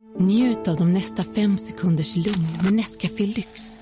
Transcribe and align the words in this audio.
Njut 0.00 0.68
av 0.68 0.76
de 0.76 0.92
nästa 0.92 1.24
fem 1.24 1.58
sekunders 1.58 2.16
lugn 2.16 2.46
med 2.64 2.72
Nescafé 2.72 3.26
Lyx. 3.26 3.78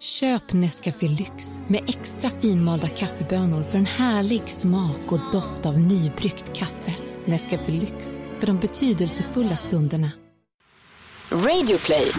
Köp 0.00 0.52
Nescafé 0.52 1.08
Lyx 1.08 1.60
med 1.68 1.82
extra 1.88 2.30
finmalda 2.30 2.88
kaffebönor 2.88 3.62
för 3.62 3.78
en 3.78 3.86
härlig 3.86 4.48
smak 4.48 5.12
och 5.12 5.32
doft 5.32 5.66
av 5.66 5.78
nybryggt 5.80 6.56
kaffe. 6.56 6.92
Nescafé 7.26 7.72
Lyx, 7.72 8.20
för 8.38 8.46
de 8.46 8.58
betydelsefulla 8.58 9.56
stunderna. 9.56 10.10
Radio 11.30 11.78
play. 11.78 12.12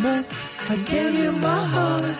Christmas, 0.00 0.49
I 0.72 0.76
gave 0.76 1.14
you 1.24 1.32
my 1.32 1.64
heart. 1.74 2.16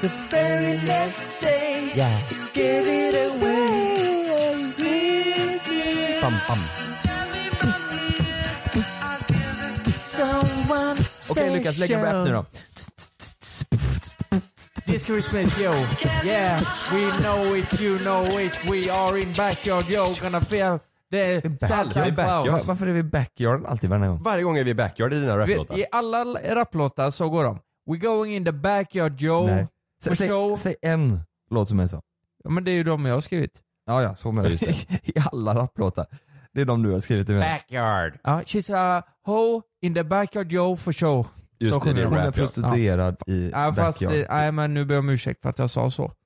The 0.00 0.08
very 0.30 0.76
next 0.86 1.40
day, 1.42 1.92
Yeah. 1.96 2.18
you 2.30 2.46
gave 2.54 2.86
it 2.86 3.14
away. 3.30 4.72
This 4.76 5.68
year, 5.72 6.20
Bam, 6.22 6.34
bam. 6.48 6.58
someone 9.92 10.96
Okej 11.30 11.50
Lukas, 11.50 11.78
lägg 11.78 11.90
en 11.90 12.02
rap 12.02 12.26
nu 12.26 12.32
då. 12.32 12.44
This 14.86 15.06
Christmas, 15.06 15.58
yo. 15.58 15.72
Yeah, 16.24 16.60
we 16.92 17.12
know 17.22 17.56
it, 17.56 17.80
you 17.80 17.98
know 17.98 18.40
it. 18.40 18.60
We 18.70 18.92
are 18.92 19.18
in 19.22 19.32
backyard, 19.36 19.84
yo. 19.88 20.14
Gonna 20.22 20.40
feel 20.40 20.78
the 21.10 21.40
Santa 21.66 22.10
backyard. 22.10 22.66
Varför 22.66 22.86
är 22.86 22.92
vi 22.92 23.02
backyard 23.02 23.66
alltid 23.66 23.90
varje 23.90 24.06
gång? 24.08 24.22
Varje 24.22 24.42
gång 24.44 24.58
är 24.58 24.64
vi 24.64 24.74
backyard 24.74 25.12
i 25.12 25.20
dina 25.20 25.38
raplåtar. 25.38 25.78
I 25.78 25.84
alla 25.92 26.24
raplåtar 26.54 27.10
så 27.10 27.28
går 27.28 27.44
de. 27.44 27.58
We 27.90 27.96
going 27.96 28.34
in 28.36 28.44
the 28.44 28.52
backyard, 28.52 29.22
yo. 29.22 29.46
Nej. 29.46 29.66
For 30.04 30.14
Säg, 30.14 30.28
show. 30.28 30.56
säg 30.56 30.74
en 30.82 31.20
låt 31.50 31.68
som 31.68 31.80
är 31.80 31.86
så. 31.86 32.02
Ja, 32.44 32.50
men 32.50 32.64
det 32.64 32.70
är 32.70 32.74
ju 32.74 32.84
de 32.84 33.04
jag 33.06 33.14
har 33.14 33.20
skrivit. 33.20 33.60
Ja, 33.86 34.02
ja, 34.02 34.14
så 34.14 34.32
menar 34.32 34.50
jag. 34.50 34.62
I 35.04 35.12
alla 35.32 35.54
rapplåtar. 35.54 36.06
Det 36.52 36.60
är 36.60 36.64
de 36.64 36.82
du 36.82 36.90
har 36.92 37.00
skrivit 37.00 37.28
i 37.28 37.32
med. 37.32 37.60
Backyard. 37.60 38.18
Ja, 38.24 38.42
she's 38.46 38.74
a 38.76 39.02
ho 39.24 39.62
in 39.82 39.94
the 39.94 40.04
backyard, 40.04 40.52
yo, 40.52 40.76
for 40.76 40.92
show. 40.92 41.26
Just 41.58 41.74
så 41.74 41.84
det, 41.84 41.92
det 41.92 42.00
är. 42.00 42.04
Hon 42.04 42.14
är 42.14 42.18
rap, 42.18 42.36
ja. 42.36 42.42
prostituerad 42.42 43.16
i 43.26 43.50
Ja, 43.50 43.74
fast, 43.74 44.00
backyard. 44.00 44.26
nej 44.30 44.52
men 44.52 44.74
nu 44.74 44.84
ber 44.84 44.94
jag 44.94 45.02
om 45.02 45.08
ursäkt 45.08 45.42
för 45.42 45.48
att 45.50 45.58
jag 45.58 45.70
sa 45.70 45.90
så. 45.90 46.12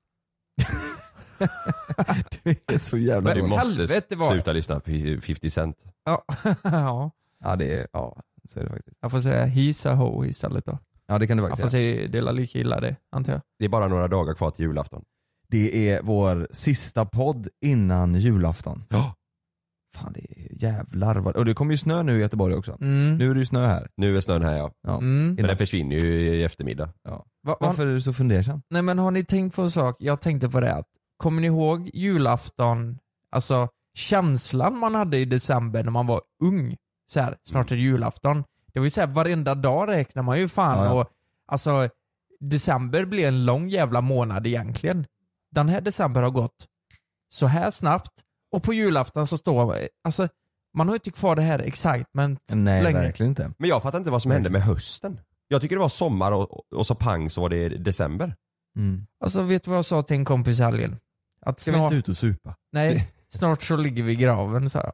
Du 2.42 2.56
är 2.66 2.78
så 2.78 2.98
jävla 2.98 3.34
Men 3.34 3.36
du 3.36 3.48
måste 3.48 4.02
sluta 4.30 4.52
lyssna 4.52 4.80
på 4.80 4.90
50 5.22 5.50
Cent. 5.50 5.84
Ja, 6.04 6.24
ja. 6.62 7.10
Ja, 7.44 7.56
det 7.56 7.78
är, 7.78 7.86
ja, 7.92 8.22
så 8.48 8.60
är 8.60 8.64
det 8.64 8.70
faktiskt. 8.70 8.96
jag 9.00 9.10
får 9.10 9.20
säga 9.20 9.46
he's 9.46 9.88
a 9.90 9.94
ho 9.94 10.24
istället 10.24 10.66
då. 10.66 10.78
Ja, 11.06 11.18
det 11.18 11.26
kan 11.26 11.36
du 11.36 11.42
Jag 11.42 11.50
faktiskt 11.50 11.62
får 11.64 11.70
säga. 11.70 11.96
säga 11.96 12.08
dela 12.08 12.32
lika 12.32 12.58
illa 12.58 12.80
det, 12.80 12.96
antar 13.12 13.32
jag. 13.32 13.42
Det 13.58 13.64
är 13.64 13.68
bara 13.68 13.88
några 13.88 14.08
dagar 14.08 14.34
kvar 14.34 14.50
till 14.50 14.64
julafton. 14.64 15.04
Det 15.48 15.90
är 15.90 16.02
vår 16.02 16.48
sista 16.50 17.04
podd 17.04 17.48
innan 17.64 18.14
julafton. 18.14 18.84
Ja. 18.88 19.14
Fan, 19.96 20.12
det 20.12 20.20
är 20.20 20.62
jävlar 20.64 21.16
vad... 21.16 21.36
Och 21.36 21.44
det 21.44 21.54
kommer 21.54 21.72
ju 21.72 21.76
snö 21.78 22.02
nu 22.02 22.16
i 22.16 22.20
Göteborg 22.20 22.54
också. 22.54 22.76
Mm. 22.80 23.16
Nu 23.16 23.30
är 23.30 23.34
det 23.34 23.40
ju 23.40 23.46
snö 23.46 23.66
här. 23.66 23.88
Nu 23.96 24.16
är 24.16 24.20
snön 24.20 24.42
här 24.42 24.56
ja. 24.56 24.72
Ja. 24.86 24.96
Mm. 24.98 25.34
Men 25.34 25.46
den 25.46 25.56
försvinner 25.56 25.96
ju 25.96 26.36
i 26.36 26.44
eftermiddag. 26.44 26.88
Ja. 27.04 27.10
Va, 27.10 27.24
va, 27.42 27.56
Varför 27.60 27.86
är 27.86 27.92
du 27.94 28.00
så 28.00 28.12
fundersam? 28.12 28.62
Nej 28.70 28.82
men 28.82 28.98
har 28.98 29.10
ni 29.10 29.24
tänkt 29.24 29.56
på 29.56 29.62
en 29.62 29.70
sak? 29.70 29.96
Jag 29.98 30.20
tänkte 30.20 30.48
på 30.48 30.60
det 30.60 30.74
att, 30.74 30.86
kommer 31.16 31.40
ni 31.40 31.46
ihåg 31.46 31.90
julafton, 31.94 32.98
alltså 33.30 33.68
känslan 33.94 34.78
man 34.78 34.94
hade 34.94 35.16
i 35.18 35.24
december 35.24 35.82
när 35.84 35.90
man 35.90 36.06
var 36.06 36.22
ung? 36.42 36.76
Så 37.06 37.20
här, 37.20 37.36
snart 37.42 37.72
är 37.72 37.76
det 37.76 37.82
julafton. 37.82 38.44
Det 38.74 38.80
var 38.80 38.84
ju 38.84 38.90
såhär 38.90 39.06
varenda 39.08 39.54
dag 39.54 39.88
räknar 39.88 40.22
man 40.22 40.38
ju 40.38 40.48
fan 40.48 40.78
Ja, 40.78 40.84
ja. 40.84 40.92
och 40.92 41.10
alltså 41.46 41.88
december 42.40 43.04
blir 43.04 43.28
en 43.28 43.44
lång 43.44 43.68
jävla 43.68 44.00
månad 44.00 44.46
egentligen. 44.46 45.06
Den 45.50 45.68
här 45.68 45.80
december 45.80 46.22
har 46.22 46.30
gått 46.30 46.66
så 47.28 47.46
här 47.46 47.70
snabbt 47.70 48.12
och 48.52 48.62
på 48.62 48.74
julafton 48.74 49.26
så 49.26 49.38
står 49.38 49.78
alltså 50.04 50.28
man 50.74 50.88
har 50.88 50.94
ju 50.94 50.96
inte 50.96 51.10
kvar 51.10 51.36
det 51.36 51.42
här 51.42 51.58
excitement 51.58 52.40
Nej, 52.52 52.82
längre. 52.82 53.02
verkligen 53.02 53.30
inte. 53.30 53.52
Men 53.58 53.68
jag 53.68 53.82
fattar 53.82 53.98
inte 53.98 54.10
vad 54.10 54.22
som 54.22 54.30
hände 54.30 54.50
med 54.50 54.62
hösten. 54.62 55.20
Jag 55.48 55.60
tycker 55.60 55.76
det 55.76 55.80
var 55.80 55.88
sommar 55.88 56.32
och, 56.32 56.72
och 56.72 56.86
så 56.86 56.94
pang 56.94 57.30
så 57.30 57.40
var 57.40 57.48
det 57.48 57.68
december. 57.68 58.34
Mm. 58.76 59.06
Alltså 59.20 59.42
vet 59.42 59.62
du 59.64 59.70
vad 59.70 59.78
jag 59.78 59.84
sa 59.84 60.02
till 60.02 60.16
en 60.16 60.24
kompis 60.24 60.60
i 60.60 60.62
helgen? 60.62 60.96
Att 61.40 61.60
Ska 61.60 61.70
vi 61.70 61.76
snart, 61.78 61.92
inte 61.92 61.98
ut 61.98 62.08
och 62.08 62.16
supa? 62.16 62.54
nej, 62.72 63.08
snart 63.38 63.62
så 63.62 63.76
ligger 63.76 64.02
vi 64.02 64.12
i 64.12 64.16
graven 64.16 64.70
så 64.70 64.78
här. 64.78 64.92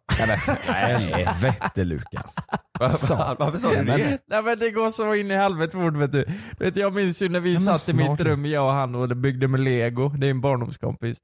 Helvete 0.73 1.85
Lukas. 1.85 2.35
Varför, 2.79 3.37
varför 3.39 3.59
sa 3.59 3.69
du 3.69 3.85
det? 3.85 4.19
Nej 4.27 4.43
men 4.43 4.59
det 4.59 4.71
går 4.71 4.91
så 4.91 5.15
in 5.15 5.31
i 5.31 5.35
helvete 5.35 5.77
fort 5.77 5.95
vet 5.97 6.13
du. 6.13 6.25
du 6.59 6.65
vet, 6.65 6.77
jag 6.77 6.95
minns 6.95 7.23
ju 7.23 7.29
när 7.29 7.41
vi 7.41 7.57
satt 7.59 7.89
i 7.89 7.93
mitt 7.93 8.21
rum, 8.21 8.47
jag 8.47 8.65
och 8.67 8.73
han 8.73 8.95
och 8.95 9.09
det 9.09 9.15
byggde 9.15 9.49
med 9.49 9.61
lego, 9.61 10.09
det 10.09 10.27
är 10.27 10.31
en 10.31 10.41
barndomskompis. 10.41 11.19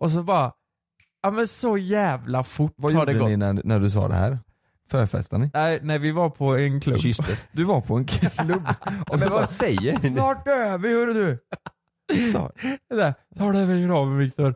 Och 0.00 0.10
så 0.10 0.22
bara, 0.22 0.52
ja 1.22 1.30
men 1.30 1.48
så 1.48 1.78
jävla 1.78 2.42
fort 2.44 2.74
Vad 2.76 2.92
har 2.92 3.06
det 3.06 3.12
gjorde 3.12 3.24
gått. 3.24 3.30
ni 3.30 3.36
när, 3.36 3.60
när 3.64 3.80
du 3.80 3.90
sa 3.90 4.08
det 4.08 4.14
här? 4.14 4.38
Förfestade 4.90 5.44
ni? 5.44 5.50
Nej, 5.54 5.80
när 5.82 5.98
vi 5.98 6.10
var 6.10 6.30
på 6.30 6.56
en 6.58 6.80
klubb. 6.80 6.98
Kysstes. 7.00 7.48
Du 7.52 7.64
var 7.64 7.80
på 7.80 7.96
en 7.96 8.04
klubb 8.04 8.68
och 9.08 9.18
Men 9.18 9.28
så 9.28 9.34
vad 9.34 9.40
sa 9.40 9.46
säger 9.46 9.98
ni? 10.02 10.16
Snart 10.16 10.44
dör 10.44 10.78
vi 10.78 10.92
hörru 10.94 11.12
du! 11.12 11.38
Så. 12.32 12.50
Det 12.90 12.96
där, 12.96 13.14
Ta 13.38 13.52
det 13.52 13.58
över 13.58 13.86
graven 13.86 14.18
Viktor. 14.18 14.54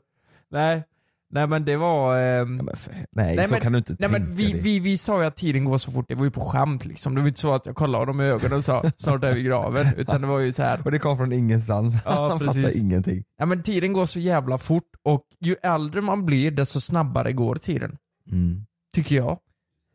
Nej, 0.50 0.84
nej 1.30 1.46
men 1.46 1.64
det 1.64 1.76
var... 1.76 2.18
ehm, 2.18 2.56
Ja, 2.56 2.62
men 2.62 2.76
för, 2.76 2.92
nej, 2.92 3.36
Nej, 3.36 3.46
så 3.46 3.52
men- 3.52 3.60
kan 3.60 3.72
du 3.72 3.78
inte 3.78 3.92
Nej 3.98 4.10
tänka 4.10 4.18
men 4.26 4.34
vi, 4.36 4.52
dig. 4.52 4.60
vi, 4.60 4.78
vi 4.80 4.98
sa 4.98 5.20
ju 5.20 5.26
att 5.26 5.36
tiden 5.36 5.64
går 5.64 5.78
så 5.78 5.90
fort, 5.90 6.04
det 6.08 6.14
var 6.14 6.24
ju 6.24 6.30
på 6.30 6.40
skämt 6.40 6.84
liksom. 6.84 7.14
Det 7.14 7.20
var 7.20 7.28
inte 7.28 7.40
så 7.40 7.54
att 7.54 7.66
jag 7.66 7.76
kollade 7.76 8.02
honom 8.02 8.20
i 8.20 8.24
ögonen 8.24 8.58
och 8.58 8.64
sa 8.64 8.84
snart 8.96 9.24
är 9.24 9.34
vi 9.34 9.40
i 9.40 9.42
graven. 9.42 9.86
Utan 9.96 10.20
det 10.20 10.26
var 10.26 10.38
ju 10.38 10.52
så 10.52 10.62
här. 10.62 10.80
Och 10.84 10.90
det 10.90 10.98
kom 10.98 11.16
från 11.16 11.32
ingenstans. 11.32 11.94
Ja, 12.04 12.28
Han 12.28 12.38
precis. 12.38 12.64
fattar 12.64 12.80
ingenting. 12.80 13.24
Ja 13.38 13.46
men 13.46 13.62
tiden 13.62 13.92
går 13.92 14.06
så 14.06 14.18
jävla 14.20 14.58
fort 14.58 14.90
och 15.04 15.22
ju 15.40 15.56
äldre 15.62 16.00
man 16.00 16.26
blir 16.26 16.50
desto 16.50 16.80
snabbare 16.80 17.32
går 17.32 17.54
tiden. 17.54 17.96
Mm. 18.32 18.66
Tycker 18.94 19.16
jag. 19.16 19.38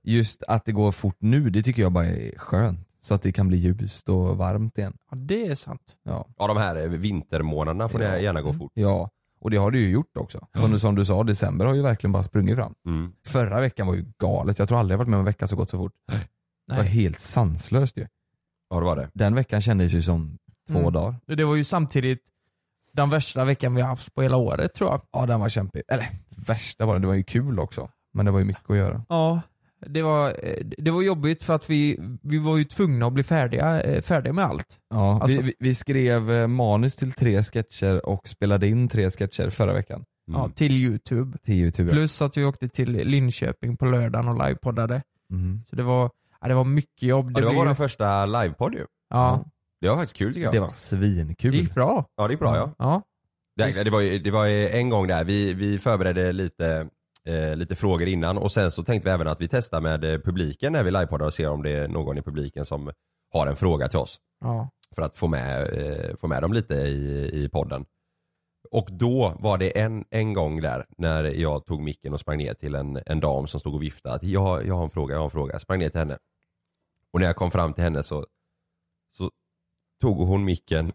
Just 0.03 0.43
att 0.47 0.65
det 0.65 0.71
går 0.71 0.91
fort 0.91 1.17
nu, 1.19 1.49
det 1.49 1.63
tycker 1.63 1.81
jag 1.81 1.91
bara 1.91 2.05
är 2.05 2.37
skönt. 2.37 2.87
Så 3.03 3.13
att 3.13 3.21
det 3.21 3.31
kan 3.31 3.47
bli 3.47 3.57
ljust 3.57 4.09
och 4.09 4.37
varmt 4.37 4.77
igen. 4.77 4.93
Ja 5.11 5.17
det 5.17 5.47
är 5.47 5.55
sant. 5.55 5.81
Ja. 6.03 6.27
Ja 6.37 6.47
de 6.47 6.57
här 6.57 6.87
vintermånaderna 6.87 7.89
får 7.89 8.01
Ja. 8.01 8.11
det 8.11 8.21
gärna 8.21 8.41
gå 8.41 8.53
fort. 8.53 8.71
ja. 8.75 9.09
Och 9.41 9.49
det 9.51 9.57
har 9.57 9.71
det 9.71 9.77
ju 9.77 9.89
gjort 9.89 10.17
också. 10.17 10.47
Som, 10.59 10.71
du, 10.71 10.79
som 10.79 10.95
du 10.95 11.05
sa, 11.05 11.23
december 11.23 11.65
har 11.65 11.73
ju 11.73 11.81
verkligen 11.81 12.11
bara 12.11 12.23
sprungit 12.23 12.55
fram. 12.55 12.73
Mm. 12.87 13.13
Förra 13.27 13.61
veckan 13.61 13.87
var 13.87 13.95
ju 13.95 14.05
galet, 14.19 14.59
jag 14.59 14.67
tror 14.67 14.79
aldrig 14.79 14.93
jag 14.93 14.97
varit 14.97 15.09
med 15.09 15.17
om 15.17 15.21
en 15.21 15.25
vecka 15.25 15.47
så 15.47 15.55
gått 15.55 15.69
så 15.69 15.77
fort. 15.77 15.93
Det 16.07 16.75
var 16.75 16.83
Nej. 16.83 16.87
helt 16.87 17.19
sanslöst 17.19 17.97
ju. 17.97 18.07
Ja 18.69 18.79
det 18.79 18.85
var 18.85 18.95
det. 18.95 19.09
Den 19.13 19.35
veckan 19.35 19.61
kändes 19.61 19.91
ju 19.93 20.01
som 20.01 20.37
två 20.67 20.79
Mm. 20.79 20.93
dagar. 20.93 21.15
Det 21.27 21.43
var 21.43 21.55
ju 21.55 21.63
samtidigt 21.63 22.19
den 22.93 23.09
värsta 23.09 23.45
veckan 23.45 23.75
vi 23.75 23.81
har 23.81 23.89
haft 23.89 24.15
på 24.15 24.21
hela 24.21 24.37
året 24.37 24.73
tror 24.73 24.89
jag. 24.89 25.01
Ja 25.11 25.25
den 25.25 25.39
var 25.39 25.49
kämpig. 25.49 25.81
Eller 25.87 26.07
värsta 26.47 26.85
var 26.85 26.93
det, 26.93 26.99
det 26.99 27.07
var 27.07 27.13
ju 27.13 27.23
kul 27.23 27.59
också. 27.59 27.89
Men 28.13 28.25
det 28.25 28.31
var 28.31 28.39
ju 28.39 28.45
mycket 28.45 28.69
att 28.69 28.77
göra. 28.77 29.05
Ja. 29.09 29.41
Det 29.87 30.01
var, 30.01 30.29
eh, 30.29 30.53
det 30.77 30.91
var 30.91 31.01
jobbigt 31.01 31.43
för 31.43 31.55
att 31.55 31.69
vi, 31.69 31.99
vi 32.21 32.37
var 32.37 32.57
ju 32.57 32.63
tvungna 32.63 33.05
att 33.07 33.13
bli 33.13 33.23
färdiga, 33.23 33.81
eh, 33.83 34.01
färdiga 34.01 34.33
med 34.33 34.45
allt. 34.45 34.77
Ja, 34.89 35.19
Alltså- 35.21 35.41
vi, 35.41 35.53
vi, 35.59 35.75
skrev 35.75 36.31
eh, 36.31 36.47
manus 36.47 36.95
till 36.95 37.11
tre 37.11 37.43
sketcher 37.43 38.05
och 38.05 38.27
spelade 38.27 38.67
in 38.67 38.87
tre 38.87 39.09
sketcher 39.09 39.49
förra 39.49 39.73
veckan. 39.73 40.05
Ja, 40.31 40.39
Mm. 40.39 40.51
till 40.51 40.71
youtube. 40.71 41.37
Till 41.43 41.53
youtube. 41.55 41.91
Plus 41.91 42.21
att 42.21 42.37
vi 42.37 42.45
åkte 42.45 42.69
till 42.69 42.91
Linköping 42.91 43.77
på 43.77 43.85
lördagen 43.85 44.27
och 44.27 44.47
livepoddade. 44.47 45.01
Mm. 45.31 45.61
Så 45.69 45.75
det 45.75 45.83
var, 45.83 46.09
ja, 46.41 46.47
det 46.47 46.53
var 46.53 46.63
mycket 46.63 47.03
jobb. 47.03 47.31
Ja, 47.35 47.39
det 47.39 47.45
var 47.45 47.51
blev- 47.53 47.65
vår 47.67 47.73
första 47.73 48.25
livepodd 48.25 48.73
ju. 48.73 48.85
ja, 49.09 49.45
Det 49.81 49.89
var 49.89 49.95
faktiskt 49.95 50.17
kul 50.17 50.33
tycker 50.33 50.45
jag. 50.45 50.53
Det 50.53 50.59
var 50.59 50.69
svinkul. 50.69 51.51
det 51.51 51.57
gick 51.57 51.73
bra. 51.75 52.05
Ja 52.17 52.27
det 52.27 52.33
gick 52.33 52.39
bra 52.39 52.55
ja. 52.55 52.73
Ja. 52.77 53.01
Det, 53.55 53.83
det, 53.83 53.89
var 53.89 53.99
ju, 54.01 54.19
det 54.19 54.31
var 54.31 54.47
en 54.47 54.89
gång 54.89 55.07
där, 55.07 55.23
vi, 55.23 55.53
vi 55.53 55.79
förberedde 55.79 56.31
lite, 56.31 56.87
eh, 57.27 57.55
lite 57.55 57.75
frågor 57.75 58.07
innan 58.07 58.37
och 58.37 58.51
sen 58.51 58.71
så 58.71 58.83
tänkte 58.83 59.09
vi 59.09 59.13
även 59.13 59.27
att 59.27 59.41
vi 59.41 59.47
testar 59.47 59.81
med 59.81 60.03
eh, 60.03 60.19
publiken 60.19 60.73
när 60.73 60.83
vi 60.83 60.91
livepoddar 60.91 61.25
och 61.25 61.33
ser 61.33 61.49
om 61.49 61.63
det 61.63 61.71
är 61.71 61.87
någon 61.87 62.17
i 62.17 62.21
publiken 62.21 62.65
som 62.65 62.91
har 63.33 63.47
en 63.47 63.55
fråga 63.55 63.87
till 63.87 63.99
oss. 63.99 64.19
ja. 64.39 64.69
För 64.95 65.01
att 65.01 65.17
få 65.17 65.27
med, 65.27 65.61
eh, 65.61 66.15
få 66.15 66.27
med 66.27 66.41
dem 66.41 66.53
lite 66.53 66.73
i, 66.73 67.29
i 67.43 67.49
podden. 67.49 67.85
Och 68.71 68.87
då 68.91 69.35
var 69.39 69.57
det 69.57 69.79
en, 69.79 70.05
en 70.09 70.33
gång 70.33 70.61
där 70.61 70.85
när 70.97 71.23
jag 71.23 71.65
tog 71.65 71.81
micken 71.81 72.13
och 72.13 72.19
sprang 72.19 72.37
ner 72.37 72.53
till 72.53 72.75
en, 72.75 72.99
en 73.05 73.19
dam 73.19 73.47
som 73.47 73.59
stod 73.59 73.73
och 73.73 73.83
viftade 73.83 74.15
att 74.15 74.23
jag, 74.23 74.67
jag 74.67 74.75
har 74.75 74.83
en 74.83 74.89
fråga, 74.89 75.13
jag 75.13 75.19
har 75.19 75.25
en 75.25 75.31
fråga. 75.31 75.53
Jag 75.53 75.61
sprang 75.61 75.79
ner 75.79 75.89
till 75.89 75.99
henne. 75.99 76.17
Och 77.13 77.19
när 77.19 77.27
jag 77.27 77.35
kom 77.35 77.51
fram 77.51 77.73
till 77.73 77.83
henne 77.83 78.03
så, 78.03 78.25
så 79.11 79.31
tog 80.01 80.17
hon 80.17 80.45
micken 80.45 80.91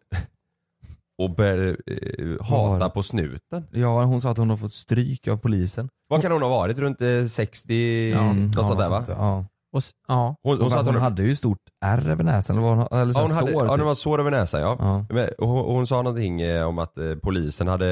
och 1.19 1.31
började 1.37 1.69
eh, 1.87 2.45
hata 2.47 2.79
Var- 2.79 2.89
på 2.89 3.03
snuten. 3.03 3.67
Ja, 3.73 4.05
hon 4.05 4.21
sa 4.21 4.31
att 4.31 4.37
hon 4.39 4.51
har 4.51 4.57
fått 4.57 4.73
stryk 4.73 5.29
av 5.29 5.37
polisen. 5.37 5.89
Vad 6.09 6.23
kan 6.23 6.33
hon 6.33 6.43
ha 6.43 6.49
varit? 6.49 6.79
Runt 6.79 7.03
eh, 7.03 7.25
60? 7.29 8.13
Mm, 8.13 8.47
något 8.47 8.57
ja, 8.57 8.63
sånt 8.67 8.79
där 8.79 8.91
va? 8.91 9.05
sånt, 9.05 9.19
Ja. 9.19 9.45
Och, 9.73 9.79
s- 9.79 9.93
ja. 10.09 10.37
Hon, 10.43 10.53
hon 10.53 10.61
Hon, 10.61 10.71
sa 10.71 10.79
att 10.79 10.85
hon 10.87 10.95
hon, 10.95 11.03
hade 11.03 11.23
ju 11.23 11.37
stort 11.37 11.59
ärr 11.85 12.09
över 12.11 12.25
näsan, 12.25 12.57
eller, 12.57 12.69
vad 12.69 12.77
hon, 12.79 13.01
eller 13.01 13.13
så 13.13 13.19
ja, 13.21 13.23
hon 13.23 13.31
hade, 13.37 13.53
sår. 13.53 13.65
ja, 13.67 13.73
det 13.73 13.79
typ. 13.79 13.87
var 13.87 13.95
sår 13.95 14.21
över 14.21 14.31
näsan 14.31 14.61
ja. 14.61 14.77
ja. 14.81 15.05
Men, 15.11 15.29
och 15.39 15.49
hon, 15.49 15.65
och 15.65 15.73
hon 15.75 15.87
sa 15.87 16.03
någonting 16.03 16.41
eh, 16.41 16.65
om 16.69 16.79
att 16.79 16.99
eh, 16.99 17.15
polisen 17.23 17.69
hade 17.69 17.87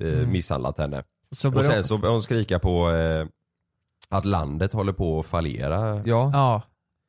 eh, 0.00 0.06
Mm. 0.06 0.30
misshandlat 0.32 0.78
henne. 0.78 1.02
Så 1.36 1.48
Och 1.48 1.54
började 1.54 1.74
sen 1.74 1.84
så 1.84 1.98
började 1.98 2.14
hon 2.14 2.22
skrika 2.22 2.58
på 2.58 2.90
eh, 2.90 3.26
att 4.08 4.24
landet 4.24 4.72
håller 4.72 4.92
på 4.92 5.20
att 5.20 5.26
fallera. 5.26 5.96
Ja. 6.04 6.30
Ja. 6.32 6.62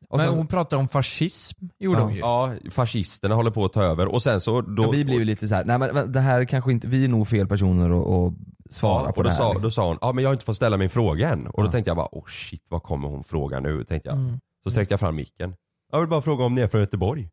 Och 0.09 0.17
Men 0.17 0.27
sen, 0.27 0.37
hon 0.37 0.47
pratade 0.47 0.79
om 0.79 0.87
fascism, 0.87 1.65
gjorde 1.79 1.99
Ja. 1.99 2.03
hon 2.03 2.13
ju. 2.13 2.19
Ja, 2.19 2.53
fascisterna 2.71 3.35
håller 3.35 3.51
på 3.51 3.65
att 3.65 3.73
ta 3.73 3.83
över 3.83 4.07
och 4.07 4.23
sen 4.23 4.41
så 4.41 4.61
då... 4.61 4.83
ja, 4.83 4.89
vi 4.91 5.05
blir 5.05 5.15
ju 5.19 5.25
lite 5.25 5.47
så 5.47 5.55
här, 5.55 5.65
nej 5.65 5.77
men 5.79 6.11
det 6.11 6.19
här 6.19 6.45
kanske 6.45 6.71
inte, 6.71 6.87
vi 6.87 7.03
är 7.03 7.09
nog 7.09 7.27
fel 7.27 7.47
personer 7.47 7.89
att, 8.27 8.33
svara 8.69 9.05
ja, 9.05 9.11
på 9.11 9.17
och 9.17 9.23
det 9.23 9.29
då 9.29 9.33
här. 9.33 9.37
sa, 9.37 9.47
liksom. 9.47 9.61
då 9.61 9.71
sa 9.71 9.87
hon, 9.87 9.97
ja 10.01 10.11
men 10.11 10.23
jag 10.23 10.29
har 10.29 10.33
inte 10.33 10.45
fått 10.45 10.55
ställa 10.55 10.77
min 10.77 10.89
fråga 10.89 11.29
än. 11.29 11.47
Och 11.47 11.63
då 11.63 11.71
tänkte 11.71 11.89
jag 11.89 11.97
bara, 11.97 12.07
oh 12.11 12.25
shit 12.27 12.65
vad 12.69 12.83
kommer 12.83 13.07
hon 13.07 13.23
fråga 13.23 13.59
nu? 13.59 13.83
Tänkte 13.83 14.09
jag. 14.09 14.17
Mm. 14.17 14.39
Så 14.63 14.71
sträckte 14.71 14.93
jag 14.93 14.99
fram 14.99 15.15
micken. 15.15 15.55
Jag 15.91 15.99
vill 15.99 16.09
bara 16.09 16.21
fråga 16.21 16.43
om 16.43 16.53
ni 16.53 16.61
är 16.61 16.67
från 16.67 16.81
Göteborg. 16.81 17.29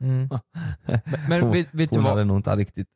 Mm. 0.00 0.28
Men, 0.86 1.00
men 1.28 1.42
hon 1.42 1.52
vet, 1.52 1.68
vet 1.72 1.90
du 1.90 1.96
hon 1.96 2.04
vad? 2.04 2.12
hade 2.12 2.24
nog 2.24 2.36
inte 2.36 2.56
riktigt 2.56 2.88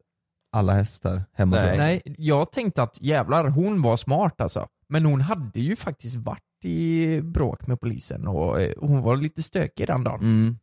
alla 0.52 0.72
hästar 0.72 1.24
hemma 1.34 1.56
Nej. 1.56 1.78
Nej, 1.78 2.02
jag 2.18 2.52
tänkte 2.52 2.82
att 2.82 3.00
jävlar, 3.00 3.48
hon 3.48 3.82
var 3.82 3.96
smart 3.96 4.40
alltså. 4.40 4.66
Men 4.88 5.04
hon 5.04 5.20
hade 5.20 5.60
ju 5.60 5.76
faktiskt 5.76 6.16
varit 6.16 6.64
i 6.64 7.20
bråk 7.20 7.66
med 7.66 7.80
polisen 7.80 8.26
och 8.26 8.60
eh, 8.60 8.72
hon 8.80 9.02
var 9.02 9.16
lite 9.16 9.42
stökig 9.42 9.86
den 9.86 10.04
dagen. 10.04 10.20
Mm, 10.20 10.58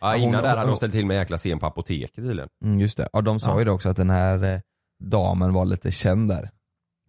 Ja, 0.00 0.16
innan 0.16 0.34
hon- 0.34 0.42
där 0.42 0.56
hade 0.56 0.68
hon 0.70 0.76
ställt 0.76 0.92
till 0.92 1.06
med 1.06 1.14
en 1.14 1.20
jäkla 1.20 1.38
scen 1.38 1.58
på 1.58 1.66
apoteket 1.66 2.14
tydligen. 2.16 2.48
mm, 2.64 2.80
just 2.80 2.96
det. 2.96 3.08
Ja, 3.12 3.20
de 3.20 3.40
sa 3.40 3.50
Ja. 3.50 3.58
ju 3.58 3.64
det 3.64 3.70
också 3.70 3.88
att 3.88 3.96
den 3.96 4.10
här 4.10 4.44
eh, 4.54 4.60
damen 5.04 5.52
var 5.52 5.64
lite 5.64 5.90
känd 5.92 6.28
där 6.28 6.50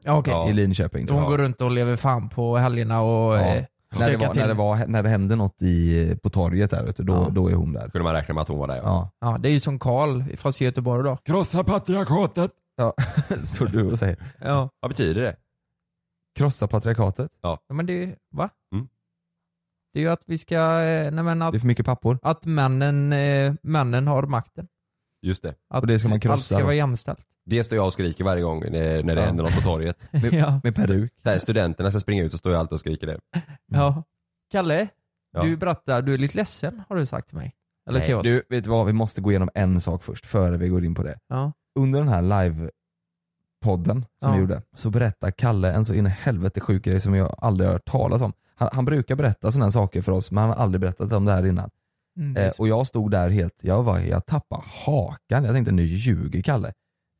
Ja, 0.03 0.17
okej. 0.17 0.33
Ja. 0.33 0.49
i 0.49 0.53
Linköping. 0.53 1.09
Hon 1.09 1.23
går 1.25 1.37
runt 1.37 1.61
och 1.61 1.71
lever 1.71 1.95
fan 1.95 2.29
på 2.29 2.57
helgerna 2.57 3.01
och 3.01 3.35
Ja. 3.35 3.39
eh, 3.41 3.45
När 3.45 3.99
det, 3.99 4.05
stökar 4.13 4.27
var, 4.27 4.33
till. 4.33 4.41
när, 4.41 4.47
det 4.47 4.53
var, 4.53 4.87
när 4.87 5.03
det 5.03 5.09
hände 5.09 5.35
något 5.35 5.61
i, 5.61 6.15
på 6.23 6.29
torget 6.29 6.71
där 6.71 6.83
vet 6.85 6.97
du, 6.97 7.03
då, 7.03 7.13
Ja. 7.13 7.29
då 7.31 7.49
är 7.49 7.53
hon 7.53 7.73
där. 7.73 7.89
Kunde 7.89 8.03
man 8.03 8.13
räkna 8.13 8.33
med 8.33 8.41
att 8.41 8.47
hon 8.47 8.57
var 8.59 8.67
där 8.67 8.75
ja. 8.75 8.81
Ja. 8.83 9.11
Ja, 9.31 9.37
det 9.37 9.49
är 9.49 9.53
ju 9.53 9.59
som 9.59 9.79
Karl 9.79 10.23
fast 10.37 10.61
i 10.61 10.65
Göteborg 10.65 11.03
då. 11.03 11.17
Krossa 11.17 11.63
patriarkatet! 11.63 12.51
Ja, 12.77 12.93
står 13.41 13.65
du 13.65 13.91
och 13.91 13.99
säger. 13.99 14.17
Ja. 14.41 14.69
Vad 14.79 14.91
betyder 14.91 15.21
det? 15.21 15.35
Krossa 16.35 16.67
patriarkatet. 16.67 17.31
ja 17.41 17.59
men 17.69 17.85
det, 17.85 18.15
va? 18.31 18.49
Mm. 18.73 18.87
Det 19.93 19.99
är 19.99 20.03
ju 20.03 20.09
att 20.09 20.23
vi 20.27 20.37
ska, 20.37 20.55
eh, 20.81 21.11
nej 21.11 21.23
men 21.23 21.39
Det 21.39 21.45
är 21.45 21.49
att, 21.55 21.59
för 21.61 21.67
mycket 21.67 21.85
pappor. 21.85 22.19
att 22.21 22.45
männen, 22.45 23.13
eh, 23.13 23.53
männen 23.63 24.07
har 24.07 24.23
makten. 24.23 24.67
Just 25.21 25.43
det. 25.43 25.55
Att 25.69 25.81
Och 25.81 25.87
det 25.87 25.99
ska 25.99 26.09
man 26.09 26.19
krossa 26.19 26.33
allt 26.33 26.43
ska 26.45 26.63
vara 26.63 26.73
jämställt. 26.73 27.25
Det 27.45 27.63
står 27.63 27.75
jag 27.75 27.85
och 27.87 27.93
skriker 27.93 28.23
varje 28.23 28.43
gång 28.43 28.59
när, 28.59 29.03
när 29.03 29.15
det 29.15 29.21
Ja. 29.21 29.25
händer 29.27 29.43
något 29.43 29.55
på 29.55 29.61
torget. 29.61 30.07
Med, 30.11 30.33
Ja. 30.33 30.59
med 30.63 30.75
peruk. 30.75 31.13
Här, 31.23 31.39
studenterna 31.39 31.91
ska 31.91 31.99
springa 31.99 32.23
ut 32.23 32.31
så 32.31 32.37
står 32.37 32.51
jag 32.51 32.59
alltid 32.59 32.73
och 32.73 32.79
skriker 32.79 33.07
det. 33.07 33.19
ja. 33.67 34.03
Kalle, 34.51 34.87
Ja. 35.31 35.43
du 35.43 35.57
berättar, 35.57 36.01
du 36.01 36.13
är 36.13 36.17
lite 36.17 36.37
ledsen 36.37 36.83
har 36.89 36.95
du 36.95 37.05
sagt 37.05 37.27
till 37.27 37.37
mig. 37.37 37.55
Eller 37.89 37.99
till 37.99 38.15
oss. 38.15 38.23
Du, 38.23 38.43
vet 38.49 38.63
du 38.63 38.69
vad? 38.69 38.85
Vi 38.85 38.93
måste 38.93 39.21
gå 39.21 39.29
igenom 39.31 39.49
en 39.55 39.81
sak 39.81 40.03
först, 40.03 40.25
före 40.25 40.57
vi 40.57 40.67
går 40.69 40.85
in 40.85 40.95
på 40.95 41.03
det. 41.03 41.19
Ja. 41.27 41.51
Under 41.79 41.99
den 41.99 42.09
här 42.09 42.21
live-podden 43.65 44.05
som 44.21 44.29
Ja. 44.29 44.31
vi 44.33 44.39
gjorde, 44.39 44.61
så 44.73 44.89
berättar 44.89 45.31
Kalle 45.31 45.71
en 45.73 45.85
så 45.85 45.93
in 45.93 46.05
i 46.07 46.09
helvete 46.09 46.59
sjuk 46.61 46.83
grej 46.83 46.99
som 46.99 47.15
jag 47.15 47.35
aldrig 47.37 47.67
har 47.67 47.73
hört 47.73 47.85
talas 47.85 48.21
om. 48.21 48.33
Han, 48.55 48.69
han 48.73 48.85
brukar 48.85 49.15
berätta 49.15 49.51
sådana 49.51 49.65
här 49.65 49.71
saker 49.71 50.01
för 50.01 50.11
oss, 50.11 50.31
men 50.31 50.41
han 50.41 50.49
har 50.49 50.57
aldrig 50.63 50.81
berättat 50.81 51.13
om 51.13 51.25
det 51.25 51.31
här 51.31 51.45
innan. 51.45 51.69
Mm, 52.19 52.33
det 52.33 52.45
Eh, 52.45 52.51
och 52.59 52.67
jag 52.67 52.87
stod 52.87 53.11
där 53.11 53.29
helt, 53.29 53.59
jag 53.61 53.83
var, 53.83 53.99
jag 53.99 54.25
tappade 54.25 54.61
hakan. 54.85 55.43
Jag 55.43 55.53
tänkte 55.53 55.71
nu 55.71 55.83
ljuger 55.85 56.41
Kalle. 56.41 56.67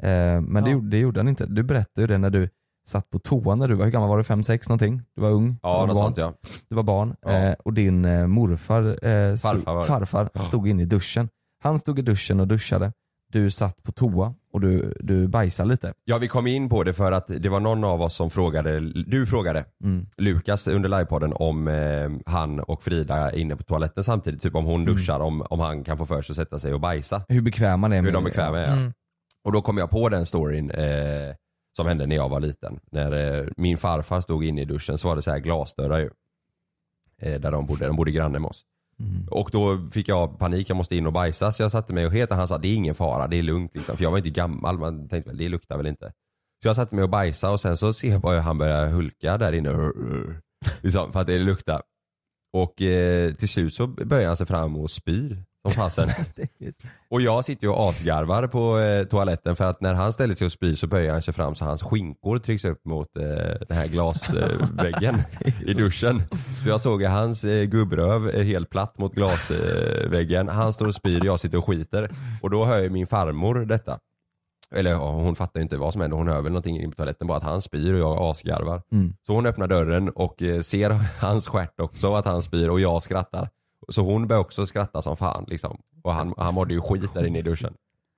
Eh, 0.03 0.41
men 0.41 0.53
det, 0.53 0.69
Ja. 0.69 0.73
gjorde, 0.73 0.89
det 0.89 0.97
gjorde 0.97 1.19
han 1.19 1.27
inte. 1.27 1.45
Du 1.45 1.63
berättade 1.63 2.01
ju 2.01 2.07
det 2.07 2.17
när 2.17 2.29
du 2.29 2.49
satt 2.87 3.09
på 3.09 3.19
toan 3.19 3.59
när 3.59 3.67
du 3.67 3.75
var, 3.75 3.85
hur 3.85 3.91
gammal 3.91 4.09
var 4.09 4.17
du? 4.17 4.23
5-6 4.23 4.69
någonting? 4.69 5.01
Du 5.15 5.21
var 5.21 5.29
ung? 5.31 5.57
Ja, 5.63 5.81
du 5.81 5.87
något 5.87 5.95
var 5.95 6.03
sånt 6.03 6.15
barn. 6.17 6.33
ja. 6.43 6.49
Du 6.69 6.75
var 6.75 6.83
barn. 6.83 7.15
Ja. 7.21 7.31
Eh, 7.31 7.53
och 7.65 7.73
din 7.73 8.05
eh, 8.05 8.27
morfar, 8.27 9.05
eh, 9.07 9.35
stod, 9.35 9.51
Farfar 9.63 9.99
det. 9.99 10.05
farfar 10.05 10.29
Ja. 10.33 10.41
stod 10.41 10.67
inne 10.67 10.81
i 10.83 10.85
duschen. 10.85 11.29
Han 11.63 11.79
stod 11.79 11.99
i 11.99 12.01
duschen 12.01 12.39
och 12.39 12.47
duschade. 12.47 12.91
Du 13.35 13.51
satt 13.51 13.83
på 13.83 13.91
toa 13.91 14.33
och 14.53 14.61
du, 14.61 14.97
du 14.99 15.27
bajsade 15.27 15.69
lite. 15.69 15.93
Ja 16.05 16.17
vi 16.17 16.27
kom 16.27 16.47
in 16.47 16.69
på 16.69 16.83
det 16.83 16.93
för 16.93 17.11
att 17.11 17.27
det 17.27 17.49
var 17.49 17.59
någon 17.59 17.83
av 17.83 18.01
oss 18.01 18.15
som 18.15 18.29
frågade, 18.29 18.79
du 19.03 19.25
frågade 19.25 19.65
Mm. 19.83 20.07
Lukas 20.17 20.67
under 20.67 20.89
livepodden 20.89 21.33
om 21.35 21.67
eh, 21.67 22.09
han 22.25 22.59
och 22.59 22.83
Frida 22.83 23.15
är 23.15 23.35
inne 23.35 23.55
på 23.55 23.63
toaletten 23.63 24.03
samtidigt, 24.03 24.41
typ 24.41 24.55
om 24.55 24.65
hon 24.65 24.85
duschar, 24.85 25.19
om, 25.19 25.41
om 25.41 25.59
han 25.59 25.83
kan 25.83 25.97
få 25.97 26.05
för 26.05 26.21
sig 26.21 26.33
att 26.33 26.37
sätta 26.37 26.59
sig 26.59 26.73
och 26.73 26.79
bajsa. 26.79 27.21
Hur 27.27 27.41
bekväm 27.41 27.79
man 27.79 27.91
är 27.93 27.95
Hur 27.95 28.03
med 28.03 28.13
de 28.13 28.25
är 28.25 28.29
bekväma 28.29 28.59
är. 28.59 28.73
Mm. 28.73 28.93
Och 29.43 29.51
då 29.51 29.61
kom 29.61 29.77
jag 29.77 29.89
på 29.89 30.09
den 30.09 30.25
storyn 30.25 30.71
eh, 30.71 31.35
som 31.77 31.87
hände 31.87 32.05
när 32.05 32.15
jag 32.15 32.29
var 32.29 32.39
liten. 32.39 32.79
När 32.91 33.39
eh, 33.39 33.45
min 33.57 33.77
farfar 33.77 34.21
stod 34.21 34.43
inne 34.43 34.61
i 34.61 34.65
duschen 34.65 34.97
så 34.97 35.07
var 35.07 35.15
det 35.15 35.21
så 35.21 35.31
här 35.31 35.39
glasdörrar 35.39 35.99
ju. 35.99 36.09
Eh, 37.21 37.39
där 37.39 37.51
de 37.51 37.65
bodde, 37.65 37.87
de 37.87 37.95
bodde 37.95 38.11
granne 38.11 38.39
med 38.39 38.49
oss. 38.49 38.63
Mm. 38.99 39.27
Och 39.31 39.49
då 39.51 39.87
fick 39.91 40.07
jag 40.07 40.39
panik, 40.39 40.69
jag 40.69 40.77
måste 40.77 40.95
in 40.95 41.07
och 41.07 41.13
bajsa 41.13 41.51
så 41.51 41.63
jag 41.63 41.71
satte 41.71 41.93
mig 41.93 42.05
och 42.05 42.13
het 42.13 42.31
och 42.31 42.37
han 42.37 42.47
sa 42.47 42.57
det 42.57 42.67
är 42.67 42.75
ingen 42.75 42.95
fara, 42.95 43.27
det 43.27 43.37
är 43.37 43.43
lugnt 43.43 43.75
liksom. 43.75 43.97
För 43.97 44.03
jag 44.03 44.11
var 44.11 44.17
inte 44.17 44.29
gammal, 44.29 44.77
man 44.77 45.09
tänkte 45.09 45.29
väl 45.29 45.37
det 45.37 45.49
luktar 45.49 45.77
väl 45.77 45.87
inte. 45.87 46.13
Så 46.63 46.67
jag 46.67 46.75
satte 46.75 46.95
mig 46.95 47.03
och 47.03 47.09
bajsade 47.09 47.53
och 47.53 47.59
sen 47.59 47.77
så 47.77 47.93
ser 47.93 48.11
jag 48.11 48.21
bara 48.21 48.33
hur 48.33 48.41
han 48.41 48.57
börjar 48.57 48.87
hulka 48.87 49.37
där 49.37 49.53
inne. 49.53 49.91
Liksom, 50.81 51.11
för 51.11 51.21
att 51.21 51.27
det 51.27 51.39
luktar. 51.39 51.81
Och 52.53 52.81
eh, 52.81 53.33
till 53.33 53.49
slut 53.49 53.73
så 53.73 53.87
böjer 53.87 54.27
han 54.27 54.37
sig 54.37 54.47
fram 54.47 54.75
och 54.75 54.91
spyr 54.91 55.43
som 55.65 55.81
fasen. 55.81 56.09
och 57.09 57.21
jag 57.21 57.45
sitter 57.45 57.67
ju 57.67 57.73
och 57.73 57.89
asgarvar 57.89 58.47
på 58.47 58.79
eh, 58.79 59.07
toaletten 59.07 59.55
för 59.55 59.69
att 59.69 59.81
när 59.81 59.93
han 59.93 60.13
ställer 60.13 60.35
sig 60.35 60.45
och 60.45 60.51
spyr 60.51 60.75
så 60.75 60.87
böjer 60.87 61.11
han 61.11 61.21
sig 61.21 61.33
fram 61.33 61.55
så 61.55 61.65
hans 61.65 61.83
skinkor 61.83 62.37
trycks 62.39 62.65
upp 62.65 62.85
mot 62.85 63.17
eh, 63.17 63.23
den 63.67 63.77
här 63.77 63.87
glasväggen 63.87 65.21
i 65.65 65.73
duschen. 65.73 66.23
Så 66.63 66.69
jag 66.69 66.81
såg 66.81 67.03
hans 67.03 67.43
eh, 67.43 67.63
gubbröv 67.63 68.29
eh, 68.29 68.43
helt 68.43 68.69
platt 68.69 68.97
mot 68.97 69.13
glasväggen. 69.13 70.47
Han 70.47 70.73
står 70.73 70.87
och 70.87 70.95
spyr 70.95 71.19
och 71.19 71.25
jag 71.25 71.39
sitter 71.39 71.57
och 71.57 71.65
skiter. 71.65 72.11
Och 72.41 72.49
då 72.49 72.65
hör 72.65 72.79
ju 72.79 72.89
min 72.89 73.07
farmor 73.07 73.55
detta. 73.65 73.99
Eller 74.71 74.91
ja, 74.91 75.11
hon 75.11 75.35
fattar 75.35 75.59
ju 75.59 75.61
inte 75.63 75.77
vad 75.77 75.93
som 75.93 76.01
händer, 76.01 76.17
hon 76.17 76.27
hör 76.27 76.41
väl 76.41 76.51
någonting 76.51 76.81
in 76.81 76.91
på 76.91 76.95
toaletten 76.95 77.27
bara 77.27 77.37
att 77.37 77.43
han 77.43 77.61
spyr 77.61 77.93
och 77.93 77.99
jag 77.99 78.17
asgarvar. 78.21 78.81
Mm. 78.91 79.13
Så 79.25 79.33
hon 79.33 79.45
öppnar 79.45 79.67
dörren 79.67 80.09
och 80.09 80.41
eh, 80.41 80.61
ser 80.61 80.89
hans 81.21 81.47
stjärt 81.47 81.79
också 81.79 82.15
att 82.15 82.25
han 82.25 82.41
spyr 82.41 82.69
och 82.69 82.79
jag 82.79 83.03
skrattar. 83.03 83.49
Så 83.89 84.01
hon 84.01 84.27
börjar 84.27 84.41
också 84.41 84.65
skratta 84.65 85.01
som 85.01 85.17
fan 85.17 85.45
liksom. 85.47 85.77
Och 86.03 86.13
han, 86.13 86.33
han 86.37 86.53
mådde 86.53 86.73
ju 86.73 86.81
skit 86.81 87.13
där 87.13 87.23
inne 87.25 87.39
i 87.39 87.41
duschen. 87.41 87.73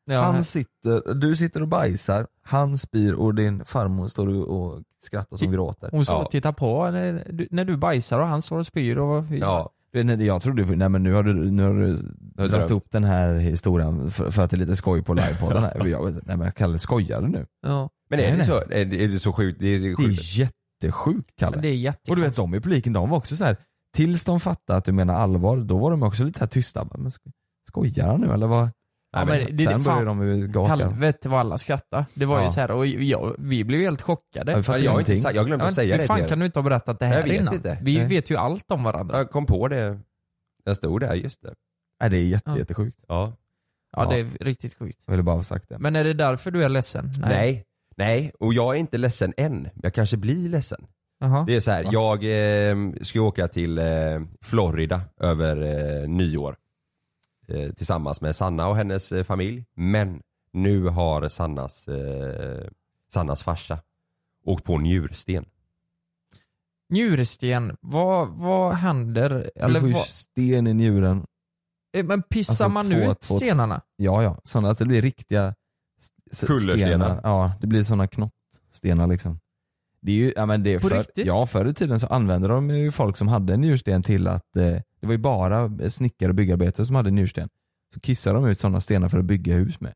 Ja, 0.09 0.21
Han 0.21 0.43
sitter, 0.43 1.13
du 1.13 1.35
sitter 1.35 1.61
och 1.61 1.67
bajsar, 1.67 2.27
han 2.43 2.77
spyr 2.77 3.13
och 3.13 3.35
din 3.35 3.65
farmor 3.65 4.07
står 4.07 4.49
och, 4.49 4.81
skrattar 5.03 5.37
som 5.37 5.51
gråter. 5.51 5.89
hon 5.91 6.05
står 6.05 6.21
och 6.23 6.31
tittar 6.31 6.51
på 6.51 6.91
när 6.91 7.23
du, 7.33 7.47
när 7.51 7.65
du 7.65 7.77
bajsar 7.77 8.19
och 8.19 8.27
han 8.27 8.41
står 8.41 8.57
och 8.59 8.65
spyr 8.65 8.97
och 8.97 9.23
Ja, 9.31 9.71
Jag 10.19 10.41
trodde, 10.41 10.75
nej 10.75 10.89
men 10.89 11.03
nu 11.03 11.13
har 11.13 11.23
du, 11.23 11.51
nu 11.51 11.63
har 11.63 11.73
du 11.73 11.95
dragit 12.35 12.51
drömt. 12.53 12.71
upp 12.71 12.91
den 12.91 13.03
här 13.03 13.33
historien 13.33 14.11
för, 14.11 14.31
för 14.31 14.41
att 14.41 14.49
det 14.49 14.55
är 14.55 14.59
lite 14.59 14.75
skoj 14.75 15.03
på 15.03 15.13
livepodden 15.13 15.63
här. 15.63 15.85
Jag, 15.87 16.13
nej 16.25 16.37
men 16.37 16.51
Kalle, 16.51 16.79
skojar 16.79 17.21
du 17.21 17.27
nu? 17.27 17.45
Ja. 17.61 17.89
men 18.09 18.19
är 18.19 18.27
Nej, 18.29 18.37
det, 18.37 18.43
så, 18.43 18.57
är 18.69 18.85
det, 18.85 19.03
är 19.03 19.07
det 19.07 19.19
så 19.19 19.33
sjukt? 19.33 19.59
Det 19.59 19.67
är, 19.67 19.79
det 19.79 19.85
är 19.85 19.89
Det 19.89 19.95
sjukt. 19.95 20.19
är 20.19 20.39
jättesjukt 20.39 21.29
Kalle. 21.39 21.55
Men 21.55 21.61
det 21.63 21.69
är. 21.87 21.93
Och 22.09 22.15
du 22.15 22.21
vet 22.21 22.35
de 22.35 22.55
i 22.55 22.59
publiken, 22.61 22.93
de 22.93 23.09
var 23.09 23.17
också 23.17 23.35
så 23.35 23.43
här. 23.43 23.57
Tills 23.97 24.25
de 24.25 24.39
fattade 24.39 24.77
att 24.77 24.85
du 24.85 24.91
menar 24.91 25.13
allvar, 25.13 25.57
då 25.57 25.77
var 25.77 25.91
de 25.91 26.03
också 26.03 26.23
lite 26.23 26.39
här 26.39 26.47
tysta. 26.47 26.87
Men 26.97 27.11
sko- 27.11 27.31
skojar 27.69 28.07
han 28.07 28.21
nu 28.21 28.33
eller 28.33 28.47
vad? 28.47 28.69
Ja, 29.11 29.25
Nej, 29.25 29.25
men 29.25 29.43
men, 29.45 29.55
det- 29.55 29.63
Sen 29.65 29.83
fan, 29.83 29.83
började 30.05 30.05
de 30.05 30.39
ju 30.39 30.47
gasa. 30.47 30.75
Helvete 30.75 31.29
vad 31.29 31.39
alla 31.39 31.57
skrattade. 31.57 32.05
Det 32.13 32.25
var 32.25 32.37
ju 32.39 32.43
Ja. 32.43 32.51
så 32.51 32.59
här 32.59 32.71
och 32.71 32.87
jag, 32.87 33.35
vi 33.37 33.63
blev 33.63 33.79
ju 33.79 33.85
helt 33.85 34.01
chockade. 34.01 34.63
Ja, 34.67 34.77
jag, 34.77 34.91
har 34.91 34.99
inte, 34.99 35.13
jag 35.13 35.33
glömde 35.45 35.65
Ja, 35.65 35.67
att 35.69 35.73
säga 35.73 35.95
hur 35.95 36.01
det 36.01 36.07
fan 36.07 36.17
till 36.19 36.27
kan 36.27 36.39
du 36.39 36.45
inte 36.45 36.59
ha 36.59 36.63
berättat 36.63 36.99
det 36.99 37.05
här 37.05 37.15
Jag 37.19 37.23
vet 37.23 37.41
innan? 37.41 37.53
inte. 37.53 37.77
Vi 37.81 37.97
Nej. 37.97 38.07
vet 38.07 38.29
ju 38.31 38.35
allt 38.37 38.71
om 38.71 38.83
varandra. 38.83 39.17
Jag 39.17 39.31
kom 39.31 39.45
på 39.45 39.67
det, 39.67 39.99
jag 40.63 40.77
stod 40.77 40.99
där, 41.01 41.13
just 41.15 41.41
det. 41.41 41.53
Nej 42.01 42.09
det 42.09 42.17
är 42.17 42.21
jätte, 42.25 42.49
Ja. 42.51 42.57
jättesjukt. 42.57 42.97
Ja. 43.07 43.33
Ja, 43.97 44.03
Ja. 44.03 44.09
det 44.09 44.19
är 44.19 44.43
riktigt 44.45 44.73
sjukt. 44.77 44.99
Jag 45.05 45.11
ville 45.13 45.23
bara 45.23 45.35
ha 45.35 45.43
sagt 45.43 45.69
det. 45.69 45.79
Men 45.79 45.95
är 45.95 46.03
det 46.03 46.13
därför 46.13 46.51
du 46.51 46.63
är 46.63 46.69
ledsen? 46.69 47.11
Nej. 47.19 47.63
Nej, 47.97 48.31
och 48.39 48.53
jag 48.53 48.75
är 48.75 48.79
inte 48.79 48.97
ledsen 48.97 49.33
än. 49.37 49.69
Jag 49.83 49.93
kanske 49.93 50.17
blir 50.17 50.49
ledsen. 50.49 50.87
Jaha. 51.19 51.43
Det 51.47 51.55
är 51.55 51.59
så 51.59 51.71
här, 51.71 51.87
jag 51.91 52.23
eh, 52.23 52.93
ska 53.01 53.21
åka 53.21 53.47
till 53.47 53.77
eh, 53.77 53.85
Florida 54.41 55.01
över 55.19 55.57
eh, 56.01 56.09
nyår. 56.09 56.57
Eh, 57.47 57.71
tillsammans 57.73 58.21
med 58.21 58.35
Sanna 58.35 58.67
och 58.67 58.75
hennes 58.75 59.11
eh, 59.11 59.23
familj. 59.23 59.65
Men 59.75 60.21
nu 60.53 60.83
har 60.87 61.27
Sannas, 61.29 61.87
eh, 61.87 62.67
Sannas 63.13 63.43
farsa 63.43 63.79
åkt 64.45 64.63
på 64.63 64.77
njursten. 64.77 65.45
Njursten, 66.89 67.77
vad, 67.81 68.27
vad 68.27 68.73
händer? 68.73 69.29
Du 69.29 69.49
Eller 69.63 69.79
får 69.79 69.89
ju 69.89 69.95
vad, 69.95 70.05
sten 70.05 70.67
i 70.67 70.73
njuren. 70.73 71.25
eh, 71.97 72.05
men 72.05 72.21
pissar 72.23 72.51
Alltså, 72.65 72.69
man 72.69 72.89
två, 72.91 73.11
ut 73.11 73.19
två- 73.19 73.37
stenarna? 73.37 73.81
Ja 73.95 74.23
ja, 74.23 74.41
sådana 74.43 74.69
att 74.69 74.77
det 74.77 74.85
blir 74.85 75.01
riktiga 75.01 75.55
s- 76.31 76.43
Kullerstenar. 76.47 77.21
Ja, 77.23 77.51
det 77.61 77.67
blir 77.67 77.83
sådana 77.83 78.07
knottstenar 78.07 79.07
liksom. 79.07 79.39
Det 80.07 80.11
är 80.11 80.15
ju, 80.15 80.33
ja 80.35 80.45
men 80.45 80.63
det 80.63 80.73
är 80.73 80.79
På 80.79 80.87
för, 80.87 80.97
riktigt? 80.99 81.25
Ja, 81.27 81.45
förr 81.45 81.65
i 81.65 81.73
tiden 81.73 81.99
så 81.99 82.07
använde 82.07 82.47
de 82.47 82.69
ju 82.69 82.91
folk 82.91 83.17
som 83.17 83.27
hade 83.27 83.53
en 83.53 83.61
njursten 83.61 84.03
till 84.03 84.27
att, 84.27 84.55
eh, 84.57 84.63
det 85.01 85.07
var 85.07 85.11
ju 85.11 85.17
bara 85.17 85.89
snickare 85.89 86.29
och 86.29 86.35
byggarbetare 86.35 86.85
som 86.85 86.95
hade 86.95 87.11
njursten. 87.11 87.49
Så 87.93 87.99
kissade 87.99 88.35
de 88.35 88.45
ut 88.47 88.59
sådana 88.59 88.81
stenar 88.81 89.09
för 89.09 89.19
att 89.19 89.25
bygga 89.25 89.53
hus 89.53 89.79
med. 89.81 89.93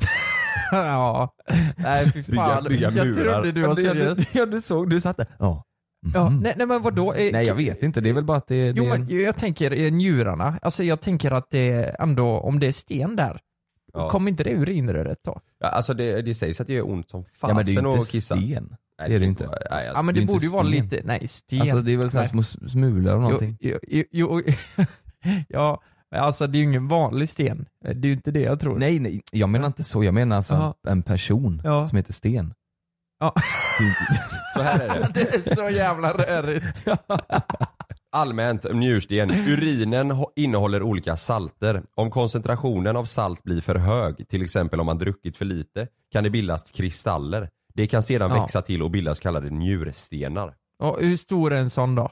ja. 0.70 1.34
Nej 1.76 2.12
fy 2.12 2.22
Bygga- 2.22 2.34
fan. 2.36 2.64
bygga 2.64 2.82
jag 2.90 3.06
murar. 3.06 3.32
trodde 3.34 3.52
du 3.52 3.60
var 3.60 3.68
Ja, 3.68 3.76
seriös. 3.76 4.18
det- 4.18 4.26
Ja 4.38 4.46
du 4.46 4.60
såg, 4.60 4.90
du 4.90 5.00
satt 5.00 5.16
där. 5.16 5.26
Ja. 5.38 5.64
Ja, 6.14 6.30
Mhm. 6.30 6.40
nej, 6.40 6.54
nej 6.56 6.66
men 6.66 6.82
vadå? 6.82 7.12
Eh, 7.12 7.32
Nej 7.32 7.46
jag 7.46 7.54
vet 7.54 7.82
inte, 7.82 8.00
det 8.00 8.08
är 8.08 8.12
väl 8.14 8.24
bara 8.24 8.36
att 8.38 8.48
det, 8.48 8.72
det 8.72 8.78
Jo 8.80 8.84
är 8.92 8.98
men 8.98 9.08
jag 9.22 9.36
tänker 9.36 9.70
eh, 9.86 9.92
njurarna, 9.92 10.58
alltså 10.62 10.84
jag 10.84 11.00
tänker 11.00 11.30
att 11.30 11.50
det 11.50 11.72
ändå, 11.98 12.38
om 12.38 12.60
det 12.60 12.66
är 12.66 12.72
sten 12.72 13.16
där, 13.16 13.40
Ja. 13.92 14.10
kommer 14.10 14.30
inte 14.30 14.44
det 14.44 14.50
urinröret 14.54 15.18
då? 15.24 15.40
Ja, 15.58 15.68
alltså 15.68 15.94
det, 15.94 16.22
det 16.22 16.34
sägs 16.34 16.60
att 16.60 16.66
det 16.66 16.72
gör 16.72 16.90
ont 16.90 17.08
som 17.10 17.24
Ja 17.40 17.46
men 17.54 17.56
det 17.56 17.62
är 17.62 17.64
fasen 17.74 17.84
ju 17.84 17.90
att 17.90 17.96
inte 17.98 18.10
kissa. 18.10 18.36
sten. 18.36 18.76
Nej, 18.98 19.08
det 19.08 19.14
är 19.14 19.20
det 19.20 19.26
inte. 19.26 19.46
vara- 19.46 19.58
Nej, 19.70 19.90
Ja 19.94 20.02
men 20.02 20.14
det, 20.14 20.20
det 20.20 20.26
borde 20.26 20.44
ju 20.44 20.50
vara 20.52 20.62
lite, 20.62 21.00
nej 21.04 21.26
sten. 21.28 21.60
Alltså 21.60 21.80
det 21.80 21.92
är 21.92 21.96
väl 21.96 22.10
såhär 22.10 22.24
små 22.26 22.42
smulor 22.42 23.14
och 23.14 23.20
någonting. 23.22 23.56
Jo, 23.60 23.78
jo, 23.88 24.04
jo, 24.12 24.42
ja, 25.48 25.82
alltså 26.16 26.46
det 26.46 26.58
är 26.58 26.60
ju 26.60 26.64
ingen 26.64 26.88
vanlig 26.88 27.28
sten. 27.28 27.66
Det 27.84 27.88
är 27.90 27.94
ju 28.06 28.12
inte 28.12 28.30
det 28.30 28.40
jag 28.40 28.60
tror. 28.60 28.78
Nej 28.78 28.98
nej, 28.98 29.22
jag 29.32 29.48
menar 29.48 29.66
inte 29.66 29.84
så. 29.84 30.04
Jag 30.04 30.14
menar 30.14 30.36
alltså 30.36 30.54
Jaha. 30.54 30.74
en 30.88 31.02
person 31.02 31.60
Ja. 31.64 31.86
som 31.86 31.96
heter 31.96 32.12
Sten. 32.12 32.54
Ja. 33.20 33.32
Det 33.78 33.84
är 33.84 33.88
inte- 33.88 34.22
Så 34.56 34.62
här 34.62 34.80
är 34.80 34.88
det. 35.00 35.10
Det 35.14 35.34
är 35.50 35.54
så 35.54 35.70
jävla 35.70 36.12
rörigt. 36.12 36.84
Allmänt 38.12 38.64
njursten. 38.74 39.30
Urinen 39.30 40.24
innehåller 40.36 40.82
olika 40.82 41.16
salter. 41.16 41.82
Om 41.94 42.10
koncentrationen 42.10 42.96
av 42.96 43.04
salt 43.04 43.42
blir 43.42 43.60
för 43.60 43.74
hög, 43.74 44.28
till 44.28 44.42
exempel 44.42 44.80
om 44.80 44.86
man 44.86 44.98
druckit 44.98 45.36
för 45.36 45.44
lite, 45.44 45.88
kan 46.12 46.24
det 46.24 46.30
bildas 46.30 46.70
kristaller. 46.70 47.48
Det 47.74 47.86
kan 47.86 48.02
sedan 48.02 48.30
Ja. 48.30 48.42
växa 48.42 48.62
till 48.62 48.82
och 48.82 48.90
bilda 48.90 49.14
så 49.14 49.22
kallade 49.22 49.50
njurstenar. 49.50 50.54
Och 50.78 50.98
hur 51.00 51.16
stor 51.16 51.52
är 51.52 51.60
en 51.60 51.70
sån 51.70 51.94
då? 51.94 52.10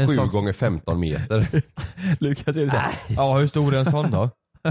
En 0.00 0.06
7 0.08 0.12
sån- 0.14 0.28
gånger 0.28 0.52
15 0.52 1.00
meter. 1.00 1.62
Lukas 2.20 2.56
är 2.56 2.64
det 2.64 2.70
såhär, 2.70 2.92
ja 3.08 3.38
hur 3.38 3.46
stor 3.46 3.74
är 3.74 3.78
en 3.78 3.84
sån 3.84 4.10
då? 4.10 4.30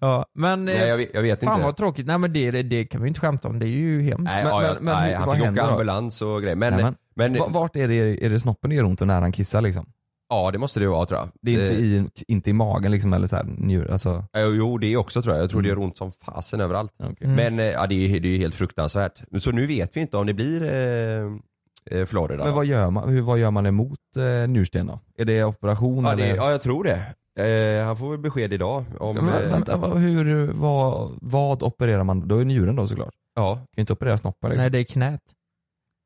Ja, 0.00 0.26
men 0.34 0.64
Nej 0.64 0.88
jag 0.88 0.96
vet, 0.96 1.10
jag 1.14 1.22
vet 1.22 1.44
fan 1.44 1.54
inte. 1.54 1.66
vad 1.66 1.76
tråkigt. 1.76 2.06
Nej 2.06 2.18
men 2.18 2.32
det, 2.32 2.50
det, 2.62 2.84
kan 2.84 3.02
vi 3.02 3.08
inte 3.08 3.20
skämta 3.20 3.48
om. 3.48 3.58
Det 3.58 3.66
är 3.66 3.68
ju 3.68 4.02
hemskt. 4.02 4.24
Nej, 4.24 4.44
Men- 4.44 4.52
ja, 4.52 4.60
men- 4.74 4.84
men 4.84 4.94
nej 4.96 5.10
hur- 5.10 5.16
han 5.16 5.34
fick 5.36 5.42
åka 5.42 5.52
då? 5.52 5.62
ambulans 5.70 6.22
och 6.22 6.42
grejer. 6.42 6.56
Men, 6.56 6.74
Nej, 6.74 6.82
men- 6.84 6.94
men, 7.32 7.40
Va- 7.40 7.48
Vart 7.48 7.76
är 7.76 7.88
det, 7.88 8.24
är 8.24 8.30
det 8.30 8.40
snoppen 8.40 8.70
det 8.70 8.76
gör 8.76 8.84
ont 8.84 9.00
och 9.00 9.06
när 9.06 9.20
han 9.20 9.32
kissar 9.32 9.60
liksom? 9.60 9.86
Ja 10.28 10.50
det 10.50 10.58
måste 10.58 10.80
det 10.80 10.86
vara 10.88 11.06
tror 11.06 11.20
jag. 11.20 11.28
Det 11.42 11.54
är 11.54 11.70
inte 11.70 11.82
i, 11.84 12.08
inte 12.28 12.50
i 12.50 12.52
magen 12.52 12.92
liksom 12.92 13.12
eller 13.12 13.26
såhär 13.26 13.44
njur, 13.44 13.90
alltså. 13.90 14.24
Jo, 14.36 14.50
jo 14.54 14.78
det 14.78 14.96
också 14.96 15.22
tror 15.22 15.34
jag. 15.34 15.42
Jag 15.42 15.50
tror 15.50 15.62
det 15.62 15.68
Mm. 15.68 15.78
gör 15.80 15.84
ont 15.86 15.96
som 15.96 16.12
fasen 16.12 16.60
överallt. 16.60 16.92
Okay. 16.98 17.14
Mm. 17.20 17.36
Men 17.36 17.58
eh, 17.58 17.72
ja, 17.72 17.86
det 17.86 17.94
är 17.94 18.20
det 18.20 18.28
är 18.28 18.32
ju 18.32 18.38
helt 18.38 18.54
fruktansvärt. 18.54 19.22
Så 19.38 19.50
nu 19.50 19.66
vet 19.66 19.96
vi 19.96 20.00
inte 20.00 20.16
om 20.16 20.26
det 20.26 20.34
blir 20.34 20.62
eh, 20.62 21.98
eh, 22.00 22.04
Florida. 22.06 22.44
Men 22.44 22.54
vad 22.54 22.66
gör 22.66 22.90
man, 22.90 23.08
hur, 23.08 23.20
vad 23.22 23.38
gör 23.38 23.50
man 23.50 23.66
emot 23.66 23.98
eh, 24.16 24.48
njursten 24.48 24.86
då? 24.86 25.00
Är 25.18 25.24
det 25.24 25.44
operation 25.44 26.04
ja, 26.04 26.12
eller? 26.12 26.26
det, 26.26 26.36
ja 26.36 26.50
jag 26.50 26.62
tror 26.62 26.84
det. 26.84 27.00
Eh, 27.44 27.84
han 27.86 27.96
får 27.96 28.10
väl 28.10 28.18
besked 28.18 28.52
idag. 28.52 28.84
Om, 28.98 29.16
Men, 29.16 29.28
eh, 29.28 29.50
vänta, 29.50 29.76
vad, 29.76 29.98
hur, 29.98 30.52
vad, 30.52 31.10
vad 31.22 31.62
opererar 31.62 32.04
man? 32.04 32.28
Då 32.28 32.38
är 32.38 32.44
njuren 32.44 32.76
då 32.76 32.86
såklart. 32.86 33.14
Ja. 33.34 33.54
Kan 33.54 33.66
ju 33.76 33.80
inte 33.80 33.92
operera 33.92 34.18
snoppen 34.18 34.50
liksom. 34.50 34.60
Nej 34.62 34.70
det 34.70 34.78
är 34.78 34.84
knät. 34.84 35.20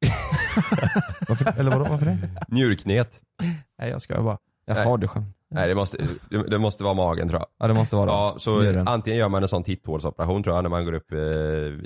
Varför, 1.29 1.61
eller 1.61 1.71
vadå, 1.71 1.85
varför 1.91 2.07
det? 2.07 2.19
Njurknet. 2.49 3.21
Nej 3.79 3.91
jag 3.91 4.03
ska 4.03 4.23
bara. 4.23 4.39
Jaha, 4.67 4.85
Nej. 4.89 4.99
det 5.01 5.09
skönt. 5.09 5.37
Nej 5.51 5.69
det 5.69 5.75
måste, 5.75 6.07
det, 6.51 6.59
måste 6.59 6.85
vara 6.85 6.95
magen 6.95 7.29
tror 7.29 7.41
jag. 7.41 7.49
Ja 7.59 7.67
det 7.69 7.75
måste 7.75 7.97
vara 7.97 8.07
det. 8.07 8.13
Ja, 8.13 8.35
så 8.39 8.61
Njuren. 8.61 8.89
antingen 8.89 9.19
gör 9.19 9.29
man 9.29 9.43
en 9.43 9.49
sån 9.49 9.63
titthålsoperation 9.63 10.43
tror 10.43 10.57
jag 10.57 10.63
när 10.63 10.71
man 10.71 10.85
går 10.85 10.93
upp 10.93 11.13
eh, 11.13 11.19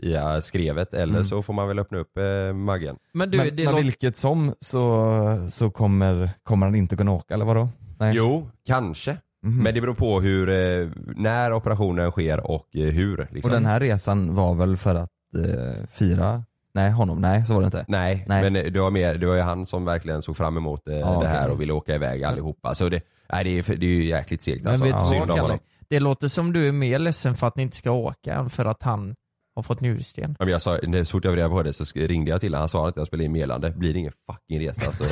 i 0.09 0.41
skrevet 0.43 0.95
eller 0.95 1.13
Mm. 1.15 1.25
så 1.25 1.43
får 1.43 1.53
man 1.53 1.69
väl 1.69 1.79
öppna 1.79 1.99
upp 1.99 2.19
eh, 2.19 2.53
magen. 2.55 2.97
Men 3.13 3.31
du, 3.31 3.39
men 3.39 3.47
det 3.47 3.65
men 3.65 3.65
låter... 3.73 3.85
vilket 3.85 4.17
som 4.17 4.55
så, 4.61 5.49
så 5.51 5.71
kommer, 5.71 6.31
kommer 6.43 6.67
han 6.67 6.75
inte 6.75 6.97
kunna 6.97 7.13
åka 7.13 7.35
eller 7.35 7.45
vadå? 7.45 7.69
Nej. 7.99 8.17
Jo, 8.17 8.51
kanske. 8.67 9.17
Mhm. 9.43 9.63
Men 9.63 9.75
det 9.75 9.81
beror 9.81 9.95
på 9.95 10.21
hur, 10.21 10.49
eh, 10.49 10.89
när 11.17 11.53
operationen 11.53 12.11
sker 12.11 12.51
och 12.51 12.77
eh, 12.77 12.81
hur. 12.85 13.29
Liksom. 13.31 13.51
Och 13.51 13.55
den 13.61 13.67
här 13.67 13.81
resan 13.81 14.35
var 14.35 14.55
väl 14.55 14.77
för 14.77 14.95
att 14.95 15.11
eh, 15.45 15.87
fira, 15.91 16.45
nej 16.75 16.91
honom, 16.91 17.21
nej 17.21 17.47
så 17.47 17.55
var 17.55 17.61
det 17.61 17.67
inte. 17.67 17.85
Nej, 17.89 18.25
Nej. 18.29 18.51
men 18.51 18.73
det 18.73 18.81
var, 18.81 18.91
mer, 18.91 19.15
det 19.15 19.27
var 19.27 19.35
ju 19.35 19.41
han 19.41 19.67
som 19.67 19.85
verkligen 19.85 20.23
såg 20.23 20.37
fram 20.37 20.57
emot 20.57 20.89
eh, 20.89 20.95
Ja, 20.95 21.07
det 21.11 21.17
okej. 21.17 21.29
här 21.29 21.51
och 21.51 21.61
ville 21.61 21.73
åka 21.73 21.95
iväg 21.95 22.25
allihopa. 22.25 22.75
Så 22.75 22.89
det, 22.89 23.03
nej, 23.33 23.45
det, 23.45 23.51
är, 23.51 23.77
det 23.77 23.87
är 23.87 23.91
ju 23.91 24.05
jäkligt 24.05 24.43
segt 24.43 24.63
Men 24.63 24.71
alltså. 24.71 24.85
vet 24.85 25.11
du 25.11 25.19
vad 25.19 25.37
Kalle? 25.37 25.59
Det 25.89 26.01
låter 26.01 26.29
som 26.29 26.53
du 26.53 26.69
är 26.69 26.73
mer 26.73 26.99
ledsen 26.99 27.35
för 27.35 27.47
att 27.47 27.57
ni 27.57 27.63
inte 27.63 27.77
ska 27.77 27.91
åka 27.91 28.35
än 28.35 28.51
för 28.51 28.65
att 28.65 28.83
han 28.83 29.15
har 29.57 29.63
fått 29.63 29.81
njursten. 29.81 30.37
Ja, 30.39 30.45
men 30.45 30.53
jag 30.53 30.63
sa, 30.63 30.79
så 30.79 31.05
fort 31.05 31.25
jag 31.25 31.31
var 31.33 31.37
reda 31.37 31.49
på 31.49 31.63
det 31.63 31.73
så 31.73 31.85
ringde 31.95 32.31
jag 32.31 32.41
till 32.41 32.55
honom, 32.55 32.61
han 32.61 32.69
svarade 32.69 32.89
att 32.89 32.97
jag 32.97 33.07
spelade 33.07 33.25
in 33.25 33.33
meddelande. 33.33 33.71
Blir 33.71 33.93
det 33.93 33.99
ingen 33.99 34.13
fucking 34.27 34.69
resa 34.69 34.93
så, 34.93 35.05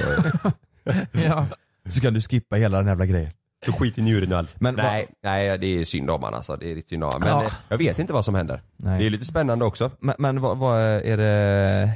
ja. 1.13 1.47
Så 1.89 2.01
kan 2.01 2.15
du 2.15 2.21
skippa 2.21 2.57
hela 2.57 2.79
den 2.79 2.87
jävla 2.87 3.07
grejen. 3.07 3.31
Så 3.67 3.73
skit 3.73 3.99
i 3.99 4.03
njuren 4.03 4.33
och 4.33 4.39
allt. 4.39 4.61
Men 4.61 4.75
nej, 4.75 5.09
nej, 5.23 5.59
det 5.59 5.67
är 5.67 5.85
synd 5.85 6.11
om 6.11 6.23
han 6.23 6.35
alltså. 6.35 6.57
Det 6.57 6.71
är 6.71 6.75
riktigt 6.75 6.89
synd 6.89 7.05
om 7.05 7.11
han. 7.13 7.21
Men 7.21 7.29
Ja. 7.31 7.45
eh, 7.45 7.53
jag 7.69 7.79
vet 7.79 7.99
inte 7.99 8.13
vad 8.13 8.25
som 8.25 8.35
händer. 8.35 8.63
Nej. 8.77 8.99
Det 8.99 9.07
är 9.07 9.11
lite 9.11 9.25
spännande 9.25 9.65
också. 9.65 9.91
Men, 10.01 10.15
men 10.19 10.41
vad, 10.41 10.59
vad 10.59 10.81
är 10.81 11.17
det 11.17 11.93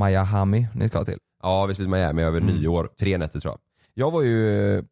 Miami 0.00 0.66
ni 0.74 0.88
ska 0.88 1.04
till? 1.04 1.18
Ja, 1.42 1.66
vi 1.66 1.74
ska 1.74 1.82
till 1.82 1.90
Miami 1.90 2.22
över 2.22 2.40
Mm. 2.40 2.54
nyår. 2.54 2.90
Tre 3.00 3.18
nätter 3.18 3.40
tror 3.40 3.52
jag. 3.52 3.58
Jag 3.94 4.10
var 4.10 4.22
ju 4.22 4.74
eh, 4.78 4.82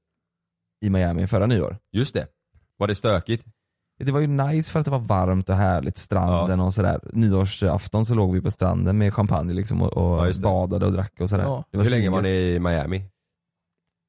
i 0.85 0.91
Miami 0.91 1.27
förra 1.27 1.47
nyår. 1.47 1.77
Just 1.93 2.15
det. 2.15 2.27
Var 2.79 2.87
det 2.89 2.95
stökigt? 2.95 3.45
Det 3.99 4.13
var 4.13 4.21
ju 4.21 4.27
nice 4.27 4.73
för 4.73 4.79
att 4.81 4.85
det 4.85 4.91
var 4.91 4.99
varmt 4.99 5.49
och 5.49 5.55
härligt, 5.57 5.99
stranden 5.99 6.61
och 6.61 6.75
sådär. 6.75 7.01
Nyårsafton 7.13 8.07
så 8.07 8.15
låg 8.15 8.35
vi 8.35 8.41
på 8.41 8.51
stranden 8.51 8.99
med 8.99 9.15
champagne 9.15 9.53
liksom 9.53 9.83
och, 9.83 9.93
och 9.97 10.29
Ja, 10.29 10.33
badade 10.43 10.87
och 10.87 10.93
drack 10.93 11.13
och 11.21 11.31
sådär. 11.31 11.45
Ja. 11.45 11.65
Hur 11.73 11.91
länge 11.91 12.11
var 12.11 12.23
ni 12.23 12.29
i 12.29 12.59
Miami? 12.59 13.03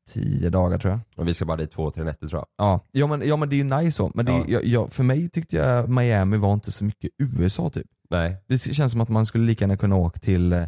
Tio 0.09 0.49
dagar 0.49 0.77
tror 0.77 0.91
jag. 0.91 0.99
Och 1.15 1.27
vi 1.27 1.33
ska 1.33 1.45
bara 1.45 1.57
dit 1.57 1.71
två, 1.71 1.91
tre 1.91 2.03
nätter 2.03 2.27
tror 2.27 2.39
jag. 2.39 2.65
Ja, 2.67 2.79
ja, 2.91 3.07
men, 3.07 3.27
ja 3.27 3.35
men 3.35 3.49
det 3.49 3.55
är 3.55 3.57
ju 3.57 3.63
nice 3.63 3.91
så. 3.91 4.11
Men 4.15 4.25
det, 4.25 4.31
Ja. 4.31 4.43
jag, 4.47 4.65
jag, 4.65 4.91
för 4.93 5.03
mig 5.03 5.29
tyckte 5.29 5.55
jag 5.55 5.89
Miami 5.89 6.37
var 6.37 6.53
inte 6.53 6.71
så 6.71 6.83
mycket 6.83 7.11
USA 7.17 7.69
typ. 7.69 7.87
Nej. 8.09 8.37
Det 8.47 8.57
känns 8.57 8.91
som 8.91 9.01
att 9.01 9.09
man 9.09 9.25
skulle 9.25 9.45
lika 9.45 9.63
gärna 9.63 9.77
kunna 9.77 9.95
åka 9.95 10.19
till 10.19 10.53
eh, 10.53 10.63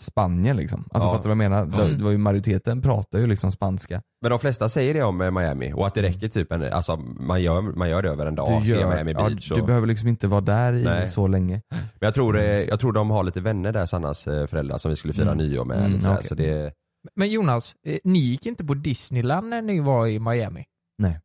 Spanien 0.00 0.56
liksom. 0.56 0.84
Alltså 0.90 1.08
Ja. 1.08 1.12
fattar 1.12 1.22
du 1.30 1.34
vad 1.36 1.44
jag 1.44 1.50
menar? 1.50 1.66
Det, 1.66 1.82
Mm. 1.84 1.98
det 1.98 2.04
var 2.04 2.10
ju 2.10 2.18
majoriteten 2.18 2.82
pratar 2.82 3.18
ju 3.18 3.26
liksom 3.26 3.52
spanska. 3.52 4.02
Men 4.22 4.30
de 4.30 4.38
flesta 4.38 4.68
säger 4.68 4.94
det 4.94 5.02
om 5.02 5.20
eh, 5.20 5.30
Miami 5.30 5.72
och 5.72 5.86
att 5.86 5.94
det 5.94 6.02
räcker 6.02 6.28
typ 6.28 6.52
en, 6.52 6.72
alltså 6.72 6.96
man 6.96 7.42
gör, 7.42 7.60
man 7.60 7.88
gör 7.90 8.02
det 8.02 8.08
över 8.08 8.26
en 8.26 8.34
dag, 8.34 8.62
Du, 8.62 8.68
ser 8.70 8.80
gör, 8.80 8.94
Miami 8.94 9.12
ja, 9.12 9.28
Beach 9.28 9.48
du 9.48 9.60
och, 9.60 9.66
behöver 9.66 9.86
liksom 9.86 10.08
inte 10.08 10.28
vara 10.28 10.40
där 10.40 10.72
i 10.72 10.84
Nej. 10.84 11.08
så 11.08 11.26
länge. 11.26 11.60
Men 11.70 11.80
jag 12.00 12.14
tror, 12.14 12.38
eh, 12.38 12.44
jag 12.44 12.80
tror 12.80 12.92
de 12.92 13.10
har 13.10 13.24
lite 13.24 13.40
vänner 13.40 13.72
där, 13.72 13.86
Sannas 13.86 14.24
föräldrar 14.24 14.78
som 14.78 14.88
vi 14.90 14.96
skulle 14.96 15.14
fira 15.14 15.32
Mm. 15.32 15.38
nyår 15.38 15.64
med. 15.64 15.78
Mm, 15.78 15.94
okej. 16.06 16.24
så 16.24 16.34
det, 16.34 16.72
Men 17.14 17.30
Jonas, 17.30 17.76
eh, 17.86 17.98
ni 18.04 18.18
gick 18.18 18.46
inte 18.46 18.64
på 18.64 18.74
Disneyland 18.74 19.48
när 19.48 19.62
ni 19.62 19.80
var 19.80 20.06
i 20.06 20.18
Miami? 20.18 20.64
Nej. 20.98 21.20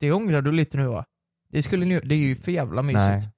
Det 0.00 0.12
ångrar 0.12 0.42
du 0.42 0.52
lite 0.52 0.76
nu 0.76 0.86
va? 0.86 1.04
Det 1.48 1.62
skulle 1.62 1.86
ni, 1.86 2.00
det 2.00 2.14
är 2.14 2.18
ju 2.18 2.36
för 2.36 2.52
jävla 2.52 2.82
mysigt. 2.82 3.02
Nej. 3.08 3.30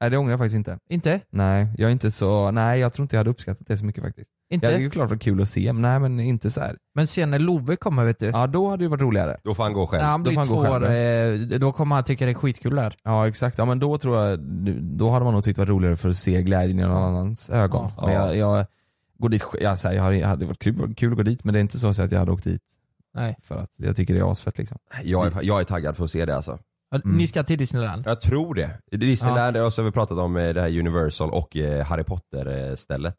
Nej 0.00 0.10
det 0.10 0.18
ångrar 0.18 0.30
jag 0.30 0.38
faktiskt 0.38 0.56
inte. 0.56 0.78
Inte? 0.90 1.20
Nej, 1.30 1.68
jag 1.78 1.88
är 1.88 1.92
inte 1.92 2.10
så, 2.10 2.50
nej 2.50 2.80
jag 2.80 2.92
tror 2.92 3.04
inte 3.04 3.16
jag 3.16 3.20
hade 3.20 3.30
uppskattat 3.30 3.66
det 3.66 3.78
så 3.78 3.84
mycket 3.84 4.04
faktiskt. 4.04 4.30
Inte? 4.50 4.66
Ja, 4.66 4.70
det 4.70 4.76
är 4.76 4.80
ju 4.80 4.90
klart 4.90 5.08
det 5.08 5.14
var 5.14 5.20
kul 5.20 5.42
att 5.42 5.48
se, 5.48 5.72
men 5.72 5.82
nej 5.82 6.00
men 6.00 6.20
inte 6.20 6.50
så 6.50 6.60
här. 6.60 6.76
Men 6.94 7.06
sen 7.06 7.30
när 7.30 7.38
Love 7.38 7.76
kommer 7.76 8.04
vet 8.04 8.18
du. 8.18 8.26
Ja 8.26 8.46
då 8.46 8.68
hade 8.68 8.84
det 8.84 8.88
varit 8.88 9.00
roligare. 9.00 9.40
då 9.44 9.54
får 9.54 9.62
han 9.62 9.72
gå 9.72 9.86
själv. 9.86 10.02
när 10.02 10.10
han 10.10 10.22
då 10.22 10.30
blir 10.30 10.34
får 10.34 10.40
han 10.40 10.48
gå 10.48 10.64
två 10.64 10.70
år, 10.70 10.80
själv, 10.80 11.52
eh, 11.52 11.58
då 11.58 11.72
kommer 11.72 11.94
han 11.94 12.04
tycka 12.04 12.24
det 12.24 12.30
är 12.30 12.34
skitkul 12.34 12.76
där. 12.76 12.96
Ja 13.04 13.28
exakt, 13.28 13.58
ja 13.58 13.64
men 13.64 13.78
då 13.78 13.98
tror 13.98 14.18
jag, 14.18 14.40
då 14.82 15.10
hade 15.10 15.24
man 15.24 15.34
nog 15.34 15.44
tyckt 15.44 15.56
det 15.56 15.62
var 15.62 15.66
roligare 15.66 15.96
för 15.96 16.08
att 16.08 16.16
se 16.16 16.42
glädjen 16.42 16.78
i 16.78 16.82
någon 16.82 17.02
annans 17.02 17.50
ögon. 17.50 17.90
Ja. 17.96 18.06
Men 18.06 18.14
jag, 18.14 18.36
jag 18.36 18.66
går 19.20 19.28
dit, 19.28 19.44
jag, 19.60 19.78
så 19.78 19.88
här, 19.88 19.94
jag, 19.94 20.02
hade, 20.02 20.16
jag 20.16 20.28
hade 20.28 20.46
varit 20.46 20.58
kul, 20.58 20.94
kul 20.94 21.10
att 21.12 21.16
gå 21.16 21.22
dit 21.22 21.44
men 21.44 21.54
det 21.54 21.58
är 21.58 21.60
inte 21.60 21.78
så 21.78 21.88
att 21.88 22.12
jag 22.12 22.18
hade 22.18 22.32
åkt 22.32 22.44
dit 22.44 22.62
Nej. 23.14 23.36
för 23.42 23.56
att 23.56 23.70
jag 23.76 23.96
tycker 23.96 24.14
det 24.14 24.20
är 24.20 24.30
asfett 24.32 24.58
liksom. 24.58 24.78
Jag 25.02 25.26
är, 25.26 25.42
jag 25.42 25.60
är 25.60 25.64
taggad 25.64 25.96
för 25.96 26.04
att 26.04 26.10
se 26.10 26.24
det 26.24 26.36
alltså. 26.36 26.58
Mm. 26.94 27.16
Ni 27.16 27.26
ska 27.26 27.42
till 27.42 27.58
Disneyland? 27.58 28.02
Jag 28.06 28.20
tror 28.20 28.54
det. 28.54 28.78
I 28.90 28.96
Disneyland 28.96 29.56
ja. 29.56 29.70
så 29.70 29.82
har 29.82 29.84
vi 29.84 29.92
pratat 29.92 30.18
om 30.18 30.36
eh, 30.36 30.54
det 30.54 30.60
här 30.60 30.78
Universal 30.78 31.30
och 31.30 31.56
eh, 31.56 31.86
Harry 31.86 32.04
Potter 32.04 32.70
eh, 32.70 32.76
stället. 32.76 33.16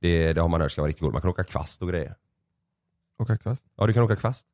Det, 0.00 0.32
det 0.32 0.40
har 0.40 0.48
man 0.48 0.60
hört 0.60 0.72
ska 0.72 0.82
vara 0.82 0.88
riktigt 0.88 1.00
coolt. 1.00 1.12
Man 1.12 1.22
kan 1.22 1.30
åka 1.30 1.44
kvast 1.44 1.82
och 1.82 1.88
grejer. 1.88 2.14
Åka 3.18 3.36
kvast? 3.36 3.64
Ja 3.76 3.86
du 3.86 3.92
kan 3.92 4.02
åka 4.02 4.16
kvast. 4.16 4.46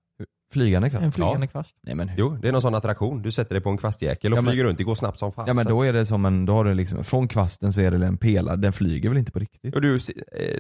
Flygande 0.52 0.90
kvast? 0.90 1.04
En 1.04 1.12
flygande 1.12 1.46
kvast? 1.46 1.76
Nej 1.82 1.94
men 1.94 2.08
hur? 2.08 2.18
Jo, 2.18 2.28
det 2.42 2.48
är 2.48 2.52
någon 2.52 2.62
sån 2.62 2.74
attraktion. 2.74 3.22
Du 3.22 3.32
sätter 3.32 3.54
dig 3.54 3.62
på 3.62 3.70
en 3.70 3.76
kvastjäkel 3.78 4.32
och 4.32 4.38
Ja, 4.38 4.42
men- 4.42 4.50
flyger 4.52 4.64
runt. 4.64 4.78
Det 4.78 4.84
går 4.84 4.94
snabbt 4.94 5.18
som 5.18 5.32
fan. 5.32 5.44
Ja 5.46 5.54
men 5.54 5.66
då 5.66 5.82
är 5.82 5.92
det 5.92 6.06
som 6.06 6.24
en, 6.24 6.46
då 6.46 6.52
har 6.52 6.64
du 6.64 6.74
liksom, 6.74 7.04
från 7.04 7.28
kvasten 7.28 7.72
så 7.72 7.80
är 7.80 7.90
det 7.90 8.06
en 8.06 8.18
pelare, 8.18 8.56
den 8.56 8.72
flyger 8.72 9.08
väl 9.08 9.18
inte 9.18 9.32
på 9.32 9.38
riktigt? 9.38 9.74
Och 9.74 9.80
du, 9.80 9.96
eh, 9.96 10.00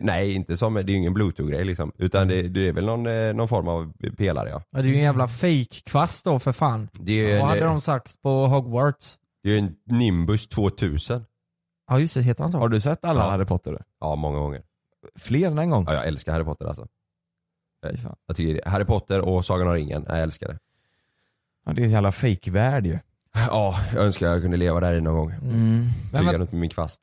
nej 0.00 0.32
inte 0.32 0.56
som, 0.56 0.74
det 0.74 0.80
är 0.80 0.84
ju 0.84 0.94
ingen 0.96 1.14
bluetooth-grej 1.14 1.64
liksom. 1.64 1.92
Utan 1.98 2.28
det, 2.28 2.42
det 2.48 2.68
är 2.68 2.72
väl 2.72 2.86
någon, 2.86 3.06
eh, 3.06 3.32
någon 3.34 3.48
form 3.48 3.68
av 3.68 3.92
pelare 4.16 4.48
ja. 4.50 4.62
Ja, 4.70 4.82
det 4.82 4.88
är 4.88 4.90
ju 4.90 4.96
en 4.96 5.02
jävla 5.02 5.28
fake-kvast 5.28 6.24
då 6.24 6.38
för 6.38 6.52
fan. 6.52 6.88
Det 6.92 7.12
är 7.12 7.32
ju 7.34 7.38
Vad 7.38 7.48
hade 7.48 7.60
eh, 7.60 7.66
de 7.66 7.80
sagt 7.80 8.22
på 8.22 8.46
Hogwarts? 8.46 9.16
det 9.42 9.50
är 9.54 9.58
en 9.58 9.74
Nimbus 9.90 10.48
2000. 10.48 11.24
Ja 11.90 11.98
just 11.98 12.14
det, 12.14 12.22
heter 12.22 12.42
han 12.44 12.52
så? 12.52 12.58
Har 12.58 12.68
du 12.68 12.80
sett 12.80 13.04
alla 13.04 13.20
Ja. 13.20 13.30
Harry 13.30 13.44
Potter? 13.44 13.82
Ja, 14.00 14.16
många 14.16 14.38
gånger. 14.38 14.62
Fler 15.18 15.46
än 15.46 15.58
en 15.58 15.70
gång? 15.70 15.84
Ja, 15.88 15.94
jag 15.94 16.06
älskar 16.06 16.32
Harry 16.32 16.44
Potter 16.44 16.66
alltså. 16.66 16.86
Fy 17.82 17.96
fan. 17.96 18.16
Jag 18.26 18.36
tycker 18.36 18.70
Harry 18.70 18.84
Potter 18.84 19.20
och 19.20 19.44
Sagan 19.44 19.68
om 19.68 19.74
ringen, 19.74 20.04
jag 20.08 20.20
älskar 20.20 20.48
det. 20.48 20.58
Ja, 21.66 21.72
det 21.72 21.82
är 21.82 21.84
en 21.84 21.90
jävla 21.90 22.12
fake-värld 22.12 22.86
ju. 22.86 22.98
Ja, 23.34 23.74
jag 23.94 24.04
önskar 24.04 24.26
jag 24.26 24.42
kunde 24.42 24.56
leva 24.56 24.80
där 24.80 24.94
i 24.94 25.00
någon 25.00 25.14
gång. 25.14 25.30
Mm. 25.30 25.84
Flyga 26.14 26.38
runt 26.38 26.52
med 26.52 26.60
min 26.60 26.70
kvast. 26.70 27.02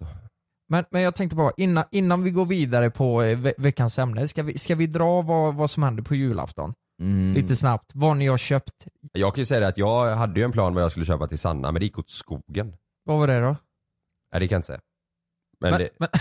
men, 0.69 0.85
men 0.91 1.01
jag 1.01 1.15
tänkte 1.15 1.35
bara, 1.35 1.51
innan, 1.57 1.83
innan 1.91 2.23
vi 2.23 2.31
går 2.31 2.45
vidare 2.45 2.89
på 2.89 3.23
eh, 3.23 3.37
ve 3.37 3.53
veckans 3.57 3.99
ämne, 3.99 4.27
ska 4.27 4.43
vi, 4.43 4.57
ska 4.57 4.75
vi 4.75 4.87
dra 4.87 5.21
vad, 5.21 5.55
vad 5.55 5.69
som 5.69 5.83
händer 5.83 6.03
på 6.03 6.15
julafton? 6.15 6.73
Mm. 7.01 7.33
Lite 7.33 7.55
snabbt, 7.55 7.91
vad 7.93 8.17
ni 8.17 8.27
har 8.27 8.37
köpt. 8.37 8.87
Jag 9.11 9.33
kan 9.35 9.41
ju 9.41 9.45
säga 9.45 9.59
det 9.59 9.67
att 9.67 9.77
jag 9.77 10.15
hade 10.15 10.39
ju 10.39 10.43
en 10.43 10.51
plan 10.51 10.73
vad 10.73 10.83
jag 10.83 10.91
skulle 10.91 11.05
köpa 11.05 11.27
till 11.27 11.39
Sanna, 11.39 11.71
men 11.71 11.79
det 11.79 11.85
gick 11.85 11.99
åt 11.99 12.09
skogen. 12.09 12.73
Vad 13.05 13.19
var 13.19 13.27
det 13.27 13.39
då? 13.39 13.55
Nej 14.31 14.39
det 14.39 14.47
kan 14.47 14.55
jag 14.55 14.59
inte 14.59 14.67
säga. 14.67 14.79
Men, 15.59 15.71
Men, 15.71 15.79
det, 15.79 15.89
men, 15.99 16.09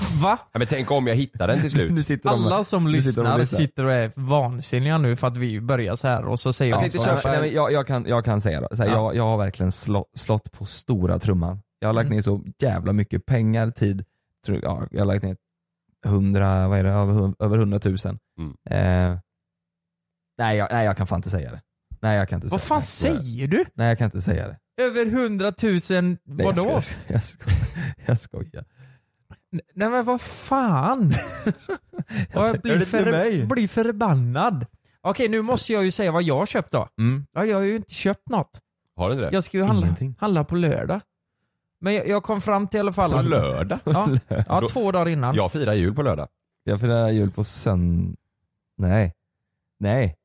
va? 0.22 0.38
ja, 0.52 0.58
men 0.58 0.66
tänk 0.68 0.90
om 0.90 1.06
jag 1.06 1.14
hittar 1.14 1.46
den 1.48 1.60
till 1.60 1.70
slut. 1.70 1.92
Nu 1.94 2.02
sitter 2.02 2.28
de 2.30 2.44
Alla 2.44 2.64
som 2.64 2.92
nu 2.92 3.02
sitter 3.02 3.22
de 3.24 3.32
och 3.32 3.38
lyssnar 3.38 3.58
lyssnar. 3.58 3.66
sitter 3.66 3.84
och 3.84 3.92
är 3.92 4.12
vansinniga 4.16 4.98
nu 4.98 5.16
för 5.16 5.26
att 5.26 5.36
vi 5.36 5.60
börjar 5.60 5.96
så 5.96 6.08
här 6.08 6.24
och 6.24 6.40
så 6.40 6.52
säger 6.52 6.70
Jag 6.72 6.78
de 6.80 6.82
tänkte 6.82 6.98
så 6.98 7.04
Nej, 7.04 7.14
här. 7.14 7.18
köpa 7.22 7.28
men, 7.28 7.36
en- 7.36 7.40
nej, 7.42 7.50
men 7.50 7.56
jag, 7.56 7.72
jag, 7.72 7.86
kan, 7.86 8.04
jag 8.06 8.24
kan 8.24 8.40
säga 8.40 8.60
då, 8.60 8.68
så 8.76 8.82
här, 8.82 8.90
Ja. 8.90 8.94
jag, 8.94 9.16
jag 9.16 9.22
har 9.24 9.36
verkligen 9.36 9.72
slå, 9.72 10.06
slått 10.14 10.52
på 10.52 10.66
stora 10.66 11.18
trumman. 11.18 11.60
Jag 11.78 11.88
har 11.88 11.92
lagt 11.92 12.06
Mm. 12.06 12.16
ner 12.16 12.22
så 12.22 12.44
jävla 12.62 12.92
mycket 12.92 13.26
pengar, 13.26 13.70
tid, 13.70 14.04
tror, 14.46 14.60
ja, 14.62 14.86
jag 14.90 15.00
har 15.00 15.06
lagt 15.06 15.22
ner 15.22 15.36
100, 16.06 16.68
vad 16.68 16.78
är 16.78 16.84
det, 16.84 16.90
över, 16.90 17.12
hun- 17.12 17.34
över 17.38 17.58
100 17.58 17.80
000. 17.84 17.96
Mm. 18.38 18.54
Eh, 18.70 19.18
nej, 20.38 20.56
jag, 20.56 20.68
nej 20.72 20.84
jag 20.84 20.96
kan 20.96 21.06
fan 21.06 21.18
inte 21.18 21.30
säga 21.30 21.50
det. 21.50 21.60
Nej 22.02 22.16
jag 22.16 22.28
kan 22.28 22.36
inte 22.36 22.46
Vad 22.48 22.60
säga 22.60 22.68
fan 22.68 22.80
det. 22.80 22.86
säger 22.86 23.48
du? 23.48 23.64
Nej 23.74 23.88
jag 23.88 23.98
kan 23.98 24.04
inte 24.04 24.22
säga 24.22 24.48
det. 24.48 24.58
Över 24.82 25.10
hundratusen, 25.10 26.18
Nej, 26.24 26.46
vadå? 26.46 26.62
Jag 26.70 26.82
skojar. 26.84 27.04
Jag 27.08 27.22
skojar. 27.24 27.58
Jag 28.06 28.18
skojar. 28.18 28.64
Nej 29.74 29.88
men 29.88 30.04
vad 30.04 30.20
fan? 30.20 31.12
jag 32.32 32.60
blir, 32.60 32.78
för, 32.84 33.46
blir 33.46 33.68
förbannad. 33.68 34.66
Okej 35.00 35.28
nu 35.28 35.42
måste 35.42 35.72
jag 35.72 35.84
ju 35.84 35.90
säga 35.90 36.12
vad 36.12 36.22
jag 36.22 36.38
har 36.38 36.46
köpt 36.46 36.72
då. 36.72 36.88
Mm. 36.98 37.26
Ja, 37.32 37.44
jag 37.44 37.56
har 37.56 37.62
ju 37.62 37.76
inte 37.76 37.94
köpt 37.94 38.28
något. 38.28 38.60
Har 38.96 39.08
du 39.08 39.14
inte 39.14 39.26
det? 39.26 39.34
Jag 39.34 39.44
ska 39.44 39.56
ju 39.58 39.64
handla, 39.64 39.86
Ingenting. 39.86 40.14
handla 40.20 40.44
på 40.44 40.56
lördag. 40.56 41.00
Men 41.80 41.94
jag, 41.94 42.08
jag 42.08 42.22
kom 42.22 42.40
fram 42.40 42.68
till 42.68 42.76
i 42.76 42.80
alla 42.80 42.92
fall 42.92 43.12
På 43.12 43.22
lördag? 43.22 43.78
Ja, 43.84 44.08
ja 44.48 44.60
Då- 44.60 44.68
två 44.68 44.92
dagar 44.92 45.08
innan. 45.08 45.34
Jag 45.34 45.52
firar 45.52 45.74
jul 45.74 45.94
på 45.94 46.02
lördag. 46.02 46.28
Jag 46.64 46.80
firar 46.80 47.10
jul 47.10 47.30
på 47.30 47.44
söndag. 47.44 48.16
Nej. 48.76 49.12
Nej. 49.78 50.16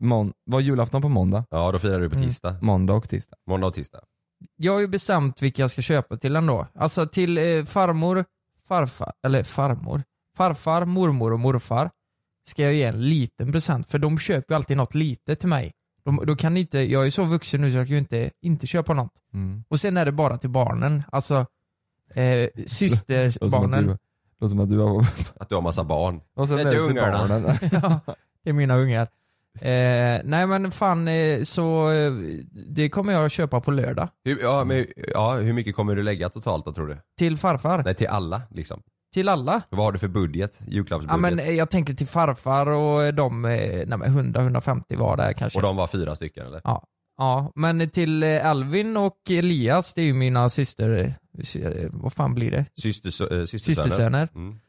Mån- 0.00 0.32
var 0.44 0.60
julafton 0.60 1.02
på 1.02 1.08
måndag? 1.08 1.44
Ja, 1.50 1.72
då 1.72 1.78
firar 1.78 2.00
du 2.00 2.08
på 2.10 2.16
Mm. 2.16 2.28
tisdag. 2.28 2.56
Måndag 2.62 2.92
och 2.94 3.08
tisdag. 3.08 3.36
Måndag 3.46 3.66
och 3.66 3.74
tisdag. 3.74 4.00
Jag 4.56 4.72
har 4.72 4.80
ju 4.80 4.86
bestämt 4.86 5.42
vilka 5.42 5.62
jag 5.62 5.70
ska 5.70 5.82
köpa 5.82 6.16
till 6.16 6.36
ändå. 6.36 6.66
Alltså 6.74 7.06
till 7.06 7.38
eh, 7.38 7.64
farmor, 7.64 8.24
farfar, 8.68 9.12
eller 9.26 9.42
farmor, 9.42 10.02
farfar, 10.36 10.84
mormor 10.84 11.32
och 11.32 11.40
morfar 11.40 11.90
ska 12.48 12.62
jag 12.62 12.74
ge 12.74 12.82
en 12.84 13.08
liten 13.08 13.52
present 13.52 13.88
för 13.90 13.98
de 13.98 14.18
köper 14.18 14.54
ju 14.54 14.56
alltid 14.56 14.76
något 14.76 14.94
litet 14.94 15.40
till 15.40 15.48
mig. 15.48 15.72
De, 16.04 16.20
då 16.26 16.36
kan 16.36 16.56
inte, 16.56 16.78
jag 16.78 17.06
är 17.06 17.10
så 17.10 17.24
vuxen 17.24 17.60
nu 17.60 17.70
så 17.70 17.76
jag 17.76 17.86
kan 17.86 17.92
ju 17.92 17.98
inte, 17.98 18.30
inte 18.42 18.66
köpa 18.66 18.94
något. 18.94 19.12
Mm. 19.34 19.64
Och 19.68 19.80
sen 19.80 19.96
är 19.96 20.04
det 20.04 20.12
bara 20.12 20.38
till 20.38 20.50
barnen, 20.50 21.02
alltså 21.12 21.46
eh, 22.14 22.24
Låter 22.54 22.66
systerbarnen. 22.68 23.86
du- 23.86 23.98
Låter 24.40 24.48
som 24.48 24.60
att 24.60 24.68
du 24.68 24.78
har... 24.78 25.06
Att 25.40 25.48
du 25.48 25.54
har 25.54 25.62
massa 25.62 25.84
barn. 25.84 26.20
Och 26.34 26.48
sen 26.48 26.56
Det 26.56 26.62
är 26.62 26.66
är 26.66 26.70
det 26.70 26.76
till 26.76 26.90
ungarna. 26.98 27.28
barnen. 27.28 27.58
ja, 28.06 28.14
det 28.44 28.50
är 28.50 28.54
mina 28.54 28.76
ungar. 28.76 29.08
Eh, 29.60 30.20
nej 30.24 30.46
men 30.46 30.72
fan, 30.72 31.08
eh, 31.08 31.42
så 31.42 31.90
eh, 31.90 32.12
det 32.74 32.88
kommer 32.88 33.12
jag 33.12 33.24
att 33.24 33.32
köpa 33.32 33.60
på 33.60 33.70
lördag. 33.70 34.08
Hur, 34.24 34.42
ja, 34.42 34.64
men, 34.64 34.86
ja, 35.14 35.34
hur 35.34 35.52
mycket 35.52 35.76
kommer 35.76 35.96
du 35.96 36.02
lägga 36.02 36.28
totalt 36.28 36.64
då 36.64 36.72
tror 36.72 36.86
du? 36.86 36.98
Till 37.18 37.38
farfar. 37.38 37.82
Nej 37.84 37.94
till 37.94 38.08
alla 38.08 38.42
liksom. 38.50 38.82
Till 39.14 39.28
alla. 39.28 39.62
Vad 39.70 39.84
har 39.84 39.92
du 39.92 39.98
för 39.98 40.08
budget? 40.08 40.60
Ja 40.60 40.66
Julklappsbudget? 40.72 41.20
men 41.20 41.38
eh, 41.38 41.50
jag 41.50 41.70
tänker 41.70 41.94
till 41.94 42.06
farfar 42.06 42.66
och 42.66 43.14
de, 43.14 43.44
eh, 43.44 43.86
nej 43.86 43.98
men 43.98 44.34
100-150 44.34 44.96
var 44.96 45.16
där 45.16 45.32
kanske. 45.32 45.58
Och 45.58 45.62
de 45.62 45.76
var 45.76 45.86
fyra 45.86 46.16
stycken 46.16 46.46
eller? 46.46 46.60
Ja. 46.64 46.84
Ja, 47.16 47.52
men 47.54 47.90
till 47.90 48.22
eh, 48.22 48.46
Alvin 48.46 48.96
och 48.96 49.18
Elias, 49.30 49.94
det 49.94 50.02
är 50.02 50.06
ju 50.06 50.12
mina 50.12 50.48
syster, 50.48 51.14
eh, 51.54 51.70
vad 51.90 52.12
fan 52.12 52.34
blir 52.34 52.50
det? 52.50 52.58
Äh, 52.58 52.64
systersöner? 52.74 53.46
Systersöner. 53.46 54.28
Mm. 54.34 54.60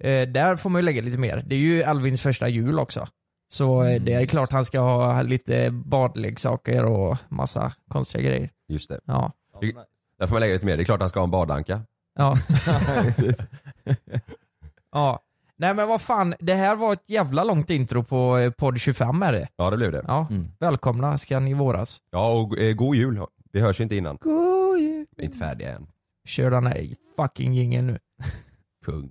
Eh, 0.00 0.32
där 0.32 0.56
får 0.56 0.70
man 0.70 0.78
ju 0.80 0.84
lägga 0.84 1.02
lite 1.02 1.18
mer. 1.18 1.44
Det 1.46 1.54
är 1.54 1.58
ju 1.58 1.82
Alvins 1.82 2.22
första 2.22 2.48
jul 2.48 2.78
också. 2.78 3.06
Så 3.52 3.82
eh, 3.82 4.02
det 4.02 4.12
är 4.12 4.26
klart 4.26 4.52
han 4.52 4.64
ska 4.64 4.80
ha 4.80 5.22
lite 5.22 5.70
badleksaker 5.70 6.84
och 6.84 7.16
massa 7.28 7.72
konstiga 7.88 8.24
grejer. 8.28 8.50
Just 8.68 8.88
det. 8.88 9.00
Ja. 9.04 9.32
Där 10.18 10.26
får 10.26 10.34
man 10.34 10.40
lägga 10.40 10.52
lite 10.54 10.66
mer. 10.66 10.76
Det 10.76 10.82
är 10.82 10.84
klart 10.84 11.00
han 11.00 11.08
ska 11.10 11.20
ha 11.20 11.24
en 11.24 11.30
badanka. 11.30 11.80
Ja. 12.18 12.36
ja. 14.92 15.20
Nej 15.56 15.74
men 15.74 15.88
vad 15.88 16.02
fan, 16.02 16.34
det 16.40 16.54
här 16.54 16.76
var 16.76 16.92
ett 16.92 17.04
jävla 17.06 17.44
långt 17.44 17.70
intro 17.70 18.04
på 18.04 18.38
eh, 18.38 18.50
podd 18.50 18.78
25 18.80 19.22
är 19.22 19.32
det. 19.32 19.48
Ja 19.56 19.70
det 19.70 19.76
blev 19.76 19.92
det. 19.92 20.04
Ja, 20.08 20.26
Mm. 20.30 20.48
välkomna 20.58 21.18
ska 21.18 21.40
ni 21.40 21.54
våras. 21.54 21.98
Ja 22.10 22.40
och 22.40 22.58
eh, 22.58 22.74
god 22.74 22.96
jul. 22.96 23.20
Vi 23.52 23.60
hörs 23.60 23.80
inte 23.80 23.96
innan. 23.96 24.16
God 24.20 24.78
jul. 24.78 25.06
Vi 25.16 25.22
är 25.22 25.26
inte 25.26 25.38
färdiga 25.38 25.72
än. 25.74 25.86
Kör 26.28 26.50
den 26.50 26.66
här 26.66 26.94
fucking 27.16 27.54
jingeln 27.54 27.86
nu. 27.86 27.98
Kung. 28.84 29.10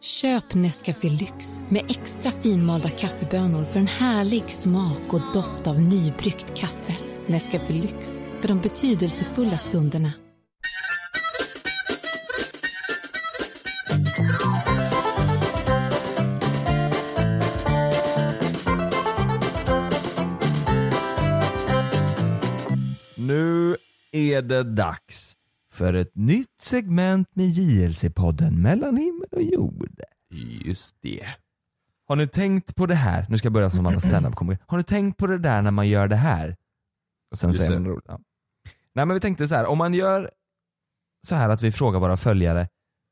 Köp 0.00 0.54
Nescafé 0.54 1.08
Lyx 1.08 1.60
med 1.68 1.84
extra 1.90 2.30
finmalda 2.30 2.88
kaffebönor 2.88 3.64
för 3.64 3.80
en 3.80 3.86
härlig 3.86 4.50
smak 4.50 5.12
och 5.12 5.32
doft 5.34 5.66
av 5.66 5.80
nybryggt 5.80 6.56
kaffe. 6.56 6.92
Nescafé 7.26 7.72
Lyx, 7.72 8.22
för 8.40 8.48
de 8.48 8.60
betydelsefulla 8.60 9.56
stunderna. 9.56 10.12
Nu 23.16 23.76
är 24.12 24.42
det 24.42 24.62
dags 24.62 25.37
för 25.78 25.94
ett 25.94 26.14
nytt 26.14 26.60
segment 26.62 27.28
med 27.34 27.46
JLC-podden 27.46 28.50
mellan 28.50 28.96
himmel 28.96 29.28
och 29.32 29.42
jord. 29.42 30.00
Just 30.64 30.96
det. 31.00 31.26
Har 32.08 32.16
ni 32.16 32.28
tänkt 32.28 32.74
på 32.76 32.86
det 32.86 32.94
här? 32.94 33.26
Nu 33.28 33.38
ska 33.38 33.46
jag 33.46 33.52
börja 33.52 33.70
som 33.70 33.86
alla 33.86 34.00
standup 34.00 34.34
kommer. 34.34 34.58
Har 34.66 34.78
ni 34.78 34.84
tänkt 34.84 35.16
på 35.16 35.26
det 35.26 35.38
där 35.38 35.62
när 35.62 35.70
man 35.70 35.88
gör 35.88 36.08
det 36.08 36.16
här? 36.16 36.56
Och 37.30 37.38
sen 37.38 37.50
Just 37.50 37.58
säger 37.58 37.70
det. 37.72 37.78
man 37.80 37.90
roligt. 37.90 38.04
Ja. 38.08 38.20
Nej 38.94 39.06
men 39.06 39.14
vi 39.14 39.20
tänkte 39.20 39.48
så 39.48 39.54
här, 39.54 39.66
om 39.66 39.78
man 39.78 39.94
gör 39.94 40.30
så 41.26 41.34
här 41.34 41.48
att 41.48 41.62
vi 41.62 41.72
frågar 41.72 42.00
våra 42.00 42.16
följare, 42.16 42.68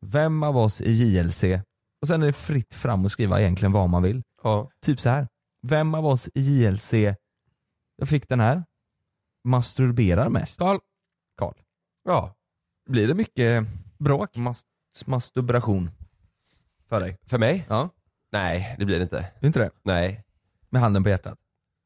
vem 0.06 0.42
av 0.42 0.56
oss 0.56 0.80
i 0.80 0.92
JLC, 0.92 1.44
och 2.02 2.08
sen 2.08 2.22
är 2.22 2.26
det 2.26 2.32
fritt 2.32 2.74
fram 2.74 3.04
att 3.04 3.12
skriva 3.12 3.40
egentligen 3.40 3.72
vad 3.72 3.88
man 3.88 4.02
vill. 4.02 4.22
Ja. 4.42 4.70
Typ 4.80 5.00
så 5.00 5.08
här. 5.08 5.28
vem 5.62 5.94
av 5.94 6.06
oss 6.06 6.28
i 6.34 6.40
JLC, 6.40 6.92
jag 7.96 8.08
fick 8.08 8.28
den 8.28 8.40
här, 8.40 8.64
masturberar 9.44 10.28
mest? 10.28 10.58
Karl. 10.58 10.78
Karl. 11.38 11.54
ja. 12.04 12.35
Blir 12.86 13.08
det 13.08 13.14
mycket 13.14 13.64
Bråk. 13.98 14.36
mas- 14.36 14.64
masturbation 15.06 15.90
för 16.88 17.00
dig? 17.00 17.16
För 17.26 17.38
mig? 17.38 17.66
Ja, 17.68 17.88
Nej, 18.32 18.76
det 18.78 18.84
blir 18.84 18.96
det 18.98 19.02
inte. 19.02 19.26
inte 19.42 19.58
det? 19.58 19.70
Nej. 19.84 20.22
Med 20.70 20.82
handen 20.82 21.02
på 21.02 21.08
hjärtat? 21.08 21.38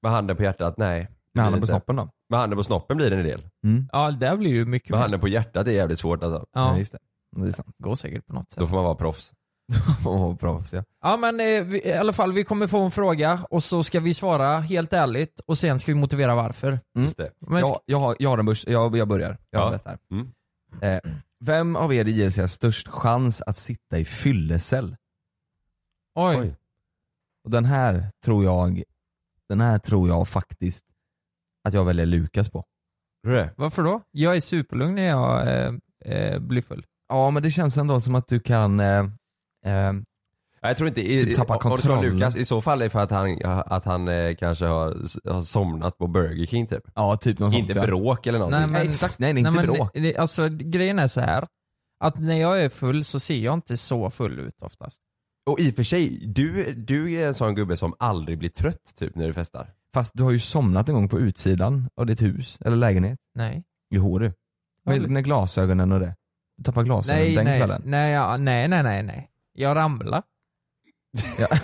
Med 0.02 0.12
handen 0.12 0.36
på 0.36 0.42
hjärtat? 0.42 0.74
Nej. 0.78 1.08
Med 1.34 1.44
handen 1.44 1.60
på 1.60 1.64
inte. 1.64 1.72
snoppen 1.72 1.96
då? 1.96 2.08
Med 2.28 2.40
handen 2.40 2.56
på 2.56 2.64
snoppen 2.64 2.96
blir 2.96 3.10
det 3.10 3.16
en 3.16 3.24
del. 3.24 3.42
Mm. 3.64 3.88
Ja, 3.92 4.10
där 4.10 4.36
blir 4.36 4.58
det 4.58 4.64
mycket 4.64 4.90
Med 4.90 4.96
mer. 4.96 5.02
handen 5.02 5.20
på 5.20 5.28
hjärtat 5.28 5.66
är 5.66 5.70
jävligt 5.72 5.98
svårt 5.98 6.22
alltså. 6.22 6.46
Ja, 6.52 6.72
Ja, 6.72 6.78
just 6.78 6.92
det. 6.92 6.98
Det 7.36 7.48
är 7.48 7.52
sant. 7.52 7.74
går 7.78 7.96
säkert 7.96 8.26
på 8.26 8.32
något 8.34 8.50
sätt. 8.50 8.58
Då 8.58 8.66
får 8.66 8.74
man 8.74 8.84
vara 8.84 8.94
proffs. 8.94 9.32
Åh, 10.06 10.36
proffs 10.36 10.72
ja. 10.72 10.84
Ja 11.02 11.16
men 11.16 11.40
eh, 11.40 11.62
vi, 11.64 11.88
i 11.88 11.92
alla 11.92 12.12
fall, 12.12 12.32
vi 12.32 12.44
kommer 12.44 12.66
få 12.66 12.80
en 12.80 12.90
fråga 12.90 13.46
och 13.50 13.62
så 13.64 13.82
ska 13.82 14.00
vi 14.00 14.14
svara 14.14 14.58
helt 14.60 14.92
ärligt 14.92 15.40
och 15.46 15.58
sen 15.58 15.80
ska 15.80 15.92
vi 15.92 15.98
motivera 15.98 16.34
varför. 16.34 16.68
Mm. 16.68 17.04
Just 17.04 17.16
det. 17.16 17.30
Men, 17.46 17.58
jag, 17.60 17.80
jag, 17.86 17.98
har, 18.00 18.16
jag 18.18 18.30
har 18.30 18.38
en 18.38 18.46
börs, 18.46 18.66
jag, 18.66 18.96
jag 18.96 19.08
börjar. 19.08 19.38
Jag 19.50 19.60
har 19.60 19.66
Ja. 19.66 19.72
bäst 19.72 19.86
här. 19.86 19.98
Mm. 20.10 20.32
Eh, 20.82 21.00
vem 21.40 21.76
av 21.76 21.94
er 21.94 22.08
i 22.08 22.12
JLC 22.12 22.38
har 22.38 22.46
störst 22.46 22.88
chans 22.88 23.42
att 23.42 23.56
sitta 23.56 23.98
i 23.98 24.04
fyllecell? 24.04 24.96
oj. 26.14 26.36
Oj. 26.36 26.56
Och 27.44 27.50
den 27.50 27.64
här 27.64 28.10
tror 28.24 28.44
jag, 28.44 28.82
den 29.48 29.60
här 29.60 29.78
tror 29.78 30.08
jag 30.08 30.28
faktiskt 30.28 30.84
att 31.64 31.74
jag 31.74 31.84
väljer 31.84 32.06
Lukas 32.06 32.48
på. 32.50 32.64
Det? 33.22 33.54
Varför 33.56 33.82
då? 33.82 34.02
Jag 34.10 34.36
är 34.36 34.40
superlugn 34.40 34.94
när 34.94 35.08
jag 35.08 35.48
eh, 35.48 35.74
eh, 36.04 36.38
blir 36.38 36.62
full. 36.62 36.86
Ja 37.08 37.30
men 37.30 37.42
det 37.42 37.50
känns 37.50 37.76
ändå 37.76 38.00
som 38.00 38.14
att 38.14 38.28
du 38.28 38.40
kan 38.40 38.80
eh, 38.80 39.04
eh, 39.64 39.92
Jag 40.62 40.76
tror 40.76 40.88
inte, 40.88 41.12
i, 41.12 41.24
Typ 41.24 41.36
tappa 41.36 41.56
om 41.56 41.76
du 41.76 41.82
sa. 41.82 42.02
Lukas, 42.02 42.36
i 42.36 42.44
så 42.44 42.60
fall 42.60 42.80
är 42.80 42.84
det 42.84 42.90
för 42.90 43.00
att 43.00 43.10
han, 43.10 43.38
att 43.44 43.84
han 43.84 44.08
eh, 44.08 44.34
kanske 44.34 44.66
har, 44.66 44.86
har 45.32 45.42
somnat 45.42 45.98
på 45.98 46.06
Burger 46.06 46.46
King 46.46 46.66
typ. 46.66 46.82
Ja 46.94 47.16
typ 47.16 47.38
något 47.38 47.54
Inte 47.54 47.74
sånt 47.74 47.84
ja. 47.84 47.86
bråk 47.86 48.26
eller 48.26 48.38
någonting. 48.38 48.60
Nej, 48.60 48.68
men- 48.70 48.82
Nej, 48.82 48.92
exakt, 48.92 49.18
nej, 49.18 49.32
nej 49.32 49.40
inte 49.40 49.50
Nej, 49.50 49.66
men, 49.66 49.74
bråk. 49.76 49.90
det- 49.94 50.16
Alltså 50.16 50.48
grejen 50.50 50.98
är 50.98 51.06
så 51.06 51.20
här 51.20 51.46
att 52.04 52.18
när 52.18 52.34
jag 52.40 52.62
är 52.62 52.68
full 52.68 53.04
så 53.04 53.20
ser 53.20 53.38
jag 53.38 53.54
inte 53.54 53.76
så 53.76 54.10
full 54.10 54.38
ut 54.40 54.62
oftast. 54.62 54.98
Och 55.50 55.60
i 55.60 55.70
och 55.70 55.74
för 55.74 55.82
sig, 55.82 56.08
du, 56.26 56.72
du 56.74 57.12
är 57.14 57.26
en 57.26 57.34
sån 57.34 57.54
gubbe 57.54 57.76
som 57.76 57.94
aldrig 57.98 58.38
blir 58.38 58.48
trött 58.48 58.94
typ 58.98 59.14
när 59.16 59.26
du 59.26 59.32
festar. 59.32 59.70
Fast 59.94 60.12
du 60.14 60.22
har 60.22 60.30
ju 60.30 60.38
somnat 60.38 60.88
en 60.88 60.94
gång 60.94 61.08
på 61.08 61.18
utsidan 61.18 61.88
av 61.96 62.06
ditt 62.06 62.22
hus, 62.22 62.58
eller 62.64 62.76
lägenhet. 62.76 63.18
Nej. 63.34 63.64
Jo 63.90 64.18
du. 64.18 64.32
Med, 64.84 65.10
med 65.10 65.24
glasögonen 65.24 65.92
och 65.92 66.00
det. 66.00 66.14
Du 66.56 66.64
tappade 66.64 66.84
glasögonen 66.86 67.24
Nej, 67.26 67.36
den 67.36 67.44
nej, 67.44 67.58
kvällen. 67.60 67.82
nej, 67.84 68.12
ja, 68.12 68.36
nej, 68.36 68.68
nej, 68.68 68.82
nej, 68.82 69.02
nej. 69.02 69.30
Jag 69.52 69.76
ramlade. 69.76 70.22
Ja. 71.38 71.48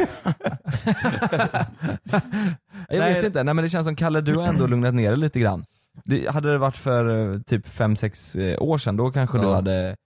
jag 2.88 2.98
Nej. 2.98 3.14
vet 3.14 3.24
inte, 3.24 3.42
nej 3.44 3.54
men 3.54 3.64
det 3.64 3.68
känns 3.70 3.86
som 3.86 3.96
Kalle 3.96 4.20
du 4.20 4.36
har 4.36 4.46
ändå 4.48 4.66
lugnat 4.66 4.94
ner 4.94 5.10
dig 5.10 5.18
lite 5.18 5.40
grann. 5.40 5.64
Det, 6.04 6.28
hade 6.30 6.52
det 6.52 6.58
varit 6.58 6.76
för 6.76 7.32
eh, 7.34 7.40
typ 7.40 7.66
5-6 7.68 8.58
år 8.58 8.78
sedan 8.78 8.96
då 8.96 9.10
kanske 9.10 9.38
du 9.38 9.44
Ja. 9.44 9.54
hade 9.54 9.96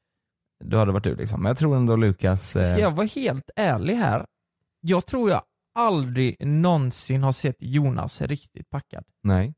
då 0.65 0.77
hade 0.79 0.93
varit 0.93 1.05
du 1.05 1.15
liksom. 1.17 1.43
Men 1.43 1.51
jag 1.51 1.57
tror 1.57 1.77
ändå 1.77 1.97
Lukas, 1.97 2.57
eh, 2.57 2.63
Ska 2.63 2.79
jag 2.81 2.91
vara 2.91 3.07
helt 3.07 3.51
ärlig 3.57 3.95
här? 3.95 4.27
Jag 4.81 5.07
tror 5.07 5.31
jag 5.31 5.43
aldrig 5.75 6.37
någonsin 6.47 7.23
har 7.23 7.33
sett 7.33 7.57
Jonas 7.59 8.21
riktigt 8.23 8.71
packad. 8.71 9.05
nej. 9.23 9.55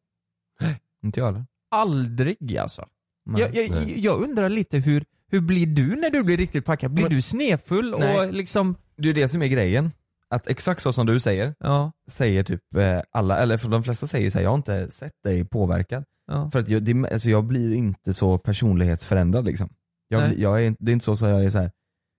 Inte 1.04 1.20
jag 1.20 1.26
heller. 1.26 1.46
Aldrig 1.70 2.58
alltså. 2.58 2.86
Nej. 3.26 3.40
Jag, 3.40 3.54
jag, 3.54 3.70
nej. 3.70 4.00
jag 4.00 4.22
undrar 4.22 4.48
lite 4.48 4.78
hur, 4.78 5.04
hur 5.32 5.40
blir 5.40 5.66
du 5.66 5.96
när 5.96 6.10
du 6.10 6.22
blir 6.22 6.36
riktigt 6.36 6.64
packad? 6.64 6.90
Blir 6.90 7.04
Men- 7.04 7.12
du 7.12 7.22
snedfull 7.22 7.94
Nej. 7.98 8.18
och 8.26 8.32
liksom... 8.32 8.76
Det 8.96 9.08
är 9.08 9.14
det 9.14 9.28
som 9.28 9.42
är 9.42 9.46
grejen. 9.46 9.90
Att 10.30 10.46
exakt 10.48 10.82
så 10.82 10.92
som 10.92 11.06
du 11.06 11.20
säger, 11.20 11.54
Ja, 11.60 11.92
säger 12.10 12.42
typ 12.44 12.74
eh, 12.76 13.00
alla, 13.10 13.38
eller 13.38 13.56
för 13.58 13.68
de 13.68 13.82
flesta 13.82 14.06
säger 14.06 14.30
så 14.30 14.38
här, 14.38 14.42
jag 14.42 14.50
har 14.50 14.56
inte 14.56 14.90
sett 14.90 15.12
dig 15.24 15.44
påverkad. 15.44 16.04
ja. 16.26 16.50
För 16.52 16.58
att 16.58 16.68
jag, 16.68 16.82
det, 16.82 17.12
alltså 17.12 17.30
jag 17.30 17.44
blir 17.44 17.74
inte 17.74 18.14
så 18.14 18.38
personlighetsförändrad 18.38 19.44
liksom. 19.44 19.68
Jag, 20.08 20.28
blir- 20.30 20.40
jag 20.42 20.64
är, 20.66 20.76
det 20.78 20.90
är 20.90 20.92
inte 20.92 21.04
så 21.04 21.12
att 21.12 21.20
jag 21.20 21.44
är 21.44 21.50
så 21.50 21.58
här, 21.58 21.70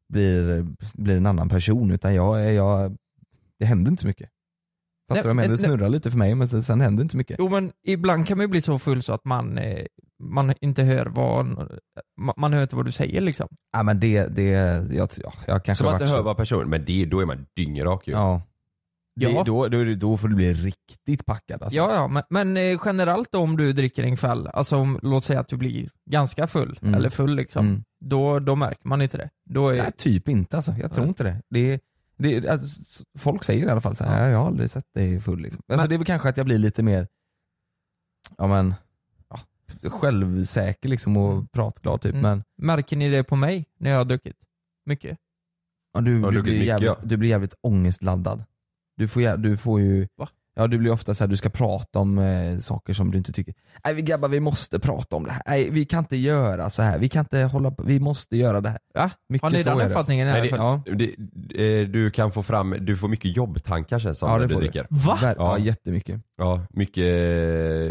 blir, 0.10 0.66
blir 0.94 1.18
en 1.18 1.26
annan 1.26 1.50
person 1.50 1.92
utan 1.92 2.16
jag, 2.16 2.46
är- 2.46 2.52
jag 2.52 2.98
det 3.60 3.66
händer 3.66 3.92
inte 3.92 4.02
så 4.02 4.08
mycket. 4.08 4.30
Fattar 5.10 5.22
du 5.22 5.28
vad 5.28 5.30
jag 5.30 5.36
menar? 5.36 5.48
men- 5.50 5.58
Det 5.58 5.64
snurrar 5.68 5.90
lite 5.90 6.12
för 6.12 6.18
mig 6.18 6.36
men 6.36 6.48
sen, 6.48 6.64
sen 6.64 6.82
händer 6.82 7.04
inte 7.04 7.12
så 7.12 7.18
mycket. 7.18 7.36
Jo 7.40 7.50
men 7.50 7.72
ibland 7.86 8.28
kan 8.28 8.38
man 8.38 8.44
ju 8.44 8.48
bli 8.48 8.62
så 8.62 8.80
full 8.80 9.02
så 9.02 9.14
att 9.14 9.26
man, 9.26 9.58
eh, 9.58 9.86
man 10.24 10.54
inte 10.62 10.84
hör 10.84 11.06
vad, 11.06 11.46
man, 12.38 12.54
hör 12.54 12.62
inte 12.62 12.76
vad 12.76 12.86
du 12.86 12.92
säger 12.92 13.22
liksom. 13.22 13.48
Ja 13.74 13.84
men 13.84 14.00
det, 14.00 14.28
det, 14.28 14.44
jag, 14.92 15.10
ja, 15.24 15.34
jag 15.48 15.66
kanske 15.66 15.84
Som 15.84 15.88
att 15.96 16.02
inte 16.02 16.14
hör 16.14 16.24
vad 16.24 16.38
person, 16.38 16.70
men 16.70 16.86
det, 16.86 17.06
då 17.06 17.20
är 17.20 17.26
man 17.26 17.46
dyngrak 17.56 18.08
ju. 18.08 18.14
Ja. 18.14 18.42
Det, 19.16 19.26
Ja. 19.32 19.44
Då, 19.44 19.68
då, 19.68 19.84
då 19.96 20.18
får 20.18 20.28
du 20.28 20.36
bli 20.36 20.54
riktigt 20.54 21.26
packad 21.26 21.64
alltså. 21.64 21.78
Ja, 21.78 21.94
ja, 21.94 22.08
men, 22.08 22.24
men 22.30 22.58
eh, 22.58 22.80
generellt 22.86 23.32
då 23.32 23.40
om 23.40 23.58
du 23.58 23.74
dricker 23.74 24.04
en 24.04 24.18
kväll, 24.18 24.48
alltså 24.48 24.78
om, 24.78 25.00
låt 25.02 25.24
säga 25.24 25.40
att 25.40 25.48
du 25.48 25.58
blir 25.58 25.90
ganska 26.10 26.48
full, 26.48 26.80
Mm. 26.82 26.94
eller 26.94 27.10
full 27.10 27.36
liksom, 27.36 27.68
Mm. 27.68 27.84
då, 28.06 28.40
då 28.40 28.56
märker 28.56 28.88
man 28.88 29.02
inte 29.02 29.18
det. 29.18 29.30
Då 29.50 29.70
är, 29.70 29.78
Nej, 29.84 29.92
typ 29.98 30.30
inte 30.30 30.56
alltså. 30.56 30.72
Jag 30.82 30.94
tror 30.94 31.04
Nej. 31.04 31.10
inte 31.10 31.24
det. 31.24 31.42
det, 31.50 31.60
är- 31.74 31.80
det 32.42 32.50
alltså, 32.50 33.04
folk 33.18 33.44
säger 33.44 33.68
i 33.68 33.70
alla 33.70 33.82
fall 33.82 33.96
så 33.96 34.04
här, 34.04 34.26
Ja. 34.26 34.32
jag 34.32 34.38
har 34.40 34.48
aldrig 34.48 34.70
sett 34.70 34.94
dig 34.96 35.22
full 35.22 35.40
liksom. 35.42 35.62
Alltså, 35.68 35.84
Men- 35.84 35.90
det 35.90 35.96
är 35.96 35.98
väl 35.98 36.06
kanske 36.06 36.30
att 36.30 36.38
jag 36.38 36.46
blir 36.46 36.58
lite 36.58 36.84
mer, 36.84 37.08
ja 38.38 38.48
men, 38.48 38.68
ja, 38.70 38.76
självsäker 39.84 40.90
liksom 40.90 41.18
och 41.18 41.32
Mm. 41.34 41.48
pratglad 41.48 42.02
typ. 42.02 42.12
Mm. 42.16 42.22
Men 42.22 42.44
Märker 42.58 42.96
ni 42.98 43.10
det 43.10 43.24
på 43.24 43.36
mig 43.36 43.66
när 43.80 43.90
jag 43.90 43.98
har 43.98 44.06
druckit? 44.06 44.36
Mycket? 44.86 45.18
ja, 45.94 46.02
du, 46.02 46.22
du, 46.22 46.22
du 46.22 46.30
blir 46.30 46.42
blir 46.42 46.54
mycket, 46.54 46.68
jävligt, 46.68 46.88
ja. 46.88 46.98
du 47.04 47.18
blir 47.18 47.30
jävligt 47.30 47.54
ångestladdad. 47.62 48.44
Du 48.98 49.08
får, 49.08 49.22
jä- 49.22 49.38
du 49.38 49.58
får 49.58 49.82
ju, 49.82 50.08
Va? 50.16 50.30
Ja 50.56 50.68
du 50.68 50.78
blir 50.78 50.92
ofta 50.92 51.14
så 51.14 51.24
här, 51.24 51.30
du 51.30 51.38
ska 51.38 51.50
prata 51.50 52.00
om 52.00 52.18
eh, 52.18 52.58
saker 52.58 52.94
som 52.94 53.12
du 53.12 53.18
inte 53.18 53.32
tycker, 53.32 53.54
nej 53.86 53.94
vi 53.94 54.02
grabbar 54.02 54.28
vi 54.30 54.40
måste 54.40 54.80
prata 54.80 55.16
om 55.16 55.24
det 55.24 55.32
här, 55.32 55.42
nej 55.48 55.70
vi 55.72 55.86
kan 55.86 56.00
inte 56.00 56.18
göra 56.18 56.70
så 56.70 56.84
här. 56.84 56.98
vi 57.00 57.10
kan 57.10 57.20
inte 57.20 57.40
hålla 57.44 57.72
på, 57.72 57.84
vi 57.84 58.00
måste 58.00 58.38
göra 58.38 58.62
det 58.62 58.70
här. 58.70 58.80
Ja, 58.94 59.10
Mycket 59.30 59.44
har 59.44 59.52
ni 59.52 59.64
så 59.64 59.70
den 59.70 59.80
är 59.80 59.84
det. 59.84 59.90
uppfattningen? 59.90 60.28
i 60.28 60.32
alla 60.32 60.42
det, 60.42 60.50
fall? 60.50 60.60
Ja. 60.60 60.82
det, 60.96 61.82
eh, 61.82 61.88
du 61.88 62.12
kan 62.12 62.32
få 62.32 62.44
fram, 62.44 62.76
du 62.82 62.98
får 62.98 63.08
mycket 63.08 63.36
jobbtankar 63.36 64.00
känns 64.00 64.20
som 64.20 64.30
Ja, 64.30 64.36
det 64.36 64.42
när 64.42 64.48
du 64.48 64.54
får 64.54 64.62
du. 64.62 64.68
dricker. 64.68 64.88
Va? 64.90 65.18
Ver- 65.22 65.36
ja 65.38 65.58
Ja. 65.58 65.66
jättemycket. 65.66 66.22
Ja, 66.38 66.62
mycket, 66.70 67.04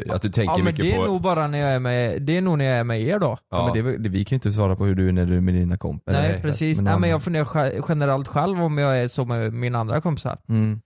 eh, 0.08 0.14
att 0.14 0.22
du 0.22 0.30
tänker 0.30 0.52
Ja 0.52 0.56
men 0.56 0.64
mycket 0.64 0.84
det 0.84 0.92
är 0.92 0.96
på... 0.96 1.04
nog 1.04 1.22
bara 1.22 1.46
när 1.48 1.58
jag 1.58 1.70
är 1.70 1.78
med, 1.78 2.22
det 2.22 2.36
är 2.36 2.40
nog 2.42 2.58
när 2.58 2.64
jag 2.64 2.78
är 2.78 2.84
med 2.84 3.00
er 3.02 3.18
då. 3.18 3.38
Ja. 3.50 3.64
men 3.64 3.72
det, 3.72 3.78
är 3.78 3.82
väl- 3.82 4.02
det, 4.02 4.08
vi 4.08 4.24
kan 4.24 4.36
ju 4.36 4.36
inte 4.36 4.52
svara 4.52 4.76
på 4.76 4.84
hur 4.84 4.94
du 4.94 5.08
är 5.08 5.12
när 5.12 5.26
du 5.26 5.36
är 5.36 5.40
med 5.40 5.54
dina 5.54 5.78
kompisar. 5.78 6.12
Nej 6.20 6.26
Exakt. 6.30 6.44
precis, 6.44 6.76
Men 6.78 6.84
Nej, 6.84 6.98
men 7.00 7.10
jag 7.10 7.22
funderar 7.22 7.72
generellt 7.88 8.28
själv 8.28 8.62
om 8.62 8.78
jag 8.78 8.98
är 8.98 9.08
så 9.08 9.24
med 9.24 9.52
mina 9.52 9.78
andra 9.78 10.00
kompisar. 10.00 10.38
Mm. 10.48 10.80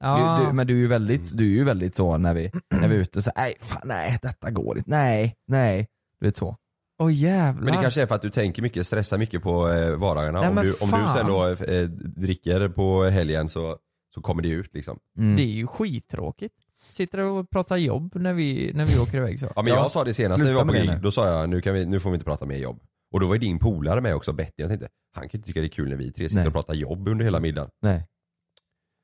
Ja. 0.00 0.38
Du, 0.40 0.46
du, 0.46 0.52
men 0.52 0.66
du 0.66 0.74
är 0.74 0.78
ju 0.78 0.86
väldigt, 0.86 1.36
du 1.36 1.44
är 1.44 1.56
ju 1.56 1.64
väldigt 1.64 1.94
så 1.94 2.18
när 2.18 2.34
vi, 2.34 2.50
när 2.70 2.88
vi 2.88 2.94
är 2.94 3.00
ute, 3.00 3.22
så 3.22 3.30
nej 3.36 3.54
fan 3.60 3.82
nej 3.84 4.18
detta 4.22 4.50
går 4.50 4.78
inte, 4.78 4.90
nej, 4.90 5.34
nej. 5.46 5.86
Du 6.20 6.26
vet 6.26 6.36
så. 6.36 6.56
Åh 7.00 7.14
jävlar. 7.14 7.64
Men 7.64 7.74
det 7.74 7.82
kanske 7.82 8.02
är 8.02 8.06
för 8.06 8.14
att 8.14 8.22
du 8.22 8.30
tänker 8.30 8.62
mycket, 8.62 8.86
stressar 8.86 9.18
mycket 9.18 9.42
på 9.42 9.68
eh, 9.68 9.96
vardagarna. 9.96 10.40
Nej, 10.40 10.48
om, 10.48 10.56
du, 10.56 10.74
om 10.80 11.02
du 11.02 11.12
sen 11.12 11.26
då 11.26 11.48
eh, 11.48 11.88
dricker 12.16 12.68
på 12.68 13.04
helgen 13.04 13.48
så, 13.48 13.76
så 14.14 14.20
kommer 14.20 14.42
det 14.42 14.48
ut 14.48 14.74
liksom. 14.74 14.98
Mm. 15.18 15.36
Det 15.36 15.42
är 15.42 15.46
ju 15.46 15.66
skittråkigt. 15.66 16.54
Sitter 16.92 17.18
och 17.18 17.50
pratar 17.50 17.76
jobb 17.76 18.14
när 18.14 18.32
vi, 18.34 18.72
när 18.74 18.86
vi 18.86 18.98
åker 18.98 19.18
iväg 19.18 19.40
så. 19.40 19.46
Ja 19.56 19.62
men 19.62 19.72
Ja, 19.72 19.76
jag 19.76 19.90
sa 19.90 20.04
det 20.04 20.14
senast 20.14 20.38
när 20.38 20.44
vi 20.44 20.50
sluta 20.50 20.64
var 20.64 20.72
på 20.72 20.92
gig, 20.92 21.02
då 21.02 21.10
sa 21.10 21.28
jag 21.28 21.48
nu, 21.48 21.60
kan 21.60 21.74
vi, 21.74 21.86
nu 21.86 22.00
får 22.00 22.10
vi 22.10 22.14
inte 22.14 22.24
prata 22.24 22.46
mer 22.46 22.56
jobb. 22.56 22.80
Och 23.12 23.20
då 23.20 23.26
var 23.26 23.34
ju 23.34 23.40
din 23.40 23.58
polare 23.58 24.00
med 24.00 24.14
också, 24.14 24.32
Betty. 24.32 24.52
Jag 24.56 24.68
tänkte, 24.68 24.88
han 25.14 25.28
kan 25.28 25.38
inte 25.38 25.46
tycka 25.46 25.60
det 25.60 25.66
är 25.66 25.68
kul 25.68 25.88
när 25.88 25.96
vi 25.96 26.12
tre 26.12 26.28
sitter 26.28 26.40
Nej. 26.40 26.46
och 26.46 26.52
pratar 26.52 26.74
jobb 26.74 27.08
under 27.08 27.24
hela 27.24 27.40
middagen. 27.40 27.70
Nej. 27.82 28.06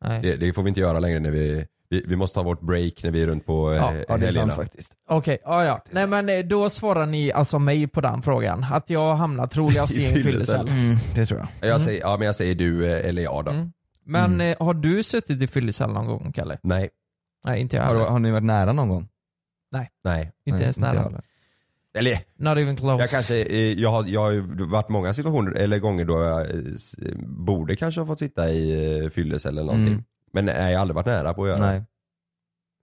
Nej. 0.08 0.22
Det, 0.22 0.36
det 0.36 0.52
får 0.52 0.62
vi 0.62 0.68
inte 0.68 0.80
göra 0.80 0.98
längre 0.98 1.20
när 1.20 1.30
vi, 1.30 1.66
vi, 1.90 2.04
vi 2.06 2.16
måste 2.16 2.38
ha 2.38 2.44
vårt 2.44 2.60
break 2.60 3.02
när 3.04 3.10
vi 3.10 3.22
är 3.22 3.26
runt 3.26 3.46
på 3.46 3.70
eh, 3.72 3.76
Ja, 3.76 3.92
Ja 3.94 4.04
det 4.06 4.12
är 4.12 4.18
helgerna. 4.18 4.52
sant 4.52 4.56
faktiskt. 4.56 4.92
Okej, 5.08 5.38
ja 5.44 5.64
ja. 5.64 5.84
Nej 5.90 6.06
men 6.06 6.28
eh, 6.28 6.38
då 6.44 6.70
svarar 6.70 7.06
ni 7.06 7.32
alltså 7.32 7.58
mig 7.58 7.86
på 7.86 8.00
den 8.00 8.22
frågan. 8.22 8.66
Att 8.72 8.90
jag 8.90 9.00
har 9.00 9.14
hamnat 9.14 9.50
troligast 9.50 9.92
I 9.98 10.06
en 10.06 10.22
fyllecell. 10.22 10.68
Mm, 10.68 10.96
det 11.14 11.26
tror 11.26 11.40
jag. 11.60 11.70
Jag 11.70 11.80
säger, 11.80 12.00
ja 12.00 12.16
men 12.16 12.26
jag 12.26 12.36
säger 12.36 12.54
du 12.54 12.86
eh, 12.92 13.08
eller 13.08 13.22
jag 13.22 13.44
då. 13.44 13.50
Mm. 13.50 13.72
Men 14.06 14.40
eh, 14.40 14.56
har 14.60 14.74
du 14.74 15.02
suttit 15.02 15.42
i 15.42 15.46
fyllecell 15.46 15.92
någon 15.92 16.06
gång 16.06 16.32
Kalle? 16.32 16.58
Nej, 16.62 16.90
Nej 17.44 17.60
inte 17.60 17.76
jag 17.76 17.82
Har, 17.84 17.94
har 17.94 18.18
ni 18.18 18.30
varit 18.30 18.44
nära 18.44 18.72
någon 18.72 18.88
gång? 18.88 19.08
nej. 20.04 20.32
Inte 20.46 20.62
ens 20.62 20.78
nära. 20.78 20.90
heller. 21.02 21.22
Eller 21.98 22.18
Not 22.36 22.58
even 22.58 22.76
close. 22.76 23.02
jag 23.02 23.10
kanske, 23.10 23.42
eh, 23.42 23.72
jag 23.72 23.90
har, 23.90 24.04
jag 24.06 24.20
har 24.20 24.30
ju 24.30 24.40
varit 24.66 24.88
många 24.88 25.14
situationer 25.14 25.52
eller 25.52 25.78
gånger 25.78 26.04
då 26.04 26.20
jag 26.22 26.40
eh, 26.50 26.56
borde 27.26 27.76
kanske 27.76 28.00
ha 28.00 28.06
fått 28.06 28.18
sitta 28.18 28.50
i 28.50 28.98
eh, 29.04 29.08
fyllecell 29.10 29.52
eller 29.58 29.66
någonting. 29.72 29.92
Mm. 29.92 30.04
Men 30.32 30.44
nej, 30.44 30.72
jag 30.72 30.78
har 30.78 30.80
aldrig 30.80 30.94
varit 30.94 31.06
nära 31.06 31.34
på 31.34 31.42
att 31.42 31.48
göra 31.48 31.58
det. 31.60 31.66
Nej. 31.66 31.82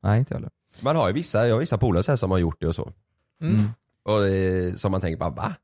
Nej 0.04 0.20
inte 0.20 0.34
heller. 0.34 0.50
Man 0.82 0.96
har 0.96 1.08
ju 1.08 1.14
vissa, 1.14 1.48
jag 1.48 1.56
har 1.56 1.60
vissa 1.60 1.78
polare 1.78 2.04
så 2.04 2.12
här 2.12 2.18
som 2.18 2.32
har 2.32 2.38
gjort 2.38 2.58
det 2.62 2.68
och 2.68 2.76
så. 2.76 2.92
Mm. 3.42 3.70
Och 4.06 4.28
eh, 4.28 4.74
som 4.74 4.92
man 4.92 5.02
tänker 5.02 5.18
bara 5.20 5.30
va? 5.30 5.56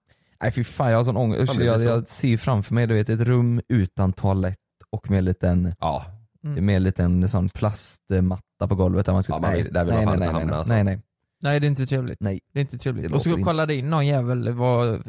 Nej 0.42 0.52
fy 0.52 0.64
fan 0.64 0.92
jag 0.92 0.98
har 0.98 1.04
sån 1.04 1.18
ångest. 1.18 1.54
Usch, 1.54 1.62
jag, 1.62 1.82
jag 1.82 2.08
ser 2.08 2.28
ju 2.28 2.38
framför 2.38 2.74
mig 2.74 2.88
du 2.88 2.94
vet 2.94 3.10
ett 3.10 3.20
rum 3.22 3.62
utan 3.70 4.14
toalett 4.14 4.58
och 4.90 5.10
med 5.10 5.18
en 5.20 5.26
liten, 5.26 5.74
Ja, 5.80 6.06
Mm. 6.44 6.66
med 6.66 6.76
en 6.76 6.84
liten 6.84 7.30
sån 7.30 7.50
plastmatta 7.50 8.68
på 8.68 8.76
golvet 8.76 9.06
där 9.06 9.14
man 9.14 9.24
ska, 9.24 9.34
Ja, 9.34 9.40
man 9.40 9.52
nej, 9.52 9.64
där 9.72 9.84
vill 9.86 9.94
nej, 9.94 10.06
man 10.06 10.14
fan 10.14 10.20
nej, 10.20 10.28
inte 10.28 10.34
nej, 10.34 10.34
hamna, 10.34 10.52
nej, 10.52 10.58
alltså. 10.60 10.74
nej, 10.74 10.84
nej. 10.84 11.02
Nej 11.42 11.60
det 11.60 11.66
är 11.68 11.70
inte 11.70 11.86
trevligt. 11.86 12.22
Nej. 12.22 12.40
Det 12.54 12.60
är 12.60 12.62
inte 12.62 12.78
trevligt. 12.78 13.10
Det 13.10 13.16
Och 13.16 13.22
så 13.22 13.30
låter 13.30 13.40
inte. 13.40 13.48
kollade 13.50 13.76
in 13.76 13.90
någon 13.90 14.08
jävel 14.08 14.54
var 14.54 15.02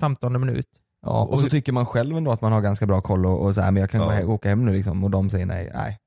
15 0.00 0.40
minut. 0.40 0.66
Ja, 1.02 1.24
och 1.24 1.38
så 1.38 1.48
tycker 1.48 1.72
man 1.72 1.86
själv 1.86 2.16
ändå 2.16 2.32
att 2.32 2.40
man 2.40 2.52
har 2.52 2.60
ganska 2.60 2.86
bra 2.86 3.00
koll 3.00 3.26
och, 3.26 3.44
och 3.44 3.54
så 3.54 3.60
här, 3.60 3.70
men 3.70 3.80
jag 3.80 3.90
kan 3.90 4.00
Ja. 4.00 4.06
bara 4.06 4.26
åka 4.26 4.48
hem 4.48 4.64
nu 4.64 4.72
liksom 4.72 5.04
och 5.04 5.10
de 5.10 5.30
säger 5.30 5.46
nej, 5.46 5.70
nej. 5.74 5.98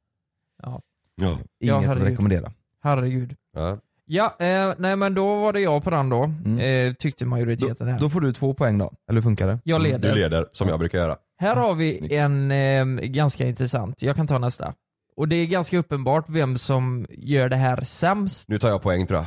Ja. 0.64 0.82
ja. 1.16 1.38
Inget 1.60 1.76
att 1.76 1.86
herregud. 1.86 2.08
rekommendera. 2.10 2.52
Herregud. 2.84 3.36
ja. 3.54 3.78
Ja, 4.08 4.36
eh, 4.40 4.74
nej 4.78 4.96
men 4.96 5.14
då 5.16 5.36
var 5.42 5.54
det 5.54 5.60
jag 5.60 5.84
på 5.84 5.90
den 5.90 6.10
då. 6.10 6.24
Mm. 6.24 6.60
Eh, 6.90 6.94
tyckte 6.94 7.26
majoriteten 7.26 7.88
här. 7.88 8.00
Då 8.00 8.10
får 8.10 8.22
du 8.22 8.34
två 8.34 8.54
poäng 8.54 8.78
då, 8.78 8.92
eller 9.10 9.18
hur 9.18 9.22
funkar 9.22 9.48
det? 9.48 9.60
jag 9.64 9.82
leder. 9.82 10.10
Du 10.14 10.16
leder, 10.22 10.46
som 10.52 10.68
jag 10.70 10.80
brukar 10.80 10.98
göra. 10.98 11.18
Här 11.38 11.56
har 11.56 11.76
vi 11.76 11.94
Snyggt. 11.94 12.14
en 12.14 12.52
eh, 12.52 12.86
ganska 13.08 13.48
intressant, 13.48 14.02
jag 14.02 14.16
kan 14.16 14.28
ta 14.28 14.38
nästa. 14.38 14.74
Och 15.16 15.28
det 15.28 15.36
är 15.36 15.46
ganska 15.46 15.78
uppenbart 15.78 16.26
vem 16.30 16.58
som 16.58 17.06
gör 17.10 17.50
det 17.50 17.56
här 17.56 17.82
sämst, 17.82 18.50
Nu 18.50 18.60
tar 18.60 18.70
jag 18.70 18.82
poäng 18.82 19.08
tror 19.08 19.20
jag. 19.20 19.26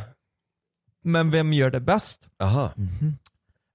Men 1.09 1.31
vem 1.31 1.53
gör 1.53 1.71
det 1.71 1.81
bäst? 1.81 2.29
Aha. 2.43 2.71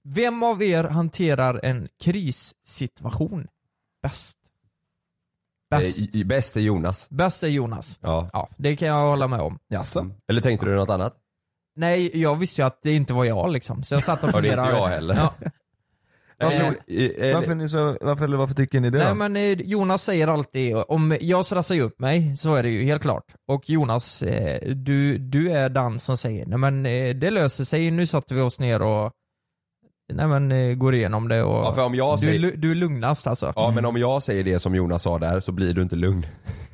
Vem 0.03 0.43
av 0.43 0.63
er 0.63 0.83
hanterar 0.83 1.59
en 1.63 1.87
krissituation 2.03 3.47
bäst? 4.03 4.37
Bäst. 5.69 5.97
Eh, 5.99 6.03
i- 6.03 6.09
i- 6.19 6.25
Bäst 6.25 6.55
är 6.55 6.61
Jonas. 6.61 7.07
Bäst 7.09 7.43
är 7.43 7.47
Jonas. 7.47 7.99
Ja. 8.01 8.29
Ja, 8.33 8.49
det 8.57 8.75
kan 8.75 8.87
jag 8.87 9.09
hålla 9.09 9.27
med 9.27 9.39
om. 9.39 9.59
Jaså? 9.67 10.09
Eller 10.27 10.41
tänkte 10.41 10.65
du 10.65 10.75
något 10.75 10.89
annat? 10.89 11.15
Nej, 11.75 12.21
jag 12.21 12.35
visste 12.35 12.61
ju 12.61 12.65
att 12.67 12.81
det 12.81 12.93
inte 12.93 13.13
var 13.13 13.25
jag 13.25 13.51
liksom, 13.51 13.83
så 13.83 13.93
jag 13.93 14.03
satt 14.03 14.23
och 14.23 14.29
Ja, 14.33 14.41
det 14.41 14.47
är 14.47 14.51
funderade. 14.51 14.69
inte 14.69 14.79
jag 14.81 14.87
heller. 14.87 15.15
Ja. 15.15 15.33
Eller, 16.51 17.27
Eh, 17.29 17.35
Varför, 17.35 17.55
ni 17.55 17.69
så, 17.69 17.97
varför, 18.01 18.25
eller 18.25 18.37
varför 18.37 18.55
tycker 18.55 18.79
ni 18.79 18.89
det 18.89 18.97
Nej 18.97 19.07
då? 19.07 19.13
men 19.13 19.35
eh, 19.35 19.51
Jonas 19.61 20.03
säger 20.03 20.27
alltid, 20.27 20.75
om 20.87 21.17
jag 21.21 21.45
stressar 21.45 21.79
upp 21.79 21.99
mig, 21.99 22.37
så 22.37 22.55
är 22.55 22.63
det 22.63 22.69
ju 22.69 22.83
helt 22.83 23.01
klart. 23.01 23.23
Och 23.47 23.69
Jonas, 23.69 24.21
eh, 24.23 24.69
du, 24.75 25.17
du 25.17 25.51
är 25.51 25.69
den 25.69 25.99
som 25.99 26.17
säger, 26.17 26.45
nej 26.45 26.57
men 26.57 26.85
eh, 26.85 27.15
det 27.15 27.31
löser 27.31 27.63
sig, 27.63 27.91
nu 27.91 28.07
satte 28.07 28.33
vi 28.33 28.41
oss 28.41 28.59
ner 28.59 28.81
och 28.81 29.11
nej 30.13 30.27
men 30.27 30.51
eh, 30.51 30.75
går 30.75 30.95
igenom 30.95 31.27
det 31.27 31.43
och 31.43 31.65
Ja, 31.65 31.73
för 31.73 31.85
om 31.85 31.95
jag 31.95 32.19
du, 32.19 32.27
är 32.27 32.31
säger- 32.31 32.39
lu- 32.39 32.55
du 32.55 32.71
är 32.71 32.75
lugnast 32.75 33.27
alltså. 33.27 33.53
Ja 33.55 33.71
men 33.75 33.85
om 33.85 33.97
jag 33.97 34.23
säger 34.23 34.43
det 34.43 34.59
som 34.59 34.75
Jonas 34.75 35.03
sa 35.03 35.19
där 35.19 35.39
så 35.39 35.51
blir 35.51 35.73
du 35.73 35.81
inte 35.81 35.95
lugn. 35.95 36.25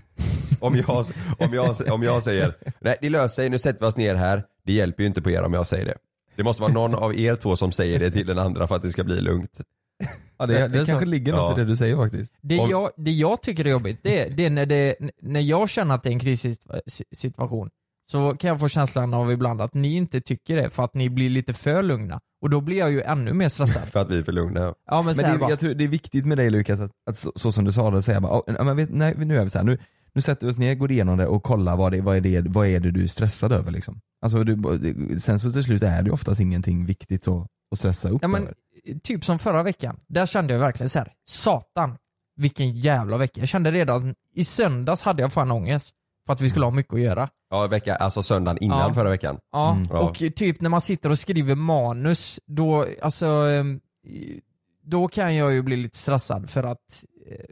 om, 0.60 0.76
jag, 0.88 1.06
om, 1.40 1.54
jag, 1.54 1.76
om 1.92 2.04
jag 2.04 2.24
säger 2.24 2.54
nej 2.82 2.98
det 3.02 3.10
löser 3.10 3.28
sig, 3.36 3.50
nu 3.50 3.60
sätter 3.60 3.80
vi 3.80 3.86
oss 3.86 3.98
ner 3.98 4.16
här. 4.16 4.44
Det 4.66 4.74
hjälper 4.74 5.04
ju 5.04 5.08
inte 5.08 5.22
på 5.22 5.30
er 5.32 5.42
om 5.44 5.54
jag 5.54 5.68
säger 5.68 5.86
det. 5.86 5.96
Det 6.40 6.44
måste 6.44 6.62
vara 6.62 6.74
någon 6.74 6.96
av 6.96 7.16
er 7.20 7.36
två 7.36 7.56
som 7.56 7.72
säger 7.72 8.00
det 8.00 8.12
till 8.12 8.28
den 8.28 8.40
andra 8.40 8.68
för 8.68 8.76
att 8.76 8.82
det 8.82 8.92
ska 8.92 9.04
bli 9.04 9.22
lugnt. 9.22 9.62
Ja, 10.38 10.46
det, 10.46 10.54
Det- 10.54 10.68
det, 10.68 10.78
kanske 10.86 11.00
så. 11.00 11.06
ligger 11.06 11.32
något 11.32 11.42
Ja. 11.42 11.62
i 11.62 11.64
det 11.64 11.66
du 11.70 11.76
säger 11.76 11.96
faktiskt. 11.96 12.34
Det, 12.42 12.60
Om- 12.60 12.70
jag, 12.70 12.90
det 12.98 13.12
jag 13.12 13.42
tycker 13.42 13.66
är 13.66 13.70
jobbigt, 13.70 14.00
det, 14.04 14.26
det 14.38 14.46
är 14.46 14.50
när, 14.50 14.66
det, 14.66 14.96
när 15.22 15.40
jag 15.40 15.70
känner 15.70 15.96
att 15.96 16.04
det 16.04 16.10
är 16.10 16.14
en 16.14 16.20
krissituation, 16.20 17.70
så 18.12 18.36
kan 18.36 18.48
jag 18.48 18.60
få 18.60 18.68
känslan 18.70 19.14
av 19.14 19.32
ibland 19.32 19.62
att 19.62 19.74
ni 19.74 19.96
inte 19.96 20.22
tycker 20.22 20.56
det 20.56 20.70
för 20.70 20.84
att 20.84 20.94
ni 20.94 21.10
blir 21.10 21.30
lite 21.30 21.54
för 21.54 21.84
lugna. 21.84 22.20
Och 22.42 22.50
då 22.50 22.62
blir 22.62 22.78
jag 22.78 22.92
ju 22.92 23.02
ännu 23.02 23.34
mer 23.34 23.50
stressad. 23.50 23.84
För 23.92 24.00
att 24.00 24.10
vi 24.10 24.18
är 24.20 24.24
för 24.24 24.32
lugna. 24.32 24.74
Ja 24.86 25.02
men, 25.02 25.16
Men 25.22 25.32
det, 25.32 25.38
bara, 25.38 25.50
jag 25.50 25.60
tror 25.60 25.74
det 25.74 25.84
är 25.84 25.88
viktigt 25.88 26.26
med 26.26 26.38
dig 26.38 26.50
Lukas, 26.50 26.80
att, 26.80 26.92
att 27.10 27.18
så, 27.18 27.32
så 27.36 27.52
som 27.52 27.66
du 27.66 27.72
sa 27.72 27.92
det, 27.92 28.02
säga 28.02 28.22
bara, 28.22 28.42
"Ja, 28.48 28.64
men 28.64 28.78
vet, 28.78 28.90
nej, 28.90 29.14
nu 29.18 29.38
är 29.38 29.44
vi 29.44 29.50
så 29.50 29.58
här, 29.58 29.66
nu, 29.66 29.78
nu 30.14 30.22
sätter 30.22 30.48
vi 30.48 30.54
oss 30.54 30.58
ner, 30.58 30.76
går 30.76 30.92
igenom 30.92 31.18
det 31.18 31.28
och 31.28 31.44
kollar 31.44 31.76
vad, 31.78 31.92
det, 31.92 32.02
vad, 32.02 32.16
är 32.18 32.22
det, 32.22 32.42
vad 32.50 32.68
är 32.68 32.80
det 32.80 32.92
du 32.92 33.04
är 33.04 33.08
stressad 33.08 33.52
över 33.52 33.72
liksom. 33.72 34.00
Alltså, 34.22 34.44
du, 34.44 35.20
sen 35.20 35.40
så 35.40 35.52
till 35.52 35.64
slut 35.64 35.84
är 35.84 36.04
det 36.04 36.12
oftast 36.12 36.42
ingenting 36.42 36.86
viktigt 36.86 37.28
att, 37.28 37.48
att 37.72 37.78
stressa 37.80 38.10
upp 38.10 38.20
Ja, 38.22 38.28
men, 38.28 38.42
över. 38.44 38.54
typ 39.04 39.26
som 39.26 39.40
förra 39.40 39.64
veckan, 39.64 40.00
där 40.08 40.26
kände 40.26 40.54
jag 40.54 40.60
verkligen 40.60 40.90
så 40.90 41.00
här: 41.00 41.14
satan, 41.30 41.98
vilken 42.36 42.72
jävla 42.72 43.18
vecka. 43.18 43.40
Jag 43.40 43.50
kände 43.50 43.72
redan, 43.72 44.16
i 44.36 44.44
söndags 44.44 45.02
hade 45.02 45.22
jag 45.22 45.34
fan 45.34 45.52
ångest. 45.52 45.96
För 46.26 46.34
att 46.34 46.42
vi 46.42 46.50
skulle 46.50 46.66
ha 46.66 46.72
mycket 46.72 46.94
att 46.94 47.00
göra. 47.00 47.30
Ja, 47.50 47.68
vecka, 47.68 47.96
alltså 47.96 48.24
söndagen 48.24 48.58
innan 48.64 48.80
Ja. 48.88 48.94
förra 48.94 49.10
veckan. 49.10 49.38
Ja, 49.52 49.72
Mm. 49.72 49.90
Och 49.92 50.16
typ 50.36 50.62
när 50.62 50.70
man 50.70 50.82
sitter 50.82 51.10
och 51.10 51.20
skriver 51.20 51.56
manus, 51.56 52.40
då, 52.46 52.88
alltså, 53.02 53.26
ehm, 53.28 53.80
då 54.84 55.08
kan 55.08 55.36
jag 55.36 55.54
ju 55.54 55.62
bli 55.62 55.76
lite 55.78 55.98
stressad 55.98 56.50
för 56.50 56.64
att 56.64 57.04
eh, 57.32 57.46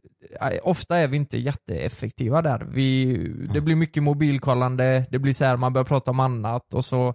ofta 0.63 0.97
är 0.97 1.07
vi 1.07 1.17
inte 1.17 1.37
jätteeffektiva 1.37 2.41
där. 2.41 2.67
Vi, 2.71 3.13
det 3.53 3.61
blir 3.61 3.75
mycket 3.75 4.03
mobilkollande, 4.03 5.05
det 5.11 5.19
blir 5.19 5.33
så 5.33 5.45
här 5.45 5.57
man 5.57 5.73
börjar 5.73 5.85
prata 5.85 6.11
om 6.11 6.19
annat 6.19 6.73
och 6.73 6.85
så 6.85 7.13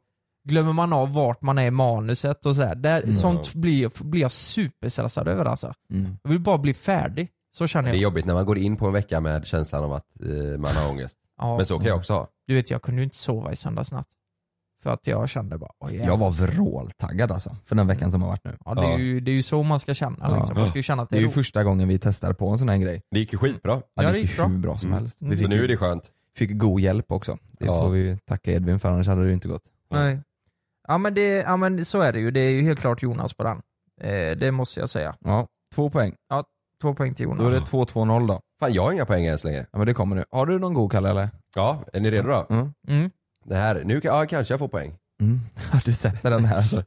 glömmer 0.48 0.72
man 0.72 0.92
av 0.92 1.12
vart 1.12 1.42
man 1.42 1.58
är 1.58 1.66
i 1.66 1.70
manuset 1.70 2.46
och 2.46 2.54
sådär. 2.56 2.74
Där, 2.74 3.00
Mm. 3.00 3.12
Sånt 3.12 3.54
blir, 3.54 4.04
blir 4.04 4.22
jag 4.22 4.32
superstressad 4.32 5.28
över 5.28 5.44
alltså. 5.44 5.74
Mm. 5.90 6.16
Jag 6.22 6.30
vill 6.30 6.40
bara 6.40 6.58
bli 6.58 6.74
färdig. 6.74 7.28
Så 7.56 7.66
känner 7.66 7.88
Det 7.88 7.90
är 7.90 7.96
jag. 7.96 8.02
jobbigt 8.02 8.24
när 8.24 8.34
man 8.34 8.46
går 8.46 8.58
in 8.58 8.76
på 8.76 8.86
en 8.86 8.92
vecka 8.92 9.20
med 9.20 9.46
känslan 9.46 9.84
av 9.84 9.92
att 9.92 10.06
eh, 10.20 10.58
man 10.58 10.76
har 10.76 10.90
ångest. 10.90 11.18
Ja. 11.38 11.56
Men 11.56 11.66
så 11.66 11.78
kan 11.78 11.86
jag 11.86 11.96
också 11.96 12.12
ha. 12.12 12.28
Du 12.46 12.54
vet, 12.54 12.70
jag 12.70 12.82
kunde 12.82 13.00
ju 13.00 13.04
inte 13.04 13.16
sova 13.16 13.52
i 13.52 13.56
söndags 13.56 13.92
natt. 13.92 14.06
För 14.82 14.90
att 14.90 15.06
jag 15.06 15.28
kände 15.28 15.58
bara, 15.58 15.70
åh, 15.78 15.94
Jag 15.96 16.16
var 16.16 16.30
vråltaggad 16.30 17.32
alltså, 17.32 17.56
för 17.66 17.74
den 17.76 17.86
veckan 17.86 18.10
som 18.12 18.22
har 18.22 18.28
varit 18.28 18.44
nu. 18.44 18.56
Ja, 18.64 18.74
det, 18.74 18.86
är 18.86 18.98
ju, 18.98 19.20
det 19.20 19.30
är 19.30 19.34
ju 19.34 19.42
så 19.42 19.62
man 19.62 19.80
ska 19.80 19.94
känna 19.94 20.16
Ja. 20.20 20.36
liksom. 20.36 20.56
Man 20.58 20.66
ska 20.66 20.78
ju 20.78 20.82
känna 20.82 21.02
att 21.02 21.08
Det 21.08 21.14
det 21.14 21.16
är 21.16 21.18
är 21.18 21.20
ju 21.20 21.26
roligt. 21.26 21.34
första 21.34 21.64
gången 21.64 21.88
vi 21.88 21.98
testar 21.98 22.32
på 22.32 22.48
en 22.48 22.58
sån 22.58 22.68
här 22.68 22.76
grej. 22.76 23.02
Det 23.10 23.18
gick 23.18 23.32
ju 23.32 23.38
skitbra. 23.38 23.72
Ja, 23.94 24.02
Ja, 24.02 24.12
det 24.12 24.18
gick 24.18 24.22
gick 24.22 24.30
ju 24.30 24.36
bra. 24.36 24.46
hur 24.46 24.58
bra 24.58 24.78
som 24.78 24.88
Mm. 24.90 24.98
helst. 25.02 25.16
Vi 25.20 25.26
Mm. 25.26 25.38
Så 25.38 25.40
fick, 25.40 25.48
nu 25.48 25.64
är 25.64 25.68
det 25.68 25.76
skönt. 25.76 26.10
fick 26.36 26.58
god 26.58 26.80
hjälp 26.80 27.12
också. 27.12 27.38
Det 27.52 27.66
Ja. 27.66 27.80
får 27.80 27.90
vi 27.90 28.18
tacka 28.26 28.52
Edvin 28.52 28.78
för, 28.80 28.90
annars 28.90 29.06
hade 29.06 29.26
det 29.26 29.32
inte 29.32 29.48
gått. 29.48 29.62
Nej. 29.90 30.18
Ja 30.88 30.98
men, 30.98 31.14
det, 31.14 31.28
ja 31.28 31.56
men 31.56 31.84
så 31.84 32.00
är 32.00 32.12
det 32.12 32.20
ju. 32.20 32.30
Det 32.30 32.40
är 32.40 32.50
ju 32.50 32.62
helt 32.62 32.80
klart 32.80 33.02
Jonas 33.02 33.34
på 33.34 33.42
den. 33.44 33.62
Eh, 34.00 34.36
det 34.36 34.50
måste 34.52 34.80
jag 34.80 34.88
säga. 34.90 35.14
Ja, 35.20 35.46
två 35.74 35.90
poäng. 35.90 36.14
Två 36.82 36.94
poäng 36.94 37.14
till 37.14 37.26
Då 37.28 37.32
är 37.34 37.38
Jonas. 37.38 37.54
det 37.54 37.76
2-2-0 37.76 38.26
då. 38.26 38.40
Fan 38.60 38.72
jag 38.72 38.82
har 38.82 38.92
inga 38.92 39.06
poäng 39.06 39.26
än 39.26 39.38
så 39.38 39.46
länge. 39.48 39.66
Ja 39.72 39.78
men 39.78 39.86
det 39.86 39.94
kommer 39.94 40.16
nu. 40.16 40.24
Har 40.30 40.46
du 40.46 40.58
någon 40.58 40.74
god 40.74 40.92
Kalle 40.92 41.10
eller? 41.10 41.30
Ja, 41.54 41.84
är 41.92 42.00
ni 42.00 42.10
redo 42.10 42.28
då? 42.28 42.46
Mm. 42.88 43.10
Mm. 43.44 43.48
Det 43.48 43.56
här, 43.56 43.84
nu 43.84 44.00
kan- 44.00 44.14
ja, 44.16 44.26
kanske 44.26 44.52
jag 44.52 44.58
får 44.58 44.68
poäng. 44.68 44.96
Mm. 45.20 45.40
Du 45.84 45.92
sätter 45.92 46.30
den 46.30 46.44
här 46.44 46.56
alltså. 46.56 46.84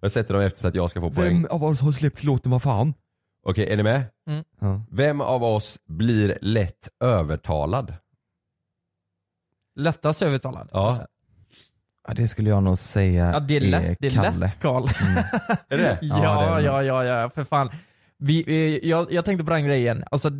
Jag 0.00 0.12
sätter 0.12 0.34
dem 0.34 0.42
efter 0.42 0.60
så 0.60 0.68
att 0.68 0.74
jag 0.74 0.90
ska 0.90 1.00
få 1.00 1.10
poäng. 1.10 1.46
av 1.50 1.64
oss 1.64 1.80
har 1.80 1.92
släppt 1.92 2.24
låten 2.24 2.52
vad 2.52 2.62
fan? 2.62 2.94
Okej, 3.46 3.72
är 3.72 3.76
ni 3.76 3.82
med? 3.82 4.04
Ja. 4.60 4.82
Vem 4.90 5.20
av 5.20 5.44
oss 5.44 5.78
blir 5.88 6.38
lätt 6.42 6.88
övertalad? 7.04 7.94
Lättast 9.76 10.22
övertalad. 10.22 10.68
Ja. 10.72 11.06
ja 12.08 12.14
det 12.14 12.28
skulle 12.28 12.50
jag 12.50 12.62
nog 12.62 12.78
säga 12.78 13.30
Ja 13.32 13.40
det 13.40 13.56
är 13.56 13.60
lätt, 13.60 13.96
det 14.00 14.06
är 14.06 14.10
Kalle. 14.10 14.36
lätt 14.38 14.60
Karl. 14.60 14.82
Är 15.68 15.78
det 15.78 15.98
ja, 16.02 16.42
är 16.44 16.56
det. 16.56 16.62
ja, 16.62 16.82
ja, 16.82 17.04
ja, 17.04 17.30
för 17.30 17.44
fan. 17.44 17.70
Vi, 18.18 18.80
jag, 18.88 19.12
jag 19.12 19.24
tänkte 19.24 19.44
på 19.44 19.50
den 19.50 19.64
grejen, 19.64 20.04
alltså, 20.10 20.30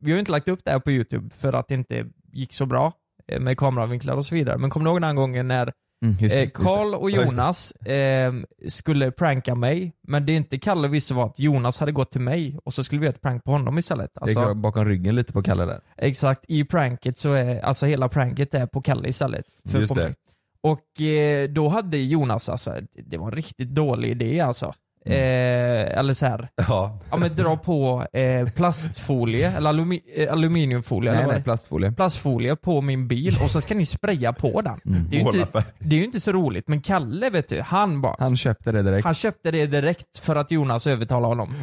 vi 0.00 0.10
har 0.10 0.16
ju 0.16 0.18
inte 0.18 0.30
lagt 0.32 0.48
upp 0.48 0.60
det 0.64 0.70
här 0.70 0.78
på 0.78 0.90
youtube 0.90 1.34
för 1.34 1.52
att 1.52 1.68
det 1.68 1.74
inte 1.74 2.06
gick 2.32 2.52
så 2.52 2.66
bra 2.66 2.92
med 3.40 3.58
kameravinklar 3.58 4.16
och 4.16 4.24
så 4.26 4.34
vidare. 4.34 4.58
Men 4.58 4.70
kommer 4.70 4.84
du 4.84 4.90
ihåg 4.90 5.00
den 5.00 5.16
gången 5.16 5.48
när 5.48 5.72
Mm, 6.04 6.16
det, 6.20 6.24
eh, 6.26 6.30
det. 6.40 6.50
Karl 6.50 6.94
och 6.94 7.10
det. 7.10 7.16
Jonas 7.16 7.72
eh, 7.72 8.32
skulle 8.68 9.10
pranka 9.10 9.54
mig, 9.54 9.92
men 10.08 10.26
det 10.26 10.32
inte 10.32 10.58
Kalle 10.58 10.88
visste 10.88 11.14
var 11.14 11.26
att 11.26 11.38
Jonas 11.38 11.80
hade 11.80 11.92
gått 11.92 12.10
till 12.10 12.20
mig 12.20 12.58
och 12.64 12.74
så 12.74 12.84
skulle 12.84 13.00
vi 13.00 13.06
göra 13.06 13.14
ett 13.14 13.20
prank 13.22 13.44
på 13.44 13.50
honom 13.50 13.78
istället. 13.78 14.10
Det 14.24 14.30
gick 14.30 14.38
Alltså, 14.38 14.54
bakom 14.54 14.84
ryggen 14.84 15.14
lite 15.14 15.32
på 15.32 15.42
Kalle 15.42 15.64
där. 15.64 15.80
Exakt, 15.96 16.44
i 16.48 16.64
pranket 16.64 17.18
så 17.18 17.32
är, 17.32 17.60
alltså 17.60 17.86
hela 17.86 18.08
pranket 18.08 18.54
är 18.54 18.66
på 18.66 18.82
Kalle 18.82 19.08
istället. 19.08 19.44
För 19.68 19.78
Just 19.80 19.88
på 19.94 20.00
det. 20.00 20.04
mig. 20.04 20.14
Och 20.60 21.00
eh, 21.02 21.48
då 21.48 21.68
hade 21.68 21.96
Jonas 21.96 22.48
alltså, 22.48 22.74
det 23.06 23.16
var 23.18 23.26
en 23.26 23.32
riktigt 23.32 23.68
dålig 23.74 24.10
idé 24.10 24.40
alltså. 24.40 24.74
Eh, 25.08 25.98
eller 25.98 26.14
så 26.14 26.26
här. 26.26 26.48
Ja. 26.68 26.98
ja 27.10 27.16
men 27.16 27.36
dra 27.36 27.56
på 27.56 28.06
eh, 28.12 28.48
plastfolie, 28.48 29.56
eller 29.56 29.68
alumi, 29.68 30.00
eh, 30.16 30.32
aluminiumfolie, 30.32 31.10
eller 31.10 31.18
Nej 31.20 31.26
vad 31.26 31.34
nej, 31.34 31.44
plastfolie. 31.44 31.92
plastfolie 31.92 32.56
på 32.56 32.80
min 32.80 33.08
bil 33.08 33.36
och 33.42 33.50
så 33.50 33.60
ska 33.60 33.74
ni 33.74 33.86
spraya 33.86 34.32
på 34.32 34.62
den. 34.62 34.80
Mm. 34.86 35.10
Det, 35.10 35.16
är 35.16 35.20
ju 35.20 35.26
inte, 35.40 35.64
det 35.78 35.96
är 35.96 35.98
ju 35.98 36.04
inte 36.04 36.20
så 36.20 36.32
roligt, 36.32 36.68
men 36.68 36.80
Kalle 36.80 37.30
vet 37.30 37.48
du, 37.48 37.60
han 37.60 38.00
bara, 38.00 38.16
Han 38.18 38.36
köpte 38.36 38.72
det 38.72 38.82
direkt. 38.82 39.04
han 39.04 39.14
köpte 39.14 39.50
det 39.50 39.66
direkt 39.66 40.18
för 40.18 40.36
att 40.36 40.50
Jonas 40.50 40.86
övertalade 40.86 41.26
honom. 41.26 41.54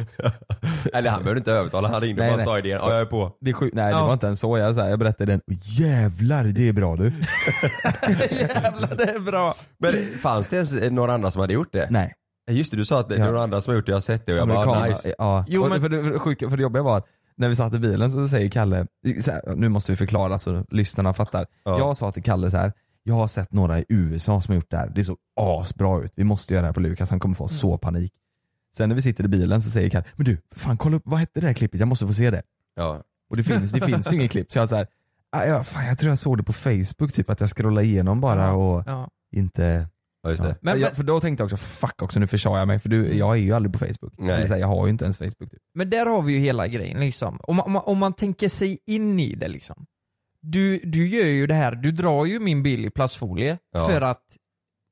Eller 0.92 1.10
han 1.10 1.22
behövde 1.22 1.38
inte 1.38 1.52
övertala, 1.52 1.88
han 1.88 2.00
ringde 2.00 2.22
Nej, 2.22 2.30
bara 2.30 2.34
och 2.34 2.38
nej. 2.38 2.44
sa 2.46 2.58
idén. 2.58 2.78
Ja, 2.82 2.90
jag 2.92 3.00
är 3.00 3.04
på. 3.06 3.32
Det 3.40 3.50
är 3.50 3.56
nej 3.60 3.70
det 3.72 3.90
Ja. 3.90 4.06
var 4.06 4.12
inte 4.12 4.26
ens 4.26 4.40
så, 4.40 4.58
jag, 4.58 4.74
så 4.74 4.80
här, 4.80 4.88
jag 4.90 4.98
berättade 4.98 5.32
den, 5.32 5.40
jävlar 5.62 6.44
det 6.44 6.68
är 6.68 6.72
bra 6.72 6.96
du. 6.96 7.04
Jävlar 8.30 8.94
det 8.96 9.10
är 9.10 9.18
bra. 9.20 9.54
Men 9.78 10.18
fanns 10.18 10.48
det 10.48 10.56
ens 10.56 10.72
några 10.90 11.14
andra 11.14 11.30
som 11.30 11.40
hade 11.40 11.52
gjort 11.54 11.72
det? 11.72 11.86
nej. 11.90 12.14
Just 12.50 12.70
det, 12.70 12.76
du 12.76 12.84
sa 12.84 13.00
att 13.00 13.08
det 13.08 13.14
är 13.14 13.18
Ja. 13.18 13.24
några 13.26 13.42
andra 13.42 13.60
som 13.60 13.70
har 13.70 13.76
gjort 13.76 13.86
det, 13.86 13.90
jag 13.92 13.96
har 13.96 14.00
sett 14.00 14.26
det 14.26 14.32
och 14.32 14.38
jag 14.38 14.48
bara 14.48 14.58
Amerikan- 14.64 14.82
ah, 14.82 14.88
nice. 14.88 15.14
Ja, 15.18 15.44
Jo, 15.48 15.62
och 15.64 15.70
men- 15.70 15.80
för, 15.80 15.88
det, 15.88 16.02
för, 16.02 16.10
det 16.10 16.18
sjuka, 16.18 16.50
för 16.50 16.56
det 16.56 16.62
jobbiga 16.62 16.82
var 16.82 16.98
att 16.98 17.06
när 17.36 17.48
vi 17.48 17.56
satt 17.56 17.74
i 17.74 17.78
bilen 17.78 18.12
så 18.12 18.28
säger 18.28 18.50
Kalle, 18.50 18.86
så 19.20 19.30
här, 19.30 19.54
nu 19.56 19.68
måste 19.68 19.92
vi 19.92 19.96
förklara 19.96 20.38
så 20.38 20.64
lyssnarna 20.70 21.12
fattar. 21.14 21.46
Ja. 21.64 21.78
Jag 21.78 21.96
sa 21.96 22.10
till 22.12 22.22
Kalle 22.22 22.50
så 22.50 22.56
här. 22.56 22.72
jag 23.02 23.14
har 23.14 23.26
sett 23.28 23.52
några 23.52 23.78
i 23.80 23.84
USA 23.88 24.40
som 24.40 24.52
har 24.52 24.54
gjort 24.56 24.70
det 24.70 24.76
här, 24.76 24.92
det 24.94 25.04
såg 25.04 25.16
asbra 25.40 26.00
ut, 26.04 26.12
vi 26.16 26.24
måste 26.24 26.54
göra 26.54 26.62
det 26.62 26.66
här 26.68 26.72
på 26.72 26.80
Lukas, 26.80 27.10
han 27.10 27.20
kommer 27.20 27.34
få 27.34 27.48
så 27.48 27.78
panik. 27.78 28.12
Sen 28.76 28.88
när 28.88 28.96
vi 28.96 29.02
sitter 29.02 29.24
i 29.24 29.28
bilen 29.28 29.62
så 29.62 29.70
säger 29.70 29.90
Kalle, 29.90 30.04
men 30.16 30.24
du, 30.24 30.38
fan 30.56 30.76
kolla 30.76 30.96
upp, 30.96 31.02
vad 31.04 31.20
hette 31.20 31.40
det 31.40 31.46
här 31.46 31.54
klippet, 31.54 31.80
jag 31.80 31.88
måste 31.88 32.06
få 32.06 32.14
se 32.14 32.30
det. 32.30 32.42
Ja. 32.76 33.02
Och 33.30 33.36
det 33.36 33.44
finns, 33.44 33.72
det 33.72 33.80
finns 33.80 34.12
ju 34.12 34.16
inget 34.16 34.30
klipp, 34.30 34.52
så 34.52 34.58
jag 34.58 34.68
så 34.68 34.76
här, 34.76 34.86
"Ah, 35.32 35.44
ja, 35.44 35.64
fan, 35.64 35.86
jag 35.86 35.98
tror 35.98 36.08
jag 36.10 36.18
såg 36.18 36.36
det 36.36 36.42
på 36.42 36.52
Facebook, 36.52 37.12
typ 37.12 37.30
att 37.30 37.40
jag 37.40 37.50
scrollade 37.50 37.86
igenom 37.86 38.20
bara 38.20 38.52
och 38.52 38.82
Ja. 38.86 39.08
inte 39.32 39.88
ja, 40.26 40.30
just 40.30 40.42
Ja. 40.42 40.48
det. 40.48 40.56
Men- 40.60 40.80
jag, 40.80 40.96
för 40.96 41.02
då 41.02 41.20
tänkte 41.20 41.42
jag 41.42 41.46
också, 41.46 41.56
fuck 41.56 42.02
också 42.02 42.20
nu 42.20 42.26
försade 42.26 42.58
jag 42.58 42.68
mig 42.68 42.78
för 42.78 42.88
du, 42.88 43.14
jag 43.16 43.36
är 43.36 43.40
ju 43.40 43.52
aldrig 43.52 43.72
på 43.72 43.78
Facebook. 43.78 44.14
Nej. 44.18 44.34
Eller 44.34 44.46
så 44.46 44.52
här, 44.52 44.60
jag 44.60 44.68
har 44.68 44.86
ju 44.86 44.90
inte 44.90 45.04
ens 45.04 45.18
Facebook. 45.18 45.50
Typ. 45.50 45.60
Men 45.74 45.90
där 45.90 46.06
har 46.06 46.22
vi 46.22 46.32
ju 46.32 46.38
hela 46.38 46.66
grejen 46.68 47.00
liksom. 47.00 47.40
Om 47.42 47.56
man, 47.56 47.66
om 47.66 47.72
man, 47.72 47.82
om 47.86 47.98
man 47.98 48.12
tänker 48.12 48.48
sig 48.48 48.78
in 48.86 49.20
i 49.20 49.34
det 49.34 49.48
liksom. 49.48 49.86
Du, 50.40 50.78
du 50.78 51.08
gör 51.08 51.26
ju 51.26 51.46
det 51.46 51.54
här, 51.54 51.74
du 51.74 51.92
drar 51.92 52.24
ju 52.24 52.40
min 52.40 52.62
bil 52.62 52.84
i 52.84 52.90
plastfolie 52.90 53.58
Ja. 53.72 53.86
för 53.88 54.00
att 54.00 54.22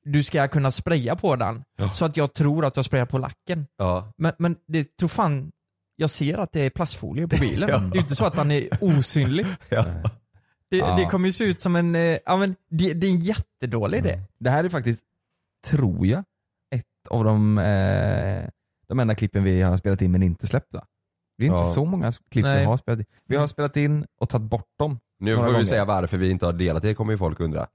du 0.04 0.22
ska 0.22 0.48
kunna 0.48 0.70
spraya 0.70 1.16
på 1.16 1.36
den. 1.36 1.64
Ja. 1.76 1.90
Så 1.90 2.04
att 2.04 2.16
jag 2.16 2.32
tror 2.32 2.64
att 2.64 2.74
du 2.74 2.78
har 2.78 2.84
sprayat 2.84 3.08
på 3.08 3.18
lacken. 3.18 3.66
Ja. 3.78 4.12
Men, 4.16 4.32
men 4.38 4.56
det 4.68 4.96
tror 4.96 5.08
fan, 5.08 5.52
jag 5.96 6.10
ser 6.10 6.38
att 6.38 6.52
det 6.52 6.60
är 6.60 6.70
plastfolie 6.70 7.28
på 7.28 7.36
bilen. 7.40 7.68
Ja. 7.72 7.78
Det 7.78 7.84
är 7.90 7.94
ju 7.94 8.00
inte 8.00 8.14
så 8.16 8.24
att 8.24 8.34
den 8.36 8.50
är 8.50 8.68
osynlig. 8.80 9.46
Ja. 9.68 9.84
Det, 10.70 10.76
Ja. 10.78 10.96
det 10.96 11.04
kommer 11.04 11.28
ju 11.28 11.32
se 11.32 11.44
ut 11.44 11.60
som 11.60 11.76
en, 11.76 11.94
eh, 11.94 12.18
ja 12.26 12.36
men 12.36 12.56
det, 12.70 12.92
det 12.94 13.06
är 13.06 13.10
en 13.10 13.18
jättedålig 13.20 13.98
idé. 13.98 14.20
Det 14.38 14.50
här 14.50 14.64
är 14.64 14.68
faktiskt, 14.68 15.02
tror 15.64 16.06
jag, 16.06 16.24
ett 16.74 17.08
av 17.10 17.24
de, 17.24 17.58
eh, 17.58 18.48
de 18.88 19.00
enda 19.00 19.14
klippen 19.14 19.44
vi 19.44 19.62
har 19.62 19.76
spelat 19.76 20.02
in 20.02 20.12
men 20.12 20.22
inte 20.22 20.46
släppt 20.46 20.74
va? 20.74 20.84
Det 21.38 21.44
är 21.44 21.46
inte 21.46 21.58
Ja. 21.58 21.64
så 21.66 21.84
många 21.84 22.12
klipp 22.30 22.44
Nej. 22.44 22.58
vi 22.60 22.64
har 22.64 22.76
spelat 22.76 22.98
in. 23.00 23.06
Vi 23.28 23.36
har 23.36 23.46
spelat 23.46 23.76
in 23.76 24.06
och 24.20 24.28
tagit 24.28 24.50
bort 24.50 24.68
dem. 24.78 24.98
Nu 25.18 25.30
Några 25.30 25.42
får 25.42 25.48
vi 25.48 25.52
gånger. 25.52 25.64
säga 25.64 25.84
varför 25.84 26.18
vi 26.18 26.30
inte 26.30 26.46
har 26.46 26.52
delat 26.52 26.82
det, 26.82 26.94
kommer 26.94 27.12
ju 27.12 27.18
folk 27.18 27.40
undra. 27.40 27.66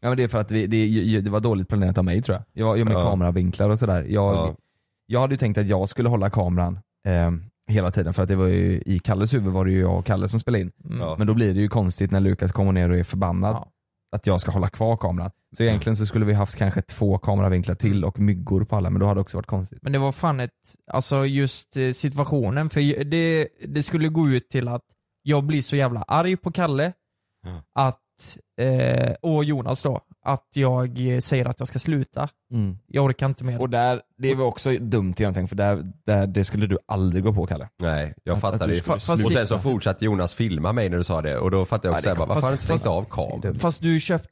Ja 0.00 0.08
men 0.08 0.16
det 0.16 0.22
är 0.24 0.28
för 0.28 0.38
att 0.38 0.50
vi, 0.50 0.66
det, 0.66 1.20
det 1.20 1.30
var 1.30 1.40
dåligt 1.40 1.68
planerat 1.68 1.98
av 1.98 2.04
mig 2.04 2.22
tror 2.22 2.34
jag. 2.36 2.66
Jag, 2.66 2.78
jag 2.78 2.84
med 2.84 2.94
Ja. 2.96 3.02
kameravinklar 3.04 3.70
och 3.70 3.78
sådär. 3.78 4.02
Jag, 4.02 4.34
Ja. 4.34 4.54
jag 5.06 5.20
hade 5.20 5.34
ju 5.34 5.38
tänkt 5.38 5.58
att 5.58 5.66
jag 5.68 5.88
skulle 5.88 6.08
hålla 6.08 6.30
kameran 6.30 6.78
eh, 7.06 7.30
hela 7.68 7.90
tiden 7.90 8.14
för 8.14 8.22
att 8.22 8.28
det 8.28 8.36
var 8.36 8.46
ju, 8.46 8.82
i 8.86 8.98
Kalles 8.98 9.34
huvud 9.34 9.52
var 9.52 9.64
det 9.64 9.70
ju 9.70 9.80
jag 9.80 9.98
och 9.98 10.06
Kalle 10.06 10.28
som 10.28 10.40
spelade 10.40 10.62
in. 10.62 10.72
Ja. 11.00 11.14
Men 11.18 11.26
då 11.26 11.34
blir 11.34 11.54
det 11.54 11.60
ju 11.60 11.68
konstigt 11.68 12.10
när 12.10 12.20
Lukas 12.20 12.52
kommer 12.52 12.72
ner 12.72 12.90
och 12.90 12.98
är 12.98 13.02
förbannad 13.04 13.54
Ja. 13.54 13.68
Att 14.12 14.26
jag 14.26 14.40
ska 14.40 14.50
hålla 14.50 14.68
kvar 14.68 14.96
kameran. 14.96 15.30
Så 15.56 15.62
egentligen 15.62 15.96
så 15.96 16.06
skulle 16.06 16.24
vi 16.24 16.32
haft 16.32 16.56
kanske 16.56 16.82
två 16.82 17.18
kameravinklar 17.18 17.74
till 17.74 18.04
och 18.04 18.20
myggor 18.20 18.64
på 18.64 18.76
alla 18.76 18.90
men 18.90 19.00
då 19.00 19.06
hade 19.06 19.18
det 19.18 19.22
också 19.22 19.38
varit 19.38 19.46
konstigt. 19.46 19.78
Men 19.82 19.92
det 19.92 19.98
var 19.98 20.12
fan 20.12 20.40
ett, 20.40 20.50
alltså 20.92 21.26
just 21.26 21.76
eh, 21.76 21.92
situationen, 21.92 22.70
för 22.70 23.04
det, 23.04 23.48
det 23.68 23.82
skulle 23.82 24.08
gå 24.08 24.28
ut 24.28 24.48
till 24.48 24.68
att 24.68 24.84
jag 25.22 25.44
blir 25.44 25.62
så 25.62 25.76
jävla 25.76 26.02
arg 26.02 26.36
på 26.36 26.52
Kalle, 26.52 26.92
att, 27.74 28.38
eh, 28.60 29.14
och 29.22 29.44
Jonas 29.44 29.82
då, 29.82 30.00
att 30.26 30.48
jag 30.54 31.14
eh, 31.14 31.18
säger 31.20 31.44
att 31.44 31.60
jag 31.60 31.68
ska 31.68 31.78
sluta. 31.78 32.28
Jag 32.86 33.04
orkar 33.04 33.26
inte 33.26 33.44
mer. 33.44 33.60
Och 33.60 33.70
där, 33.70 34.00
det 34.18 34.34
var 34.34 34.44
också 34.44 34.70
dumt 34.72 35.14
egentligen 35.18 35.48
för 35.48 35.56
där, 35.56 35.92
där, 36.06 36.26
det 36.26 36.44
skulle 36.44 36.66
du 36.66 36.78
aldrig 36.88 37.24
gå 37.24 37.32
på 37.32 37.46
Kalle. 37.46 37.68
Nej, 37.78 38.14
jag 38.24 38.34
Att- 38.34 38.40
fattar 38.40 38.68
att 38.68 38.68
det. 38.74 39.00
skulle 39.00 39.24
Och 39.24 39.32
sen 39.32 39.46
så 39.46 39.58
fortsatte 39.58 40.04
Jonas 40.04 40.34
filma 40.34 40.72
mig 40.72 40.88
när 40.88 40.98
du 40.98 41.04
sa 41.04 41.22
det 41.22 41.38
och 41.38 41.50
då 41.50 41.64
fattade 41.64 41.88
jag 41.88 41.94
också 41.94 42.08
Ja, 42.08 42.14
såhär, 42.14 42.24
är 42.24 42.28
varför 42.28 42.40
har 42.42 42.48
du 42.48 42.52
inte 42.54 42.64
stängt 42.64 42.86
av 42.86 43.04
kameran? 43.10 43.58
Fast 43.58 43.82
du 43.82 44.00
köpte 44.00 44.28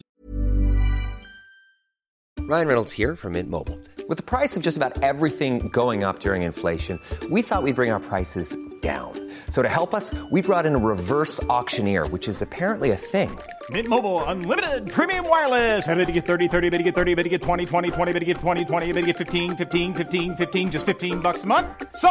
Ryan 2.51 2.67
Reynolds 2.67 2.93
here 2.99 3.17
from 3.17 3.33
Mint 3.33 3.49
Mobile. 3.51 3.79
With 4.09 4.17
the 4.19 4.23
price 4.39 4.57
of 4.57 4.63
just 4.67 4.77
about 4.83 5.03
everything 5.03 5.69
going 5.73 6.05
up 6.05 6.21
during 6.21 6.43
inflation, 6.43 6.99
we 7.31 7.43
thought 7.43 7.63
we'd 7.65 7.75
bring 7.77 7.91
our 7.93 8.01
prices 8.01 8.55
down. 8.83 9.13
So 9.49 9.63
to 9.63 9.69
help 9.69 9.95
us, 9.95 10.13
we 10.31 10.43
brought 10.43 10.67
in 10.67 10.75
a 10.75 10.79
reverse 10.79 11.43
auctioneer, 11.49 12.05
which 12.09 12.29
is 12.29 12.43
apparently 12.43 12.91
a 12.91 12.97
thing. 12.97 13.31
Mint 13.71 13.89
Mobile 13.89 14.23
unlimited 14.25 14.91
premium 14.93 15.27
wireless. 15.27 15.89
Ready 15.89 16.05
to 16.05 16.13
get 16.13 16.27
30, 16.27 16.49
30, 16.49 16.69
bit 16.69 16.79
to 16.79 16.85
get 16.85 16.95
30, 16.95 17.15
bit 17.15 17.23
to 17.23 17.31
get 17.31 17.41
20, 17.41 17.65
20, 17.65 17.91
20, 17.91 18.13
bit 18.13 18.21
to 18.21 18.27
get 18.27 18.37
20, 18.37 18.65
20, 18.65 18.93
bit 18.93 19.01
to 19.01 19.07
get 19.07 19.17
15, 19.17 19.57
15, 19.57 19.95
15, 19.95 20.37
15 20.37 20.71
just 20.71 20.85
15 20.85 21.21
bucks 21.21 21.45
a 21.45 21.47
month. 21.47 21.67
So, 21.97 22.11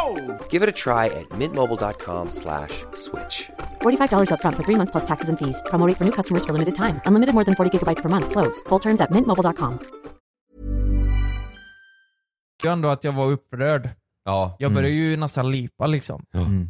Give 0.50 0.64
it 0.64 0.68
a 0.68 0.72
try 0.72 1.06
at 1.06 1.28
mintmobile.com 1.38 2.32
slash 2.32 2.84
switch. 2.94 3.50
$45 3.82 4.30
upfront 4.32 4.56
for 4.56 4.64
three 4.64 4.78
months 4.80 4.90
plus 4.90 5.04
taxes 5.04 5.28
and 5.28 5.38
fees. 5.38 5.62
Promo 5.66 5.86
rate 5.86 5.96
for 5.96 6.04
new 6.04 6.14
customers 6.18 6.44
for 6.44 6.52
limited 6.52 6.74
time. 6.74 7.00
Unlimited 7.06 7.34
more 7.34 7.44
than 7.44 7.54
40 7.54 7.70
gigabytes 7.78 8.02
per 8.02 8.08
month. 8.08 8.30
Slows. 8.30 8.60
Full 8.68 8.80
terms 8.80 9.00
at 9.00 9.10
mintmobile.com. 9.10 9.78
ju 12.64 12.70
ändå 12.70 12.88
att 12.88 13.04
jag 13.04 13.12
var 13.12 13.26
upprörd 13.30 13.88
Ja. 14.24 14.56
Jag 14.58 14.72
började 14.72 14.94
ju 14.94 15.16
nästan 15.16 15.50
lipa 15.50 15.86
liksom. 15.86 16.22
Mm. 16.34 16.68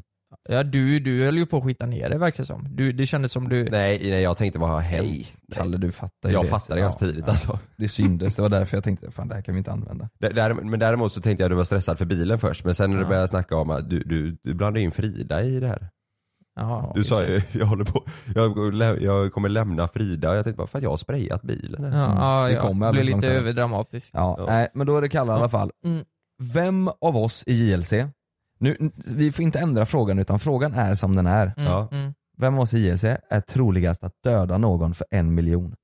Ja, 0.48 0.62
du, 0.62 0.98
du 1.00 1.24
höll 1.24 1.36
ju 1.38 1.46
på 1.46 1.56
att 1.56 1.64
skita 1.64 1.86
ner 1.86 2.10
det 2.10 2.18
verkar 2.18 2.44
som. 2.44 2.66
Du, 2.70 2.92
det 2.92 3.06
kändes 3.06 3.32
som 3.32 3.48
du... 3.48 3.64
Nej, 3.64 3.98
nej 4.10 4.22
jag 4.22 4.36
tänkte 4.36 4.58
vad 4.58 4.70
har 4.70 4.80
hänt? 4.80 5.08
Nej, 5.08 5.26
Kalle 5.54 5.76
du 5.76 5.92
fattar 5.92 6.28
ju 6.28 6.32
Jag 6.32 6.44
det. 6.44 6.48
fattade 6.48 6.80
ganska 6.80 7.06
tidigt 7.06 7.28
alltså. 7.28 7.58
Det 7.76 7.88
syndes, 7.88 8.34
det 8.36 8.42
var 8.42 8.48
därför 8.48 8.76
jag 8.76 8.84
tänkte 8.84 9.10
fan 9.10 9.28
det 9.28 9.34
här 9.34 9.42
kan 9.42 9.54
vi 9.54 9.58
inte 9.58 9.72
använda. 9.72 10.08
Där- 10.20 10.32
där- 10.32 10.54
Men 10.54 10.80
däremot 10.80 11.12
så 11.12 11.20
tänkte 11.20 11.42
jag 11.42 11.48
att 11.48 11.52
du 11.52 11.56
var 11.56 11.64
stressad 11.64 11.98
för 11.98 12.04
bilen 12.04 12.38
först, 12.38 12.64
men 12.64 12.74
sen 12.74 12.90
när 12.90 12.98
du 12.98 13.04
började 13.04 13.28
snacka 13.28 13.56
om 13.56 13.70
att 13.70 13.90
du, 13.90 14.00
du, 14.04 14.36
du 14.44 14.54
blandade 14.54 14.80
in 14.80 14.90
Frida 14.92 15.42
i 15.42 15.60
det 15.60 15.68
här. 15.68 15.88
Ja, 16.60 16.92
Du 16.94 17.04
sa 17.04 17.22
ju, 17.24 17.40
jag 17.52 17.66
håller 17.66 17.84
på, 17.84 18.04
jag, 18.34 19.02
jag 19.02 19.32
kommer 19.32 19.48
lämna 19.48 19.88
Frida 19.88 20.34
jag 20.34 20.44
tänkte 20.44 20.56
bara 20.58 20.66
för 20.66 20.78
att 20.78 20.82
jag 20.84 20.90
har 20.90 20.96
sprayat 20.96 21.42
bilen. 21.42 21.92
Ja, 21.92 22.14
ja, 22.42 22.46
vi 22.48 22.54
ja. 22.54 22.60
kommer 22.60 22.86
det 22.86 22.88
alldeles 22.88 23.06
blev 23.06 23.16
lite 23.16 23.26
långt 23.26 23.34
här. 23.34 23.40
överdramatiskt. 23.42 24.10
Ja, 24.14 24.34
Ja. 24.38 24.46
Nej, 24.46 24.68
men 24.74 24.86
då 24.86 24.96
är 24.96 25.02
det 25.02 25.08
Kalle 25.08 25.32
i 25.32 25.34
alla 25.34 25.48
fall. 25.48 25.70
Mm. 25.84 26.04
Vem 26.52 26.88
av 27.00 27.16
oss 27.16 27.44
i 27.46 27.54
JLC, 27.70 27.92
nu, 28.58 28.90
vi 29.16 29.32
får 29.32 29.42
inte 29.42 29.58
ändra 29.58 29.86
frågan 29.86 30.18
utan 30.18 30.38
frågan 30.38 30.74
är 30.74 30.94
som 30.94 31.16
den 31.16 31.26
är. 31.26 31.52
Mm, 31.56 31.70
Ja. 31.72 31.88
mm. 31.92 32.14
Vem 32.38 32.54
av 32.54 32.60
oss 32.60 32.74
i 32.74 32.78
JLC 32.88 33.04
är 33.04 33.40
troligast 33.40 34.04
att 34.04 34.12
döda 34.24 34.58
någon 34.58 34.94
för 34.94 35.06
en 35.10 35.34
miljon? 35.34 35.74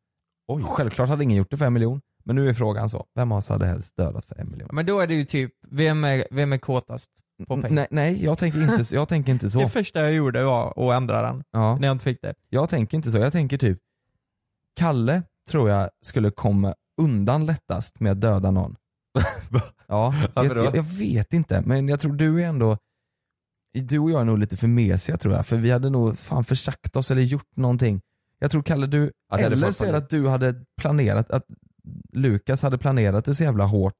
Oj. 0.48 0.62
Självklart 0.66 1.08
hade 1.08 1.24
ingen 1.24 1.36
gjort 1.36 1.50
det 1.50 1.56
för 1.56 1.64
en 1.66 1.72
miljon, 1.72 2.00
men 2.24 2.36
nu 2.36 2.48
är 2.48 2.54
frågan 2.54 2.88
så. 2.90 3.06
Vem 3.14 3.32
av 3.32 3.38
oss 3.38 3.48
hade 3.48 3.66
helst 3.66 3.96
dödat 3.96 4.24
för 4.24 4.40
en 4.40 4.50
miljon? 4.50 4.68
Men 4.72 4.86
då 4.86 5.00
är 5.00 5.06
det 5.06 5.14
ju 5.14 5.24
typ, 5.24 5.52
vem 5.70 6.04
är, 6.04 6.24
vem 6.30 6.52
är 6.52 6.58
kåtast 6.58 7.10
på 7.48 7.54
pengar? 7.54 7.70
Nej, 7.70 7.86
nej 7.90 8.24
jag, 8.24 8.38
tänker 8.38 8.62
inte, 8.62 8.94
jag 8.94 9.08
tänker 9.08 9.32
inte 9.32 9.46
Det 9.46 9.50
så. 9.50 9.68
första 9.68 10.00
jag 10.00 10.12
gjorde 10.12 10.44
var 10.44 10.68
att 10.92 10.96
ändra 10.96 11.22
den, 11.22 11.44
Ja, 11.50 11.76
när 11.76 11.88
jag 11.88 11.94
inte 11.94 12.04
fick 12.04 12.22
det. 12.22 12.34
jag 12.48 12.68
tänker 12.68 12.96
inte 12.96 13.10
så. 13.10 13.18
Jag 13.18 13.32
tänker 13.32 13.58
typ, 13.58 13.78
Kalle 14.76 15.22
tror 15.50 15.70
jag 15.70 15.90
skulle 16.02 16.30
komma 16.30 16.74
undan 17.00 17.46
lättast 17.46 18.00
med 18.00 18.12
att 18.12 18.20
döda 18.20 18.50
någon. 18.50 18.76
Ja, 19.88 20.14
jag, 20.34 20.56
jag, 20.56 20.76
jag 20.76 20.82
vet 20.82 21.32
inte, 21.32 21.62
men 21.66 21.88
jag 21.88 22.00
tror 22.00 22.12
du 22.12 22.42
är 22.42 22.46
ändå 22.46 22.78
Du 23.74 23.98
och 23.98 24.10
jag 24.10 24.20
är 24.20 24.24
nog 24.24 24.38
lite 24.38 24.56
för 24.56 24.66
mesiga 24.66 25.16
tror 25.16 25.34
jag, 25.34 25.46
för 25.46 25.56
vi 25.56 25.70
hade 25.70 25.90
nog 25.90 26.18
fan 26.18 26.44
försagt 26.44 26.96
oss 26.96 27.10
eller 27.10 27.22
gjort 27.22 27.56
någonting. 27.56 28.00
Jag 28.38 28.50
tror 28.50 28.62
Kalle 28.62 28.86
du, 28.86 29.12
Att 29.32 29.40
eller 29.40 29.72
så 29.72 29.84
är 29.84 29.92
det 29.92 29.98
att 29.98 30.10
du 30.10 30.28
hade 30.28 30.64
planerat, 30.80 31.30
att 31.30 31.44
Lukas 32.12 32.62
hade 32.62 32.78
planerat 32.78 33.24
det 33.24 33.34
så 33.34 33.44
jävla 33.44 33.64
hårt 33.64 33.94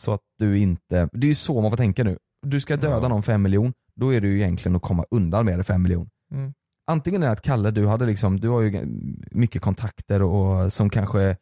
så 0.00 0.12
att 0.12 0.20
du 0.38 0.58
inte, 0.58 1.08
det 1.12 1.26
är 1.26 1.28
ju 1.28 1.34
så 1.34 1.60
man 1.60 1.70
får 1.70 1.76
tänka 1.76 2.04
nu. 2.04 2.18
Du 2.46 2.60
ska 2.60 2.76
döda 2.76 3.02
Ja. 3.02 3.08
någon 3.08 3.22
för 3.22 3.32
en 3.32 3.42
miljon, 3.42 3.72
då 3.94 4.14
är 4.14 4.20
det 4.20 4.26
ju 4.28 4.36
egentligen 4.36 4.76
att 4.76 4.82
komma 4.82 5.04
undan 5.10 5.44
med 5.44 5.58
det 5.58 5.64
för 5.64 5.74
en 5.74 5.82
miljon. 5.82 6.08
Mm. 6.32 6.52
Antingen 6.86 7.22
är 7.22 7.26
det 7.26 7.32
att 7.32 7.42
Kalle, 7.42 7.70
du 7.70 7.86
hade 7.86 8.06
liksom, 8.06 8.40
du 8.40 8.48
har 8.48 8.60
ju 8.60 8.86
mycket 9.30 9.62
kontakter 9.62 10.22
och 10.22 10.72
som 10.72 10.90
kanske 10.90 11.36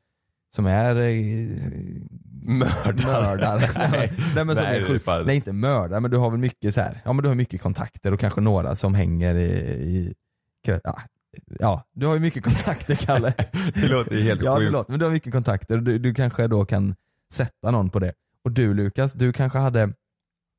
som 0.57 0.67
är 0.67 0.97
eh, 0.97 1.49
Mördare. 2.45 3.07
mördare. 3.07 3.89
nej, 3.91 4.13
nej, 4.35 4.45
men 4.45 4.57
som 4.57 4.65
Nej, 4.65 4.79
är 4.79 4.87
sjuk, 4.87 5.07
nej 5.27 5.37
inte 5.37 5.53
mördare 5.53 6.01
men 6.01 6.11
du 6.11 6.17
har 6.17 6.31
väl 6.31 6.41
mycket 6.41 6.75
så 6.75 6.81
här. 6.81 7.01
ja 7.05 7.13
men 7.13 7.23
du 7.23 7.29
har 7.29 7.35
mycket 7.37 7.61
kontakter 7.63 8.13
och 8.13 8.21
kanske 8.21 8.41
några 8.41 8.75
som 8.77 8.95
hänger 8.95 9.35
i, 9.35 9.49
i 9.49 10.15
ja, 10.85 11.01
ja, 11.59 11.83
du 11.95 12.07
har 12.07 12.15
ju 12.15 12.21
mycket 12.21 12.45
kontakter 12.45 12.95
Kalle. 13.01 13.35
Det 13.75 13.89
låter 13.89 14.17
ju 14.17 14.23
helt 14.23 14.43
ja, 14.43 14.57
sjukt. 14.57 14.67
förlåt, 14.67 14.89
men 14.89 14.99
du 14.99 15.05
har 15.05 15.13
mycket 15.13 15.33
kontakter 15.33 15.77
och 15.77 15.83
du, 15.83 15.99
du 15.99 16.15
kanske 16.15 16.47
då 16.47 16.65
kan 16.65 16.95
sätta 17.35 17.71
någon 17.71 17.91
på 17.91 17.99
det. 17.99 18.13
Och 18.45 18.53
du 18.53 18.75
Lukas, 18.75 19.13
du 19.13 19.33
kanske 19.33 19.59
hade 19.59 19.93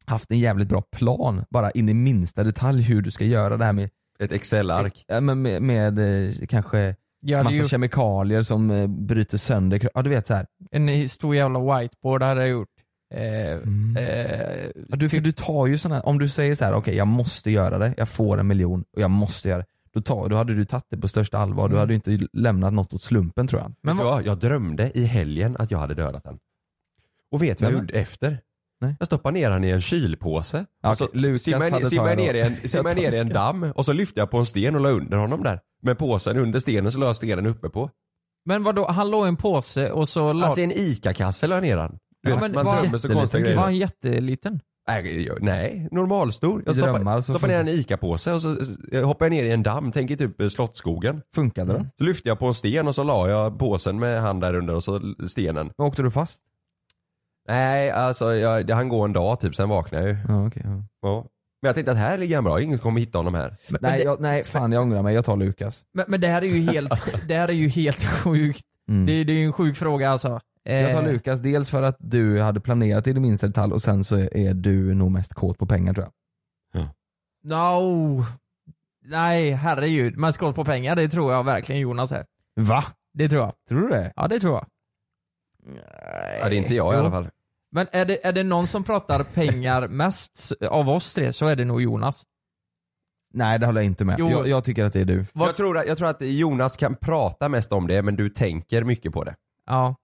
haft 0.06 0.32
en 0.32 0.40
jävligt 0.40 0.70
bra 0.70 0.82
plan, 0.82 1.44
bara 1.50 1.72
in 1.72 1.90
i 1.90 1.94
minsta 1.94 2.44
detalj 2.44 2.82
hur 2.84 3.02
du 3.02 3.12
ska 3.12 3.26
göra 3.26 3.58
det 3.58 3.66
här 3.66 3.74
med, 3.74 3.90
Ett 4.20 4.32
Excel-ark. 4.32 5.06
ja, 5.08 5.22
men 5.22 5.42
med, 5.42 5.62
med 5.62 6.00
eh, 6.00 6.34
kanske 6.50 6.96
Jag 7.26 7.38
hade 7.38 7.50
massa 7.50 7.64
ju 7.64 7.68
kemikalier 7.70 8.42
som 8.42 8.72
eh, 8.72 8.88
bryter 8.88 9.38
sönder, 9.38 9.90
ja 9.94 10.02
du 10.02 10.10
vet 10.10 10.28
så 10.28 10.34
här. 10.34 10.46
en 10.72 11.10
stor 11.10 11.36
jävla 11.36 11.60
whiteboard 11.80 12.24
hade 12.24 12.42
jag 12.42 12.50
gjort. 12.50 12.70
Eh, 13.16 13.52
Mm. 13.54 13.98
eh, 13.98 14.66
Ja, 14.90 14.96
du, 14.96 15.10
för 15.10 15.18
typ- 15.18 15.24
du 15.24 15.32
tar 15.32 15.68
ju 15.68 15.78
sådana, 15.78 16.02
om 16.02 16.20
du 16.20 16.30
säger 16.30 16.56
så 16.56 16.66
här: 16.66 16.74
okej 16.74 16.96
jag 16.96 17.08
måste 17.08 17.52
göra 17.52 17.78
det, 17.78 17.94
jag 17.98 18.10
får 18.10 18.38
en 18.38 18.48
miljon 18.48 18.84
och 18.96 19.02
jag 19.02 19.12
måste 19.12 19.50
göra 19.50 19.60
det. 19.60 19.66
Då, 19.94 20.02
tar, 20.02 20.30
då 20.30 20.36
hade 20.36 20.54
du 20.56 20.66
tagit 20.66 20.86
det 20.90 20.98
på 20.98 21.08
största 21.08 21.38
allvar, 21.38 21.68
du 21.68 21.72
Mm. 21.74 21.80
hade 21.80 21.94
ju 21.94 21.96
inte 21.96 22.28
lämnat 22.34 22.74
något 22.74 22.94
åt 22.94 23.02
slumpen 23.04 23.48
tror 23.48 23.62
jag. 23.62 23.74
men 23.82 23.98
du 23.98 24.04
vad, 24.04 24.14
vad? 24.14 24.26
Jag 24.26 24.38
drömde 24.40 24.92
i 24.98 25.04
helgen 25.06 25.56
att 25.60 25.72
jag 25.72 25.80
hade 25.80 25.94
dödat 25.94 26.24
den. 26.24 26.40
Och 27.32 27.44
vet 27.44 27.58
du 27.58 27.66
vad 27.66 27.74
jag 27.74 27.80
gjorde 27.80 27.94
efter? 27.94 28.38
Nej. 28.84 28.96
Jag 29.00 29.06
stoppade 29.06 29.40
ner 29.40 29.50
den 29.50 29.64
i 29.64 29.70
en 29.70 29.82
kylpåse. 29.82 30.66
Ja, 30.84 30.92
och 30.92 30.98
så 30.98 31.08
Lukas 31.14 31.42
simmade 31.42 31.72
hade 31.72 31.86
simmade 31.86 32.16
ner, 32.16 32.34
i 32.34 32.42
en, 32.42 32.56
simmade 32.70 32.96
ner 32.96 33.12
i 33.12 33.18
en 33.18 33.30
damm 33.30 33.64
och 33.76 33.86
så 33.86 33.94
lyfte 33.94 34.20
jag 34.20 34.32
på 34.32 34.38
en 34.38 34.46
sten 34.46 34.76
och 34.76 34.82
la 34.82 34.90
under 34.90 35.18
honom 35.18 35.44
där. 35.44 35.60
Med 35.84 35.98
påsen 35.98 36.38
under 36.38 36.60
stenen 36.60 36.92
så 36.92 36.98
la 37.00 37.06
jag 37.06 37.16
stenen 37.16 37.46
uppe 37.46 37.70
på. 37.70 37.90
men 38.46 38.64
vadå, 38.64 38.88
han 38.88 39.12
låg 39.12 39.26
i 39.26 39.28
en 39.28 39.36
påse 39.38 39.92
och 39.92 40.10
så 40.10 40.34
la... 40.34 40.46
Alltså 40.46 40.62
i 40.62 40.64
en 40.64 40.72
ICA-kasse 40.72 41.48
la 41.48 41.56
jag 41.56 41.62
ner 41.62 41.78
han. 41.78 41.98
Du 42.24 42.30
Ja, 42.30 42.36
vet, 42.36 42.42
men 42.52 42.66
man 42.66 42.82
drömmer 42.82 42.98
så 42.98 43.10
konstiga 43.10 43.44
kille. 43.44 43.56
var 43.56 43.64
grejer. 43.64 43.66
han 43.66 43.76
jätteliten? 43.76 44.60
Nej, 44.88 45.38
nej, 45.42 45.88
normalstor. 45.92 46.64
Jag 46.66 46.76
I 46.76 46.80
stoppade, 46.80 47.24
stoppade 47.24 47.54
ner 47.54 47.60
en 47.60 47.68
ICA-påse 47.80 48.34
och 48.34 48.42
så 48.42 48.50
hoppade 49.04 49.26
jag 49.26 49.32
ner 49.32 49.44
i 49.44 49.52
en 49.52 49.64
damm, 49.64 49.92
tänker 49.92 50.16
typ 50.16 50.42
eh, 50.42 50.48
Slottsskogen. 50.48 51.22
Funkade 51.36 51.74
det? 51.74 51.86
Så 51.98 52.04
lyfte 52.04 52.30
jag 52.30 52.40
på 52.40 52.46
en 52.48 52.54
sten 52.54 52.88
och 52.88 52.96
så 52.96 53.04
la 53.04 53.30
jag 53.30 53.60
påsen 53.60 54.00
med 54.00 54.22
hand 54.22 54.42
där 54.42 54.54
under 54.56 54.76
och 54.76 54.84
så 54.84 55.02
stenen. 55.28 55.72
Men 55.78 55.88
åkte 55.88 56.02
du 56.02 56.12
fast? 56.12 56.42
Nej, 57.48 57.92
alltså 57.92 58.34
jag, 58.36 58.68
det 58.68 58.74
hann 58.74 58.90
gå 58.90 59.02
en 59.06 59.14
dag 59.14 59.40
typ, 59.40 59.56
sen 59.56 59.70
vaknade 59.70 60.04
jag 60.04 60.14
ju. 60.14 60.20
Ja, 60.28 60.48
okej. 60.48 60.62
ja. 60.66 60.84
Ja. 61.02 61.26
Men 61.62 61.68
jag 61.68 61.76
tänkte 61.76 61.92
att 61.92 61.98
här 61.98 62.18
ligger 62.18 62.36
han 62.36 62.44
bra, 62.44 62.62
ingen 62.62 62.80
kommer 62.80 63.00
hitta 63.00 63.20
honom 63.20 63.34
här. 63.34 63.56
Men, 63.70 63.80
Nej, 63.82 63.98
det, 63.98 64.04
jag, 64.04 64.22
nej 64.22 64.44
fan 64.44 64.72
jag 64.72 64.82
ångrar 64.82 65.02
mig, 65.02 65.16
jag 65.16 65.26
tar 65.26 65.38
Lukas. 65.38 65.86
men, 65.94 66.06
men 66.08 66.22
det 66.22 66.28
här 66.28 66.42
är 66.42 66.46
ju 66.46 66.72
helt, 66.72 67.02
det 67.28 67.36
här 67.36 67.48
är 67.48 67.54
ju 67.54 67.68
helt 67.68 68.04
sjukt. 68.04 68.66
Mm. 68.90 69.06
Det, 69.06 69.24
det 69.24 69.34
är 69.34 69.38
ju 69.38 69.46
en 69.46 69.54
sjuk 69.54 69.78
fråga 69.78 70.10
alltså. 70.10 70.40
Jag 70.64 70.92
tar 70.92 71.04
Eh, 71.04 71.12
Lukas, 71.12 71.40
dels 71.42 71.70
för 71.70 71.84
att 71.84 71.96
du 72.00 72.42
hade 72.42 72.60
planerat 72.60 73.08
i 73.08 73.14
det 73.14 73.20
minsta 73.20 73.48
detalj 73.48 73.74
och 73.74 73.82
sen 73.82 74.04
så 74.04 74.16
är 74.18 74.54
du 74.54 74.94
nog 74.94 75.12
mest 75.12 75.34
kåt 75.34 75.58
på 75.58 75.66
pengar 75.66 75.94
tror 75.94 76.06
jag. 76.06 76.14
No. 77.44 78.26
Nej, 79.06 79.52
herregud. 79.52 80.18
Men 80.18 80.34
skott 80.34 80.56
på 80.56 80.66
pengar, 80.66 80.96
det 80.96 81.10
tror 81.10 81.34
jag 81.34 81.44
verkligen 81.44 81.82
Jonas 81.82 82.12
är. 82.12 82.26
Va? 82.56 82.84
Det 83.14 83.30
tror 83.30 83.42
jag. 83.42 83.54
Tror 83.70 83.82
du 83.82 83.90
det? 83.90 84.14
Ja, 84.16 84.28
det 84.28 84.40
tror 84.40 84.54
jag. 84.54 84.66
Ja, 85.66 86.50
det 86.50 86.56
är 86.56 86.58
inte 86.58 86.76
jag 86.76 86.94
i 86.94 86.98
alla 86.98 87.12
fall. 87.12 87.28
Men 87.72 87.88
är 87.92 88.06
det, 88.06 88.26
är 88.28 88.34
det 88.34 88.44
någon 88.44 88.68
som 88.68 88.84
pratar 88.84 89.24
pengar 89.24 89.88
mest 89.88 90.52
av 90.70 90.90
oss 90.90 91.14
tre 91.14 91.34
så 91.34 91.46
är 91.48 91.56
det 91.56 91.66
nog 91.66 91.82
Jonas. 91.82 92.24
Nej 93.34 93.60
det 93.60 93.66
håller 93.66 93.82
jag 93.82 93.86
inte 93.86 94.06
med. 94.06 94.16
Jo. 94.20 94.30
Jag, 94.30 94.48
jag 94.48 94.64
tycker 94.64 94.84
att 94.86 94.94
det 94.94 95.02
är 95.02 95.06
du. 95.06 95.26
Jag, 95.34 95.56
tror 95.56 95.78
att, 95.78 95.88
jag 95.88 95.98
tror 95.98 96.08
att 96.08 96.22
Jonas 96.22 96.78
kan 96.78 96.96
prata 96.96 97.50
mest 97.50 97.72
om 97.74 97.88
det, 97.88 98.02
men 98.02 98.16
du 98.16 98.30
tänker 98.30 98.84
mycket 98.84 99.14
på 99.14 99.24
det. 99.24 99.36
Ja. 99.66 99.96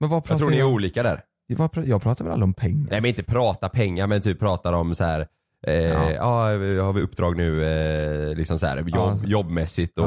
Men 0.00 0.08
vad 0.10 0.16
Jag 0.16 0.24
pratar 0.24 0.38
tror 0.38 0.50
ni 0.50 0.56
är 0.56 0.60
jag, 0.60 0.70
olika 0.70 1.02
där. 1.02 1.24
vad 1.48 1.70
pra- 1.70 1.86
jag 1.88 2.02
pratar 2.02 2.24
väl 2.24 2.32
aldrig 2.32 2.44
om 2.44 2.54
pengar? 2.54 2.90
Nej 2.90 3.00
men 3.00 3.08
inte 3.08 3.22
prata 3.22 3.68
pengar, 3.68 4.06
men 4.06 4.22
typ 4.22 4.38
pratar 4.38 4.72
om 4.72 4.94
så 4.94 5.04
här. 5.04 5.28
Eh, 5.66 5.74
Ja. 5.74 6.10
ja. 6.12 6.24
har 6.84 6.92
vi 6.92 7.00
uppdrag 7.02 7.36
nu, 7.36 7.64
eh, 7.64 8.34
liksom 8.36 8.58
så 8.58 8.66
här, 8.66 8.76
jobb, 8.76 8.88
Ja. 8.92 9.18
jobbmässigt 9.24 9.98
och, 9.98 10.04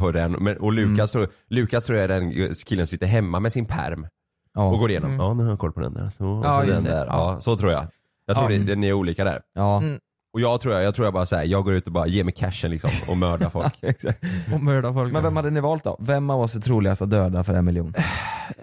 Ja. 0.00 0.12
den. 0.12 0.32
Men, 0.32 0.56
och 0.56 0.72
Lukas, 0.72 1.10
tror, 1.12 1.28
Lukas 1.48 1.84
tror 1.84 1.98
jag 1.98 2.04
är 2.04 2.08
den 2.20 2.54
killen 2.66 2.86
som 2.86 2.90
sitter 2.90 3.06
hemma 3.06 3.40
med 3.40 3.52
sin 3.52 3.66
perm 3.66 4.06
Ja. 4.54 4.64
och 4.64 4.78
går 4.78 4.90
igenom. 4.90 5.10
Mm. 5.12 5.26
Ja, 5.26 5.34
nu 5.34 5.42
har 5.42 5.50
jag 5.50 5.58
koll 5.58 5.72
på 5.72 5.80
den 5.80 5.94
där. 5.94 6.10
Så, 6.18 6.40
Ja, 6.44 6.60
så 6.60 6.66
just 6.66 6.84
den 6.84 6.92
det. 6.92 6.98
där. 6.98 7.06
Ja. 7.06 7.40
Så 7.40 7.56
tror 7.56 7.72
jag. 7.72 7.86
Jag 8.26 8.36
tror 8.36 8.52
Ja. 8.52 8.58
ni, 8.58 8.76
ni 8.76 8.88
är 8.88 8.92
olika 8.92 9.24
där. 9.24 9.40
Ja. 9.54 9.82
Mm. 9.82 9.98
Och 10.32 10.40
jag 10.40 10.60
tror 10.60 10.74
jag, 10.74 10.82
jag 10.82 10.94
tror 10.94 11.06
jag 11.06 11.14
bara 11.14 11.26
säger 11.26 11.44
jag 11.52 11.64
går 11.64 11.74
ut 11.74 11.86
och 11.86 11.92
bara 11.92 12.06
ger 12.06 12.24
mig 12.24 12.34
cashen 12.34 12.70
liksom 12.70 12.90
och 13.08 13.16
mördar 13.16 13.48
folk. 13.48 13.74
Exakt. 13.82 14.24
Och 14.54 14.60
mörda 14.62 14.92
folk. 14.92 15.12
Men 15.12 15.22
vem 15.22 15.36
hade 15.36 15.50
ni 15.50 15.60
valt 15.60 15.84
då? 15.84 15.96
Vem 16.00 16.30
av 16.30 16.40
oss 16.40 16.54
är 16.54 16.60
troligast 16.60 17.02
att 17.02 17.10
döda 17.10 17.44
för 17.44 17.54
en 17.54 17.64
miljon? 17.64 17.92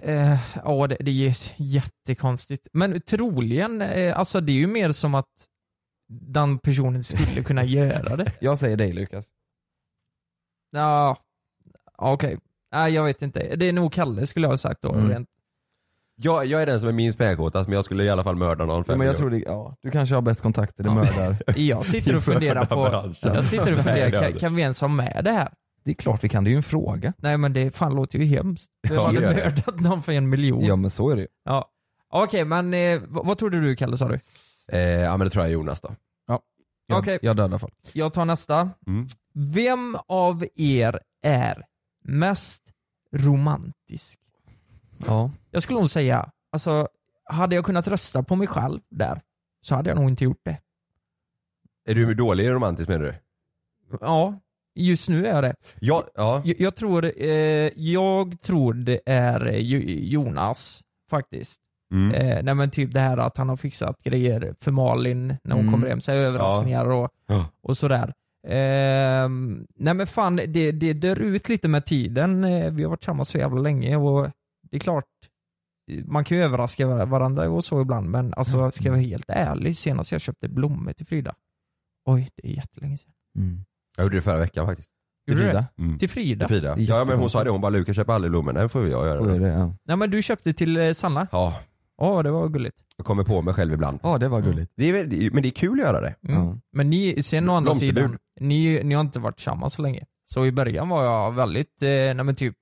Eh, 0.02 0.36
Ja, 0.64 0.86
det, 0.86 0.96
det 1.00 1.10
är 1.26 1.34
jättekonstigt. 1.56 2.68
Men 2.72 3.00
troligen, 3.00 3.82
eh, 3.82 4.18
alltså 4.18 4.40
det 4.40 4.52
är 4.52 4.56
ju 4.56 4.66
mer 4.66 4.92
som 4.92 5.14
att 5.14 5.24
den 6.08 6.58
personen 6.58 7.02
skulle 7.02 7.42
kunna 7.42 7.64
göra 7.78 8.16
det. 8.16 8.32
Jag 8.40 8.58
säger 8.58 8.76
dig 8.76 8.92
Lukas. 8.92 9.26
Ja, 10.70 11.16
okej. 11.96 12.38
Nej, 12.72 12.92
jag 12.94 13.04
vet 13.04 13.22
inte. 13.22 13.56
Det 13.56 13.66
är 13.68 13.72
nog 13.72 13.92
Kalle 13.92 14.26
skulle 14.26 14.44
jag 14.46 14.50
ha 14.52 14.58
sagt 14.58 14.82
då. 14.82 14.92
Mm. 14.92 15.08
Rent. 15.08 15.28
Jag, 16.18 16.46
jag 16.46 16.62
är 16.62 16.66
den 16.66 16.80
som 16.80 16.88
är 16.88 16.92
minst 16.92 17.18
pengarkåtast 17.18 17.68
men 17.68 17.74
jag 17.76 17.84
skulle 17.84 18.04
i 18.04 18.10
alla 18.10 18.24
fall 18.24 18.36
mörda 18.36 18.64
någon 18.64 18.84
för 18.84 18.96
men 18.96 19.06
jag 19.06 19.16
tror 19.16 19.30
det, 19.30 19.38
ja, 19.38 19.76
du 19.82 19.90
kanske 19.90 20.14
har 20.14 20.22
bäst 20.22 20.40
kontakter, 20.40 20.82
det 20.84 20.88
Ja. 20.88 20.94
mördar. 20.94 21.36
Jag 21.60 21.86
sitter 21.86 22.16
och 22.16 22.22
funderar 22.22 22.64
på, 22.64 23.12
jag 23.22 23.44
sitter 23.44 23.72
och 23.72 23.78
funderar, 23.78 24.10
kan, 24.30 24.32
kan 24.38 24.54
vi 24.54 24.62
ens 24.62 24.80
ha 24.80 24.88
med 24.88 25.20
det 25.24 25.30
här? 25.32 25.48
Det 25.84 25.90
är 25.90 25.94
klart 25.94 26.24
vi 26.24 26.28
kan, 26.28 26.44
det 26.44 26.48
är 26.48 26.52
ju 26.52 26.56
en 26.56 26.62
fråga. 26.62 27.12
Nej 27.18 27.36
men 27.36 27.52
det 27.52 27.76
fan 27.76 27.94
låter 27.94 28.18
ju 28.18 28.24
hemskt. 28.24 28.70
Vem 28.88 28.96
Ja, 28.96 29.06
hade 29.06 29.20
mördat 29.20 29.80
någon 29.80 30.02
för 30.02 30.12
en 30.12 30.28
miljon? 30.28 30.64
Ja 30.64 30.76
men 30.76 30.90
så 30.90 31.10
är 31.10 31.16
det 31.16 31.22
ju. 31.22 31.28
Ja. 31.44 31.70
Okej, 32.10 32.44
men 32.44 32.74
eh, 32.74 33.00
vad, 33.08 33.26
vad 33.26 33.38
trodde 33.38 33.60
du 33.60 33.76
Kalle 33.76 33.96
sa 33.96 34.08
du? 34.08 34.20
Eh, 34.72 34.80
ja 34.80 35.16
men 35.16 35.24
det 35.26 35.30
tror 35.30 35.44
jag 35.44 35.48
är 35.50 35.54
Jonas 35.54 35.80
då. 35.80 35.94
Jag, 36.88 36.98
Okej. 36.98 37.18
jag 37.22 37.36
dödar 37.36 37.58
folk. 37.58 37.74
Jag 37.92 38.14
tar 38.14 38.24
nästa. 38.24 38.70
Mm. 38.86 39.06
Vem 39.34 39.96
av 40.08 40.46
er 40.54 41.00
är 41.22 41.64
mest 42.04 42.62
romantisk? 43.12 44.20
Ja. 45.06 45.30
Jag 45.50 45.62
skulle 45.62 45.78
nog 45.80 45.90
säga, 45.90 46.30
alltså 46.52 46.88
hade 47.24 47.54
jag 47.54 47.64
kunnat 47.64 47.88
rösta 47.88 48.22
på 48.22 48.36
mig 48.36 48.46
själv 48.48 48.80
där 48.90 49.20
så 49.60 49.74
hade 49.74 49.90
jag 49.90 49.98
nog 49.98 50.08
inte 50.08 50.24
gjort 50.24 50.40
det. 50.44 50.58
Är 51.88 51.94
du 51.94 52.14
dålig 52.14 52.48
romantisk 52.50 52.88
menar 52.88 53.04
du? 53.04 53.14
Ja, 54.00 54.40
just 54.74 55.08
nu 55.08 55.26
är 55.26 55.34
jag 55.34 55.44
det. 55.44 55.54
Ja, 55.80 56.06
ja. 56.14 56.42
Jag, 56.44 56.60
jag 56.60 56.76
tror, 56.76 57.04
eh, 57.22 57.30
jag 57.76 58.40
tror 58.40 58.74
det 58.74 59.00
är 59.06 59.50
Jo- 59.58 59.80
Jonas 59.86 60.82
faktiskt. 61.10 61.60
Mm. 61.94 62.14
Eh, 62.14 62.42
nej 62.42 62.54
men 62.54 62.70
typ 62.70 62.92
det 62.94 63.00
här 63.00 63.16
att 63.18 63.36
han 63.36 63.48
har 63.48 63.56
fixat 63.56 64.02
grejer 64.02 64.54
för 64.60 64.70
Malin 64.72 65.26
när 65.44 65.54
hon 65.54 65.60
Mm. 65.60 65.72
kommer 65.72 65.88
hem, 65.88 66.00
så 66.00 66.10
här 66.12 66.18
överraskningar 66.18 66.86
och, 66.90 67.08
Ja. 67.26 67.48
och 67.62 67.78
sådär. 67.78 68.12
Ehm, 68.48 69.66
nej 69.76 69.94
men 69.94 70.06
fan, 70.06 70.36
det, 70.36 70.72
det 70.72 70.92
dör 70.92 71.18
ut 71.18 71.48
lite 71.48 71.68
med 71.68 71.86
tiden. 71.86 72.44
Eh, 72.44 72.70
vi 72.72 72.82
har 72.82 72.90
varit 72.90 73.00
tillsammans 73.00 73.28
så 73.28 73.38
jävla 73.38 73.60
länge 73.60 73.96
och 73.96 74.30
det 74.70 74.76
är 74.76 74.80
klart, 74.80 75.04
man 76.04 76.24
kan 76.24 76.36
ju 76.38 76.44
överraska 76.44 76.86
var- 76.86 77.06
varandra 77.06 77.50
och 77.50 77.64
så 77.64 77.80
ibland 77.82 78.10
men 78.10 78.34
alltså 78.34 78.70
ska 78.70 78.84
jag 78.84 78.92
vara 78.92 79.00
helt 79.02 79.24
ärlig, 79.30 79.76
senast 79.76 80.12
jag 80.12 80.20
köpte 80.20 80.48
blommor 80.48 80.92
till 80.92 81.06
Frida, 81.06 81.34
oj 82.06 82.28
det 82.36 82.48
är 82.48 82.52
jättelänge 82.52 82.96
sedan. 82.98 83.12
Mm. 83.38 83.64
Jag 83.96 84.04
gjorde 84.04 84.16
det 84.16 84.22
förra 84.22 84.38
veckan 84.38 84.66
faktiskt. 84.66 84.90
Du 85.26 85.36
Frida? 85.38 85.64
Mm. 85.78 85.98
Till 85.98 86.10
Frida? 86.10 86.46
Till 86.46 86.56
Frida. 86.56 86.74
Ja 86.78 87.04
men 87.04 87.18
hon 87.18 87.30
sa 87.30 87.44
det, 87.44 87.50
hon 87.50 87.60
bara 87.60 87.70
Lukas 87.70 87.96
köper 87.96 88.12
aldrig 88.12 88.30
blommor. 88.30 88.52
Nej 88.52 88.68
får 88.68 88.88
jag 88.88 89.06
göra 89.06 89.18
Får 89.18 89.40
det? 89.40 89.48
Ja. 89.48 89.72
Nej 89.84 89.96
men 89.96 90.10
du 90.10 90.22
köpte 90.22 90.52
till 90.52 90.76
eh, 90.76 90.92
Sanna? 90.92 91.26
Ja, 91.32 91.60
Åh 91.98 92.22
det 92.22 92.30
var 92.30 92.48
gulligt. 92.48 92.76
jag 92.96 93.06
kommer 93.06 93.24
på 93.24 93.42
mig 93.42 93.54
själv 93.54 93.72
ibland. 93.72 94.00
ja, 94.02 94.18
det 94.18 94.28
var 94.28 94.40
gulligt. 94.40 94.72
Det 94.76 94.84
är, 94.88 94.92
väl- 94.92 95.10
det 95.10 95.26
är- 95.26 95.30
men 95.30 95.42
det 95.42 95.48
är 95.48 95.50
kul 95.50 95.80
att 95.80 95.86
göra 95.86 96.00
det. 96.00 96.14
Mm. 96.28 96.42
Ja. 96.46 96.58
Men 96.72 96.90
ni, 96.90 97.22
sen 97.22 97.48
å 97.48 97.52
andra 97.54 97.68
Blomsterbud. 97.70 97.96
sidan, 98.04 98.18
ni, 98.40 98.80
ni 98.84 98.94
har 98.94 99.00
inte 99.00 99.18
varit 99.20 99.36
tillsammans 99.36 99.74
så 99.74 99.82
länge. 99.82 100.04
Så 100.24 100.46
i 100.46 100.52
början 100.52 100.88
var 100.88 101.04
jag 101.04 101.32
väldigt, 101.32 101.82
eh, 101.82 101.88
nej 101.88 102.14
men 102.24 102.34
typ, 102.34 102.54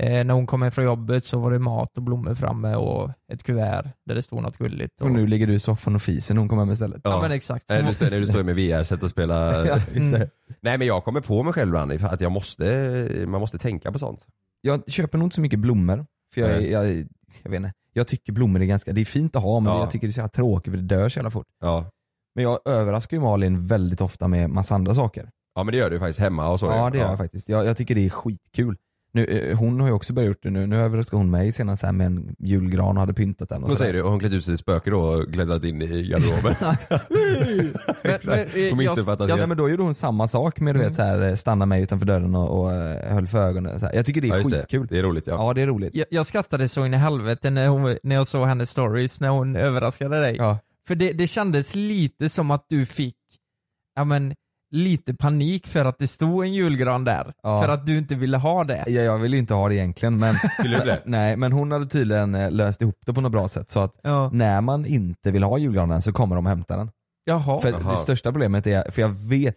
eh, 0.00 0.24
när 0.24 0.34
hon 0.34 0.46
kom 0.46 0.62
hem 0.62 0.70
från 0.72 0.84
jobbet 0.84 1.24
så 1.24 1.38
var 1.38 1.50
det 1.50 1.58
mat 1.58 1.96
och 1.96 2.02
blommor 2.02 2.34
framme 2.34 2.74
och 2.74 3.10
ett 3.32 3.42
kuvert 3.42 3.84
där 4.06 4.14
det 4.14 4.22
stod 4.22 4.42
något 4.42 4.58
gulligt. 4.58 5.00
Och, 5.00 5.06
Och 5.06 5.12
nu 5.12 5.26
ligger 5.26 5.46
du 5.46 5.54
i 5.54 5.58
soffan 5.58 5.94
och 5.94 6.02
fiser 6.02 6.34
när 6.34 6.40
hon 6.40 6.48
kommer 6.48 6.62
hem 6.64 6.72
istället. 6.72 7.00
ja. 7.04 7.18
men 7.22 7.32
exakt. 7.32 7.68
Nej, 7.68 7.82
du, 7.82 7.94
står- 7.94 8.10
nej, 8.10 8.20
du 8.20 8.26
står 8.26 8.42
med 8.42 8.56
VR-set 8.56 9.02
och 9.02 9.10
spelar. 9.10 9.64
Ja, 9.66 9.74
just 9.76 9.92
det. 9.94 10.16
Mm. 10.16 10.28
Nej 10.60 10.78
men 10.78 10.86
jag 10.86 11.04
kommer 11.04 11.20
på 11.20 11.42
mig 11.42 11.52
själv 11.52 11.68
ibland 11.68 11.92
att 11.92 12.20
jag 12.20 12.32
måste, 12.32 13.24
man 13.28 13.40
måste 13.40 13.58
tänka 13.58 13.92
på 13.92 13.98
sånt. 13.98 14.26
Jag 14.60 14.82
köper 14.92 15.18
nog 15.18 15.26
inte 15.26 15.34
så 15.34 15.40
mycket 15.40 15.58
blommor. 15.58 16.06
För 16.34 16.40
jag, 16.40 16.50
är- 16.50 16.56
Nej. 16.60 16.70
jag, 16.70 16.86
jag 17.42 17.50
vet 17.50 17.56
inte. 17.58 17.72
Jag 17.96 18.06
tycker 18.06 18.32
blommor 18.32 18.62
är 18.62 18.66
ganska, 18.66 18.92
det 18.92 19.00
är 19.00 19.04
fint 19.04 19.36
att 19.36 19.42
ha 19.42 19.60
men 19.60 19.72
Ja. 19.72 19.78
jag 19.80 19.90
tycker 19.90 20.06
det 20.06 20.10
är 20.10 20.12
så 20.12 20.18
jävla 20.20 20.28
tråkigt 20.28 20.70
för 20.72 20.78
det 20.78 20.96
dör 20.96 21.08
så 21.08 21.18
jävla 21.18 21.30
fort. 21.30 21.46
Ja. 21.60 21.90
Men 22.34 22.44
jag 22.44 22.58
överraskar 22.64 23.16
ju 23.16 23.22
Malin 23.22 23.66
väldigt 23.66 24.00
ofta 24.00 24.28
med 24.28 24.50
massa 24.50 24.74
andra 24.74 24.94
saker. 24.94 25.28
ja 25.54 25.62
men 25.64 25.72
det 25.72 25.78
gör 25.78 25.90
du 25.90 25.98
faktiskt 25.98 26.20
hemma 26.20 26.48
och 26.48 26.60
så. 26.60 26.66
Ja 26.66 26.90
det 26.90 26.98
gör 26.98 27.08
jag 27.08 27.18
faktiskt. 27.18 27.48
Jag, 27.48 27.66
jag 27.66 27.76
tycker 27.76 27.94
det 27.94 28.06
är 28.06 28.10
skitkul. 28.10 28.76
Nu, 29.16 29.24
eh, 29.24 29.58
hon 29.58 29.80
har 29.80 29.88
ju 29.88 29.92
också 29.94 30.12
börjat 30.12 30.28
gjort 30.28 30.42
det 30.42 30.50
nu. 30.50 30.66
Nu 30.66 30.76
överraskade 30.76 31.20
hon 31.20 31.30
mig 31.30 31.52
senast 31.52 31.82
här 31.82 31.92
med 31.92 32.06
en 32.06 32.36
julgran 32.38 32.88
och 32.96 33.00
hade 33.00 33.14
pyntat 33.14 33.48
den. 33.48 33.62
Och 33.62 33.70
sådär. 33.70 33.78
säger 33.78 33.92
du, 33.92 34.02
och 34.02 34.10
hon 34.10 34.20
klätt 34.20 34.32
ut 34.32 34.44
sig 34.44 34.52
till 34.52 34.58
spöke 34.58 34.90
då 34.90 35.00
och 35.00 35.32
klättrat 35.32 35.64
in 35.64 35.82
i 35.82 36.02
garderoben. 36.08 36.54
Men- 38.02 38.18
men, 38.24 38.38
eh, 38.38 38.68
Hon 38.68 38.78
missuppfattat 38.78 39.28
Ja, 39.28 39.36
helt. 39.36 39.48
men 39.48 39.56
då 39.56 39.68
gjorde 39.70 39.82
hon 39.82 39.94
samma 39.94 40.28
sak 40.28 40.60
med 40.60 40.74
du 40.74 40.78
Mm. 40.80 40.88
vet 40.88 40.96
så 40.96 41.02
här, 41.02 41.34
stanna 41.34 41.66
mig 41.66 41.82
utanför 41.82 42.06
dörren 42.06 42.34
och, 42.34 42.60
och 42.60 42.72
eh, 42.72 43.12
höll 43.14 43.26
för 43.26 43.38
ögonen. 43.48 43.80
Så 43.80 43.86
här. 43.86 43.94
Jag 43.94 44.06
tycker 44.06 44.20
det 44.20 44.28
är 44.28 44.36
Ja, 44.38 44.44
skitkul. 44.44 44.86
det. 44.86 44.94
det 44.94 44.98
är 44.98 45.02
roligt 45.02 45.26
ja. 45.26 45.32
Ja 45.34 45.54
det 45.54 45.62
är 45.62 45.66
roligt. 45.66 45.94
jag, 45.94 46.06
jag 46.10 46.26
skrattade 46.26 46.68
så 46.68 46.86
in 46.86 46.94
i 46.94 46.96
helvete 46.96 47.50
när, 47.50 47.68
hon, 47.68 47.96
när 48.02 48.16
jag 48.16 48.26
såg 48.26 48.46
hennes 48.46 48.70
stories, 48.70 49.20
när 49.20 49.28
hon 49.28 49.56
överraskade 49.56 50.20
dig. 50.20 50.36
Ja. 50.38 50.58
För 50.88 50.94
det, 50.94 51.12
det 51.12 51.26
kändes 51.26 51.74
lite 51.74 52.28
som 52.28 52.50
att 52.50 52.64
du 52.68 52.86
fick, 52.86 53.16
ja 53.96 54.04
men, 54.04 54.34
lite 54.76 55.14
panik 55.14 55.66
för 55.66 55.84
att 55.84 55.98
det 55.98 56.06
stod 56.06 56.44
en 56.44 56.52
julgran 56.52 57.04
där. 57.04 57.32
Ja. 57.42 57.62
För 57.62 57.68
att 57.68 57.86
du 57.86 57.98
inte 57.98 58.14
ville 58.14 58.36
ha 58.36 58.64
det. 58.64 58.84
Ja, 58.86 59.02
jag 59.02 59.18
vill 59.18 59.32
ju 59.32 59.38
inte 59.38 59.54
ha 59.54 59.68
det 59.68 59.74
egentligen 59.74 60.18
men, 60.18 60.34
Vill 60.62 60.70
du 60.70 60.78
det? 60.78 61.02
nej, 61.04 61.36
men 61.36 61.52
hon 61.52 61.72
hade 61.72 61.86
tydligen 61.86 62.34
eh, 62.34 62.50
löst 62.50 62.82
ihop 62.82 62.98
det 63.06 63.12
på 63.12 63.20
något 63.20 63.32
bra 63.32 63.48
sätt 63.48 63.70
så 63.70 63.80
att 63.80 63.94
Ja. 64.02 64.30
när 64.32 64.60
man 64.60 64.86
inte 64.86 65.30
vill 65.30 65.42
ha 65.42 65.58
julgranen 65.58 66.02
så 66.02 66.12
kommer 66.12 66.36
de 66.36 66.46
och 66.46 66.50
hämtar 66.50 66.76
den. 66.78 66.90
Jaha. 67.24 67.60
För 67.60 67.72
Jaha. 67.72 67.90
det 67.90 67.96
största 67.96 68.32
problemet 68.32 68.66
är, 68.66 68.90
för 68.90 69.02
jag 69.02 69.08
vet, 69.08 69.56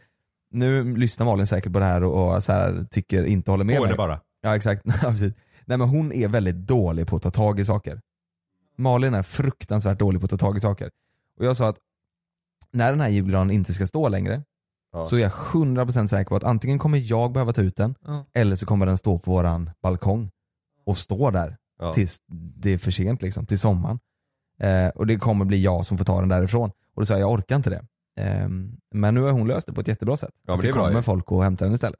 nu 0.51 0.95
lyssnar 0.97 1.25
Malin 1.25 1.47
säkert 1.47 1.73
på 1.73 1.79
det 1.79 1.85
här 1.85 2.03
och, 2.03 2.35
och 2.35 2.43
så 2.43 2.51
här, 2.51 2.85
tycker 2.91 3.23
inte 3.25 3.51
håller 3.51 3.65
med 3.65 3.77
Gå 3.77 3.83
mig. 3.83 3.91
det 3.91 3.97
bara. 3.97 4.19
Ja 4.41 4.55
exakt. 4.55 4.81
Nej 5.65 5.77
men 5.77 5.81
hon 5.81 6.11
är 6.11 6.27
väldigt 6.27 6.55
dålig 6.55 7.07
på 7.07 7.15
att 7.15 7.21
ta 7.21 7.31
tag 7.31 7.59
i 7.59 7.65
saker. 7.65 7.99
Malin 8.77 9.13
är 9.13 9.23
fruktansvärt 9.23 9.99
dålig 9.99 10.21
på 10.21 10.25
att 10.25 10.31
ta 10.31 10.37
tag 10.37 10.57
i 10.57 10.59
saker. 10.59 10.89
Och 11.39 11.45
jag 11.45 11.57
sa 11.57 11.69
att 11.69 11.77
när 12.71 12.89
den 12.91 13.01
här 13.01 13.09
julgranen 13.09 13.51
inte 13.51 13.73
ska 13.73 13.87
stå 13.87 14.09
längre 14.09 14.43
Ja. 14.93 15.05
så 15.05 15.15
är 15.15 15.19
jag 15.19 15.31
100% 15.31 16.07
säker 16.07 16.29
på 16.29 16.35
att 16.35 16.43
antingen 16.43 16.79
kommer 16.79 16.97
jag 16.97 17.31
behöva 17.31 17.53
ta 17.53 17.61
ut 17.61 17.75
den 17.75 17.95
Ja. 18.05 18.25
eller 18.33 18.55
så 18.55 18.65
kommer 18.65 18.85
den 18.85 18.97
stå 18.97 19.19
på 19.19 19.31
våran 19.31 19.69
balkong 19.83 20.29
och 20.85 20.97
stå 20.97 21.31
där 21.31 21.57
Ja. 21.79 21.93
tills 21.93 22.17
det 22.55 22.69
är 22.73 22.77
för 22.77 22.91
sent 22.91 23.21
liksom, 23.21 23.45
till 23.45 23.59
sommaren. 23.59 23.99
Eh, 24.59 24.87
och 24.87 25.07
det 25.07 25.15
kommer 25.17 25.45
bli 25.45 25.61
jag 25.63 25.85
som 25.85 25.97
får 25.97 26.05
ta 26.05 26.19
den 26.19 26.29
därifrån. 26.29 26.69
Och 26.95 27.01
då 27.01 27.05
sa 27.05 27.13
jag, 27.13 27.21
jag 27.21 27.31
orkar 27.31 27.55
inte 27.55 27.69
det. 27.69 27.85
Ehm, 28.21 28.77
men 28.93 29.13
nu 29.13 29.21
har 29.21 29.31
hon 29.31 29.47
löst 29.47 29.67
det 29.67 29.73
på 29.73 29.81
ett 29.81 29.87
jättebra 29.87 30.17
sätt. 30.17 30.31
Ja, 30.35 30.41
men 30.45 30.55
Att 30.55 30.61
det 30.61 30.69
är 30.69 30.73
bra 30.73 30.83
kommer 30.85 30.95
ju. 30.99 31.01
folk 31.03 31.31
och 31.31 31.43
hämtar 31.43 31.65
den 31.65 31.73
istället. 31.73 31.99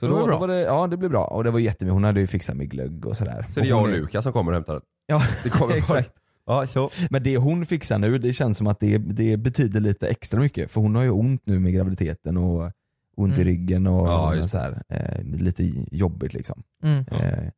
Så 0.00 0.06
Det 0.06 0.12
då, 0.12 0.24
bra. 0.24 0.34
då 0.34 0.38
var 0.38 0.48
det, 0.48 0.60
ja 0.60 0.86
det 0.86 0.96
blev 0.96 1.10
bra 1.10 1.24
och 1.24 1.44
det 1.44 1.50
var 1.50 1.58
jättemycket, 1.58 1.92
hon 1.92 2.04
hade 2.04 2.20
ju 2.20 2.26
fixat 2.26 2.56
med 2.56 2.70
glögg 2.70 3.06
och 3.06 3.16
sådär. 3.16 3.46
Så 3.54 3.60
det 3.60 3.66
är 3.66 3.70
jag 3.70 3.82
och 3.82 3.88
Lukas 3.88 4.24
som 4.24 4.32
kommer 4.32 4.52
och 4.52 4.56
hämtar 4.56 4.72
den. 4.72 4.82
Ja, 5.06 5.22
Det 5.44 5.50
kommer 5.50 5.74
exakt. 5.76 6.10
Ja, 6.48 6.66
så. 6.66 6.90
Men 7.10 7.22
det 7.22 7.36
hon 7.36 7.66
fixar 7.66 7.98
nu, 7.98 8.18
det 8.18 8.32
känns 8.32 8.58
som 8.58 8.66
att 8.66 8.80
det, 8.80 8.98
det 8.98 9.36
betyder 9.36 9.80
lite 9.80 10.08
extra 10.08 10.40
mycket. 10.40 10.70
För 10.70 10.80
hon 10.80 10.94
har 10.94 11.02
ju 11.02 11.10
ont 11.10 11.42
nu 11.46 11.58
med 11.58 11.72
graviditeten 11.74 12.36
och 12.36 12.70
ont 13.16 13.32
i 13.38 13.40
Mm. 13.40 13.44
ryggen 13.44 13.86
och, 13.86 14.08
Ja, 14.08 14.38
och 14.42 14.50
så 14.50 14.58
här, 14.58 14.82
eh, 14.88 15.22
lite 15.24 15.64
jobbigt 15.92 16.34
liksom. 16.34 16.62
Mm. 16.82 17.04
Eh, 17.10 17.50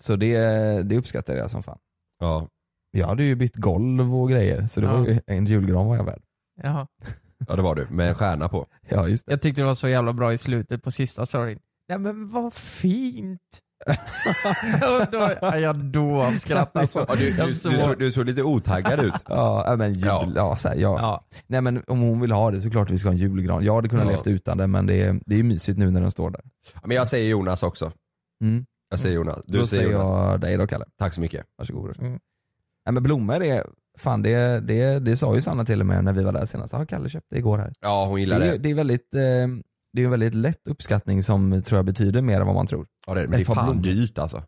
så 0.00 0.16
det, 0.16 0.36
det 0.82 0.96
uppskattar 0.96 1.34
jag 1.34 1.50
som 1.50 1.62
fan. 1.62 1.78
Ja. 2.20 2.48
Jag 2.90 3.06
hade 3.06 3.22
ju 3.24 3.34
bytt 3.34 3.56
golv 3.56 4.14
och 4.16 4.30
grejer 4.30 4.66
så 4.66 4.80
det 4.80 4.86
Ja. 4.86 4.96
var 4.96 5.06
ju 5.06 5.20
en 5.26 5.46
julgran 5.46 5.86
var 5.86 5.96
jag 5.96 6.04
värd. 6.04 6.22
Jaha. 6.62 6.86
ja, 7.48 7.56
det 7.56 7.62
var 7.62 7.74
du. 7.74 7.86
Med 7.90 8.08
en 8.08 8.14
stjärna 8.14 8.48
på. 8.48 8.66
Ja 8.88 9.08
just 9.08 9.26
det. 9.26 9.32
Jag 9.32 9.42
tyckte 9.42 9.60
det 9.60 9.66
var 9.66 9.74
så 9.74 9.88
jävla 9.88 10.12
bra 10.12 10.32
i 10.32 10.38
slutet 10.38 10.82
på 10.82 10.90
sista 10.90 11.26
storyn. 11.26 11.58
Nej 11.88 11.98
men 11.98 12.28
vad 12.28 12.54
fint! 12.54 13.40
Då, 15.12 15.30
ja, 15.40 15.58
jag 15.58 15.96
av 15.96 16.30
skratt 16.32 16.76
alltså. 16.76 17.06
Ja, 17.08 17.14
du, 17.14 17.30
du, 17.30 17.46
du, 17.46 17.52
såg- 17.54 17.98
du 17.98 18.12
såg 18.12 18.26
lite 18.26 18.42
otaggad 18.42 19.00
ut. 19.04 19.12
Ja 19.28 19.74
men 19.78 19.92
jul, 19.94 20.04
ja. 20.04 20.32
Ja. 20.36 20.56
så 20.56 20.68
här, 20.68 20.76
ja. 20.76 20.98
Ja. 21.00 21.24
Nej 21.46 21.60
men 21.60 21.82
om 21.86 22.00
hon 22.00 22.20
vill 22.20 22.32
ha 22.32 22.50
det 22.50 22.60
så 22.60 22.70
klart 22.70 22.90
vi 22.90 22.98
ska 22.98 23.08
ha 23.08 23.12
en 23.12 23.18
julgran. 23.18 23.64
Jag 23.64 23.74
hade 23.74 23.88
kunnat 23.88 24.04
Ja. 24.06 24.10
levt 24.10 24.26
utan 24.26 24.58
det 24.58 24.66
men 24.66 24.86
det 24.86 25.02
är, 25.02 25.20
det 25.26 25.38
är 25.38 25.42
mysigt 25.42 25.78
nu 25.78 25.90
när 25.90 26.00
den 26.00 26.10
står 26.10 26.30
där. 26.30 26.40
Men 26.84 26.96
jag 26.96 27.08
säger 27.08 27.30
Jonas 27.30 27.62
också. 27.62 27.92
Mm. 28.44 28.66
Jag 28.90 29.00
säger 29.00 29.14
Jonas. 29.16 29.40
Du 29.46 29.58
Då 29.58 29.66
säger 29.66 29.92
Jonas. 29.92 30.08
jag 30.08 30.40
dig 30.40 30.56
då 30.56 30.66
Kalle. 30.66 30.84
Tack 30.98 31.14
så 31.14 31.20
mycket. 31.20 31.44
Varsågod. 31.58 31.98
Mm. 32.00 32.10
Nej 32.86 32.92
men 32.92 33.02
blommor 33.02 33.42
är, 33.42 33.66
fan 33.98 34.22
det, 34.22 34.60
det, 34.60 34.98
det 34.98 35.16
sa 35.16 35.34
ju 35.34 35.40
Sanna 35.40 35.64
till 35.64 35.80
och 35.80 35.86
med 35.86 36.04
när 36.04 36.12
vi 36.12 36.22
var 36.22 36.32
där 36.32 36.46
senast. 36.46 36.72
Ja 36.72 36.86
Kalle 36.86 37.08
köpte 37.08 37.36
igår 37.38 37.58
här. 37.58 37.72
Ja, 37.80 38.04
hon 38.06 38.14
Det 38.14 38.20
gillar 38.20 38.40
är, 38.40 38.52
det. 38.52 38.58
det 38.58 38.70
är 38.70 38.74
väldigt, 38.74 39.14
eh, 39.14 39.22
det 39.92 40.00
är 40.00 40.04
en 40.04 40.10
väldigt 40.10 40.34
lätt 40.34 40.68
uppskattning 40.68 41.22
som 41.22 41.62
tror 41.62 41.78
jag 41.78 41.84
betyder 41.84 42.22
mer 42.22 42.40
än 42.40 42.46
vad 42.46 42.54
man 42.56 42.66
tror. 42.66 42.86
Ja, 43.06 43.14
det 43.14 43.20
är, 43.20 43.26
men 43.26 43.36
det 43.38 43.42
är 43.42 43.44
fan 43.44 43.64
blommor. 43.66 43.82
dyrt 43.82 44.18
alltså. 44.18 44.42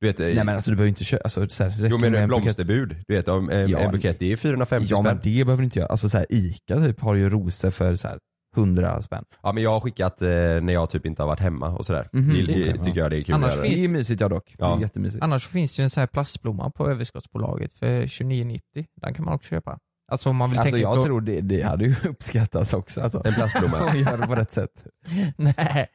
Du 0.00 0.06
vet, 0.06 0.18
Nej 0.18 0.34
men 0.34 0.48
alltså 0.48 0.70
du 0.70 0.76
behöver 0.76 0.88
inte 0.88 1.04
köpa, 1.04 1.22
alltså, 1.24 1.48
så 1.48 1.64
här, 1.64 1.70
jo 1.90 1.98
men 1.98 2.04
en 2.04 2.12
bukett. 2.12 2.26
blomsterbud. 2.28 2.96
Du 3.08 3.14
vet, 3.14 3.28
om 3.28 3.50
en, 3.50 3.68
Ja, 3.68 3.78
en 3.78 3.92
bukett 3.92 4.18
det 4.18 4.32
är 4.32 4.36
450 4.36 4.86
Ja 4.90 4.96
spänn. 4.96 5.04
men 5.04 5.20
det 5.22 5.44
behöver 5.44 5.56
du 5.60 5.64
inte 5.64 5.78
göra. 5.78 5.88
Alltså 5.88 6.08
så 6.08 6.18
här, 6.18 6.26
Ica 6.30 6.76
typ 6.80 7.00
har 7.00 7.14
ju 7.14 7.30
rosor 7.30 7.70
för 7.70 7.96
så 7.96 8.08
här 8.08 8.18
100 8.56 9.02
spänn. 9.02 9.24
Ja 9.42 9.52
men 9.52 9.62
jag 9.62 9.70
har 9.70 9.80
skickat 9.80 10.22
eh, 10.22 10.28
när 10.28 10.72
jag 10.72 10.90
typ 10.90 11.06
inte 11.06 11.22
har 11.22 11.26
varit 11.26 11.40
hemma 11.40 11.68
och 11.76 11.86
sådär. 11.86 12.08
Mhm, 12.12 12.28
det, 12.34 12.42
okej, 12.42 12.74
det, 12.78 12.84
tycker 12.84 13.00
jag 13.00 13.10
det 13.10 13.18
är 13.18 13.22
kul 13.22 13.34
Annars 13.34 13.50
att 13.50 13.56
göra. 13.56 13.66
finns- 13.66 13.78
Det 13.80 13.84
är 13.84 13.92
mysigt 13.92 14.20
ja 14.20 14.28
dock. 14.28 14.44
Det 14.58 14.64
Ja. 14.64 14.76
är 14.76 14.80
jättemysigt. 14.80 15.22
Annars 15.24 15.46
finns 15.48 15.76
det 15.76 15.80
ju 15.80 15.84
en 15.84 15.90
sån 15.90 16.00
här 16.00 16.06
plastblomma 16.06 16.70
på 16.70 16.88
överskottsbolaget 16.90 17.72
för 17.72 18.02
29,90. 18.06 18.60
Den 19.02 19.14
kan 19.14 19.24
man 19.24 19.34
också 19.34 19.48
köpa. 19.50 19.78
Alltså 20.12 20.30
om 20.30 20.36
man 20.36 20.50
vill 20.50 20.58
Alltså 20.58 20.70
tänka 20.72 20.82
jag 20.82 20.96
på... 20.96 21.04
tror 21.04 21.20
det, 21.20 21.40
det 21.40 21.62
hade 21.62 21.84
ju 21.84 21.94
uppskattats 22.08 22.72
också 22.74 23.00
alltså. 23.00 23.22
En 23.24 23.32
plastblomma. 23.34 23.84
Om 23.84 23.92
vi 23.92 24.02
gör 24.02 24.18
det 24.18 24.26
på 24.26 24.34
rätt 24.34 24.52
sätt. 24.52 24.86
Nej, 25.36 25.86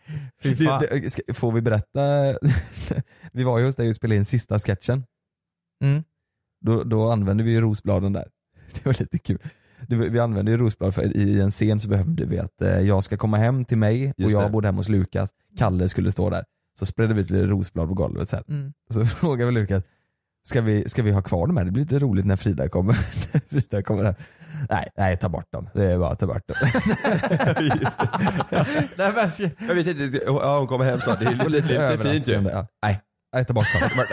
fy 0.44 0.56
fan. 0.56 0.84
det, 0.92 1.10
ska, 1.10 1.22
får 1.34 1.52
vi 1.52 1.62
berätta? 1.62 2.00
vi 3.34 3.44
var 3.44 3.60
ju 3.60 3.66
hos 3.66 3.76
dig 3.76 3.90
och 3.90 3.96
spelade 3.96 4.18
in 4.18 4.26
sista 4.26 4.60
sketchen. 4.60 5.04
Mm. 5.84 6.04
Då, 6.66 6.84
då 6.84 7.12
använde 7.12 7.44
vi 7.44 7.52
ju 7.52 7.62
rosbladen 7.62 8.14
där. 8.14 8.28
Det 8.74 8.86
var 8.86 8.96
lite 9.00 9.18
kul. 9.18 9.40
Vi 9.88 10.20
använde 10.20 10.52
ju 10.52 10.58
rosblad 10.58 10.96
för 10.96 11.18
i 11.18 11.42
en 11.42 11.52
scen 11.52 11.80
så 11.80 11.90
behövde 11.90 12.26
vi 12.26 12.40
att 12.40 12.62
eh, 12.62 12.80
jag 12.80 13.04
ska 13.04 13.18
komma 13.18 13.38
hem 13.38 13.66
till 13.66 13.78
mig 13.78 14.10
och 14.10 14.14
Just 14.18 14.34
jag 14.34 14.44
det. 14.44 14.50
bodde 14.50 14.68
hemma 14.68 14.80
hos 14.80 14.90
Lukas, 14.90 15.30
Kalle 15.58 15.90
skulle 15.90 16.12
stå 16.12 16.30
där. 16.30 16.46
Så 16.80 16.86
spredde 16.86 17.14
vi 17.14 17.22
lite 17.22 17.46
rosblad 17.46 17.88
på 17.88 17.94
golvet 17.94 18.30
så. 18.30 18.38
Mm. 18.48 18.74
Så 18.90 19.06
frågade 19.06 19.52
vi 19.52 19.60
Lukas, 19.60 19.84
ska 20.48 20.62
vi, 20.62 20.90
ska 20.90 21.04
vi 21.04 21.12
ha 21.12 21.22
kvar 21.22 21.48
de 21.48 21.58
här? 21.58 21.66
Det 21.66 21.72
blir 21.72 21.84
lite 21.84 22.00
roligt 22.00 22.26
när 22.26 22.36
Frida 22.36 22.70
kommer. 22.70 22.94
När 23.34 23.42
Frida 23.50 23.82
kommer 23.82 24.04
här. 24.04 24.16
Nej, 24.70 24.90
nej 24.98 25.18
ta 25.18 25.30
bort 25.30 25.52
dem. 25.52 25.70
Det 25.74 25.86
är 25.92 25.98
bara 25.98 26.10
att 26.12 26.20
ta 26.20 26.28
bort 26.28 26.48
dem. 26.48 26.58
Nej, 28.98 29.12
men 29.16 29.30
ska- 29.32 29.50
Jag 29.68 29.76
vet 29.76 29.88
inte, 29.88 30.22
ja, 30.26 30.58
hon 30.58 30.68
kommer 30.68 30.86
hem 30.86 31.00
snart. 31.00 31.20
Det 31.20 31.26
är 31.26 31.46
Och 31.46 31.52
lite, 31.52 31.92
lite 31.92 32.04
fint 32.12 32.28
ju. 32.28 32.34
Ja. 32.50 32.68
Nej, 32.84 33.02
nej 33.34 33.46
ta 33.46 33.54
bort 33.54 33.66
dem. 33.80 33.90
Jag 33.98 34.08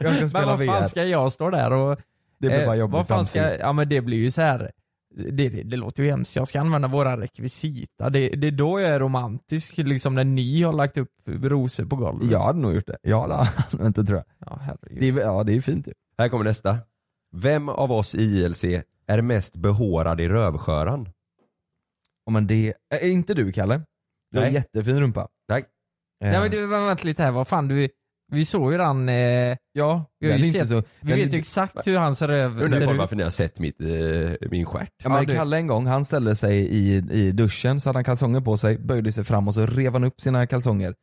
ska 0.00 0.10
Men 0.20 0.28
spela 0.30 0.46
vad 0.56 0.66
fan 0.66 0.82
VR. 0.82 0.88
ska 0.88 1.04
jag 1.04 1.32
stå 1.32 1.50
där 1.50 1.72
och... 1.72 1.98
Det 2.40 2.48
blir 2.48 2.66
bara 2.66 2.74
eh, 2.74 2.80
jobbigt 2.80 2.92
vad 2.94 3.08
fan 3.08 3.26
ska. 3.26 3.54
Ja 3.56 3.72
men 3.72 3.88
det 3.88 4.00
blir 4.00 4.18
ju 4.18 4.30
så 4.30 4.40
här. 4.40 4.70
Det, 5.18 5.48
det, 5.48 5.62
det 5.62 5.76
låter 5.76 6.02
ju 6.02 6.10
hemskt, 6.10 6.36
jag 6.36 6.48
ska 6.48 6.60
använda 6.60 6.88
våra 6.88 7.20
rekvisita. 7.20 8.10
Det, 8.10 8.28
det 8.28 8.46
är 8.46 8.50
då 8.50 8.80
jag 8.80 8.90
är 8.90 9.00
romantisk, 9.00 9.76
liksom 9.76 10.14
när 10.14 10.24
ni 10.24 10.62
har 10.62 10.72
lagt 10.72 10.96
upp 10.96 11.10
rosor 11.26 11.84
på 11.84 11.96
golvet. 11.96 12.30
Jag 12.30 12.40
hade 12.40 12.58
nog 12.58 12.74
gjort 12.74 12.86
det. 12.86 12.98
Jag 13.02 13.20
hade 13.20 13.34
använt 13.72 13.96
det 13.96 14.04
tror 14.04 14.18
jag. 14.18 14.50
Ja, 14.50 14.58
herregud. 14.62 15.00
Det 15.00 15.08
är, 15.08 15.26
ja 15.26 15.44
det 15.44 15.56
är 15.56 15.60
fint 15.60 15.88
ju. 15.88 15.92
Här 16.18 16.28
kommer 16.28 16.44
nästa. 16.44 16.78
Vem 17.36 17.68
av 17.68 17.92
oss 17.92 18.14
i 18.14 18.22
ILC 18.22 18.64
är 19.06 19.22
mest 19.22 19.56
behårad 19.56 20.20
i 20.20 20.28
rövsköran? 20.28 21.08
Ja, 22.26 22.32
men 22.32 22.46
det, 22.46 22.74
är 22.94 23.08
inte 23.08 23.34
du 23.34 23.52
Kalle? 23.52 23.82
Du 24.30 24.38
har 24.38 24.44
Nej. 24.44 24.54
jättefin 24.54 25.00
rumpa. 25.00 25.28
Tack. 25.48 25.64
Eh, 26.24 26.30
Nej 26.30 26.40
men 26.40 26.50
du, 26.50 26.66
vänta 26.66 27.04
lite 27.04 27.22
här, 27.22 27.32
vad 27.32 27.48
fan 27.48 27.68
du... 27.68 27.88
Vi 28.32 28.44
såg 28.44 28.72
ju 28.72 28.78
den, 28.78 29.08
eh, 29.08 29.56
ja, 29.72 30.04
vi, 30.20 30.30
har 30.30 30.38
ju 30.38 30.46
inte 30.46 30.58
sett, 30.58 30.68
så- 30.68 30.82
vi 31.00 31.12
vet 31.12 31.34
ju 31.34 31.38
exakt 31.38 31.86
hur 31.86 31.98
hans 31.98 32.22
röv 32.22 32.50
Undrar 32.52 32.68
ser 32.68 32.80
ifall 32.80 32.94
ut. 32.94 32.98
varför 32.98 33.16
ni 33.16 33.22
har 33.22 33.30
sett 33.30 33.60
mitt, 33.60 33.80
eh, 33.80 34.48
min 34.50 34.64
stjärt. 34.66 34.90
Ja, 35.02 35.08
men 35.08 35.26
Kalle 35.26 35.56
en 35.56 35.66
gång, 35.66 35.86
han 35.86 36.04
ställde 36.04 36.36
sig 36.36 36.58
i, 36.58 36.96
i 37.10 37.32
duschen, 37.32 37.80
så 37.80 37.88
hade 37.88 37.96
han 37.96 38.04
kalsonger 38.04 38.40
på 38.40 38.56
sig, 38.56 38.78
böjde 38.78 39.12
sig 39.12 39.24
fram 39.24 39.48
och 39.48 39.54
så 39.54 39.66
rev 39.66 39.92
han 39.92 40.04
upp 40.04 40.20
sina 40.20 40.46
kalsonger. 40.46 40.94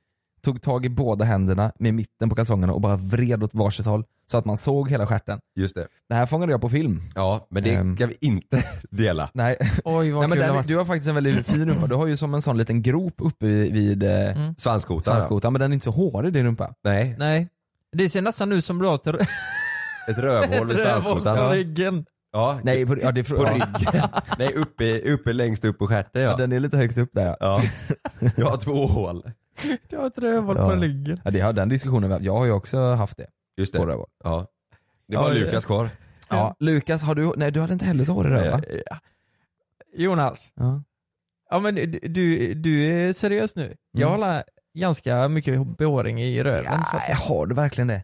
Tog 0.45 0.61
tag 0.61 0.85
i 0.85 0.89
båda 0.89 1.25
händerna 1.25 1.71
med 1.79 1.93
mitten 1.93 2.29
på 2.29 2.35
kalsongerna 2.35 2.73
och 2.73 2.81
bara 2.81 2.95
vred 2.95 3.43
åt 3.43 3.53
varsitt 3.53 3.85
håll 3.85 4.03
så 4.31 4.37
att 4.37 4.45
man 4.45 4.57
såg 4.57 4.89
hela 4.89 5.07
stjärten. 5.07 5.39
Just 5.55 5.75
det. 5.75 5.87
Det 6.09 6.15
här 6.15 6.25
fångade 6.25 6.51
jag 6.51 6.61
på 6.61 6.69
film. 6.69 7.01
Ja, 7.15 7.47
men 7.49 7.63
det 7.63 7.73
Ehm. 7.73 7.97
kan 7.97 8.09
vi 8.09 8.17
inte 8.21 8.63
dela. 8.91 9.29
Nej, 9.33 9.57
Oj 9.83 10.11
vad 10.11 10.21
Nej 10.21 10.29
men 10.29 10.37
kul 10.37 10.39
den, 10.47 10.55
varit. 10.55 10.67
du 10.67 10.77
har 10.77 10.85
faktiskt 10.85 11.07
en 11.09 11.15
väldigt 11.15 11.47
fin 11.47 11.69
rumpa, 11.69 11.87
du 11.87 11.95
har 11.95 12.07
ju 12.07 12.17
som 12.17 12.33
en 12.33 12.41
sån 12.41 12.57
liten 12.57 12.81
grop 12.81 13.13
uppe 13.17 13.45
vid, 13.45 14.03
eh, 14.03 14.37
Mm. 14.37 14.55
Svanskotan. 14.57 15.03
svanskotan 15.13 15.53
men 15.53 15.59
den 15.59 15.71
är 15.71 15.73
inte 15.73 15.83
så 15.83 15.91
hårig 15.91 16.33
din 16.33 16.45
rumpa. 16.45 16.73
Nej, 16.83 17.15
Nej. 17.19 17.47
Det 17.91 18.09
ser 18.09 18.21
nästan 18.21 18.51
ut 18.51 18.65
som 18.65 18.79
du 18.79 18.87
har 18.87 18.95
ett 18.95 19.07
ett 20.09 20.17
rövhål 20.17 20.67
vid 20.67 20.77
svanskotan. 20.85 21.37
på 21.37 21.43
Ja. 21.43 21.53
ryggen. 21.53 22.05
Ja, 22.31 22.59
Nej, 22.63 22.85
på, 22.85 22.97
ja, 23.01 23.11
det, 23.11 23.23
på 23.23 23.35
ja. 23.35 23.53
ryggen. 23.53 24.01
Nej, 24.37 24.53
uppe, 24.53 24.99
uppe 25.13 25.33
längst 25.33 25.65
upp 25.65 25.79
på 25.79 25.87
stjärten 25.87 26.21
Ja, 26.21 26.29
ja. 26.29 26.35
den 26.37 26.51
är 26.51 26.59
lite 26.59 26.77
högt 26.77 26.97
upp 26.97 27.09
där 27.13 27.25
ja. 27.25 27.35
ja. 27.39 27.61
Jag 28.35 28.45
har 28.49 28.57
två 28.57 28.87
hål. 28.87 29.23
Du 29.89 29.97
har 29.97 30.07
ett 30.07 30.17
rövhål 30.17 30.55
Ja. 30.59 30.69
på 30.69 30.75
ryggen. 30.75 31.21
ja 31.25 31.31
det 31.31 31.39
har 31.39 31.53
den 31.53 31.69
diskussionen, 31.69 32.23
jag 32.23 32.33
har 32.37 32.45
ju 32.45 32.51
också 32.51 32.93
haft 32.93 33.17
det. 33.17 33.27
Just 33.57 33.73
det. 33.73 33.79
rövhål. 33.79 34.07
Ja. 34.23 34.47
Det 35.07 35.17
var 35.17 35.27
Ja, 35.27 35.33
det- 35.33 35.39
Lukas 35.39 35.65
kvar. 35.65 35.89
Ja, 36.29 36.55
Lukas, 36.59 37.03
har 37.03 37.15
du, 37.15 37.33
nej 37.37 37.51
du 37.51 37.61
hade 37.61 37.73
inte 37.73 37.85
heller 37.85 38.05
så 38.05 38.13
hårig 38.13 38.31
röv 38.31 38.51
va? 38.51 38.61
Eh, 38.69 38.97
Jonas, 39.97 40.53
Ja. 40.55 40.83
ja 41.49 41.59
men 41.59 41.75
du, 41.75 42.53
du, 42.53 42.83
är 42.85 43.13
seriös 43.13 43.55
nu? 43.55 43.75
Jag 43.91 44.09
Mm. 44.13 44.21
har 44.21 44.43
ganska 44.77 45.27
mycket 45.27 45.77
behåring 45.77 46.21
i 46.21 46.43
röven. 46.43 46.63
så 46.63 46.71
att 46.73 46.93
Nej, 46.93 47.01
säga. 47.01 47.15
har 47.15 47.45
du 47.45 47.55
verkligen 47.55 47.87
det? 47.87 48.03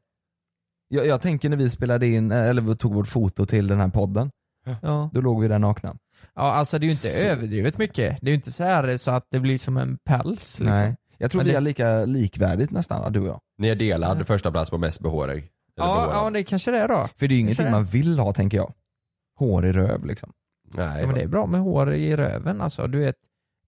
Jag, 0.87 1.05
jag 1.07 1.21
tänker 1.21 1.49
när 1.49 1.57
vi 1.57 1.69
spelade 1.69 2.07
in, 2.07 2.31
eller 2.31 2.61
vi 2.61 2.75
tog 2.75 2.93
vårt 2.93 3.07
foto 3.07 3.45
till 3.45 3.67
den 3.67 3.79
här 3.79 3.87
podden, 3.89 4.31
Ja. 4.81 5.09
då 5.13 5.21
låg 5.21 5.41
vi 5.41 5.47
där 5.47 5.59
nakna. 5.59 5.95
ja, 6.35 6.41
alltså 6.53 6.79
det 6.79 6.83
är 6.85 6.87
ju 6.87 6.91
inte 6.91 7.07
Så- 7.07 7.25
överdrivet 7.25 7.77
mycket. 7.77 8.17
Det 8.21 8.27
är 8.27 8.31
ju 8.31 8.35
inte 8.35 8.51
så 8.51 8.63
här 8.63 8.97
så 8.97 9.11
att 9.11 9.25
det 9.31 9.39
blir 9.39 9.57
som 9.57 9.77
en 9.77 9.97
päls 9.97 10.59
liksom. 10.59 10.65
Nej. 10.65 10.95
Jag 11.21 11.31
tror 11.31 11.39
Men 11.39 11.45
vi 11.45 11.51
det- 11.51 11.57
har 11.57 11.61
lika 11.61 12.05
likvärdigt 12.05 12.71
nästan, 12.71 13.13
du 13.13 13.19
och 13.19 13.27
jag. 13.27 13.39
Ni 13.57 13.67
är 13.67 13.75
delad 13.75 14.27
första 14.27 14.51
plats 14.51 14.69
på 14.69 14.77
mest 14.77 14.99
behårig. 14.99 15.49
Ja, 15.75 16.09
ja, 16.13 16.29
det 16.29 16.43
kanske 16.43 16.71
det 16.71 16.77
är 16.77 16.87
då. 16.87 17.07
För 17.17 17.27
det 17.27 17.33
är 17.33 17.35
ju 17.35 17.39
ingenting 17.41 17.65
det. 17.65 17.71
man 17.71 17.83
vill 17.85 18.19
ha 18.19 18.33
tänker 18.33 18.57
jag. 18.57 18.73
Hår 19.39 19.65
i 19.65 19.71
röv 19.71 20.05
liksom. 20.05 20.31
Nej, 20.73 20.99
Ja, 21.01 21.05
men 21.07 21.15
det 21.15 21.21
är 21.21 21.27
bra 21.27 21.45
med 21.45 21.61
hår 21.61 21.93
i 21.93 22.15
röven 22.15 22.61
alltså. 22.61 22.87
Du 22.87 22.99
vet, 22.99 23.15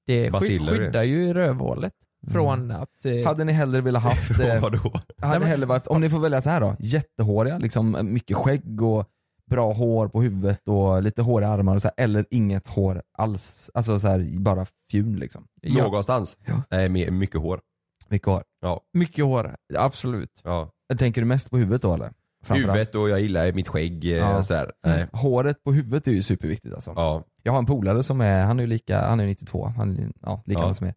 det 0.08 0.32
Baciller. 0.32 0.72
skyddar 0.78 1.04
ju 1.04 1.34
rövhålet 1.34 1.94
från 2.32 2.72
att... 2.72 3.06
Eh, 3.06 3.26
Hade 3.28 3.44
ni 3.44 3.54
hellre 3.54 3.82
velat 3.82 4.04
haft 4.04 4.40
eh, 4.44 4.62
Vadå? 4.62 4.92
hade 5.22 5.40
ni 5.40 5.46
hellre 5.46 5.66
varit, 5.66 5.88
om 5.88 6.02
ni 6.02 6.10
får 6.10 6.20
välja 6.20 6.42
så 6.42 6.50
här 6.50 6.62
då, 6.62 6.76
jättehåriga, 6.80 7.58
liksom 7.58 7.98
mycket 8.02 8.38
skägg 8.38 8.82
och 8.82 9.10
bra 9.50 9.74
hår 9.74 10.08
på 10.08 10.22
huvudet 10.22 10.68
och 10.68 11.04
lite 11.04 11.22
hår 11.22 11.42
i 11.42 11.46
armarna 11.46 11.76
och 11.76 11.82
så 11.82 11.88
här, 11.98 12.04
eller 12.04 12.26
inget 12.30 12.68
hår 12.68 13.02
alls. 13.18 13.72
Alltså 13.74 14.00
så 14.00 14.08
här, 14.08 14.40
bara 14.40 14.66
fjun 14.92 15.16
liksom. 15.16 15.48
ja, 15.62 15.84
Någonstans? 15.84 16.38
Ja. 16.46 16.62
Nej, 16.72 16.90
mer- 16.90 17.12
mycket 17.12 17.42
hår. 17.42 17.60
Mycket 18.08 18.28
hår. 18.28 18.44
Ja. 18.62 18.82
mycket 18.94 19.26
hår, 19.26 19.56
absolut. 19.78 20.42
ja. 20.44 20.70
Tänker 20.98 21.22
du 21.22 21.26
mest 21.28 21.50
på 21.50 21.58
huvudet 21.58 21.82
då 21.82 21.94
eller? 21.94 22.12
Framförallt. 22.44 22.70
Huvudet 22.76 22.96
och 22.96 23.10
jag 23.10 23.22
gillar 23.22 23.52
mitt 23.52 23.68
skägg 23.68 24.06
eh, 24.06 24.12
Ja. 24.18 24.44
sådär. 24.44 24.72
Nej. 24.86 25.08
Håret 25.14 25.64
på 25.64 25.72
huvudet 25.74 26.08
är 26.08 26.12
ju 26.12 26.22
superviktigt 26.22 26.74
alltså. 26.76 26.94
Ja. 26.96 27.24
Jag 27.44 27.52
har 27.52 27.60
en 27.60 27.66
polare 27.66 28.04
som 28.04 28.22
är, 28.22 28.44
han 28.44 28.60
är 28.60 28.64
ju 28.64 28.68
lika, 28.68 29.02
han 29.08 29.20
är 29.20 29.26
92, 29.26 29.74
han 29.78 29.98
är 29.98 30.12
ja, 30.22 30.42
lika 30.46 30.62
Ja. 30.62 30.74
som 30.74 30.88
er. 30.88 30.94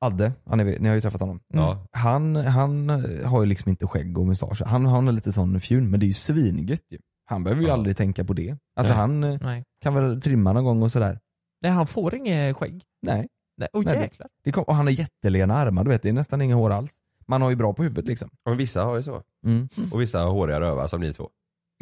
Adde, 0.00 0.32
han 0.46 0.60
är, 0.60 0.64
ni 0.78 0.88
har 0.88 0.94
ju 0.94 1.00
träffat 1.00 1.20
honom. 1.20 1.40
Ja. 1.48 1.86
Han, 1.92 2.36
han 2.36 2.88
har 3.24 3.40
ju 3.42 3.46
liksom 3.46 3.70
inte 3.70 3.86
skägg 3.86 4.18
och 4.18 4.26
mustasch. 4.26 4.62
Han, 4.66 4.86
han 4.86 5.04
har 5.06 5.12
lite 5.12 5.32
sån 5.32 5.60
fjun, 5.60 5.90
men 5.90 6.00
det 6.00 6.04
är 6.04 6.08
ju 6.08 6.12
svingött 6.14 6.82
ju. 6.90 6.98
Han 7.30 7.44
behöver 7.44 7.62
ju 7.62 7.68
Ja. 7.68 7.74
aldrig 7.74 7.96
tänka 7.96 8.24
på 8.24 8.32
det. 8.32 8.56
Alltså 8.76 8.92
Nej. 8.92 9.00
han 9.00 9.24
eh, 9.24 9.38
Nej. 9.42 9.64
kan 9.82 9.94
väl 9.94 10.20
trimma 10.20 10.52
någon 10.52 10.64
gång 10.64 10.82
och 10.82 10.92
sådär. 10.92 11.18
Nej, 11.62 11.72
han 11.72 11.86
får 11.86 12.14
inget 12.14 12.56
skägg. 12.56 12.84
Nej. 13.02 13.28
Nej, 13.56 13.68
oh, 13.72 13.84
Nej, 13.84 13.94
det- 13.96 14.00
jäklar. 14.02 14.28
Det 14.44 14.52
kom, 14.52 14.64
och 14.64 14.74
han 14.74 14.86
har 14.86 14.92
jättelena 14.92 15.54
armar, 15.54 15.84
du 15.84 15.90
vet 15.90 16.02
det 16.02 16.08
är 16.08 16.12
nästan 16.12 16.42
inga 16.42 16.54
hår 16.54 16.70
alls. 16.70 16.90
Man 17.26 17.42
har 17.42 17.50
ju 17.50 17.56
bra 17.56 17.72
på 17.72 17.82
huvudet 17.82 18.06
liksom. 18.06 18.30
Men 18.44 18.56
vissa 18.56 18.84
har 18.84 18.96
ju 18.96 19.02
så. 19.02 19.22
Mm. 19.46 19.68
Och 19.92 20.00
vissa 20.00 20.18
har 20.20 20.30
håriga 20.30 20.60
rövar 20.60 20.88
som 20.88 21.00
ni 21.00 21.12
två. 21.12 21.28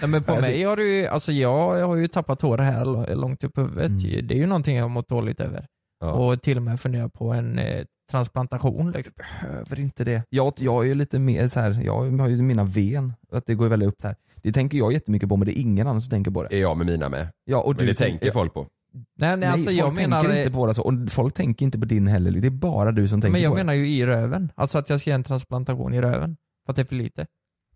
Ja, 0.01 0.07
men 0.07 0.23
på 0.23 0.33
Jag 0.33 0.41
mig 0.41 0.62
har 0.64 0.77
du 0.77 0.97
ju, 0.97 1.07
alltså 1.07 1.33
jag, 1.33 1.79
jag 1.79 1.87
har 1.87 1.97
ju 1.97 2.09
tappat 2.09 2.43
hår 2.43 2.59
här 2.59 3.14
långt 3.14 3.45
upp 3.45 3.55
på 3.55 3.61
huvudet. 3.61 3.87
Mm. 4.05 4.27
Det 4.27 4.35
är 4.35 4.39
ju 4.39 4.47
någonting 4.47 4.77
jag 4.77 4.85
har 4.85 4.89
mått 4.89 5.09
dåligt 5.09 5.41
över. 5.41 5.67
Ja. 6.01 6.12
Och 6.12 6.42
till 6.42 6.57
och 6.57 6.62
med 6.62 6.80
funderat 6.80 7.12
på 7.12 7.32
en 7.32 7.59
eh, 7.59 7.84
transplantation 8.11 8.92
liksom. 8.92 9.14
Behöver 9.16 9.80
inte 9.80 10.05
det. 10.05 10.22
Jag, 10.30 10.53
jag 10.57 10.84
är 10.84 10.88
ju 10.88 10.94
lite 10.94 11.18
mer 11.18 11.49
så 11.49 11.61
här, 11.61 11.80
jag 11.84 12.11
har 12.18 12.28
ju 12.28 12.42
mina 12.42 12.64
ven, 12.64 13.12
att 13.32 13.47
det 13.47 13.55
går 13.55 13.68
väldigt 13.68 13.88
upp 13.88 14.01
så 14.01 14.07
här. 14.07 14.16
Det 14.42 14.53
tänker 14.53 14.78
jag 14.78 14.92
jättemycket 14.92 15.28
på 15.28 15.36
men 15.36 15.47
det 15.47 15.59
är 15.59 15.61
ingen 15.61 15.86
annan 15.86 16.01
som 16.01 16.11
tänker 16.11 16.30
på 16.30 16.42
det. 16.42 16.57
är 16.57 16.61
jag 16.61 16.76
med 16.76 16.86
mina 16.86 17.09
med. 17.09 17.28
Ja, 17.44 17.59
och 17.59 17.76
Men 17.76 17.86
du 17.86 17.92
det 17.92 17.94
tänker 17.94 18.30
folk 18.32 18.55
på. 18.55 18.66
Nej, 18.92 19.07
nej, 19.18 19.36
Nej, 19.36 19.49
alltså 19.49 19.70
folk 19.70 19.78
jag 19.78 19.94
menar, 19.94 20.20
tänker 20.20 20.38
inte 20.38 20.51
på 20.51 20.66
det 20.66 20.74
så, 20.74 20.82
och 20.82 20.94
folk 21.11 21.34
tänker 21.34 21.66
inte 21.66 21.78
på 21.78 21.84
din 21.84 22.07
heller. 22.07 22.30
Det 22.30 22.49
är 22.49 22.51
bara 22.51 22.92
du 22.92 23.09
som 23.09 23.20
tänker 23.20 23.32
men 23.32 23.42
jag 23.42 23.53
på 23.53 23.57
menar 23.57 23.72
ju 23.72 23.88
i 23.88 24.07
röven. 24.07 24.53
Alltså 24.55 24.78
att 24.78 24.90
jag 24.90 25.01
ska 25.01 25.11
göra 25.11 25.14
en 25.14 25.24
transplantation 25.24 25.94
i 25.94 26.01
röven. 26.01 26.36
För 26.66 26.72
att 26.72 26.76
det 26.76 26.82
är 26.82 26.86
för 26.86 26.94
lite. 26.97 27.26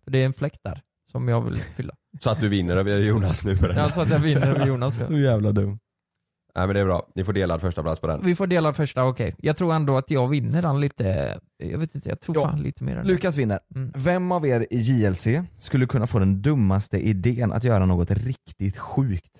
För 0.03 0.11
det 0.11 0.21
är 0.21 0.25
en 0.25 0.33
fläck 0.33 0.53
där 0.63 0.81
som 1.11 1.27
jag 1.27 1.41
vill 1.41 1.55
fylla. 1.55 1.93
Så 2.19 2.29
att 2.29 2.41
du 2.41 2.47
vinner 2.47 2.77
över 2.77 2.99
Jonas 2.99 3.45
nu 3.45 3.57
på 3.57 3.67
den. 3.67 3.77
Alltså 3.77 4.01
att 4.01 4.09
jag 4.09 4.19
vinner 4.19 4.47
över 4.47 4.67
Jonas. 4.67 4.97
det. 4.97 5.01
Ja. 5.01 5.07
Så 5.11 5.17
jävla 5.17 5.51
dum. 5.51 5.79
Nej 6.55 6.67
men 6.67 6.73
det 6.73 6.79
är 6.79 6.85
bra. 6.85 7.07
Ni 7.15 7.23
får 7.23 7.33
delad 7.33 7.61
första 7.61 7.83
plats 7.83 8.01
på 8.01 8.07
den. 8.07 8.25
Vi 8.25 8.35
får 8.35 8.47
dela 8.47 8.73
första, 8.73 9.03
okej. 9.05 9.35
Jag 9.37 9.57
tror 9.57 9.73
ändå 9.73 9.97
att 9.97 10.11
jag 10.11 10.27
vinner 10.27 10.61
den 10.61 10.79
lite, 10.79 11.39
jag 11.57 11.77
vet 11.77 11.95
inte, 11.95 12.09
jag 12.09 12.19
tror 12.19 12.37
Ja. 12.37 12.47
fan 12.47 12.61
lite 12.61 12.83
mer 12.83 12.97
än 12.97 13.07
Lukas 13.07 13.37
vinner. 13.37 13.59
Mm. 13.75 13.91
Vem 13.95 14.31
av 14.31 14.47
er 14.47 14.67
i 14.71 14.77
JLC 14.79 15.27
skulle 15.57 15.85
kunna 15.87 16.07
få 16.07 16.19
den 16.19 16.41
dummaste 16.41 16.97
idén 16.97 17.51
att 17.51 17.63
göra 17.63 17.85
något 17.85 18.11
riktigt 18.11 18.77
sjukt? 18.77 19.31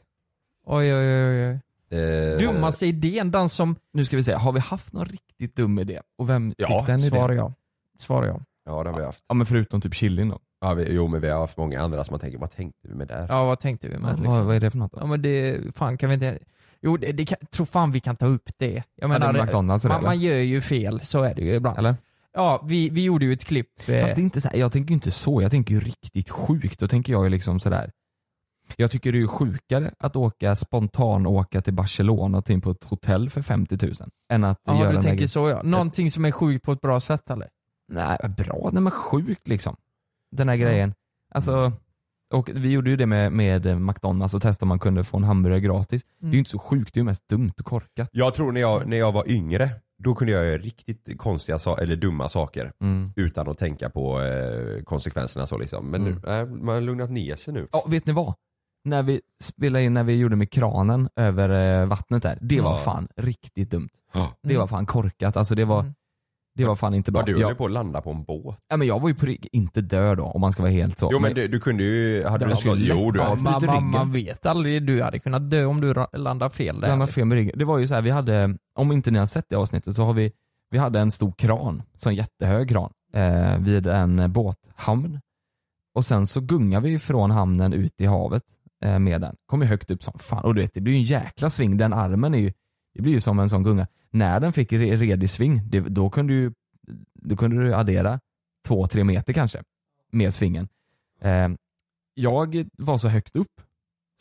Oj 0.66 0.96
oj 0.96 1.26
oj 1.26 1.48
oj. 1.50 1.60
Eh, 2.00 2.38
Dummaste 2.40 2.86
idén, 2.86 3.32
den 3.32 3.50
som... 3.50 3.76
Nu 3.94 4.06
ska 4.06 4.16
vi 4.18 4.24
se, 4.24 4.34
har 4.34 4.52
vi 4.52 4.60
haft 4.60 4.94
någon 4.94 5.06
riktigt 5.06 5.56
dum 5.56 5.80
idé? 5.80 6.02
Och 6.18 6.30
vem 6.30 6.54
Ja, 6.58 6.68
fick 6.80 6.88
den 6.88 7.00
idén? 7.00 7.10
Svarar 7.12 7.34
jag. 7.34 7.54
Svarar 8.00 8.28
jag. 8.28 8.42
Ja 8.66 8.84
det 8.84 8.90
har 8.90 8.98
vi 9.00 9.06
haft. 9.06 9.24
Ja 9.28 9.34
men 9.36 9.46
förutom 9.46 9.82
typ 9.82 9.94
chilin 9.94 10.30
då. 10.30 10.40
Ja, 10.62 10.74
vi, 10.74 10.94
jo 10.94 11.08
men 11.08 11.22
vi 11.22 11.30
har 11.30 11.40
haft 11.40 11.58
många 11.58 11.82
andra 11.82 12.04
som 12.04 12.14
man 12.14 12.20
tänker, 12.20 12.38
vad 12.38 12.52
tänkte 12.52 12.88
vi 12.88 12.96
med 12.96 13.08
där? 13.08 13.26
Ja 13.30 13.46
vad 13.46 13.60
tänkte 13.60 13.88
vi 13.90 13.98
med 13.98 14.20
liksom? 14.20 14.46
vad 14.46 14.56
är 14.56 14.60
det 14.60 14.72
för 14.72 14.78
något 14.78 14.92
då? 14.92 15.00
Ja 15.02 15.06
men 15.06 15.22
det, 15.22 15.60
fan 15.76 15.98
kan 15.98 16.10
vi 16.10 16.14
inte... 16.14 16.40
Jo 16.82 16.98
det, 16.98 17.12
det 17.12 17.26
kan, 17.26 17.38
tror 17.52 17.66
fan 17.66 17.92
vi 17.92 18.00
kan 18.00 18.16
ta 18.16 18.26
upp 18.26 18.50
det. 18.58 18.74
Jag 18.74 18.84
Ja, 18.96 19.08
menar, 19.08 19.34
det 19.34 19.44
McDonalds 19.44 19.86
man, 19.86 19.92
eller? 19.98 20.08
man 20.08 20.20
gör 20.20 20.36
ju 20.36 20.62
fel, 20.62 21.00
så 21.04 21.24
är 21.24 21.36
det 21.36 21.42
ju 21.42 21.54
ibland. 21.56 21.78
Eller? 21.78 21.96
Ja, 22.34 22.64
vi, 22.68 22.90
vi 22.90 23.04
gjorde 23.04 23.26
ju 23.26 23.34
ett 23.34 23.46
klipp. 23.46 23.70
Fast 23.78 23.90
Eh, 23.90 24.06
det 24.06 24.12
är 24.12 24.20
inte 24.20 24.42
så 24.42 24.48
här, 24.50 24.58
jag 24.58 24.72
tänker 24.72 24.90
ju 24.90 24.94
inte 24.94 25.12
så, 25.12 25.42
jag 25.42 25.52
tänker 25.52 25.74
ju 25.74 25.80
riktigt 25.80 26.30
sjukt. 26.30 26.80
Då 26.80 26.88
tänker 26.88 27.14
jag 27.14 27.24
ju 27.24 27.30
liksom 27.30 27.60
sådär. 27.60 27.92
Jag 28.76 28.92
tycker 28.92 29.12
det 29.12 29.18
är 29.18 29.20
ju 29.20 29.28
sjukare 29.28 29.92
att 30.00 30.16
åka 30.16 30.56
spontan 30.56 31.26
åka 31.28 31.62
till 31.62 31.74
Barcelona 31.74 32.38
och 32.38 32.50
in 32.50 32.62
på 32.62 32.72
ett 32.72 32.84
hotell 32.84 33.30
för 33.30 33.42
50 33.42 33.86
000 33.86 33.94
än 34.34 34.44
att 34.44 34.60
ja 34.64 34.80
göra 34.80 34.92
du 34.94 35.02
tänker 35.02 35.28
så 35.28 35.50
ja. 35.50 35.62
Någonting 35.64 36.10
som 36.12 36.26
är 36.26 36.32
sjukt 36.32 36.66
på 36.66 36.72
ett 36.72 36.82
bra 36.82 37.00
sätt 37.00 37.30
eller? 37.30 37.50
Nej, 37.88 38.18
bra, 38.38 38.70
nej 38.74 38.82
men 38.84 38.92
sjukt 38.92 39.48
liksom. 39.48 39.76
Den 40.32 40.50
här 40.50 40.56
grejen. 40.56 40.94
Alltså, 41.34 41.72
och 42.32 42.50
vi 42.54 42.70
gjorde 42.72 42.90
ju 42.90 42.96
det 42.96 43.06
med, 43.06 43.32
med 43.32 43.82
McDonalds 43.82 44.34
och 44.34 44.42
testade 44.42 44.66
om 44.66 44.70
man 44.70 44.80
kunde 44.80 45.04
få 45.04 45.18
en 45.18 45.24
hamburgare 45.24 45.60
gratis. 45.62 46.02
Det 46.20 46.28
är 46.28 46.32
ju 46.32 46.38
inte 46.38 46.50
så 46.52 46.60
sjukt, 46.60 46.94
det 46.94 46.98
är 46.98 47.02
ju 47.02 47.06
mest 47.06 47.28
dumt 47.30 47.52
och 47.60 47.66
korkat. 47.66 48.10
Jag 48.12 48.34
tror 48.36 48.52
när 48.52 48.62
jag, 48.62 48.88
när 48.88 48.98
jag 48.98 49.12
var 49.12 49.30
yngre, 49.32 49.70
då 50.04 50.16
kunde 50.16 50.34
jag 50.34 50.46
göra 50.46 50.58
riktigt 50.58 51.18
konstiga 51.18 51.60
sa- 51.60 51.78
eller 51.78 51.96
dumma 51.96 52.30
saker. 52.30 52.72
Mm. 52.82 53.12
Utan 53.16 53.50
att 53.50 53.58
tänka 53.58 53.90
på 53.90 54.22
eh, 54.22 54.84
konsekvenserna 54.84 55.48
så 55.48 55.58
liksom. 55.58 55.86
Men 55.92 56.02
Mm. 56.08 56.20
nu, 56.24 56.32
äh, 56.32 56.46
man 56.46 56.76
har 56.76 56.82
lugnat 56.82 57.10
ner 57.12 57.36
sig 57.36 57.54
nu. 57.54 57.68
Ja, 57.72 57.84
vet 57.88 58.06
ni 58.06 58.14
vad? 58.14 58.34
När 58.84 59.04
vi 59.04 59.22
spelade 59.44 59.84
in, 59.86 59.94
när 59.94 60.04
vi 60.04 60.16
gjorde 60.16 60.36
med 60.36 60.52
kranen 60.52 61.10
över 61.16 61.82
eh, 61.82 61.88
vattnet 61.88 62.24
där, 62.24 62.38
det 62.42 62.62
var 62.62 62.72
Ja. 62.72 62.78
fan 62.78 63.08
riktigt 63.16 63.72
dumt. 63.72 63.90
Ja. 64.14 64.34
Det 64.44 64.58
var 64.58 64.68
fan 64.68 64.86
korkat, 64.86 65.38
alltså 65.38 65.56
det 65.56 65.66
var, 65.66 65.80
Mm. 65.80 65.94
Det 66.56 66.66
var 66.66 66.76
fan 66.76 66.94
inte 66.94 67.12
bra. 67.12 67.22
Var 67.22 67.26
du 67.28 67.34
höll 67.34 67.42
jag, 67.42 67.58
på 67.58 67.66
att 67.66 67.72
landa 67.72 68.02
på 68.02 68.12
en 68.12 68.24
båt? 68.24 68.58
ja, 68.70 68.78
men 68.78 68.88
jag 68.88 69.00
var 69.00 69.10
ju 69.10 69.16
på, 69.16 69.26
ri- 69.26 69.48
inte 69.52 69.82
död 69.82 70.18
då 70.18 70.24
om 70.24 70.42
man 70.42 70.54
ska 70.54 70.62
vara 70.62 70.72
helt 70.72 71.00
så. 71.00 71.10
Jo 71.12 71.20
men 71.20 71.34
du, 71.34 71.48
du 71.48 71.60
kunde 71.60 71.84
ju, 71.84 72.24
hade 72.24 72.46
du 72.46 72.50
lätt 72.52 72.66
jo 72.66 73.12
du 73.12 73.22
hade, 73.22 73.42
man, 73.42 73.66
man, 73.66 73.92
man 73.92 74.12
vet 74.12 74.46
aldrig, 74.46 74.84
du 74.86 75.04
hade 75.04 75.20
kunnat 75.20 75.50
dö 75.52 75.66
om 75.66 75.82
du 75.82 75.94
landar 76.14 76.50
fel 76.50 76.82
där. 76.82 76.98
Var 76.98 77.08
fel 77.08 77.26
med 77.26 77.36
ryggen. 77.36 77.54
Det 77.58 77.66
var 77.66 77.78
ju 77.78 77.88
så 77.88 77.94
här, 77.96 78.02
vi 78.02 78.10
hade, 78.10 78.58
om 78.76 78.92
inte 78.92 79.12
ni 79.12 79.20
har 79.20 79.26
sett 79.26 79.46
det 79.50 79.56
avsnittet 79.56 79.96
så 79.96 80.04
har 80.04 80.14
vi, 80.14 80.32
vi 80.72 80.78
hade 80.78 81.00
en 81.00 81.12
stor 81.12 81.32
kran, 81.38 81.84
så 81.96 82.10
en 82.10 82.16
jättehög 82.16 82.70
kran, 82.70 82.92
eh, 83.14 83.58
vid 83.58 83.88
en 83.88 84.32
båthamn. 84.32 85.20
Och 85.96 86.06
sen 86.06 86.28
så 86.28 86.42
gungar 86.42 86.82
vi 86.82 87.00
från 87.00 87.32
hamnen 87.32 87.74
ut 87.74 88.02
i 88.02 88.06
havet 88.06 88.44
eh, 88.86 89.00
med 89.00 89.22
den. 89.22 89.36
Kommer 89.46 89.66
högt 89.66 89.92
upp 89.92 90.04
som 90.04 90.20
fan. 90.20 90.44
Och 90.44 90.56
du 90.56 90.62
vet, 90.62 90.74
det 90.74 90.82
blir 90.82 90.94
ju 90.94 91.00
en 91.00 91.04
jäkla 91.04 91.50
sving. 91.50 91.78
Den 91.78 91.94
armen 91.94 92.34
är 92.34 92.40
ju, 92.40 92.54
det 92.94 93.02
blir 93.02 93.14
ju 93.14 93.20
som 93.20 93.40
en 93.40 93.50
sån 93.50 93.64
gunga. 93.64 93.88
När 94.10 94.40
den 94.40 94.54
fick 94.54 94.72
re- 94.72 94.98
redig 94.98 95.30
sving, 95.30 95.62
det, 95.70 95.80
då 95.80 96.10
kunde 96.10 96.34
du 96.34 96.54
då 97.14 97.36
kunde 97.38 97.64
du 97.64 97.76
addera 97.76 98.20
två, 98.68 98.88
tre 98.88 99.04
meter 99.04 99.34
kanske 99.34 99.64
med 100.12 100.34
svingen. 100.34 100.68
Eh, 101.22 101.50
jag 102.14 102.66
var 102.78 102.98
så 102.98 103.08
högt 103.08 103.36
upp 103.36 103.62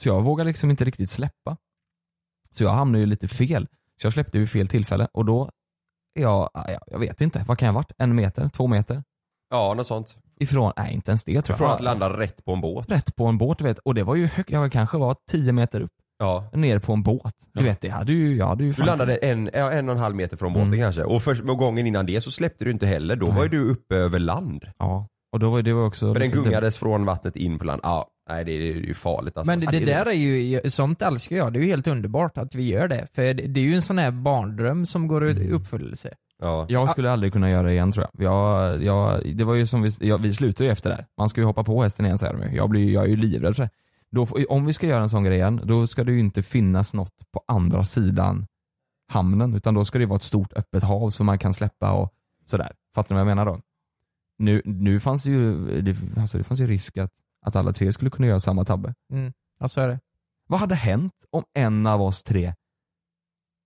så 0.00 0.08
jag 0.08 0.20
vågade 0.22 0.48
liksom 0.48 0.70
inte 0.70 0.84
riktigt 0.84 1.10
släppa. 1.10 1.56
Så 2.50 2.64
jag 2.64 2.70
hamnade 2.70 2.98
ju 2.98 3.06
lite 3.06 3.28
fel. 3.28 3.68
Så 4.00 4.06
jag 4.06 4.12
släppte 4.12 4.38
vid 4.38 4.50
fel 4.50 4.68
tillfälle 4.68 5.08
och 5.12 5.24
då 5.24 5.50
Ja, 6.12 6.50
ja, 6.54 6.78
jag 6.86 6.98
vet 6.98 7.20
inte. 7.20 7.44
Vad 7.48 7.58
kan 7.58 7.66
jag 7.66 7.72
ha 7.72 7.78
varit? 7.78 7.92
En 7.98 8.14
meter? 8.14 8.48
Två 8.48 8.66
meter? 8.66 9.02
Ja, 9.50 9.74
något 9.74 9.86
sånt. 9.86 10.16
Ifrån, 10.40 10.72
nej 10.76 10.94
inte 10.94 11.10
ens 11.10 11.24
det 11.24 11.42
tror 11.42 11.52
jag. 11.54 11.58
Från 11.58 11.70
att 11.70 11.80
landa 11.80 12.18
rätt 12.18 12.44
på 12.44 12.52
en 12.52 12.60
båt. 12.60 12.90
Rätt 12.90 13.16
på 13.16 13.26
en 13.26 13.38
båt 13.38 13.60
vet. 13.60 13.78
Och 13.78 13.94
det 13.94 14.02
var 14.02 14.14
ju 14.14 14.26
högt, 14.26 14.50
jag 14.50 14.72
kanske 14.72 14.98
var 14.98 15.16
10 15.30 15.52
meter 15.52 15.80
upp. 15.80 15.92
Ja. 16.20 16.50
Ner 16.52 16.78
på 16.78 16.92
en 16.92 17.02
båt. 17.02 17.34
Du 17.54 17.64
vet 17.64 17.80
det 17.80 17.88
hade 17.88 18.12
ju, 18.12 18.36
jag 18.36 18.46
hade 18.46 18.64
ju 18.64 18.70
Du 18.70 18.74
fan- 18.74 18.86
landade 18.86 19.16
en, 19.16 19.50
ja, 19.54 19.70
en 19.72 19.88
och 19.88 19.94
en 19.94 20.00
halv 20.00 20.16
meter 20.16 20.36
från 20.36 20.52
båten 20.52 20.66
Mm. 20.68 20.80
kanske. 20.80 21.02
Och, 21.04 21.22
först, 21.22 21.42
och 21.42 21.58
gången 21.58 21.86
innan 21.86 22.06
det 22.06 22.20
så 22.20 22.30
släppte 22.30 22.64
du 22.64 22.70
inte 22.70 22.86
heller. 22.86 23.16
Då 23.16 23.26
var 23.30 23.42
ju 23.42 23.48
du 23.48 23.60
uppe 23.70 23.96
över 23.96 24.18
land. 24.18 24.64
Ja. 24.78 25.06
Och 25.32 25.38
då 25.40 25.50
var 25.50 25.62
det 25.62 25.72
var 25.72 25.86
också 25.86 26.14
För 26.14 26.20
den 26.20 26.28
lite 26.30 26.42
gungades 26.42 26.78
från 26.78 27.04
vattnet 27.04 27.36
in 27.36 27.58
på 27.58 27.64
land. 27.64 27.80
Ja, 27.84 28.06
nej 28.30 28.44
det 28.44 28.52
är 28.52 28.62
ju 28.74 28.94
farligt 28.94 29.36
alltså. 29.36 29.50
Men 29.52 29.60
det, 29.60 29.66
det 29.66 29.84
där 29.86 30.06
är 30.06 30.12
ju, 30.12 30.60
sånt 30.70 31.02
älskar 31.02 31.36
jag. 31.36 31.52
Det 31.52 31.58
är 31.58 31.62
ju 31.62 31.66
helt 31.70 31.86
underbart 31.86 32.38
att 32.38 32.54
vi 32.54 32.68
gör 32.68 32.88
det. 32.88 33.06
För 33.14 33.22
det, 33.22 33.32
det 33.32 33.60
är 33.60 33.64
ju 33.64 33.74
en 33.74 33.82
sån 33.82 33.98
här 33.98 34.10
barndröm 34.10 34.86
som 34.86 35.08
går 35.08 35.28
i 35.28 35.30
Mm. 35.30 35.52
uppfyllelse. 35.54 36.10
Ja. 36.42 36.66
Jag 36.68 36.90
skulle 36.90 37.10
aldrig 37.10 37.32
kunna 37.32 37.50
göra 37.50 37.66
det 37.66 37.72
igen 37.72 37.92
tror 37.92 38.06
jag. 38.12 38.24
jag, 38.32 38.82
jag 38.82 39.36
det 39.36 39.44
var 39.44 39.54
ju 39.54 39.66
som 39.66 39.82
vi, 39.82 39.90
jag, 40.00 40.18
vi 40.18 40.32
slutade 40.32 40.64
ju 40.64 40.72
efter 40.72 40.90
det 40.90 40.96
här. 40.96 41.06
Man 41.18 41.28
ska 41.28 41.40
ju 41.40 41.44
hoppa 41.44 41.64
på 41.64 41.82
hästen 41.82 42.06
igen 42.06 42.18
säger 42.18 42.34
de 42.34 42.50
ju. 42.50 42.56
Jag, 42.56 42.68
blir, 42.70 42.92
jag 42.92 43.04
är 43.04 43.08
ju 43.08 43.16
livrädd 43.16 43.56
för 43.56 43.62
det. 43.62 43.70
Då, 44.10 44.26
om 44.48 44.66
vi 44.66 44.72
ska 44.72 44.86
göra 44.86 45.02
en 45.02 45.10
sån 45.10 45.24
grej 45.24 45.36
igen, 45.36 45.60
då 45.64 45.86
ska 45.86 46.04
det 46.04 46.12
ju 46.12 46.20
inte 46.20 46.42
finnas 46.42 46.94
något 46.94 47.30
på 47.32 47.42
andra 47.46 47.84
sidan 47.84 48.46
hamnen. 49.08 49.54
Utan 49.54 49.74
då 49.74 49.84
ska 49.84 49.98
det 49.98 50.06
vara 50.06 50.16
ett 50.16 50.22
stort 50.22 50.52
öppet 50.52 50.82
hav 50.82 51.10
som 51.10 51.26
man 51.26 51.38
kan 51.38 51.54
släppa 51.54 51.92
och 51.92 52.14
sådär. 52.46 52.72
Fattar 52.94 53.14
ni 53.14 53.22
vad 53.22 53.30
jag 53.30 53.36
menar 53.36 53.46
då? 53.46 53.60
Nu, 54.38 54.62
nu 54.64 55.00
fanns 55.00 55.22
det 55.22 55.30
ju, 55.30 55.80
det, 55.80 56.20
alltså 56.20 56.38
det 56.38 56.44
fanns 56.44 56.60
ju 56.60 56.66
risk 56.66 56.96
att, 56.96 57.10
att 57.46 57.56
alla 57.56 57.72
tre 57.72 57.92
skulle 57.92 58.10
kunna 58.10 58.28
göra 58.28 58.40
samma 58.40 58.64
tabbe. 58.64 58.94
Mm. 59.12 59.32
Ja, 59.58 59.68
så 59.68 59.80
är 59.80 59.88
det. 59.88 60.00
Vad 60.48 60.60
hade 60.60 60.74
hänt 60.74 61.12
om 61.30 61.44
en 61.54 61.86
av 61.86 62.02
oss 62.02 62.22
tre 62.22 62.54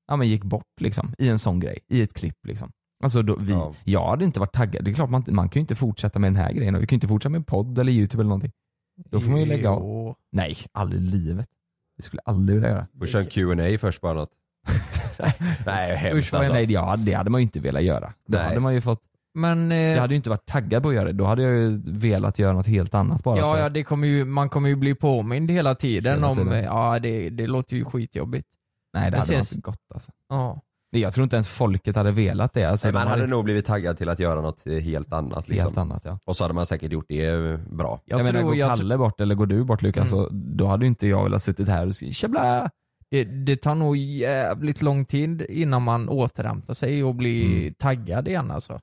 ja, 0.06 0.16
men 0.16 0.28
gick 0.28 0.44
bort 0.44 0.80
liksom, 0.80 1.14
i 1.18 1.28
en 1.28 1.38
sån 1.38 1.60
grej, 1.60 1.78
i 1.88 2.02
ett 2.02 2.14
klipp 2.14 2.46
liksom? 2.46 2.70
Alltså 3.02 3.22
då, 3.22 3.36
vi, 3.36 3.52
Ja. 3.52 3.74
Jag 3.84 4.08
hade 4.08 4.24
inte 4.24 4.40
varit 4.40 4.52
taggad, 4.52 4.84
det 4.84 4.90
är 4.90 4.94
klart 4.94 5.10
man, 5.10 5.24
man 5.28 5.48
kan 5.48 5.60
ju 5.60 5.62
inte 5.62 5.74
fortsätta 5.74 6.18
med 6.18 6.32
den 6.32 6.36
här 6.36 6.52
grejen, 6.52 6.78
vi 6.78 6.86
kan 6.86 6.94
ju 6.94 6.96
inte 6.96 7.08
fortsätta 7.08 7.30
med 7.30 7.38
en 7.38 7.44
podd 7.44 7.78
eller 7.78 7.92
youtube 7.92 8.20
eller 8.20 8.28
någonting. 8.28 8.52
Då 8.96 9.20
får 9.20 9.30
man 9.30 9.40
ju 9.40 9.46
lägga 9.46 9.70
av. 9.70 10.14
Nej, 10.32 10.56
aldrig 10.72 11.02
i 11.02 11.04
livet. 11.04 11.48
Det 11.96 12.02
skulle 12.02 12.20
jag 12.24 12.34
aldrig 12.34 12.56
vilja 12.56 12.70
göra. 12.70 12.86
Och 13.00 13.08
kör 13.08 13.20
en 13.20 13.26
Q&A 13.26 13.78
först 13.80 14.00
bara 14.00 14.12
något. 14.14 14.30
nej, 15.66 15.96
hemskt 15.96 16.28
Usch, 16.28 16.34
alltså. 16.34 16.52
Nej, 16.52 16.66
det, 16.66 16.72
ja, 16.72 16.96
det 16.98 17.12
hade 17.12 17.30
man 17.30 17.40
ju 17.40 17.42
inte 17.42 17.60
velat 17.60 17.82
göra. 17.82 18.12
Då 18.26 18.38
Nej. 18.38 18.46
hade 18.48 18.60
man 18.60 18.74
ju 18.74 18.80
fått, 18.80 19.02
Men, 19.34 19.72
eh, 19.72 19.78
jag 19.78 20.00
hade 20.00 20.14
ju 20.14 20.16
inte 20.16 20.30
varit 20.30 20.46
taggad 20.46 20.82
på 20.82 20.88
att 20.88 20.94
göra 20.94 21.04
det, 21.04 21.12
då 21.12 21.24
hade 21.24 21.42
jag 21.42 21.52
ju 21.52 21.82
velat 21.86 22.38
göra 22.38 22.52
något 22.52 22.66
helt 22.66 22.94
annat 22.94 23.22
bara 23.24 23.38
ja, 23.38 23.58
ja 23.58 23.68
det 23.68 23.84
kommer 23.84 24.06
ju, 24.08 24.24
man 24.24 24.48
kommer 24.48 24.68
ju 24.68 24.76
bli 24.76 24.94
påmind 24.94 25.50
hela 25.50 25.74
tiden 25.74 26.14
Hela 26.14 26.28
om, 26.28 26.36
tiden. 26.36 26.52
eh, 26.52 26.64
ja 26.64 26.98
det, 26.98 27.30
det 27.30 27.46
låter 27.46 27.76
ju 27.76 27.84
skitjobbigt. 27.84 28.48
Nej 28.94 29.04
det 29.04 29.10
Men 29.10 29.20
hade 29.20 29.26
sen- 29.26 29.38
varit 29.38 29.64
gott 29.64 29.82
alltså. 29.94 30.12
Ja. 30.28 30.60
Jag 31.00 31.12
tror 31.14 31.22
inte 31.24 31.36
ens 31.36 31.48
folket 31.48 31.96
hade 31.96 32.10
velat 32.12 32.52
det. 32.52 32.64
Alltså, 32.64 32.86
Nej, 32.86 32.92
de 32.92 32.98
man 32.98 33.08
hade 33.08 33.26
nog 33.26 33.44
blivit 33.44 33.66
taggad 33.66 33.96
till 33.98 34.08
att 34.08 34.18
göra 34.18 34.40
något 34.40 34.64
helt 34.64 35.12
annat. 35.12 35.48
Liksom. 35.48 35.66
Helt 35.66 35.78
annat 35.78 36.02
ja. 36.04 36.18
Och 36.24 36.36
så 36.36 36.44
hade 36.44 36.54
man 36.54 36.66
säkert 36.66 36.92
gjort 36.92 37.06
det 37.08 37.24
eh, 37.26 37.56
bra. 37.58 38.00
Jag, 38.04 38.18
Jag 38.18 38.24
menar, 38.24 38.38
tror 38.40 38.48
går 38.50 38.56
jag 38.56 38.76
Kalle 38.76 38.98
bort 38.98 39.20
eller 39.20 39.34
går 39.34 39.46
du 39.46 39.64
bort 39.64 39.82
Lukas, 39.82 40.12
Mm. 40.12 40.24
så 40.24 40.28
då 40.32 40.66
hade 40.66 40.84
ju 40.84 40.88
inte 40.88 41.06
jag 41.06 41.24
velat 41.24 41.42
suttit 41.42 41.68
här 41.68 41.86
och 41.86 41.96
skrivit 41.96 42.16
tjabla. 42.16 42.70
Det, 43.10 43.24
det 43.24 43.56
tar 43.56 43.74
nog 43.74 43.96
jävligt 43.96 44.82
lång 44.82 45.04
tid 45.04 45.42
innan 45.48 45.82
man 45.82 46.08
återhämtar 46.08 46.74
sig 46.74 47.04
och 47.04 47.14
blir 47.14 47.56
Mm. 47.60 47.74
taggad 47.74 48.28
igen 48.28 48.50
alltså. 48.50 48.80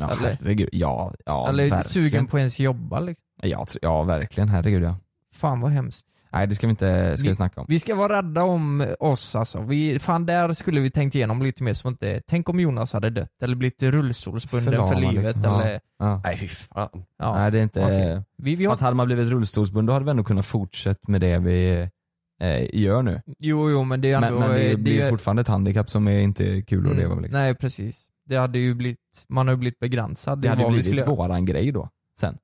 Ja, 0.00 0.10
Eller- 0.10 0.38
herregud. 0.40 0.68
Ja, 0.72 1.14
ja 1.26 1.48
Eller 1.48 1.62
verkligen. 1.62 1.84
sugen 1.84 2.26
på 2.26 2.38
ens 2.38 2.60
jobba 2.60 3.00
liksom. 3.00 3.24
Ja, 3.42 3.66
ja, 3.82 4.02
verkligen. 4.02 4.48
Herregud 4.48 4.82
ja. 4.82 4.96
Fan 5.34 5.60
vad 5.60 5.70
hemskt. 5.70 6.06
Nej 6.34 6.46
det 6.46 6.54
ska 6.54 6.66
vi 6.66 6.70
inte 6.70 7.16
ska 7.18 7.28
vi 7.28 7.34
snacka 7.34 7.60
om. 7.60 7.66
Vi 7.68 7.78
ska 7.80 7.94
vara 7.94 8.16
rädda 8.18 8.42
om 8.42 8.86
oss 9.00 9.36
alltså. 9.36 9.60
Vi, 9.60 9.98
fan 9.98 10.26
där 10.26 10.52
skulle 10.52 10.80
vi 10.80 10.90
tänkt 10.90 11.14
igenom 11.14 11.42
lite 11.42 11.62
mer 11.62 11.72
så 11.74 11.88
inte, 11.88 12.22
tänk 12.26 12.48
om 12.48 12.60
Jonas 12.60 12.92
hade 12.92 13.10
dött 13.10 13.42
eller 13.42 13.56
blivit 13.56 13.82
rullstolsbunden 13.82 14.74
för 14.74 14.86
Förlamad, 14.88 15.14
livet 15.14 15.36
liksom. 15.36 15.60
eller, 15.60 15.80
Ja. 15.98 16.20
Nej 16.24 16.36
fy 16.36 16.48
fan. 16.48 16.88
ja. 17.18 17.34
Nej 17.38 17.50
det 17.50 17.58
är 17.58 17.62
inte... 17.62 17.84
Okej. 17.84 18.22
Vi, 18.38 18.56
vi 18.56 18.64
har, 18.64 18.72
Fast 18.72 18.82
hade 18.82 18.96
man 18.96 19.06
blivit 19.06 19.28
rullstolsbunden 19.30 19.86
då 19.86 19.92
hade 19.92 20.04
vi 20.04 20.10
ändå 20.10 20.24
kunnat 20.24 20.46
fortsätta 20.46 21.00
med 21.12 21.20
det 21.20 21.38
vi 21.38 21.88
eh, 22.42 22.74
gör 22.80 23.02
nu. 23.02 23.22
jo 23.38 23.70
jo 23.70 23.84
men 23.84 24.00
det 24.00 24.12
är 24.12 24.16
ändå, 24.16 24.30
Men, 24.30 24.48
men 24.48 24.50
det 24.58 24.70
eh, 24.70 24.76
blir 24.78 25.00
är- 25.00 25.10
fortfarande 25.10 25.40
ett 25.42 25.48
handikapp 25.48 25.90
som 25.90 26.08
är 26.08 26.18
inte 26.18 26.62
kul 26.62 26.78
att 26.80 26.86
Mm, 26.86 26.98
leva 26.98 27.14
med. 27.14 27.22
Liksom. 27.22 27.40
Nej 27.40 27.54
precis. 27.54 27.98
Det 28.26 28.36
hade 28.36 28.58
ju 28.58 28.74
blivit, 28.74 28.98
man 29.28 29.46
har 29.48 29.54
ju 29.54 29.58
blivit 29.58 29.78
begränsad. 29.78 30.38
Det 30.42 30.46
i 30.46 30.48
hade 30.48 30.62
ju 30.62 30.66
vi 30.68 30.72
blivit 30.72 30.84
skulle 30.86 31.04
våran 31.16 31.44
grej 31.44 31.72
då, 31.72 31.88
sen. 32.20 32.38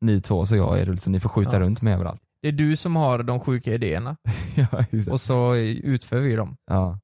Ni 0.00 0.20
två 0.20 0.46
så 0.46 0.56
jag 0.56 0.78
är 0.80 0.84
rullstol, 0.84 1.12
ni 1.12 1.20
får 1.20 1.28
skjuta 1.28 1.56
Ja. 1.56 1.60
runt 1.60 1.82
mig 1.82 1.94
överallt. 1.94 2.22
Det 2.42 2.48
är 2.48 2.52
du 2.52 2.76
som 2.76 2.96
har 2.96 3.22
de 3.22 3.40
sjuka 3.40 3.74
idéerna 3.74 4.16
ja, 4.54 4.84
just 4.90 5.06
det. 5.06 5.12
och 5.12 5.20
så 5.20 5.54
utför 5.56 6.20
vi 6.20 6.36
dem. 6.36 6.56
Ja. 6.66 6.98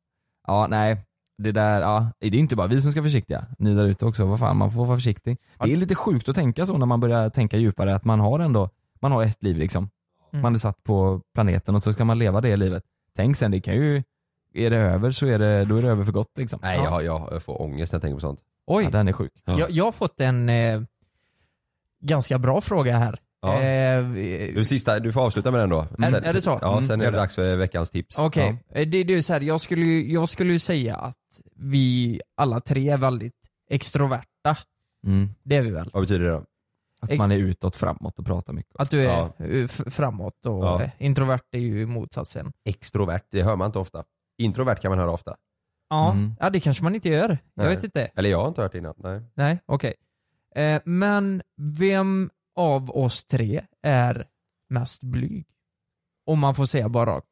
ja, 0.46 0.66
nej. 0.70 1.04
Det 1.42 1.52
där, 1.52 1.80
ja, 1.80 2.10
det 2.18 2.26
är 2.26 2.34
inte 2.34 2.56
bara 2.56 2.66
vi 2.66 2.82
som 2.82 2.90
ska 2.92 3.00
vara 3.00 3.06
försiktiga. 3.08 3.46
Ni 3.58 3.74
där 3.74 3.84
ute 3.86 4.06
också, 4.06 4.24
vad 4.26 4.38
fan, 4.38 4.56
man 4.56 4.70
får 4.70 4.86
vara 4.86 4.96
försiktig. 4.96 5.38
Det 5.64 5.72
är 5.72 5.76
lite 5.76 5.94
sjukt 5.94 6.28
att 6.28 6.34
tänka 6.34 6.66
så 6.66 6.78
när 6.78 6.86
man 6.86 7.00
börjar 7.00 7.30
tänka 7.30 7.56
djupare, 7.56 7.94
att 7.94 8.04
man 8.04 8.20
har 8.20 8.38
ändå, 8.40 8.70
man 9.00 9.12
har 9.12 9.22
ett 9.22 9.42
liv 9.42 9.56
liksom. 9.56 9.90
Mm. 10.32 10.42
Man 10.42 10.54
är 10.54 10.58
satt 10.58 10.82
på 10.82 11.20
planeten 11.34 11.74
och 11.74 11.82
så 11.82 11.92
ska 11.92 12.04
man 12.04 12.18
leva 12.18 12.40
det 12.40 12.56
livet. 12.56 12.82
Tänk 13.16 13.36
sen, 13.36 13.50
det 13.50 13.60
kan 13.60 13.74
ju, 13.74 14.02
är 14.54 14.70
det 14.70 14.76
över 14.76 15.10
så 15.10 15.26
är 15.26 15.38
det, 15.38 15.64
då 15.64 15.76
är 15.76 15.82
det 15.82 15.88
över 15.88 16.04
för 16.04 16.12
gott 16.12 16.38
liksom. 16.38 16.60
Nej 16.62 16.80
Ja. 16.84 17.02
jag, 17.02 17.28
jag 17.32 17.42
får 17.42 17.62
ångest 17.62 17.92
när 17.92 17.96
jag 17.96 18.02
tänker 18.02 18.14
på 18.14 18.20
sånt. 18.20 18.40
Oj, 18.66 18.84
Ja, 18.84 18.90
den 18.90 19.08
är 19.08 19.12
sjuk. 19.12 19.32
Ja. 19.44 19.58
jag, 19.58 19.70
jag 19.70 19.84
har 19.84 19.92
fått 19.92 20.20
en 20.20 20.48
eh, 20.48 20.82
ganska 22.00 22.38
bra 22.38 22.60
fråga 22.60 22.98
här. 22.98 23.18
Ja. 23.40 23.60
Eh, 23.62 24.04
Du, 24.54 24.64
sista, 24.64 24.98
du 25.00 25.12
får 25.12 25.20
avsluta 25.26 25.50
med 25.50 25.60
den 25.60 25.70
då. 25.70 25.80
Är- 25.98 26.24
är 26.26 26.32
det 26.32 26.42
så? 26.42 26.58
Ja, 26.62 26.72
Mm, 26.72 26.82
sen 26.88 27.00
är 27.00 27.10
det 27.10 27.16
dags 27.18 27.34
för 27.34 27.56
veckans 27.56 27.90
tips. 27.90 28.18
Okej, 28.18 28.64
Eh, 28.70 28.88
det, 28.88 29.04
det 29.04 29.12
är 29.12 29.16
ju 29.16 29.22
så 29.22 29.32
här, 29.32 29.40
jag 29.40 29.60
skulle, 29.60 29.84
ju- 29.84 30.12
jag 30.12 30.28
skulle 30.28 30.52
ju 30.52 30.58
säga 30.58 30.96
att 30.96 31.16
vi 31.56 32.20
alla 32.36 32.60
tre 32.60 32.88
är 32.90 32.96
väldigt 32.98 33.34
extroverta. 33.70 34.56
Mm. 35.06 35.28
Det 35.42 35.56
är 35.56 35.62
vi 35.62 35.70
väl? 35.70 35.90
Vad 35.92 36.02
betyder 36.02 36.24
det 36.24 36.30
då? 36.30 36.44
Att 37.00 37.16
man 37.16 37.32
är 37.32 37.36
utåt 37.36 37.76
framåt 37.76 38.18
och 38.18 38.26
pratar 38.26 38.52
mycket. 38.52 38.76
Att 38.76 38.90
du 38.90 39.00
är 39.00 39.04
Ja. 39.38 39.44
eh, 39.46 39.66
framåt 39.68 40.46
och 40.46 40.64
Ja. 40.64 40.90
introvert 40.98 41.40
är 41.52 41.58
ju 41.58 41.86
motsatsen. 41.86 42.52
Extrovert, 42.64 43.22
det 43.30 43.42
hör 43.42 43.56
man 43.56 43.66
inte 43.66 43.78
ofta. 43.78 44.04
Introvert 44.38 44.76
kan 44.76 44.90
man 44.90 44.98
höra 44.98 45.10
ofta. 45.10 45.36
Ja, 45.90 46.12
Mm. 46.12 46.32
ja 46.40 46.50
det 46.50 46.60
kanske 46.60 46.82
man 46.84 46.94
inte 46.94 47.08
gör. 47.08 47.28
Jag 47.28 47.38
Nej. 47.66 47.74
vet 47.74 47.84
inte. 47.84 48.10
Eller 48.16 48.30
jag 48.30 48.40
har 48.40 48.48
inte 48.48 48.62
hört 48.62 48.72
det 48.72 48.78
innan. 48.78 48.94
Nej. 48.96 49.20
Nej, 49.34 49.58
okej. 49.66 49.94
Eh, 50.54 50.80
men 50.84 51.42
vem 51.78 52.30
av 52.58 52.90
oss 52.90 53.24
tre 53.24 53.64
är 53.82 54.26
mest 54.68 55.02
blyg? 55.02 55.46
Om 56.26 56.38
man 56.38 56.54
får 56.54 56.66
säga 56.66 56.88
bara 56.88 57.10
rakt. 57.16 57.26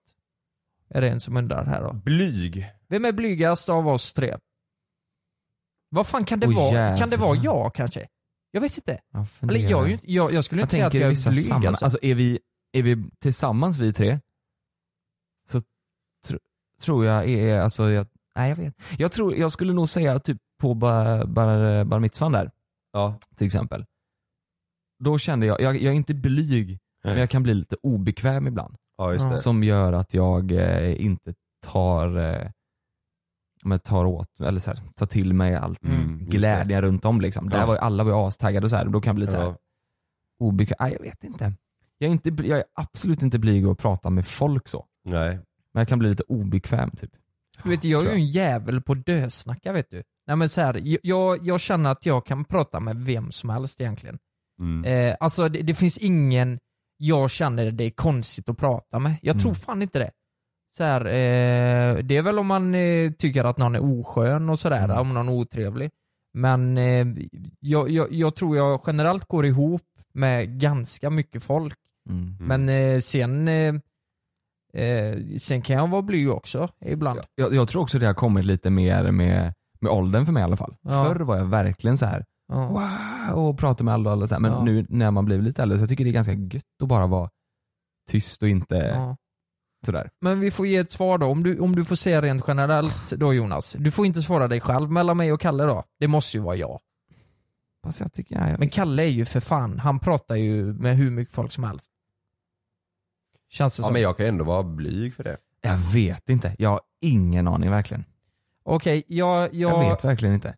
Är 0.88 1.00
det 1.00 1.10
en 1.10 1.20
som 1.20 1.36
undrar 1.36 1.64
här 1.64 1.82
då? 1.82 1.92
Blyg. 1.92 2.66
Vem 2.88 3.04
är 3.04 3.12
blygast 3.12 3.68
av 3.68 3.88
oss 3.88 4.12
tre? 4.12 4.36
Vad 5.88 6.06
fan 6.06 6.24
kan 6.24 6.40
det 6.40 6.46
Oj, 6.46 6.54
vara? 6.54 6.96
Kan 6.96 7.10
det 7.10 7.16
vara 7.16 7.34
jävlar. 7.34 7.52
jag 7.54 7.74
kanske? 7.74 8.08
Jag 8.50 8.60
vet 8.60 8.76
inte. 8.76 9.00
Jag 9.12 9.26
Eller 9.40 9.60
jag, 9.70 9.82
är 9.82 9.86
ju 9.86 9.92
inte, 9.92 10.12
jag, 10.12 10.32
jag 10.32 10.44
skulle 10.44 10.60
Jag 10.60 10.64
inte 10.64 10.74
säga 10.74 10.86
att 10.86 10.94
jag 10.94 11.10
är 11.10 11.30
blyg 11.30 11.66
alltså. 11.66 11.84
alltså 11.84 11.98
är 12.02 12.14
vi, 12.14 12.38
är 12.72 12.82
vi 12.82 13.04
tillsammans 13.20 13.78
vi 13.78 13.92
tre, 13.92 14.20
så 15.50 15.60
tr, 16.28 16.36
tror 16.80 17.04
jag 17.06 17.28
är, 17.28 17.60
alltså 17.60 17.90
jag, 17.90 18.06
nej 18.36 18.48
jag 18.48 18.56
vet 18.56 18.74
Jag 18.98 19.12
tror, 19.12 19.36
jag 19.36 19.52
skulle 19.52 19.72
nog 19.72 19.88
säga 19.88 20.18
typ 20.18 20.38
på 20.60 20.74
bar, 20.74 21.24
bar, 21.26 21.84
bar 21.84 21.98
mitzvan 22.00 22.32
där, 22.32 22.50
Ja. 22.92 23.18
till 23.36 23.46
exempel. 23.46 23.84
Då 24.98 25.18
kände 25.18 25.46
jag, 25.46 25.60
jag, 25.60 25.76
jag 25.76 25.92
är 25.92 25.96
inte 25.96 26.14
blyg, 26.14 26.78
men 27.04 27.18
jag 27.18 27.30
kan 27.30 27.42
bli 27.42 27.54
lite 27.54 27.76
obekväm 27.82 28.46
ibland. 28.46 28.76
Ja 28.98 29.12
just 29.12 29.30
det. 29.30 29.38
Som 29.38 29.64
gör 29.64 29.92
att 29.92 30.14
jag 30.14 30.52
eh, 30.52 31.04
inte 31.04 31.34
tar, 31.66 32.16
eh, 32.18 32.50
men 33.62 33.78
tar 33.80 34.04
åt, 34.04 34.40
eller 34.40 34.60
så 34.60 34.70
här, 34.70 34.80
tar 34.96 35.06
till 35.06 35.32
mig 35.34 35.54
allt 35.54 35.84
Mm, 35.84 36.18
just 36.18 36.30
glädjen 36.30 36.82
runt 36.82 37.04
om 37.04 37.20
liksom. 37.20 37.48
Där 37.48 37.58
Ja. 37.58 37.66
var 37.66 37.74
ju, 37.74 37.80
alla 37.80 38.04
var 38.04 38.10
ju 38.12 38.16
astaggade 38.18 38.64
och 38.66 38.70
så 38.70 38.76
här, 38.76 38.86
och 38.86 38.92
då 38.92 39.00
kan 39.00 39.08
jag 39.10 39.14
bli 39.16 39.22
lite 39.24 39.32
så 39.32 39.38
här, 39.40 39.46
Ja. 39.46 39.56
obekväm, 40.38 40.76
nej 40.80 40.92
jag 40.92 41.00
vet 41.00 41.24
inte. 41.24 41.52
Jag 41.98 42.08
är, 42.08 42.12
inte, 42.12 42.30
bly- 42.30 42.48
jag 42.48 42.58
är 42.58 42.64
absolut 42.74 43.22
inte 43.22 43.38
blyg 43.38 43.66
att 43.66 43.78
prata 43.78 44.10
med 44.10 44.26
folk 44.26 44.68
så. 44.68 44.86
Nej. 45.04 45.30
Men 45.72 45.80
jag 45.80 45.88
kan 45.88 45.98
bli 45.98 46.08
lite 46.08 46.22
obekväm 46.28 46.90
typ. 46.90 47.10
Du 47.62 47.68
vet, 47.70 47.84
jag 47.84 48.02
är 48.06 48.10
ju 48.10 48.14
en 48.14 48.26
jävel 48.26 48.82
på 48.82 48.94
dösnacka 48.94 49.72
vet 49.72 49.90
du. 49.90 50.02
Nej 50.26 50.36
men 50.36 50.48
så 50.48 50.60
här, 50.60 50.80
jag- 50.84 51.00
jag, 51.02 51.38
jag 51.42 51.60
känner 51.60 51.90
att 51.90 52.06
jag 52.06 52.26
kan 52.26 52.44
prata 52.44 52.80
med 52.80 52.96
vem 52.96 53.32
som 53.32 53.50
helst 53.50 53.80
egentligen. 53.80 54.18
Mm. 54.60 54.84
Eh, 54.84 55.16
alltså 55.20 55.48
det, 55.48 55.62
det 55.62 55.74
finns 55.74 55.98
ingen 55.98 56.58
jag 56.98 57.30
känner 57.30 57.70
det 57.70 57.84
är 57.84 57.90
konstigt 57.90 58.48
att 58.48 58.58
prata 58.58 58.98
med. 58.98 59.14
Jag 59.22 59.36
tror 59.40 59.50
Mm. 59.50 59.54
fan 59.60 59.82
inte 59.82 59.98
det. 59.98 60.10
Så 60.76 60.84
här, 60.84 61.00
eh, 61.06 62.02
det 62.02 62.16
är 62.16 62.22
väl 62.22 62.38
om 62.38 62.46
man 62.46 62.74
eh, 62.74 63.12
tycker 63.12 63.44
att 63.44 63.58
någon 63.58 63.74
är 63.74 64.00
oskön 64.00 64.48
och 64.50 64.58
sådär, 64.58 64.84
Mm. 64.84 64.98
om 64.98 65.14
någon 65.14 65.28
är 65.28 65.32
otrevlig. 65.32 65.90
Men 66.34 66.78
eh, 66.78 67.06
jag, 67.60 67.90
jag, 67.90 68.12
jag 68.12 68.36
tror 68.36 68.56
jag 68.56 68.80
generellt 68.86 69.24
går 69.28 69.46
ihop 69.46 69.82
med 70.14 70.60
ganska 70.60 71.10
mycket 71.10 71.42
folk. 71.42 71.74
Mm. 72.08 72.36
Men 72.40 72.68
eh, 72.68 73.00
sen, 73.00 73.48
eh, 73.48 73.74
sen 75.38 75.62
kan 75.62 75.76
jag 75.76 75.88
vara 75.90 76.02
blyg 76.02 76.30
också 76.30 76.68
ibland. 76.84 77.20
Jag, 77.34 77.54
jag 77.54 77.68
tror 77.68 77.82
också 77.82 77.98
det 77.98 78.06
har 78.06 78.14
kommit 78.14 78.44
lite 78.44 78.70
mer 78.70 79.10
med, 79.10 79.54
med 79.80 79.92
åldern 79.92 80.26
för 80.26 80.32
mig 80.32 80.40
i 80.40 80.44
alla 80.44 80.56
fall. 80.56 80.76
Ja. 80.82 81.04
Förr 81.04 81.20
var 81.20 81.36
jag 81.36 81.44
verkligen 81.44 81.98
så 81.98 82.06
här 82.06 82.24
Ja. 82.48 82.66
wow, 82.68 83.38
och 83.48 83.58
pratade 83.58 83.84
med 83.84 83.94
alla, 83.94 84.10
och 84.10 84.12
alla 84.16 84.26
så 84.26 84.34
här. 84.34 84.40
men 84.40 84.52
Ja. 84.52 84.64
nu 84.64 84.86
när 84.88 85.10
man 85.10 85.24
blir 85.24 85.38
lite 85.42 85.62
äldre 85.62 85.78
så 85.78 85.82
jag 85.82 85.88
tycker 85.88 86.04
det 86.04 86.10
är 86.10 86.12
ganska 86.12 86.32
gött 86.32 86.64
att 86.82 86.88
bara 86.88 87.06
vara 87.06 87.30
tyst 88.10 88.42
och 88.42 88.48
inte 88.48 88.74
Ja. 88.76 89.16
sådär. 89.86 90.10
Men 90.20 90.40
vi 90.40 90.50
får 90.50 90.66
ge 90.66 90.76
ett 90.76 90.90
svar 90.90 91.18
då, 91.18 91.26
om 91.26 91.42
du, 91.42 91.58
om 91.60 91.76
du 91.76 91.84
får 91.84 91.96
säga 91.96 92.22
rent 92.22 92.44
generellt 92.48 93.10
då 93.12 93.34
Jonas. 93.34 93.76
Du 93.78 93.90
får 93.90 94.06
inte 94.06 94.22
svara 94.22 94.48
dig 94.48 94.60
själv, 94.60 94.90
mellan 94.90 95.16
mig 95.16 95.32
och 95.32 95.40
Kalle 95.40 95.64
då. 95.64 95.84
Det 96.00 96.08
måste 96.08 96.36
ju 96.36 96.42
vara 96.42 96.56
jag. 96.56 96.80
Fast 97.84 98.00
jag 98.00 98.12
tycker, 98.12 98.34
ja, 98.40 98.50
jag 98.50 98.58
Men 98.58 98.68
Kalle 98.68 99.02
är 99.02 99.06
ju 99.08 99.24
för 99.24 99.40
fan, 99.40 99.78
han 99.78 99.98
pratar 99.98 100.36
ju 100.36 100.64
med 100.72 100.96
hur 100.96 101.10
mycket 101.10 101.34
folk 101.34 101.52
som 101.52 101.64
helst. 101.64 101.90
Känns 103.50 103.76
det 103.76 103.80
Ja 103.80 103.84
som. 103.86 103.92
men 103.92 104.02
jag 104.02 104.16
kan 104.16 104.26
ändå 104.26 104.44
vara 104.44 104.62
blyg 104.62 105.14
för 105.14 105.24
det. 105.24 105.36
Jag 105.60 105.76
vet 105.76 106.28
inte, 106.28 106.56
jag 106.58 106.70
har 106.70 106.80
ingen 107.00 107.48
aning 107.48 107.70
verkligen. 107.70 108.04
Okej, 108.64 109.04
jag, 109.06 109.54
jag, 109.54 109.72
Jag 109.72 109.90
vet 109.90 110.04
verkligen 110.04 110.34
inte. 110.34 110.54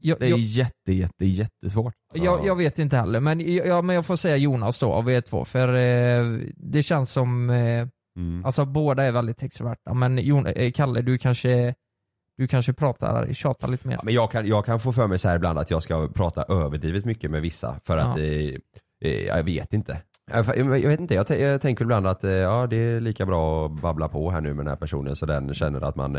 Jag, 0.00 0.18
Det 0.18 0.26
är 0.26 0.30
jag, 0.30 0.38
jätte, 0.38 0.92
jätte, 0.92 1.26
jättesvårt. 1.26 1.94
jag, 2.14 2.46
jag 2.46 2.56
vet 2.56 2.78
inte 2.78 2.96
heller, 2.96 3.20
men 3.20 3.54
jag, 3.54 3.66
ja, 3.66 3.82
men 3.82 3.94
jag 3.96 4.06
får 4.06 4.16
säga 4.16 4.36
Jonas 4.36 4.78
då 4.78 4.92
av 4.92 5.10
er 5.10 5.20
två, 5.20 5.44
för 5.44 5.68
eh, 5.74 6.38
det 6.56 6.82
känns 6.82 7.12
som, 7.12 7.50
eh, 7.50 7.86
Mm. 8.18 8.44
alltså 8.44 8.64
båda 8.64 9.04
är 9.04 9.12
väldigt 9.12 9.42
extroverta, 9.42 9.94
men 9.94 10.18
Jon, 10.18 10.46
eh, 10.46 10.72
Kalle 10.72 11.02
du 11.02 11.18
kanske, 11.18 11.74
du 12.38 12.48
kanske 12.48 12.72
pratar, 12.72 13.32
tjatar 13.32 13.68
lite 13.68 13.88
mer. 13.88 13.94
Ja, 13.94 14.00
men 14.04 14.14
jag 14.14 14.30
kan, 14.30 14.46
jag 14.46 14.64
kan 14.64 14.80
få 14.80 14.92
för 14.92 15.06
mig 15.06 15.18
så 15.18 15.28
här 15.28 15.36
ibland 15.36 15.58
att 15.58 15.70
jag 15.70 15.82
ska 15.82 16.08
prata 16.08 16.42
överdrivet 16.48 17.04
mycket 17.04 17.30
med 17.30 17.42
vissa 17.42 17.80
för 17.84 17.96
att, 17.98 18.18
Ja. 18.18 18.24
eh, 18.24 18.54
eh, 19.04 19.26
jag 19.26 19.42
vet 19.44 19.72
inte. 19.72 20.02
Jag, 20.32 20.44
vet 20.64 21.00
inte, 21.00 21.14
jag, 21.14 21.30
jag 21.30 21.60
tänker 21.60 21.84
ibland 21.84 22.06
att 22.06 22.24
eh, 22.24 22.30
ja, 22.30 22.66
det 22.66 22.76
är 22.76 23.00
lika 23.00 23.26
bra 23.26 23.66
att 23.66 23.80
babbla 23.82 24.08
på 24.08 24.30
här 24.30 24.40
nu 24.40 24.48
med 24.54 24.64
den 24.64 24.70
här 24.70 24.76
personen 24.76 25.16
så 25.16 25.26
den 25.26 25.54
känner 25.54 25.80
att 25.80 25.96
man, 25.96 26.16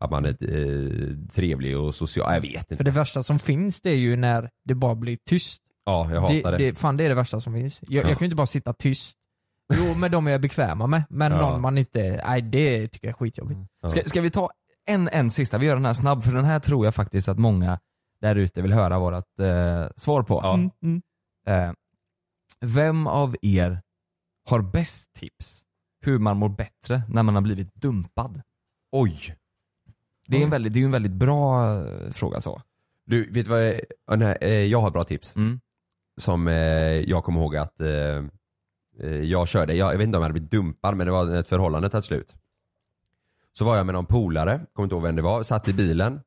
att 0.00 0.10
man 0.10 0.24
är 0.24 0.28
eh, 0.28 1.28
trevlig 1.28 1.78
och 1.78 1.94
social. 1.94 2.34
Jag 2.34 2.40
vet 2.40 2.66
För 2.66 2.74
inte. 2.74 2.84
det 2.84 2.90
värsta 2.90 3.22
som 3.22 3.38
finns 3.38 3.80
det 3.80 3.90
är 3.90 3.96
ju 3.96 4.16
när 4.16 4.50
det 4.64 4.74
bara 4.74 4.94
blir 4.94 5.18
tyst. 5.28 5.62
Ja, 5.84 6.10
jag 6.12 6.20
hatar 6.20 6.52
det. 6.52 6.58
det, 6.58 6.78
fan 6.78 6.96
det 6.96 7.04
är 7.04 7.08
det 7.08 7.14
värsta 7.14 7.40
som 7.40 7.52
finns. 7.54 7.82
Jag, 7.82 8.04
Ja. 8.04 8.08
jag 8.08 8.18
kan 8.18 8.24
ju 8.24 8.26
inte 8.26 8.36
bara 8.36 8.46
sitta 8.46 8.72
tyst. 8.72 9.18
Jo 9.74 9.94
med 9.94 10.10
de 10.10 10.26
jag 10.26 10.34
är 10.34 10.38
bekväma 10.38 10.86
med, 10.86 11.02
men 11.10 11.32
Ja. 11.32 11.38
någon 11.50 11.60
man 11.60 11.78
inte, 11.78 12.22
nej 12.26 12.42
det 12.42 12.88
tycker 12.88 13.08
jag 13.08 13.12
är 13.12 13.16
skitjobbigt. 13.18 13.60
Ja. 13.82 13.88
Ska, 13.88 14.00
ska 14.04 14.20
vi 14.20 14.30
ta 14.30 14.50
en, 14.86 15.08
en 15.08 15.30
sista, 15.30 15.58
vi 15.58 15.66
gör 15.66 15.74
den 15.74 15.84
här 15.84 15.94
snabb 15.94 16.22
för 16.24 16.32
den 16.32 16.44
här 16.44 16.58
tror 16.60 16.84
jag 16.84 16.94
faktiskt 16.94 17.28
att 17.28 17.38
många 17.38 17.78
där 18.20 18.36
ute 18.36 18.62
vill 18.62 18.72
höra 18.72 18.98
vårat 18.98 19.40
eh, 19.40 19.86
svar 19.96 20.22
på. 20.22 20.40
Ja. 20.42 20.54
Mm, 20.54 20.70
mm. 20.82 21.02
Eh, 21.46 21.72
vem 22.60 23.06
av 23.06 23.36
er 23.42 23.82
har 24.48 24.60
bäst 24.62 25.12
tips 25.14 25.62
hur 26.04 26.18
man 26.18 26.36
mår 26.36 26.48
bättre 26.48 27.02
när 27.08 27.22
man 27.22 27.34
har 27.34 27.42
blivit 27.42 27.74
dumpad? 27.74 28.42
Oj! 28.92 29.36
Det 30.26 30.36
är, 30.36 30.40
en 30.40 30.46
Oj. 30.46 30.50
väldigt, 30.50 30.72
det 30.72 30.78
är 30.78 30.80
ju 30.80 30.84
en 30.84 30.92
väldigt 30.92 31.12
bra 31.12 31.72
eh, 31.72 32.10
fråga 32.10 32.40
så. 32.40 32.62
Du, 33.06 33.32
vet 33.32 33.44
du 33.44 33.50
vad 33.50 33.66
jag, 33.66 33.80
ja, 34.06 34.16
nej, 34.16 34.36
eh, 34.40 34.50
jag 34.50 34.80
har 34.80 34.90
bra 34.90 35.04
tips. 35.04 35.36
Mm. 35.36 35.60
Som 36.16 36.48
eh, 36.48 36.54
jag 37.00 37.24
kommer 37.24 37.40
ihåg 37.40 37.56
att 37.56 37.80
eh, 37.80 37.88
eh, 39.00 39.22
jag 39.22 39.48
körde, 39.48 39.74
jag, 39.74 39.92
jag 39.92 39.98
vet 39.98 40.06
inte 40.06 40.18
om 40.18 40.22
jag 40.22 40.28
hade 40.28 40.32
blivit 40.32 40.50
dumpad 40.50 40.96
men 40.96 41.06
det 41.06 41.12
var 41.12 41.36
ett 41.36 41.48
förhållande 41.48 41.88
tagit 41.88 42.04
slut. 42.04 42.34
Så 43.52 43.64
var 43.64 43.76
jag 43.76 43.86
med 43.86 43.94
någon 43.94 44.06
polare, 44.06 44.60
kommer 44.72 44.84
inte 44.84 44.94
ihåg 44.94 45.02
vem 45.02 45.16
det 45.16 45.22
var, 45.22 45.42
satt 45.42 45.68
i 45.68 45.72
bilen. 45.72 46.20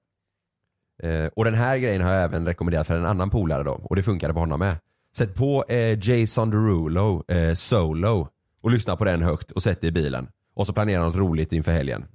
Eh, 1.04 1.26
och 1.26 1.46
den 1.46 1.54
här 1.54 1.78
grejen 1.78 2.02
har 2.02 2.14
jag 2.14 2.24
även 2.24 2.46
rekommenderat 2.46 2.88
för 2.88 2.98
en 2.98 3.06
annan 3.06 3.30
polare 3.30 3.64
då 3.64 3.72
och 3.72 3.96
det 3.96 4.04
funkade 4.04 4.34
på 4.34 4.40
honom 4.40 4.60
med. 4.60 4.76
Sätt 5.18 5.36
på 5.36 5.66
eh, 5.70 6.10
Jason 6.10 6.50
Derulo, 6.50 7.24
eh, 7.32 7.54
Solo 7.54 8.28
och 8.62 8.72
lyssna 8.72 8.96
på 8.96 9.06
den 9.06 9.22
högt 9.22 9.52
och 9.52 9.64
sätt 9.64 9.82
dig 9.82 9.88
i 9.88 9.92
bilen. 9.92 10.28
Och 10.56 10.68
så 10.68 10.74
planera 10.74 11.04
något 11.04 11.16
roligt 11.16 11.54
inför 11.54 11.72
helgen. 11.72 12.06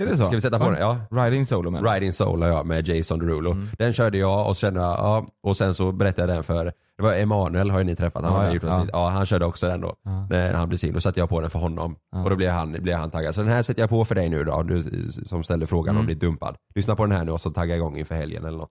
Är 0.00 0.06
det 0.06 0.16
så? 0.16 0.26
Ska 0.26 0.34
vi 0.34 0.40
sätta 0.40 0.58
på 0.58 0.64
Ja. 0.64 0.70
den? 0.70 0.80
Ja. 1.18 1.24
Riding 1.24 1.46
solo 1.46 1.70
men. 1.70 1.84
Riding 1.84 2.12
Solo 2.12 2.46
ja, 2.46 2.62
med 2.64 2.88
Jason 2.88 3.18
Derulo. 3.18 3.50
Mm. 3.52 3.68
Den 3.78 3.92
körde 3.92 4.18
jag 4.18 4.48
och 4.48 4.56
kände 4.56 4.80
jag, 4.80 4.90
ja, 4.90 5.26
och 5.42 5.56
sen 5.56 5.74
så 5.74 5.92
berättade 5.92 6.28
jag 6.32 6.36
den 6.36 6.44
för, 6.44 6.64
det 6.96 7.02
var 7.02 7.14
Emanuel 7.14 7.70
har 7.70 7.78
ju 7.78 7.84
ni 7.84 7.96
träffat, 7.96 8.22
han, 8.24 8.32
Ja, 8.32 8.38
har 8.38 8.44
ja, 8.46 8.52
gjort 8.54 8.62
ja. 8.62 8.86
ja. 8.92 9.08
han 9.08 9.26
körde 9.26 9.44
också 9.44 9.68
den 9.68 9.80
då. 9.80 9.94
När 10.30 10.52
han 10.54 10.68
blev 10.68 10.78
singel, 10.78 10.94
då 10.94 11.00
satte 11.00 11.20
jag 11.20 11.28
på 11.28 11.40
den 11.40 11.50
för 11.50 11.58
honom. 11.58 11.96
Och 12.24 12.30
då 12.30 12.36
blev 12.36 12.50
han, 12.50 12.72
blev 12.72 12.98
han 12.98 13.10
taggad. 13.10 13.34
Så 13.34 13.40
den 13.42 13.50
här 13.50 13.62
sätter 13.62 13.80
jag 13.82 13.90
på 13.90 14.04
för 14.04 14.14
dig 14.14 14.28
nu 14.28 14.44
då, 14.44 14.62
du 14.62 14.82
som 15.24 15.44
ställde 15.44 15.66
frågan 15.66 15.90
Mm. 15.94 16.00
om 16.00 16.06
bli 16.06 16.14
dumpad. 16.14 16.56
Lyssna 16.74 16.96
på 16.96 17.06
den 17.06 17.12
här 17.16 17.24
nu 17.24 17.32
och 17.32 17.40
så 17.40 17.50
tagga 17.50 17.76
igång 17.76 17.98
inför 17.98 18.14
helgen 18.14 18.44
eller 18.44 18.58
något. 18.58 18.70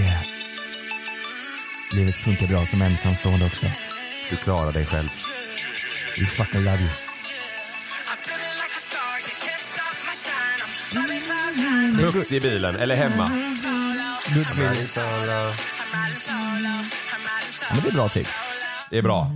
Yeah. 0.00 0.22
Livet 1.96 2.14
funkar 2.14 2.46
bra 2.46 2.66
som 2.66 2.82
ensamstående 2.82 3.46
också. 3.46 3.66
Du 4.30 4.36
klarar 4.36 4.72
dig 4.72 4.84
själv. 4.86 5.08
We 6.20 6.26
fucking 6.26 6.60
love 6.64 6.78
you. 6.80 7.11
Högt 12.10 12.32
i 12.32 12.40
bilen, 12.40 12.74
eller 12.76 12.94
hemma. 12.96 13.28
Men 17.72 17.80
det 17.82 17.88
är 17.88 17.92
bra 17.94 18.08
tips. 18.08 18.30
Det 18.90 18.98
är 18.98 19.02
bra. 19.02 19.26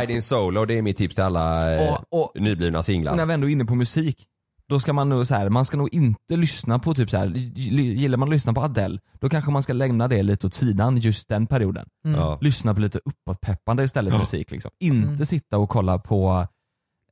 Riding 0.00 0.22
Solo, 0.22 0.64
det 0.64 0.78
är 0.78 0.82
mitt 0.82 0.96
tips 0.96 1.14
till 1.14 1.24
alla 1.24 1.74
eh, 1.74 1.92
Och- 2.10 2.22
och- 2.34 2.40
nyblivna 2.40 2.78
Och 2.78 2.84
singlar. 2.84 3.16
när 3.16 3.26
vi 3.26 3.34
ändå 3.34 3.46
är 3.48 3.52
inne 3.52 3.64
på 3.64 3.74
musik, 3.74 4.24
då 4.68 4.80
ska 4.80 4.92
man 4.92 5.08
nog 5.08 5.26
så 5.26 5.34
här, 5.34 5.48
man 5.48 5.64
ska 5.64 5.76
nog 5.76 5.94
inte 5.94 6.36
lyssna 6.36 6.78
på 6.78 6.94
typ 6.94 7.10
så 7.10 7.16
här, 7.18 7.26
gillar 7.56 8.18
man 8.18 8.28
att 8.28 8.32
lyssna 8.34 8.52
på 8.52 8.60
Adele, 8.62 8.98
då 9.20 9.28
kanske 9.28 9.50
man 9.50 9.62
ska 9.62 9.72
lämna 9.72 10.08
det 10.08 10.22
lite 10.22 10.46
åt 10.46 10.54
sidan 10.54 10.96
just 10.96 11.28
den 11.28 11.46
perioden. 11.46 11.86
Mm. 12.04 12.20
Ja. 12.20 12.38
Lyssna 12.40 12.74
på 12.74 12.80
lite 12.80 13.00
uppåtpeppande 13.04 13.84
istället 13.84 14.12
Ja. 14.14 14.18
musik 14.20 14.50
liksom. 14.50 14.70
Inte 14.80 15.08
Mm. 15.08 15.26
sitta 15.26 15.58
och 15.58 15.68
kolla 15.70 15.98
på 15.98 16.46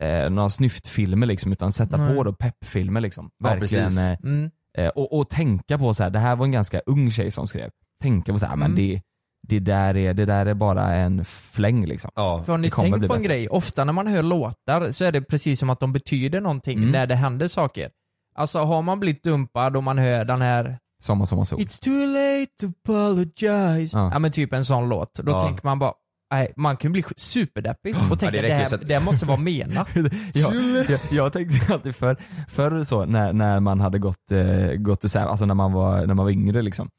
eh, 0.02 0.30
några 0.30 0.48
snyftfilmer 0.48 1.26
liksom, 1.26 1.52
utan 1.52 1.72
sätta 1.72 1.96
Nej. 1.96 2.16
på 2.16 2.22
då 2.24 2.32
peppfilmer 2.32 3.00
liksom. 3.00 3.30
Ja, 3.44 3.48
Verkligen. 3.50 3.98
eh, 3.98 4.18
Mm. 4.24 4.50
eh, 4.78 4.88
och, 4.88 5.18
och 5.18 5.30
tänka 5.30 5.78
på 5.78 5.94
så 5.94 6.02
här, 6.02 6.10
det 6.10 6.18
här 6.18 6.36
var 6.36 6.44
en 6.46 6.52
ganska 6.52 6.80
ung 6.86 7.10
tjej 7.10 7.30
som 7.30 7.46
skrev. 7.46 7.70
Tänka 8.02 8.32
på 8.32 8.38
så 8.38 8.46
här, 8.46 8.56
men 8.56 8.70
Mm. 8.72 8.76
det, 8.76 9.00
det, 9.48 9.58
där 9.60 9.96
är, 9.96 10.14
det 10.14 10.24
där 10.24 10.46
är 10.46 10.54
bara 10.54 10.94
en 10.94 11.24
fläng 11.24 11.86
liksom. 11.86 12.10
Ja. 12.14 12.42
För 12.44 12.52
har 12.52 12.58
ni 12.58 12.66
Det 12.68 12.70
kommer 12.70 12.88
tänkt 12.88 12.98
bli 12.98 13.08
på 13.08 13.14
en 13.14 13.22
bättre. 13.22 13.34
grej? 13.34 13.48
Ofta 13.48 13.84
när 13.84 13.92
man 13.92 14.06
hör 14.06 14.22
låtar 14.22 14.90
så 14.90 15.04
är 15.04 15.12
det 15.12 15.22
precis 15.22 15.58
som 15.58 15.70
att 15.70 15.80
de 15.80 15.92
betyder 15.92 16.40
någonting 16.40 16.78
Mm. 16.78 16.90
när 16.90 17.06
det 17.06 17.14
händer 17.14 17.48
saker. 17.48 17.90
Alltså 18.34 18.58
har 18.58 18.82
man 18.82 19.00
blivit 19.00 19.22
dumpad 19.24 19.76
och 19.76 19.82
man 19.84 19.98
hör 19.98 20.24
den 20.24 20.42
här 20.42 20.78
Sommar, 21.02 21.26
sommar, 21.26 21.44
sol. 21.44 21.58
It's 21.60 21.82
too 21.84 22.06
late 22.06 22.50
to 22.60 22.66
apologize. 22.84 23.98
Ja. 23.98 24.10
Ja, 24.12 24.18
men 24.18 24.32
typ 24.32 24.52
en 24.52 24.64
sån 24.64 24.88
låt. 24.88 25.14
Då 25.14 25.32
Ja. 25.32 25.40
tänker 25.46 25.64
man 25.64 25.78
bara, 25.78 25.92
nej, 26.32 26.52
man 26.56 26.76
kan 26.76 26.92
bli 26.92 27.04
superdeppig 27.16 27.96
och 28.10 28.18
tänka 28.18 28.30
det 28.30 28.42
det, 28.42 28.42
räcker 28.42 28.78
här, 28.78 28.84
det 28.86 28.94
här 28.94 29.04
måste 29.04 29.26
vara 29.26 29.38
menat. 29.38 29.88
jag, 30.34 30.54
jag, 30.88 31.00
jag 31.10 31.32
tänkte 31.32 31.74
alltid 31.74 31.96
för, 31.96 32.16
förr 32.48 32.84
så 32.84 33.04
när, 33.04 33.32
när 33.32 33.60
man 33.60 33.80
hade 33.80 33.98
gått, 33.98 34.30
eh, 34.30 34.72
gått 34.72 35.04
isär, 35.04 35.26
alltså 35.26 35.46
när 35.46 35.54
man 35.54 35.72
var, 35.72 36.06
när 36.06 36.14
man 36.14 36.24
var 36.24 36.30
yngre 36.30 36.62
liksom. 36.62 36.90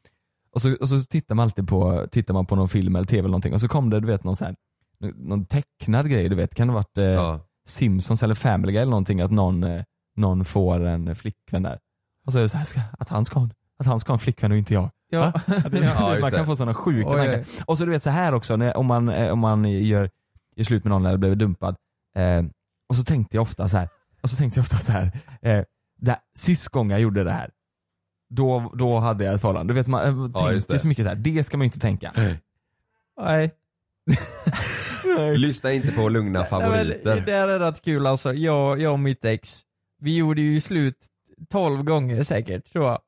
Och 0.51 0.61
så, 0.61 0.75
och 0.81 0.89
så 0.89 0.99
tittar 0.99 1.35
man 1.35 1.43
alltid 1.43 1.67
på, 1.67 2.07
tittar 2.11 2.33
man 2.33 2.45
på 2.45 2.55
någon 2.55 2.69
film 2.69 2.95
eller 2.95 3.05
tv 3.05 3.19
eller 3.19 3.29
någonting 3.29 3.53
och 3.53 3.61
så 3.61 3.67
kom 3.67 3.89
det 3.89 3.99
du 3.99 4.07
vet 4.07 4.23
någon 4.23 4.35
så 4.35 4.45
här, 4.45 4.55
någon 5.15 5.45
tecknad 5.45 6.09
grej 6.09 6.29
du 6.29 6.35
vet, 6.35 6.55
kan 6.55 6.67
det 6.67 6.73
ha 6.73 6.79
varit 6.79 6.97
eh, 6.97 7.03
Ja. 7.05 7.39
Simpsons 7.67 8.23
eller 8.23 8.35
Family 8.35 8.71
Guy 8.73 8.81
eller 8.81 8.89
någonting 8.89 9.21
att 9.21 9.31
någon, 9.31 9.63
eh, 9.63 9.83
någon 10.15 10.45
får 10.45 10.79
en 10.85 11.15
flickvän 11.15 11.63
där. 11.63 11.79
Och 12.25 12.31
så 12.31 12.37
är 12.37 12.41
det 12.41 12.49
så 12.49 12.57
här, 12.57 12.65
ska, 12.65 12.81
att, 12.99 13.09
han 13.09 13.25
ska, 13.25 13.39
ha 13.39 13.43
en- 13.45 13.53
att 13.79 13.85
han 13.85 13.99
ska 13.99 14.11
ha 14.11 14.15
en 14.15 14.19
flickvän 14.19 14.51
och 14.51 14.57
inte 14.57 14.73
jag. 14.73 14.89
Ja. 15.13 15.33
Ja, 15.71 16.17
man 16.21 16.31
kan 16.31 16.45
få 16.45 16.55
sådana 16.55 16.73
sjuka 16.73 17.09
Oj, 17.09 17.15
tankar. 17.15 17.39
oj. 17.39 17.45
Och 17.65 17.77
så 17.77 17.85
du 17.85 17.91
vet 17.91 18.03
så 18.03 18.09
här 18.09 18.33
också, 18.33 18.55
när, 18.55 18.77
om 18.77 18.85
man, 18.85 19.09
eh, 19.09 19.31
om 19.31 19.39
man 19.39 19.65
gör, 19.65 20.09
gör 20.55 20.63
slut 20.63 20.83
med 20.83 20.89
någon 20.91 21.05
eller 21.05 21.17
blivit 21.17 21.39
dumpad. 21.39 21.75
Eh, 22.15 22.43
och 22.89 22.95
så 22.95 23.03
tänkte 23.03 23.37
jag 23.37 23.41
ofta 23.41 23.67
så 23.67 23.77
här, 23.77 23.89
och 24.21 24.29
så 24.29 24.37
tänkte 24.37 24.59
jag 24.59 24.63
ofta 24.63 24.77
så 24.77 24.91
här, 24.91 25.11
eh, 25.41 25.63
det, 25.97 26.19
sist 26.35 26.69
gången 26.69 26.91
jag 26.91 27.01
gjorde 27.01 27.23
det 27.23 27.31
här, 27.31 27.49
då, 28.29 28.71
då 28.75 28.99
hade 28.99 29.23
jag 29.23 29.33
ett 29.33 29.41
förhållande. 29.41 29.73
Du 29.73 29.75
vet 29.75 29.87
man 29.87 30.01
eh, 30.01 30.31
Ja, 30.33 30.49
tänkte 30.49 30.73
det. 30.73 30.79
så 30.79 30.87
mycket 30.87 31.05
så 31.05 31.09
här, 31.09 31.15
det 31.15 31.43
ska 31.43 31.57
man 31.57 31.63
ju 31.63 31.67
inte 31.67 31.79
tänka. 31.79 32.11
Nej. 33.19 33.51
Lyssna 35.37 35.71
inte 35.71 35.91
på 35.91 36.09
lugna 36.09 36.39
Nej, 36.39 36.47
men 36.51 36.61
favoriter. 36.61 37.23
Det 37.25 37.31
är 37.31 37.59
rätt 37.59 37.81
kul 37.81 38.07
alltså. 38.07 38.33
Jag, 38.33 38.81
jag 38.81 38.93
och 38.93 38.99
mitt 38.99 39.25
ex, 39.25 39.61
vi 39.99 40.17
gjorde 40.17 40.41
ju 40.41 40.61
slut 40.61 40.97
12 41.49 41.83
gånger 41.83 42.23
säkert 42.23 42.71
tror 42.71 42.85
jag. 42.85 42.99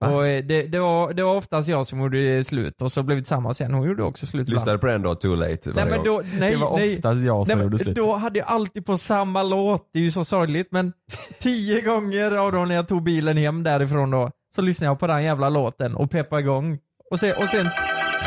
Och 0.00 0.26
eh, 0.26 0.44
det, 0.44 0.62
det, 0.62 0.78
var, 0.78 1.12
det 1.12 1.22
var 1.22 1.34
oftast 1.34 1.68
jag 1.68 1.86
som 1.86 2.00
gjorde 2.00 2.44
slut 2.44 2.82
och 2.82 2.92
så 2.92 3.02
blev 3.02 3.16
vi 3.16 3.22
tillsammans 3.22 3.56
sen. 3.56 3.74
Hon 3.74 3.88
gjorde 3.88 4.02
också 4.02 4.26
slut. 4.26 4.48
Lyssnade 4.48 4.78
på 4.78 4.86
den 4.86 5.02
då, 5.02 5.14
Too 5.14 5.34
Late? 5.34 5.70
Nej 5.74 5.86
men 5.86 6.04
då, 6.04 6.22
nej, 6.38 6.50
det 6.50 6.56
var 6.56 6.76
nej. 6.76 6.94
oftast 6.94 7.20
jag 7.20 7.46
som 7.46 7.58
Nej, 7.58 7.64
gjorde 7.64 7.78
slut. 7.78 7.96
då 7.96 8.16
hade 8.16 8.38
jag 8.38 8.48
alltid 8.48 8.86
på 8.86 8.98
samma 8.98 9.42
låt, 9.42 9.90
det 9.92 9.98
är 9.98 10.02
ju 10.02 10.10
så 10.10 10.24
sorgligt 10.24 10.68
men 10.70 10.92
tio 11.38 11.80
gånger 11.80 12.36
av 12.36 12.52
dem 12.52 12.68
när 12.68 12.74
jag 12.74 12.88
tog 12.88 13.02
bilen 13.02 13.36
hem 13.36 13.62
därifrån 13.62 14.10
då, 14.10 14.30
så 14.54 14.62
lyssnade 14.62 14.90
jag 14.90 14.98
på 14.98 15.06
den 15.06 15.22
jävla 15.22 15.48
låten 15.48 15.94
och 15.94 16.10
peppade 16.10 16.42
igång. 16.42 16.78
Och 17.10 17.20
sen, 17.20 17.32
och 17.38 17.48
sen 17.48 17.66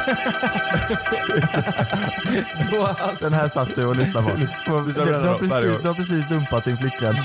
Den 3.22 3.34
här 3.34 3.50
satt 3.50 3.76
du 3.76 3.86
och 3.86 3.96
lyssnade 3.96 4.28
på. 4.28 4.32
Har 4.72 5.38
precis, 5.38 5.82
du 5.82 5.88
har 5.88 5.94
precis 5.94 6.30
dumpat 6.30 6.66
din 6.66 6.78
flickvän. 6.78 7.16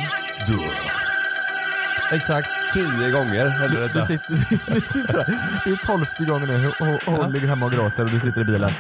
Exakt. 2.12 2.48
Tio 2.74 3.10
gånger 3.10 3.48
hände 3.48 3.76
Du 3.76 3.82
detta. 3.82 4.06
sitter, 4.06 4.30
du 4.74 4.80
sitter 4.80 5.12
där. 5.12 5.26
Det 5.64 5.70
är 5.70 5.86
tolfte 5.86 6.24
gången 6.24 6.48
nu 6.48 6.66
och, 6.66 7.08
och 7.08 7.18
hon 7.22 7.32
ligger 7.32 7.48
hemma 7.48 7.66
och 7.66 7.72
gråter 7.72 8.02
och 8.02 8.10
du 8.10 8.20
sitter 8.20 8.40
i 8.40 8.44
bilen. 8.44 8.70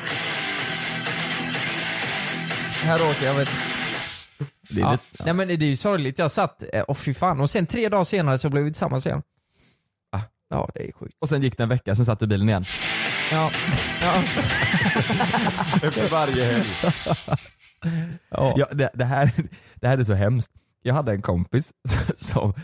Här 2.84 3.10
åker 3.10 3.26
jag 3.26 3.34
vet. 3.34 3.48
Det 4.70 4.80
är 4.80 4.84
Ja. 4.84 4.92
lite, 4.92 5.24
Nej 5.24 5.34
men 5.34 5.48
det 5.48 5.54
är 5.54 5.62
ju 5.68 5.76
sorgligt, 5.76 6.18
jag 6.18 6.30
satt, 6.30 6.64
eh, 6.72 6.84
åh 6.88 6.94
fy 6.96 7.14
fan, 7.14 7.40
och 7.40 7.50
sen 7.50 7.66
tre 7.66 7.88
dagar 7.88 8.04
senare 8.04 8.38
så 8.38 8.50
blev 8.50 8.64
vi 8.64 8.70
tillsammans 8.70 9.06
igen. 9.06 9.22
Ah. 10.12 10.20
Ja 10.50 10.70
det 10.74 10.88
är 10.88 10.92
sjukt. 10.92 11.14
Och 11.20 11.28
sen 11.28 11.42
gick 11.42 11.56
det 11.56 11.62
en 11.62 11.68
vecka, 11.68 11.94
sen 11.94 12.04
satt 12.04 12.18
du 12.18 12.24
i 12.24 12.28
bilen 12.28 12.48
igen. 12.48 12.64
Ja. 13.32 13.50
ja. 14.02 14.14
Efter 15.88 16.10
varje 16.10 16.44
helg. 16.44 16.66
Ja, 18.30 18.68
det, 18.72 18.90
det, 18.94 19.04
här, 19.04 19.30
det 19.74 19.88
här 19.88 19.98
är 19.98 20.04
så 20.04 20.14
hemskt. 20.14 20.50
Jag 20.82 20.94
hade 20.94 21.12
en 21.12 21.22
kompis 21.22 21.72
som, 22.16 22.54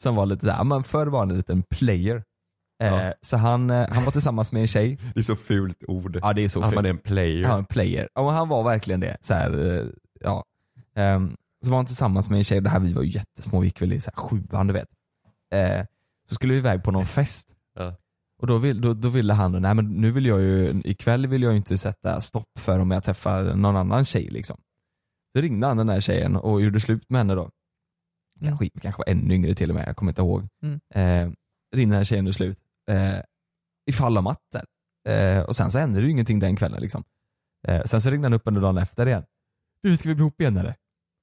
som 0.00 0.14
var 0.14 0.26
lite 0.26 0.46
såhär, 0.46 0.64
men 0.64 0.82
förr 0.82 1.06
var 1.06 1.18
han 1.18 1.30
en 1.30 1.36
liten 1.36 1.62
player. 1.62 2.24
Eh, 2.82 3.10
så 3.22 3.36
han, 3.36 3.70
eh, 3.70 3.88
han 3.90 4.04
var 4.04 4.12
tillsammans 4.12 4.52
med 4.52 4.60
en 4.60 4.66
tjej. 4.66 4.98
Det 5.14 5.20
är 5.20 5.24
så 5.24 5.36
fult 5.36 5.84
ord. 5.88 6.18
Ja 6.22 6.32
det 6.32 6.44
är 6.44 6.48
så 6.48 6.62
fult. 6.62 6.74
man 6.74 6.86
är 6.86 6.90
en 6.90 6.98
player. 6.98 7.42
Ja, 7.42 7.58
en 7.58 7.64
player. 7.64 8.08
Ja, 8.14 8.22
men 8.22 8.34
han 8.34 8.48
var 8.48 8.62
verkligen 8.62 9.00
det. 9.00 9.16
Så 9.20 9.34
här, 9.34 9.78
eh, 9.78 9.86
ja. 10.20 10.44
Ehm, 10.96 11.36
så 11.64 11.70
var 11.70 11.76
han 11.76 11.86
tillsammans 11.86 12.30
med 12.30 12.36
en 12.36 12.44
tjej, 12.44 12.60
det 12.60 12.70
här 12.70 12.80
vi 12.80 12.92
var 12.92 13.02
ju 13.02 13.10
jättesmå, 13.10 13.60
vi 13.60 13.66
gick 13.66 13.82
väl 13.82 13.92
i 13.92 14.00
så 14.00 14.10
här 14.16 14.22
sjuan 14.22 14.66
du 14.66 14.72
vet. 14.72 14.88
Eh, 15.54 15.86
så 16.28 16.34
skulle 16.34 16.52
vi 16.52 16.58
iväg 16.58 16.84
på 16.84 16.90
någon 16.90 17.06
fest. 17.06 17.48
Ja. 17.74 17.94
Och 18.40 18.46
då, 18.46 18.58
vill, 18.58 18.80
då, 18.80 18.94
då 18.94 19.08
ville 19.08 19.32
han, 19.32 19.52
nej 19.52 19.74
men 19.74 19.84
nu 19.84 20.10
vill 20.10 20.26
jag 20.26 20.40
ju, 20.40 20.82
ikväll 20.84 21.26
vill 21.26 21.42
jag 21.42 21.52
ju 21.52 21.56
inte 21.56 21.78
sätta 21.78 22.20
stopp 22.20 22.58
för 22.58 22.78
om 22.78 22.90
jag 22.90 23.04
träffar 23.04 23.42
någon 23.42 23.76
annan 23.76 24.04
tjej 24.04 24.28
liksom. 24.30 24.60
Så 25.36 25.42
ringde 25.42 25.66
han 25.66 25.76
den 25.76 25.86
där 25.86 26.00
tjejen 26.00 26.36
och 26.36 26.62
gjorde 26.62 26.80
slut 26.80 27.10
med 27.10 27.18
henne 27.18 27.34
då. 27.34 27.50
Kanske, 28.44 28.68
kanske 28.80 28.98
var 29.06 29.08
ännu 29.12 29.34
yngre 29.34 29.54
till 29.54 29.70
och 29.70 29.74
med, 29.76 29.88
jag 29.88 29.96
kommer 29.96 30.12
inte 30.12 30.22
ihåg. 30.22 30.48
Mm. 30.62 30.80
Eh, 30.94 31.32
ringde 31.76 31.92
den 31.94 31.98
här 31.98 32.04
tjejen 32.04 32.26
och 32.26 32.34
slut. 32.34 32.58
Eh, 32.90 33.18
I 33.90 33.92
fall 33.92 34.18
om 34.18 34.26
att 34.26 34.40
där. 34.52 34.64
Eh, 35.08 35.42
och 35.42 35.56
sen 35.56 35.70
så 35.70 35.78
hände 35.78 36.00
det 36.00 36.04
ju 36.04 36.10
ingenting 36.10 36.38
den 36.38 36.56
kvällen 36.56 36.80
liksom. 36.82 37.04
Eh, 37.68 37.82
sen 37.84 38.00
så 38.00 38.10
ringde 38.10 38.24
han 38.26 38.32
upp 38.34 38.42
under 38.44 38.60
dagen 38.60 38.78
efter 38.78 39.06
igen. 39.06 39.24
Du 39.82 39.96
ska 39.96 40.08
vi 40.08 40.14
bli 40.14 40.22
ihop 40.22 40.40
igen 40.40 40.56
eller? 40.56 40.74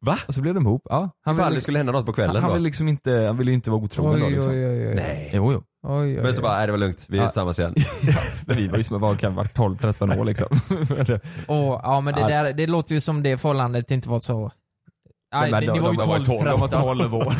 Va? 0.06 0.18
Och 0.28 0.34
så 0.34 0.42
blev 0.42 0.54
de 0.54 0.64
ihop. 0.66 0.82
Ja, 0.90 1.10
han 1.22 1.36
Ifall 1.36 1.46
ville- 1.50 1.58
det 1.58 1.62
skulle 1.62 1.80
hända 1.80 1.92
något 1.92 2.06
på 2.06 2.14
kvällen 2.14 2.36
han, 2.36 2.42
han 2.44 2.50
då? 2.52 2.54
ville 2.56 2.64
liksom 2.64 2.88
inte, 2.88 3.12
han 3.12 3.38
ville 3.38 3.52
ju 3.52 3.56
inte 3.56 3.70
vara 3.72 3.82
otrogen 3.82 4.20
då 4.20 4.26
Oj, 4.26 4.32
liksom. 4.34 4.52
oj, 4.54 4.68
oj, 4.70 4.88
oj. 4.88 4.96
Nej. 4.96 5.32
Jo, 5.34 5.54
jo. 5.54 5.64
Oj, 5.88 6.18
oj, 6.18 6.24
Men 6.24 6.34
så 6.34 6.42
bara, 6.42 6.58
nej 6.58 6.66
det 6.66 6.72
var 6.72 6.80
lugnt, 6.80 7.06
vi 7.10 7.18
är 7.18 7.22
Ja. 7.22 7.30
tillsammans 7.30 7.60
igen. 7.60 7.76
Men 8.46 8.58
vi 8.58 8.68
var 8.68 8.78
ju 8.78 8.84
som, 8.84 9.02
vad 9.02 9.20
kan 9.20 9.36
varit 9.36 9.58
12-13 9.58 10.20
år 10.20 10.26
liksom. 10.26 10.48
Åh, 11.48 11.80
ja 11.84 12.02
men 12.02 12.14
det 12.14 12.22
Ja. 12.22 12.28
där, 12.28 12.54
det 12.54 12.68
låter 12.68 12.94
ju 12.96 13.02
som 13.02 13.24
det 13.24 13.38
förhållandet 13.38 13.92
inte 13.92 14.10
var 14.10 14.20
så... 14.20 14.52
Nej, 15.36 15.52
det, 15.52 15.60
de- 15.60 15.72
ni 15.74 15.80
var 15.80 15.92
ju 15.92 15.98
de 15.98 16.08
var 16.10 16.18
12, 16.18 16.26
12, 16.26 16.46
de 16.46 16.60
var 16.60 16.68
13. 16.68 16.82
12 16.84 17.16
år. 17.16 17.34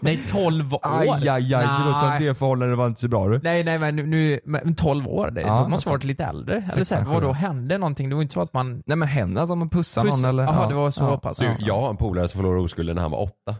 Nej 0.00 0.20
12 0.30 0.74
år? 0.74 0.80
Aj, 0.82 1.08
aj, 1.08 1.28
aj, 1.28 1.50
det 1.50 1.84
låter 1.84 1.98
som 1.98 2.08
Nej. 2.08 2.24
det 2.24 2.34
förhållandet 2.34 2.78
var 2.78 2.86
inte 2.86 3.00
så 3.00 3.08
bra 3.08 3.28
du. 3.28 3.40
Nej 3.42 3.64
nej 3.64 3.78
men 3.78 3.96
nu- 3.96 4.40
men 4.44 4.74
12 4.74 5.08
år, 5.08 5.30
det, 5.30 5.40
Ja, 5.40 5.46
de 5.60 5.70
måste 5.70 5.88
något 5.88 5.94
varit 5.94 6.04
lite 6.04 6.24
äldre. 6.24 6.54
Eller 6.56 6.68
så, 6.68 6.84
Sexan, 6.84 7.04
vad 7.04 7.14
då 7.22 7.26
sjuan. 7.28 7.34
hände 7.34 7.78
någonting? 7.78 8.08
Det 8.08 8.14
var 8.14 8.22
inte 8.22 8.34
så 8.34 8.40
att 8.40 8.52
man... 8.54 8.82
Nej 8.86 8.96
men 8.96 9.08
hände 9.08 9.42
att 9.42 9.48
man 9.48 9.68
pussade 9.70 10.08
Puss- 10.10 10.16
någon 10.22 10.30
eller? 10.30 10.42
Jaha, 10.42 10.58
Ja. 10.62 10.68
det 10.68 10.74
var 10.74 10.90
så 10.90 11.04
ja. 11.04 11.16
pass. 11.18 11.38
Du, 11.38 11.48
jag 11.58 11.80
har 11.80 11.90
en 11.90 11.96
polare 11.96 12.28
som 12.28 12.38
förlorade 12.38 12.60
oskulden 12.64 12.94
när 12.94 13.02
han 13.02 13.10
var 13.10 13.22
åtta. 13.22 13.54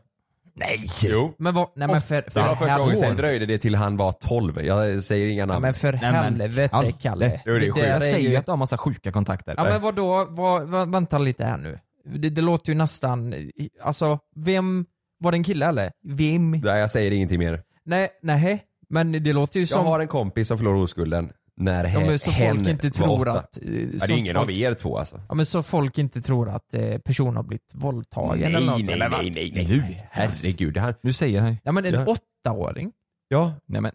Nej! 0.56 0.86
Jo. 1.02 1.34
Men 1.38 1.54
vad, 1.54 1.68
nej 1.76 1.88
men 1.88 2.02
för, 2.02 2.24
för 2.30 2.40
Det 2.40 2.46
var 2.48 2.54
första 2.56 2.78
gången, 2.78 2.96
sen 2.96 3.04
helvete. 3.06 3.22
dröjde 3.28 3.46
det 3.46 3.58
till 3.58 3.74
han 3.74 3.96
var 3.96 4.12
12. 4.12 4.62
Jag 4.62 5.02
säger 5.04 5.26
inga 5.28 5.40
Ja, 5.42 5.46
namn. 5.46 5.62
men 5.62 5.74
för 5.74 5.92
Nej, 5.92 6.00
men- 6.02 6.12
helvete 6.40 6.68
Ja, 6.72 6.92
Kalle. 7.00 7.40
Det 7.44 7.50
är 7.50 7.54
där 7.54 7.60
sjukt. 7.60 7.78
Jag 7.78 8.00
säger 8.02 8.30
ju- 8.30 8.36
att 8.36 8.46
de 8.46 8.50
har 8.52 8.56
massa 8.56 8.78
sjuka 8.78 9.12
kontakter. 9.12 9.54
Ja 9.56 9.64
men 9.64 9.82
vadå, 9.82 10.26
vad, 10.30 10.62
vad, 10.68 10.90
vänta 10.92 11.18
lite 11.18 11.44
här 11.44 11.56
nu. 11.56 11.78
Det, 12.04 12.30
det 12.30 12.42
låter 12.42 12.72
ju 12.72 12.78
nästan, 12.78 13.34
alltså 13.82 14.18
vem, 14.36 14.86
var 15.18 15.32
det 15.32 15.36
en 15.38 15.44
kille 15.44 15.66
eller? 15.66 15.92
Vem? 16.04 16.50
Nej, 16.50 16.80
jag 16.80 16.90
säger 16.90 17.10
ingenting 17.10 17.38
mer. 17.38 17.62
Nej, 17.84 18.08
nej, 18.22 18.62
men 18.88 19.12
det 19.12 19.32
låter 19.32 19.56
ju 19.60 19.62
Jag 19.62 19.68
som... 19.68 19.86
har 19.86 20.00
en 20.00 20.08
kompis 20.08 20.48
som 20.48 20.58
förlorade 20.58 20.82
oskulden 20.82 21.32
när 21.56 21.84
ja, 21.84 22.00
men 22.00 22.18
så 22.18 22.30
hen 22.30 22.56
folk 22.58 22.68
inte 22.68 22.90
tror 22.90 23.28
att... 23.28 23.58
eh, 23.62 23.72
Ja, 23.74 24.06
det 24.06 24.12
är 24.12 24.16
ingen 24.18 24.34
folk, 24.34 24.44
av 24.44 24.50
er 24.50 24.74
två 24.74 24.98
alltså. 24.98 25.20
Ja 25.28 25.34
men 25.34 25.46
så 25.46 25.62
folk 25.62 25.98
inte 25.98 26.22
tror 26.22 26.48
att 26.48 26.74
eh, 26.74 26.98
personen 26.98 27.36
har 27.36 27.42
blivit 27.42 27.72
våldtagen 27.74 28.54
eller 28.54 28.66
något. 28.66 28.78
nej, 28.84 28.92
eller 28.94 29.08
nej, 29.08 29.24
vad? 29.24 29.34
nej, 29.34 29.52
nej, 29.54 29.66
Nu? 29.68 29.76
nej. 29.80 30.08
Herregud, 30.10 30.74
det 30.74 30.80
här... 30.80 30.94
Nu 31.02 31.12
säger 31.12 31.40
han. 31.40 31.56
Ja 31.64 31.72
men 31.72 31.84
en 31.84 31.94
Ja. 31.94 32.06
åttaåring? 32.06 32.92
Ja. 33.28 33.52
Nej 33.66 33.80
men. 33.80 33.92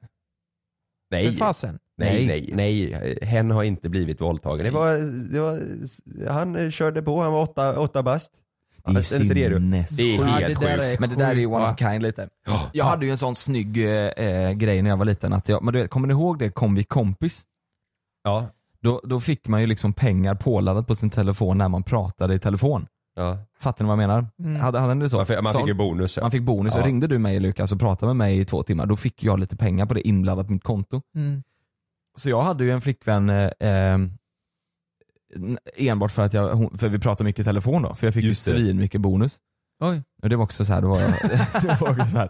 Nej. 1.11 1.35
fasen. 1.35 1.79
Nej, 1.97 2.27
nej, 2.27 2.49
nej. 2.53 3.17
Hen 3.21 3.51
har 3.51 3.63
inte 3.63 3.89
blivit 3.89 4.21
våldtagen. 4.21 4.65
Det 4.65 4.71
var, 4.71 4.97
det 5.33 5.39
var, 5.39 5.59
han 6.31 6.71
körde 6.71 7.01
på, 7.01 7.21
han 7.21 7.33
var 7.33 7.41
åtta, 7.41 7.79
åtta 7.79 8.03
bast. 8.03 8.31
Det 8.85 8.99
är 8.99 9.01
sinnessjukt. 9.01 9.97
Det 9.97 10.03
är 10.03 10.15
Ja, 10.15 10.23
helt 10.23 10.59
det 10.59 10.65
där 10.65 10.77
sjukt. 10.77 10.83
är 10.83 10.99
Men 10.99 11.09
det 11.09 11.15
där 11.15 11.29
är 11.31 11.35
ju 11.35 11.45
one 11.45 11.71
of 11.71 11.79
kind 11.79 12.03
lite. 12.03 12.29
Jag 12.73 12.85
hade 12.85 13.05
ju 13.05 13.11
en 13.11 13.17
sån 13.17 13.35
snygg 13.35 13.77
eh, 13.77 13.91
eh, 14.25 14.51
grej 14.51 14.81
när 14.81 14.89
jag 14.89 14.97
var 14.97 15.05
liten 15.05 15.33
att 15.33 15.49
jag, 15.49 15.63
men 15.63 15.73
du 15.73 15.79
vet, 15.81 15.89
kommer 15.89 16.07
ni 16.07 16.11
ihåg 16.13 16.39
det 16.39 16.49
kom 16.49 16.75
vi 16.75 16.83
kompis? 16.83 17.41
Ja. 18.23 18.47
Då, 18.81 19.01
då 19.03 19.19
fick 19.19 19.47
man 19.47 19.61
ju 19.61 19.67
liksom 19.67 19.93
pengar 19.93 20.35
påladdat 20.35 20.87
på 20.87 20.95
sin 20.95 21.09
telefon 21.09 21.57
när 21.57 21.69
man 21.69 21.83
pratade 21.83 22.33
i 22.35 22.39
telefon. 22.39 22.87
Ja. 23.19 23.37
Fattar 23.59 23.83
ni 23.83 23.87
vad 23.87 23.91
jag 24.01 24.07
menar? 24.07 24.25
Mm. 24.39 24.61
Hade, 24.61 24.79
hade 24.79 24.93
ni 24.95 25.01
det 25.05 25.09
så? 25.09 25.17
Man 25.17 25.25
fick, 25.25 25.41
man 25.41 25.53
så 25.53 25.59
fick 25.59 25.67
ju 25.67 25.73
bonus. 25.73 26.17
Ja. 26.17 26.23
man 26.23 26.31
fick 26.31 26.41
bonus, 26.43 26.73
Ja. 26.73 26.79
och 26.79 26.85
ringde 26.85 27.07
du 27.07 27.17
mig 27.17 27.39
Lukas 27.39 27.71
och 27.71 27.79
pratade 27.79 28.07
med 28.09 28.15
mig 28.15 28.39
i 28.39 28.45
två 28.45 28.63
timmar, 28.63 28.85
då 28.85 28.95
fick 28.95 29.23
jag 29.23 29.39
lite 29.39 29.57
pengar 29.57 29.85
på 29.85 29.93
det 29.93 30.07
inbladdat 30.07 30.47
på 30.47 30.53
mitt 30.53 30.63
konto. 30.63 31.01
Mm. 31.15 31.43
Så 32.17 32.29
jag 32.29 32.41
hade 32.41 32.63
ju 32.63 32.71
en 32.71 32.81
flickvän 32.81 33.29
eh, 33.29 33.49
eh, 33.59 33.97
enbart 35.77 36.11
för 36.11 36.21
att 36.23 36.33
jag, 36.33 36.55
hon, 36.55 36.77
för 36.77 36.89
vi 36.89 36.99
pratade 36.99 37.23
mycket 37.25 37.39
i 37.41 37.43
telefon 37.43 37.81
då, 37.81 37.95
för 37.95 38.07
jag 38.07 38.13
fick 38.13 38.23
Just 38.25 38.47
ju 38.47 38.53
svin 38.53 38.77
mycket 38.77 39.01
bonus. 39.01 39.37
Oj. 39.81 40.03
Och 40.23 40.29
det 40.29 40.35
var 40.35 40.43
också 40.43 40.65
så 40.65 40.73
här, 40.73 40.81
var 40.81 40.99
det 41.61 41.81
var 41.81 41.89
också 41.91 42.05
så 42.05 42.17
här, 42.17 42.29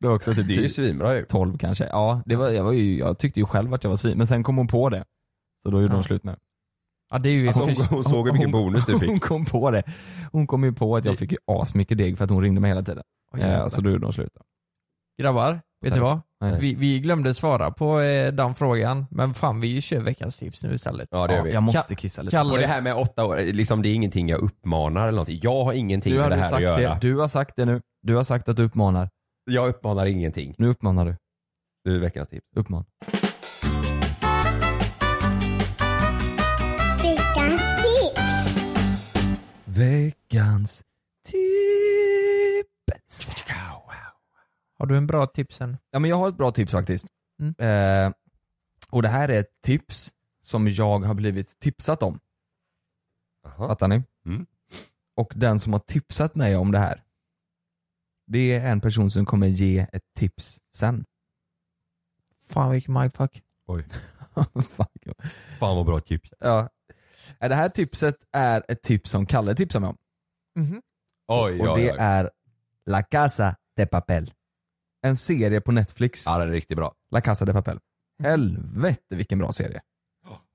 det 0.00 0.06
var 0.06 0.14
också 0.14 0.34
typ 0.34 0.48
Det 0.48 0.54
är 0.54 0.56
ju 0.56 0.62
10, 0.62 0.68
svinbra 0.68 1.16
ju. 1.16 1.24
12 1.24 1.58
kanske. 1.58 1.84
Ja, 1.86 2.22
det 2.26 2.36
var, 2.36 2.48
jag, 2.50 2.64
var 2.64 2.72
ju, 2.72 2.98
jag 2.98 3.18
tyckte 3.18 3.40
ju 3.40 3.46
själv 3.46 3.74
att 3.74 3.84
jag 3.84 3.90
var 3.90 3.96
svin, 3.96 4.18
men 4.18 4.26
sen 4.26 4.42
kom 4.42 4.56
hon 4.56 4.66
på 4.66 4.88
det. 4.88 5.04
Så 5.62 5.70
då 5.70 5.80
gjorde 5.82 5.94
Ja. 5.94 5.96
de 5.98 6.04
slut 6.04 6.24
med 6.24 6.34
det. 6.34 6.38
Ja 7.14 7.18
det 7.18 7.28
är 7.28 7.32
ju... 7.32 7.46
Alltså, 7.46 7.62
hon, 7.62 7.74
hon 7.90 8.04
såg 8.04 8.26
hur 8.26 8.32
mycket 8.32 8.50
bonus 8.50 8.86
du 8.86 8.98
fick. 8.98 9.08
Hon 9.08 9.18
kom 9.18 9.44
på 9.44 9.70
det. 9.70 9.82
Hon 10.32 10.46
kom 10.46 10.64
ju 10.64 10.72
på 10.72 10.96
att 10.96 11.04
jag 11.04 11.18
fick 11.18 11.32
ju 11.32 11.38
asmycket 11.46 11.98
deg 11.98 12.16
för 12.18 12.24
att 12.24 12.30
hon 12.30 12.42
ringde 12.42 12.60
mig 12.60 12.70
hela 12.70 12.82
tiden. 12.82 13.02
Oj, 13.32 13.40
eh, 13.40 13.66
så 13.68 13.80
då 13.80 13.90
gjorde 13.90 14.02
de 14.06 14.12
slut. 14.12 14.32
Grabbar, 15.22 15.60
vet 15.84 15.94
ni 15.94 16.00
vad? 16.00 16.20
Vi, 16.60 16.74
vi 16.74 17.00
glömde 17.00 17.34
svara 17.34 17.70
på 17.70 18.00
eh, 18.00 18.32
den 18.32 18.54
frågan, 18.54 19.06
men 19.10 19.34
fan 19.34 19.60
vi 19.60 19.80
kör 19.80 20.00
veckans 20.00 20.38
tips 20.38 20.64
nu 20.64 20.74
istället. 20.74 21.08
Ja 21.10 21.26
det 21.26 21.34
gör 21.34 21.42
vi. 21.42 21.52
jag 21.52 21.62
måste 21.62 21.94
kissa 21.94 22.22
lite. 22.22 22.36
Kalle- 22.36 22.52
Och 22.52 22.58
det 22.58 22.66
här 22.66 22.80
med 22.80 22.94
åtta 22.94 23.24
år, 23.24 23.36
liksom, 23.52 23.82
det 23.82 23.88
är 23.88 23.94
ingenting 23.94 24.28
jag 24.28 24.40
uppmanar 24.40 25.02
eller 25.02 25.12
någonting. 25.12 25.40
Jag 25.42 25.64
har 25.64 25.72
ingenting 25.72 26.14
med 26.16 26.30
det 26.30 26.36
här 26.36 26.42
att 26.44 26.50
sagt 26.50 26.62
göra. 26.62 26.94
det, 26.94 26.98
du 27.00 27.16
har 27.16 27.28
sagt 27.28 27.56
det 27.56 27.64
nu. 27.64 27.80
Du 28.02 28.14
har 28.16 28.24
sagt 28.24 28.48
att 28.48 28.56
du 28.56 28.62
uppmanar. 28.64 29.08
Jag 29.50 29.68
uppmanar 29.68 30.06
ingenting. 30.06 30.54
Nu 30.58 30.68
uppmanar 30.68 31.04
du. 31.06 31.16
Du 31.84 31.98
veckans 31.98 32.28
tips. 32.28 32.46
Uppman. 32.56 32.84
Veckans 39.76 40.84
tips. 41.24 41.44
Har 44.78 44.86
du 44.86 44.96
en 44.96 45.06
bra 45.06 45.26
tipsen? 45.26 45.76
Ja 45.90 45.98
men 45.98 46.10
jag 46.10 46.16
har 46.16 46.28
ett 46.28 46.36
bra 46.36 46.52
tips 46.52 46.72
faktiskt. 46.72 47.06
Mm. 47.40 47.54
Eh, 47.58 48.12
och 48.90 49.02
det 49.02 49.08
här 49.08 49.28
är 49.28 49.40
ett 49.40 49.62
tips 49.62 50.12
som 50.40 50.68
jag 50.68 50.98
har 50.98 51.14
blivit 51.14 51.58
tipsat 51.58 52.02
om. 52.02 52.20
Jaha. 53.42 53.68
Fattar 53.68 53.88
ni? 53.88 54.02
Mm. 54.26 54.46
Och 55.16 55.32
den 55.36 55.60
som 55.60 55.72
har 55.72 55.80
tipsat 55.80 56.34
mig 56.34 56.56
om 56.56 56.72
det 56.72 56.78
här, 56.78 57.04
det 58.26 58.52
är 58.52 58.70
en 58.70 58.80
person 58.80 59.10
som 59.10 59.26
kommer 59.26 59.46
ge 59.46 59.86
ett 59.92 60.14
tips 60.16 60.58
sen. 60.76 61.04
Fan 62.48 62.70
vilken 62.70 62.94
mindfuck. 62.94 63.42
Fuck. 64.70 65.16
Fan 65.58 65.76
vad 65.76 65.86
bra 65.86 66.00
tips. 66.00 66.30
ja. 66.40 66.68
Det 67.40 67.54
här 67.54 67.68
tipset 67.68 68.16
är 68.32 68.62
ett 68.68 68.82
tips 68.82 69.10
som 69.10 69.26
Kalle 69.26 69.54
tipsar 69.54 69.80
mig 69.80 69.88
om. 69.88 69.96
Mhm. 70.56 70.82
Oj, 71.28 71.60
Och 71.60 71.74
oj, 71.74 71.82
det 71.82 71.92
oj. 71.92 71.96
är 72.00 72.30
La 72.86 73.02
Casa 73.02 73.56
de 73.76 73.86
Papel. 73.86 74.32
En 75.02 75.16
serie 75.16 75.60
på 75.60 75.72
Netflix. 75.72 76.22
Ja 76.26 76.38
den 76.38 76.48
är 76.48 76.52
riktigt 76.52 76.76
bra. 76.76 76.94
La 77.10 77.20
Casa 77.20 77.44
de 77.44 77.52
Papel. 77.52 77.78
Helvete 78.22 79.16
vilken 79.16 79.38
bra 79.38 79.52
serie. 79.52 79.80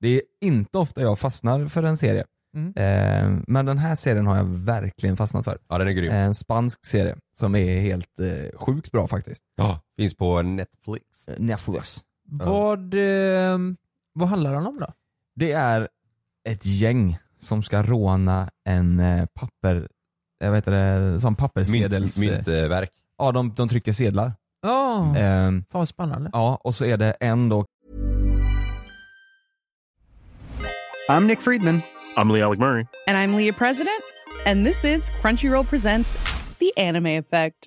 Det 0.00 0.08
är 0.08 0.22
inte 0.40 0.78
ofta 0.78 1.00
jag 1.02 1.18
fastnar 1.18 1.66
för 1.68 1.82
en 1.82 1.96
serie. 1.96 2.24
Mm. 2.56 2.72
Eh, 2.76 3.42
men 3.46 3.66
den 3.66 3.78
här 3.78 3.94
serien 3.96 4.26
har 4.26 4.36
jag 4.36 4.44
verkligen 4.44 5.16
fastnat 5.16 5.44
för. 5.44 5.58
Ja 5.68 5.78
den 5.78 5.88
är 5.88 5.92
grym. 5.92 6.12
En 6.12 6.34
spansk 6.34 6.86
serie 6.86 7.16
som 7.36 7.54
är 7.54 7.80
helt 7.80 8.20
eh, 8.20 8.58
sjukt 8.58 8.92
bra 8.92 9.06
faktiskt. 9.06 9.42
Ja, 9.56 9.80
finns 9.96 10.14
på 10.16 10.42
Netflix. 10.42 11.28
Eh, 11.28 11.34
Netflix. 11.38 12.04
Vad, 12.24 12.94
eh, 12.94 13.58
vad 14.12 14.28
handlar 14.28 14.52
den 14.52 14.66
om 14.66 14.78
då? 14.78 14.92
Det 15.34 15.52
är 15.52 15.88
ett 16.48 16.66
gäng 16.66 17.18
som 17.38 17.62
ska 17.62 17.82
råna 17.82 18.50
en 18.68 19.00
eh, 19.00 19.26
papper, 19.34 19.88
jag 20.44 20.50
vet 20.50 20.64
det, 20.64 21.20
som 21.20 21.36
papperssedels... 21.36 22.18
Mynt, 22.18 22.46
myntverk. 22.46 22.90
Ja, 23.18 23.32
de, 23.32 23.54
de 23.54 23.68
trycker 23.68 23.92
sedlar. 23.92 24.32
Ja, 24.62 25.14
Ehm, 25.16 25.64
fan 25.72 25.78
vad 25.78 25.88
spännande. 25.88 26.30
ja, 26.32 26.60
och 26.64 26.74
så 26.74 26.84
är 26.84 26.96
det 26.96 27.12
en 27.20 27.48
då 27.48 27.64
I'm 31.08 31.26
Nick 31.26 31.40
Friedman. 31.40 31.82
I'm 32.16 32.32
Lee 32.32 32.42
Alec 32.44 32.58
Murray. 32.60 32.86
And 33.08 33.16
I'm 33.16 33.36
Leah 33.36 33.56
President, 33.58 34.02
and 34.46 34.66
this 34.66 34.84
is 34.84 35.10
Crunchyroll 35.22 35.64
Presents 35.64 36.16
The 36.58 36.72
Anime 36.76 37.06
Effect. 37.18 37.66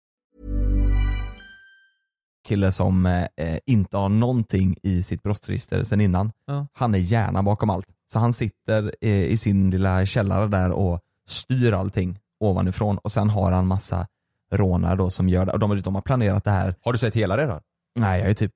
kille 2.47 2.71
som 2.71 3.05
eh, 3.05 3.27
eh, 3.37 3.59
inte 3.65 3.97
har 3.97 4.09
någonting 4.09 4.75
i 4.83 5.03
sitt 5.03 5.23
brottsregister 5.23 5.83
sen 5.83 6.01
innan. 6.01 6.31
Ja. 6.45 6.67
Han 6.73 6.95
är 6.95 6.99
hjärnan 6.99 7.45
bakom 7.45 7.69
allt. 7.69 7.87
Så 8.13 8.19
han 8.19 8.33
sitter 8.33 8.95
eh, 9.01 9.23
i 9.23 9.37
sin 9.37 9.69
lilla 9.69 10.05
källare 10.05 10.47
där 10.47 10.71
och 10.71 10.99
styr 11.27 11.73
allting 11.73 12.19
ovanifrån 12.39 12.97
och 12.97 13.11
sen 13.11 13.29
har 13.29 13.51
han 13.51 13.67
massa 13.67 14.07
rånare 14.53 14.95
då 14.95 15.09
som 15.09 15.29
gör 15.29 15.45
det. 15.45 15.51
Och 15.51 15.59
de, 15.59 15.81
de 15.81 15.95
har 15.95 16.01
planerat 16.01 16.43
det 16.43 16.51
här. 16.51 16.75
Har 16.83 16.91
du 16.91 16.97
sett 16.97 17.15
hela 17.15 17.37
redan? 17.37 17.61
Nej 17.99 18.19
jag 18.21 18.29
är 18.29 18.33
typ 18.33 18.51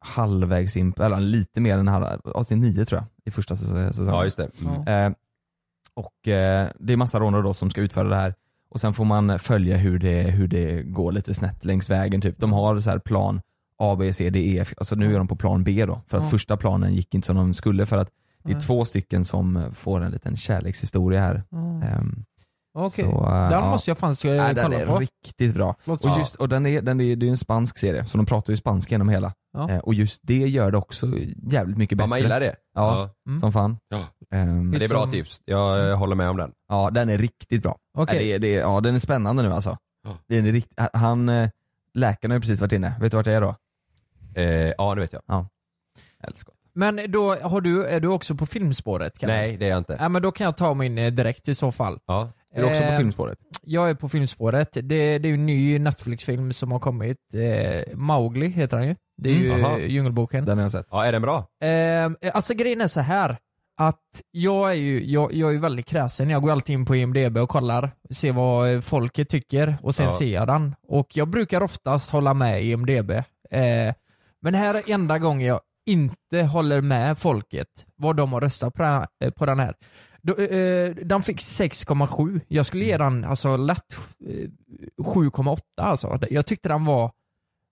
halvvägs 0.00 0.76
in, 0.76 0.94
eller 1.00 1.20
lite 1.20 1.60
mer 1.60 1.78
än 1.78 1.88
halv, 1.88 2.04
avsnitt 2.24 2.58
nio 2.60 2.84
tror 2.84 3.00
jag 3.00 3.06
i 3.24 3.30
första 3.30 3.54
säs- 3.54 3.88
säsongen. 3.88 4.14
Ja, 4.14 4.24
just 4.24 4.36
det. 4.36 4.50
Mm. 4.66 5.12
Eh, 5.12 5.16
och 5.94 6.28
eh, 6.28 6.68
det 6.78 6.92
är 6.92 6.96
massa 6.96 7.20
rånare 7.20 7.42
då 7.42 7.54
som 7.54 7.70
ska 7.70 7.80
utföra 7.80 8.08
det 8.08 8.16
här 8.16 8.34
och 8.70 8.80
sen 8.80 8.92
får 8.94 9.04
man 9.04 9.38
följa 9.38 9.76
hur 9.76 9.98
det, 9.98 10.22
hur 10.22 10.48
det 10.48 10.82
går 10.82 11.12
lite 11.12 11.34
snett 11.34 11.64
längs 11.64 11.90
vägen 11.90 12.20
typ. 12.20 12.38
De 12.38 12.52
har 12.52 12.80
så 12.80 12.90
här 12.90 12.98
plan 12.98 13.40
A, 13.78 13.96
B, 13.98 14.12
C, 14.12 14.30
D, 14.30 14.38
E. 14.56 14.64
Alltså 14.76 14.94
nu 14.94 15.14
är 15.14 15.18
de 15.18 15.28
på 15.28 15.36
plan 15.36 15.64
B 15.64 15.84
då. 15.86 16.02
För 16.06 16.18
att 16.18 16.24
Ja. 16.24 16.30
första 16.30 16.56
planen 16.56 16.94
gick 16.94 17.14
inte 17.14 17.26
som 17.26 17.36
de 17.36 17.54
skulle 17.54 17.86
för 17.86 17.98
att 17.98 18.08
det 18.44 18.50
är 18.50 18.54
Nej. 18.54 18.62
två 18.66 18.84
stycken 18.84 19.24
som 19.24 19.70
får 19.74 20.00
en 20.00 20.10
liten 20.12 20.36
kärlekshistoria 20.36 21.20
här. 21.20 21.42
Ja. 21.50 21.58
Ehm, 21.82 22.24
Okej, 22.78 23.04
så, 23.04 23.10
eh, 23.26 23.30
den 23.32 23.50
ja. 23.52 23.70
måste 23.70 23.90
jag 23.90 23.98
fan 23.98 24.16
ska 24.16 24.28
Nej, 24.28 24.54
den 24.54 24.64
kolla 24.64 24.80
är 24.80 24.86
på. 24.86 24.98
riktigt 24.98 25.54
bra. 25.54 25.74
Låter- 25.84 26.10
Och, 26.12 26.18
just, 26.18 26.34
och 26.34 26.48
den 26.48 26.66
är, 26.66 26.82
den 26.82 27.00
är, 27.00 27.16
det 27.16 27.26
är 27.26 27.30
en 27.30 27.36
spansk 27.36 27.78
serie, 27.78 28.04
så 28.04 28.16
de 28.16 28.26
pratar 28.26 28.52
ju 28.52 28.56
spanska 28.56 28.94
genom 28.94 29.08
hela. 29.08 29.32
Ja. 29.52 29.70
Eh, 29.70 29.78
och 29.78 29.94
just 29.94 30.20
det 30.24 30.34
gör 30.48 30.70
det 30.70 30.78
också 30.78 31.06
jävligt 31.50 31.78
mycket 31.78 31.92
Ja, 31.92 31.96
bättre. 31.96 32.08
man 32.08 32.18
gillar 32.20 32.40
det. 32.40 32.54
Ja, 32.74 33.10
Mm. 33.26 33.38
som 33.40 33.52
fan. 33.52 33.78
Ja. 33.88 34.04
Men 34.30 34.70
det 34.70 34.84
är 34.84 34.88
bra 34.88 35.00
som- 35.02 35.10
tips. 35.10 35.42
Jag 35.44 35.90
eh, 35.90 35.96
håller 35.98 36.14
med 36.16 36.30
om 36.30 36.36
den. 36.36 36.52
Ja, 36.68 36.90
den 36.90 37.08
är 37.08 37.18
riktigt 37.18 37.62
bra. 37.62 37.78
Ja, 37.96 38.04
det, 38.04 38.38
det, 38.38 38.52
ja, 38.52 38.80
den 38.80 38.94
är 38.94 38.98
spännande 38.98 39.42
nu 39.42 39.52
alltså. 39.52 39.76
Ja. 40.04 40.10
Den 40.28 40.46
är 40.46 40.52
rikt, 40.52 40.68
han, 40.92 41.26
läkaren 41.94 42.30
har 42.30 42.36
ju 42.36 42.40
precis 42.40 42.60
varit 42.60 42.72
inne, 42.72 42.94
vet 43.00 43.10
du 43.10 43.16
vart 43.16 43.24
det 43.24 43.32
är 43.32 43.40
då? 43.40 43.54
Eh, 44.34 44.44
ja, 44.78 44.94
det 44.94 45.00
vet 45.00 45.12
jag. 45.12 45.22
Ja. 45.26 45.46
Älskar. 46.22 46.54
Men 46.74 47.00
då 47.08 47.34
har 47.34 47.60
du, 47.60 47.86
är 47.86 48.00
du 48.00 48.08
också 48.08 48.34
på 48.34 48.46
filmspåret? 48.46 49.18
Kalle? 49.18 49.32
Nej, 49.32 49.56
det 49.56 49.64
är 49.66 49.68
jag 49.70 49.78
inte. 49.78 49.96
Ja, 50.00 50.08
men 50.08 50.22
då 50.22 50.32
kan 50.32 50.44
jag 50.44 50.56
ta 50.56 50.74
min 50.74 50.94
direkt 50.94 51.48
i 51.48 51.54
så 51.54 51.72
fall. 51.72 51.98
Ja. 52.06 52.28
Är 52.58 52.62
du 52.62 52.68
också 52.68 52.80
på 52.82 52.86
Eh, 52.88 52.96
filmspåret? 52.96 53.38
Jag 53.62 53.90
är 53.90 53.94
på 53.94 54.08
filmspåret. 54.08 54.68
Det, 54.72 54.82
det 55.18 55.26
är 55.26 55.26
ju 55.26 55.34
en 55.34 55.46
ny 55.46 55.78
Netflix-film 55.78 56.52
som 56.52 56.72
har 56.72 56.78
kommit. 56.78 57.16
Eh, 57.34 57.96
Mowgli 57.96 58.48
heter 58.48 58.76
han 58.76 58.86
ju. 58.86 58.96
Det 59.22 59.30
är 59.30 59.34
ju 59.34 59.50
Mm, 59.52 59.64
aha. 59.64 59.78
eh, 59.78 59.86
Djungelboken. 59.86 60.44
Den 60.44 60.58
har 60.58 60.62
jag 60.64 60.72
sett. 60.72 60.86
Ja, 60.90 61.04
är 61.04 61.12
den 61.12 61.22
bra? 61.22 61.46
Eh, 61.62 62.32
alltså 62.34 62.54
grejen 62.54 62.80
är 62.80 62.86
så 62.86 63.00
här 63.00 63.36
att 63.80 64.00
jag 64.30 64.70
är 64.70 64.74
ju 64.74 65.04
jag, 65.10 65.32
jag 65.34 65.48
är 65.48 65.52
ju 65.52 65.58
väldigt 65.60 65.86
kräsen. 65.86 66.30
Jag 66.30 66.42
går 66.42 66.50
alltid 66.52 66.74
in 66.74 66.86
på 66.86 66.96
IMDB 66.96 67.36
och 67.36 67.48
kollar, 67.48 67.90
ser 68.10 68.32
vad 68.32 68.74
eh, 68.74 68.80
folket 68.80 69.28
tycker 69.28 69.76
och 69.82 69.94
sen 69.94 70.06
Ja. 70.06 70.12
ser 70.18 70.34
jag 70.34 70.46
den. 70.46 70.74
Och 70.88 71.06
jag 71.16 71.28
brukar 71.28 71.60
oftast 71.60 72.10
hålla 72.10 72.34
med 72.34 72.64
IMDB. 72.64 73.10
Eh, 73.10 73.94
men 74.42 74.52
det 74.52 74.58
här 74.58 74.74
är 74.74 74.90
enda 74.92 75.18
gången 75.18 75.46
jag 75.48 75.60
inte 75.86 76.42
håller 76.42 76.80
med 76.80 77.18
folket, 77.18 77.68
vad 77.96 78.16
de 78.16 78.32
har 78.32 78.40
röstat 78.40 78.74
på, 78.74 79.46
den 79.46 79.58
här- 79.60 79.74
den. 80.36 80.48
Då, 80.48 80.56
eh, 80.56 81.06
den 81.06 81.22
fick 81.22 81.40
6,7. 81.40 82.40
Jag 82.48 82.66
skulle 82.66 82.84
ge 82.84 82.96
den 82.96 83.24
alltså 83.24 83.56
lätt 83.56 83.98
eh, 84.28 84.48
7,8 85.04 85.58
alltså. 85.76 86.18
Jag 86.30 86.46
tyckte 86.46 86.68
den 86.68 86.84
var 86.84 87.12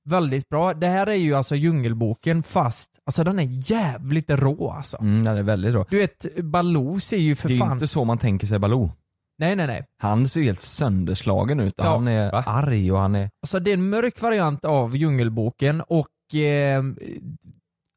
väldigt 0.09 0.49
bra. 0.49 0.75
Det 0.75 0.87
här 0.87 1.07
är 1.07 1.15
ju 1.15 1.35
alltså 1.35 1.55
Djungelboken 1.57 2.43
fast, 2.43 2.91
alltså 3.07 3.25
den 3.25 3.39
är 3.39 3.71
jävligt 3.71 4.31
rå 4.31 4.71
alltså. 4.71 4.97
Mm, 5.01 5.25
den 5.25 5.37
är 5.37 5.43
väldigt 5.43 5.73
bra. 5.73 5.87
Du 5.91 5.99
vet, 5.99 6.37
Baloo 6.45 7.01
ser 7.01 7.17
ju 7.17 7.37
för 7.37 7.49
Det 7.49 7.55
är 7.55 7.59
fan... 7.59 7.73
inte 7.73 7.87
så 7.87 8.05
man 8.05 8.19
tänker 8.19 8.47
sig 8.47 8.59
Baloo. 8.59 8.91
Nej 9.39 9.57
nej 9.57 9.67
nej. 9.67 9.85
Han 9.99 10.29
ser 10.29 10.41
ju 10.41 10.47
helt 10.47 10.61
sönderslagen 10.61 11.61
ut 11.61 11.79
och 11.81 11.87
Ja. 11.87 11.91
han 11.91 12.09
är 12.09 12.33
Va? 12.33 12.45
arg 12.47 12.93
och 12.93 12.99
han 12.99 13.15
är... 13.15 13.31
Alltså 13.43 13.61
det 13.61 13.71
är 13.71 13.75
en 13.75 13.89
mörk 13.89 14.21
variant 14.23 14.65
av 14.65 14.97
Djungelboken 14.97 15.81
och 15.81 16.09
eh, 16.35 16.83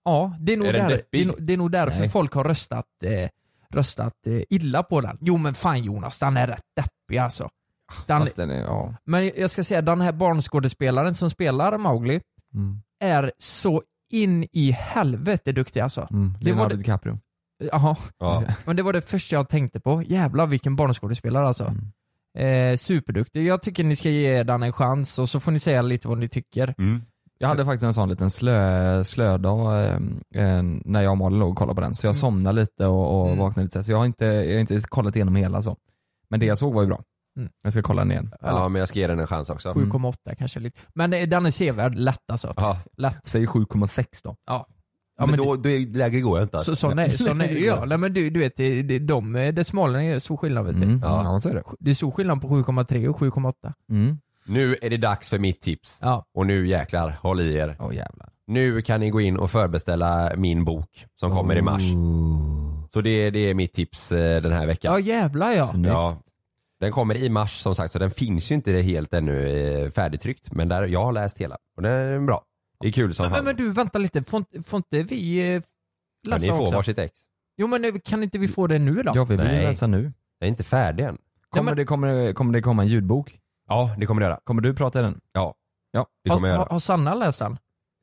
ja, 0.05 0.36
det 0.39 0.53
är 0.53 0.57
nog, 0.57 0.68
Är 0.68 0.74
där, 0.74 1.01
det 1.12 1.22
är, 1.22 1.34
det 1.39 1.53
är 1.53 1.57
nog 1.57 1.72
därför 1.72 1.99
Nej. 1.99 2.10
folk 2.10 2.34
har 2.34 2.43
röstat, 2.43 2.86
eh, 3.03 3.30
röstat 3.74 4.13
eh, 4.28 4.41
illa 4.49 4.84
på 4.84 5.01
den. 5.01 5.17
Jo 5.22 5.38
men 5.38 5.53
fan 5.53 5.84
Jonas, 5.84 6.20
den 6.20 6.38
är 6.38 6.47
rätt 6.47 6.63
deppig 6.76 7.17
alltså. 7.17 7.49
Den, 8.07 8.20
Fast 8.20 8.36
den 8.36 8.49
är, 8.49 8.61
ja. 8.61 8.93
men 9.05 9.32
jag 9.38 9.49
ska 9.49 9.63
säga, 9.63 9.82
den 9.82 10.01
här 10.01 10.11
barnskådespelaren 10.11 11.15
som 11.15 11.30
spelar 11.30 11.78
Mowgli 11.78 12.22
Mm. 12.53 12.82
är 12.99 13.32
så 13.38 13.84
in 14.11 14.47
i 14.51 14.72
helvete 14.72 15.51
duktig 15.51 15.80
alltså. 15.80 16.07
Mm. 16.11 16.34
Det 16.41 16.45
var 16.51 16.55
Leonardo 16.55 16.70
det- 16.76 16.78
DiCaprio. 16.84 17.20
Jaha, 17.72 17.95
Ja. 18.20 18.43
men 18.65 18.76
det 18.76 18.84
var 18.84 18.93
det 18.93 19.01
första 19.01 19.36
jag 19.36 19.49
tänkte 19.49 19.80
på. 19.80 20.03
Jävlar 20.03 20.47
vilken 20.47 20.76
barnskådespelare 20.76 21.47
alltså. 21.47 21.65
Mm. 22.36 22.72
Eh, 22.74 22.78
superduktig. 22.78 23.45
Jag 23.47 23.61
tycker 23.61 23.84
ni 23.84 23.95
ska 23.95 24.09
ge 24.09 24.43
den 24.43 24.63
en 24.63 24.74
chans 24.74 25.20
och 25.20 25.30
så 25.30 25.39
får 25.39 25.51
ni 25.51 25.59
säga 25.59 25.82
lite 25.82 26.07
vad 26.07 26.17
ni 26.17 26.28
tycker. 26.30 26.76
Mm. 26.78 27.01
Jag 27.41 27.47
hade 27.49 27.65
faktiskt 27.65 27.83
en 27.83 27.93
sån 27.93 28.09
liten 28.09 28.29
slö, 28.29 29.03
slödag 29.03 29.85
eh, 29.85 29.95
eh, 30.35 30.63
när 30.85 31.01
jag 31.01 31.11
och 31.11 31.17
Malin 31.17 31.39
låg 31.39 31.49
och 31.49 31.57
kollade 31.57 31.75
på 31.75 31.81
den, 31.81 31.95
så 31.95 32.05
jag 32.07 32.11
Mm. 32.11 32.19
somnade 32.19 32.61
lite 32.61 32.85
och, 32.85 33.21
och 33.21 33.27
Mm. 33.27 33.39
vaknade 33.39 33.63
lite 33.65 33.83
så 33.83 33.91
jag 33.91 33.97
har, 33.97 34.05
inte, 34.05 34.25
jag 34.25 34.53
har 34.53 34.59
inte 34.59 34.79
kollat 34.89 35.15
igenom 35.15 35.35
hela 35.35 35.61
så. 35.61 35.77
Men 36.29 36.39
det 36.39 36.45
jag 36.45 36.57
såg 36.57 36.73
var 36.73 36.81
ju 36.81 36.87
bra. 36.87 37.01
Mm. 37.37 37.49
Jag 37.63 37.73
ska 37.73 37.81
kolla 37.81 38.01
den 38.01 38.11
igen. 38.11 38.31
Ja, 38.41 38.69
men 38.69 38.79
jag 38.79 38.89
ska 38.89 38.99
ge 38.99 39.07
den 39.07 39.19
en 39.19 39.27
chans 39.27 39.49
också. 39.49 39.73
7,8 39.73 40.35
kanske 40.37 40.59
lite. 40.59 40.79
Men 40.95 41.13
eh, 41.13 41.27
den 41.27 41.45
är 41.45 41.51
sevärd, 41.51 41.95
lätt 41.95 42.31
alltså. 42.31 42.53
Ja. 42.57 42.77
Lätt. 42.97 43.25
Säg 43.25 43.45
7,6 43.45 44.05
då. 44.23 44.35
Ja. 44.45 44.67
Ja, 45.21 45.25
men 45.25 45.37
då, 45.37 45.55
det, 45.55 45.95
lägre 45.97 46.19
går 46.21 46.37
jag 46.39 46.45
inte. 46.45 46.59
Så, 46.59 46.75
sån 46.75 46.99
är, 46.99 47.09
sån 47.09 47.41
är 47.41 47.47
ja. 47.65 47.85
Nej 47.85 47.97
men 47.97 48.13
du, 48.13 48.29
du 48.29 48.39
vet, 48.39 48.55
det, 48.57 48.81
det, 48.81 48.99
de 48.99 49.35
eh, 49.35 49.53
decimalerna 49.53 50.03
är 50.03 50.19
stor 50.19 50.37
skillnad 50.37 50.65
vet 50.65 50.77
du. 50.77 50.83
Mm. 50.83 50.99
Ja. 51.03 51.23
Ja, 51.23 51.39
så 51.39 51.49
är 51.49 51.53
det. 51.53 51.63
Det 51.79 51.89
är 51.89 51.95
stor 51.95 52.11
skillnad 52.11 52.41
på 52.41 52.47
7,3 52.47 53.07
och 53.07 53.17
7,8. 53.19 53.73
Mm. 53.91 54.17
Nu 54.49 54.75
är 54.81 54.89
det 54.89 54.97
dags 54.97 55.29
för 55.29 55.39
mitt 55.39 55.61
tips. 55.61 55.99
Ja. 56.01 56.25
Och 56.33 56.45
nu 56.47 56.67
jäklar, 56.67 57.09
håll 57.21 57.39
i 57.41 57.53
er. 57.55 57.75
Åh 57.79 57.95
jävlar. 57.95 58.29
Nu 58.47 58.81
kan 58.81 58.99
ni 58.99 59.09
gå 59.09 59.21
in 59.21 59.37
och 59.37 59.51
förbeställa 59.51 60.31
min 60.37 60.65
bok 60.65 61.05
som 61.15 61.31
kommer 61.31 61.55
i 61.57 61.61
mars. 61.61 61.81
Så 62.89 63.01
det, 63.01 63.29
det 63.29 63.39
är 63.39 63.53
mitt 63.53 63.73
tips 63.73 64.11
eh, 64.11 64.41
den 64.41 64.51
här 64.51 64.65
veckan. 64.65 64.93
Ja 64.93 64.99
jävlar 64.99 65.51
ja. 65.51 65.65
Snyggt. 65.67 65.87
Ja. 65.87 66.17
Den 66.79 66.91
kommer 66.91 67.15
i 67.15 67.29
mars 67.29 67.61
som 67.61 67.75
sagt 67.75 67.91
så 67.91 67.99
den 67.99 68.11
finns 68.11 68.51
ju 68.51 68.55
inte 68.55 68.71
helt 68.71 69.13
ännu 69.13 69.47
eh, 69.47 69.91
färdigtryckt 69.91 70.51
men 70.53 70.69
där, 70.69 70.87
jag 70.87 71.03
har 71.05 71.11
läst 71.11 71.37
hela 71.37 71.57
och 71.77 71.83
den 71.83 71.91
är 71.91 72.19
bra. 72.19 72.43
Det 72.79 72.87
är 72.87 72.91
kul 72.91 73.13
som 73.15 73.23
Men, 73.23 73.31
fan. 73.31 73.45
men, 73.45 73.55
men 73.57 73.65
du, 73.65 73.71
vänta 73.73 73.99
lite. 73.99 74.23
Får, 74.23 74.37
inte- 74.37 74.63
får 74.63 74.77
inte 74.77 75.03
vi 75.03 75.53
eh, 75.55 75.61
läsa 76.27 76.45
ni 76.45 76.51
får 76.51 76.61
också? 76.61 76.75
varsitt 76.75 76.97
ex. 76.99 77.19
Jo 77.57 77.67
men 77.67 77.99
kan 77.99 78.23
inte 78.23 78.37
vi 78.37 78.47
få 78.47 78.67
det 78.67 78.79
nu 78.79 79.03
då? 79.03 79.11
Ja, 79.15 79.23
vi 79.23 79.35
vill 79.35 79.45
Nej. 79.45 79.63
läsa 79.65 79.87
nu. 79.87 80.13
Jag 80.39 80.45
är 80.47 80.49
inte 80.49 80.63
färdig 80.63 81.03
än. 81.03 81.17
Kommer, 81.49 81.63
men- 81.71 81.77
det, 81.77 81.85
kommer, 81.85 82.33
kommer 82.33 82.53
det 82.53 82.61
komma 82.61 82.81
en 82.81 82.87
ljudbok? 82.87 83.39
Ja, 83.70 83.95
det 83.97 84.05
kommer 84.05 84.22
det 84.22 84.28
göra. 84.28 84.39
Kommer 84.43 84.61
du 84.61 84.74
prata 84.74 84.99
i 84.99 85.01
den? 85.01 85.20
Ja. 85.34 85.55
Ja. 85.91 86.05
Det 86.24 86.30
kommer 86.30 86.47
har, 86.47 86.55
jag 86.55 86.59
har, 86.63 86.70
har 86.70 86.80
Sanna 86.80 87.13
läst 87.15 87.39
den? 87.39 87.57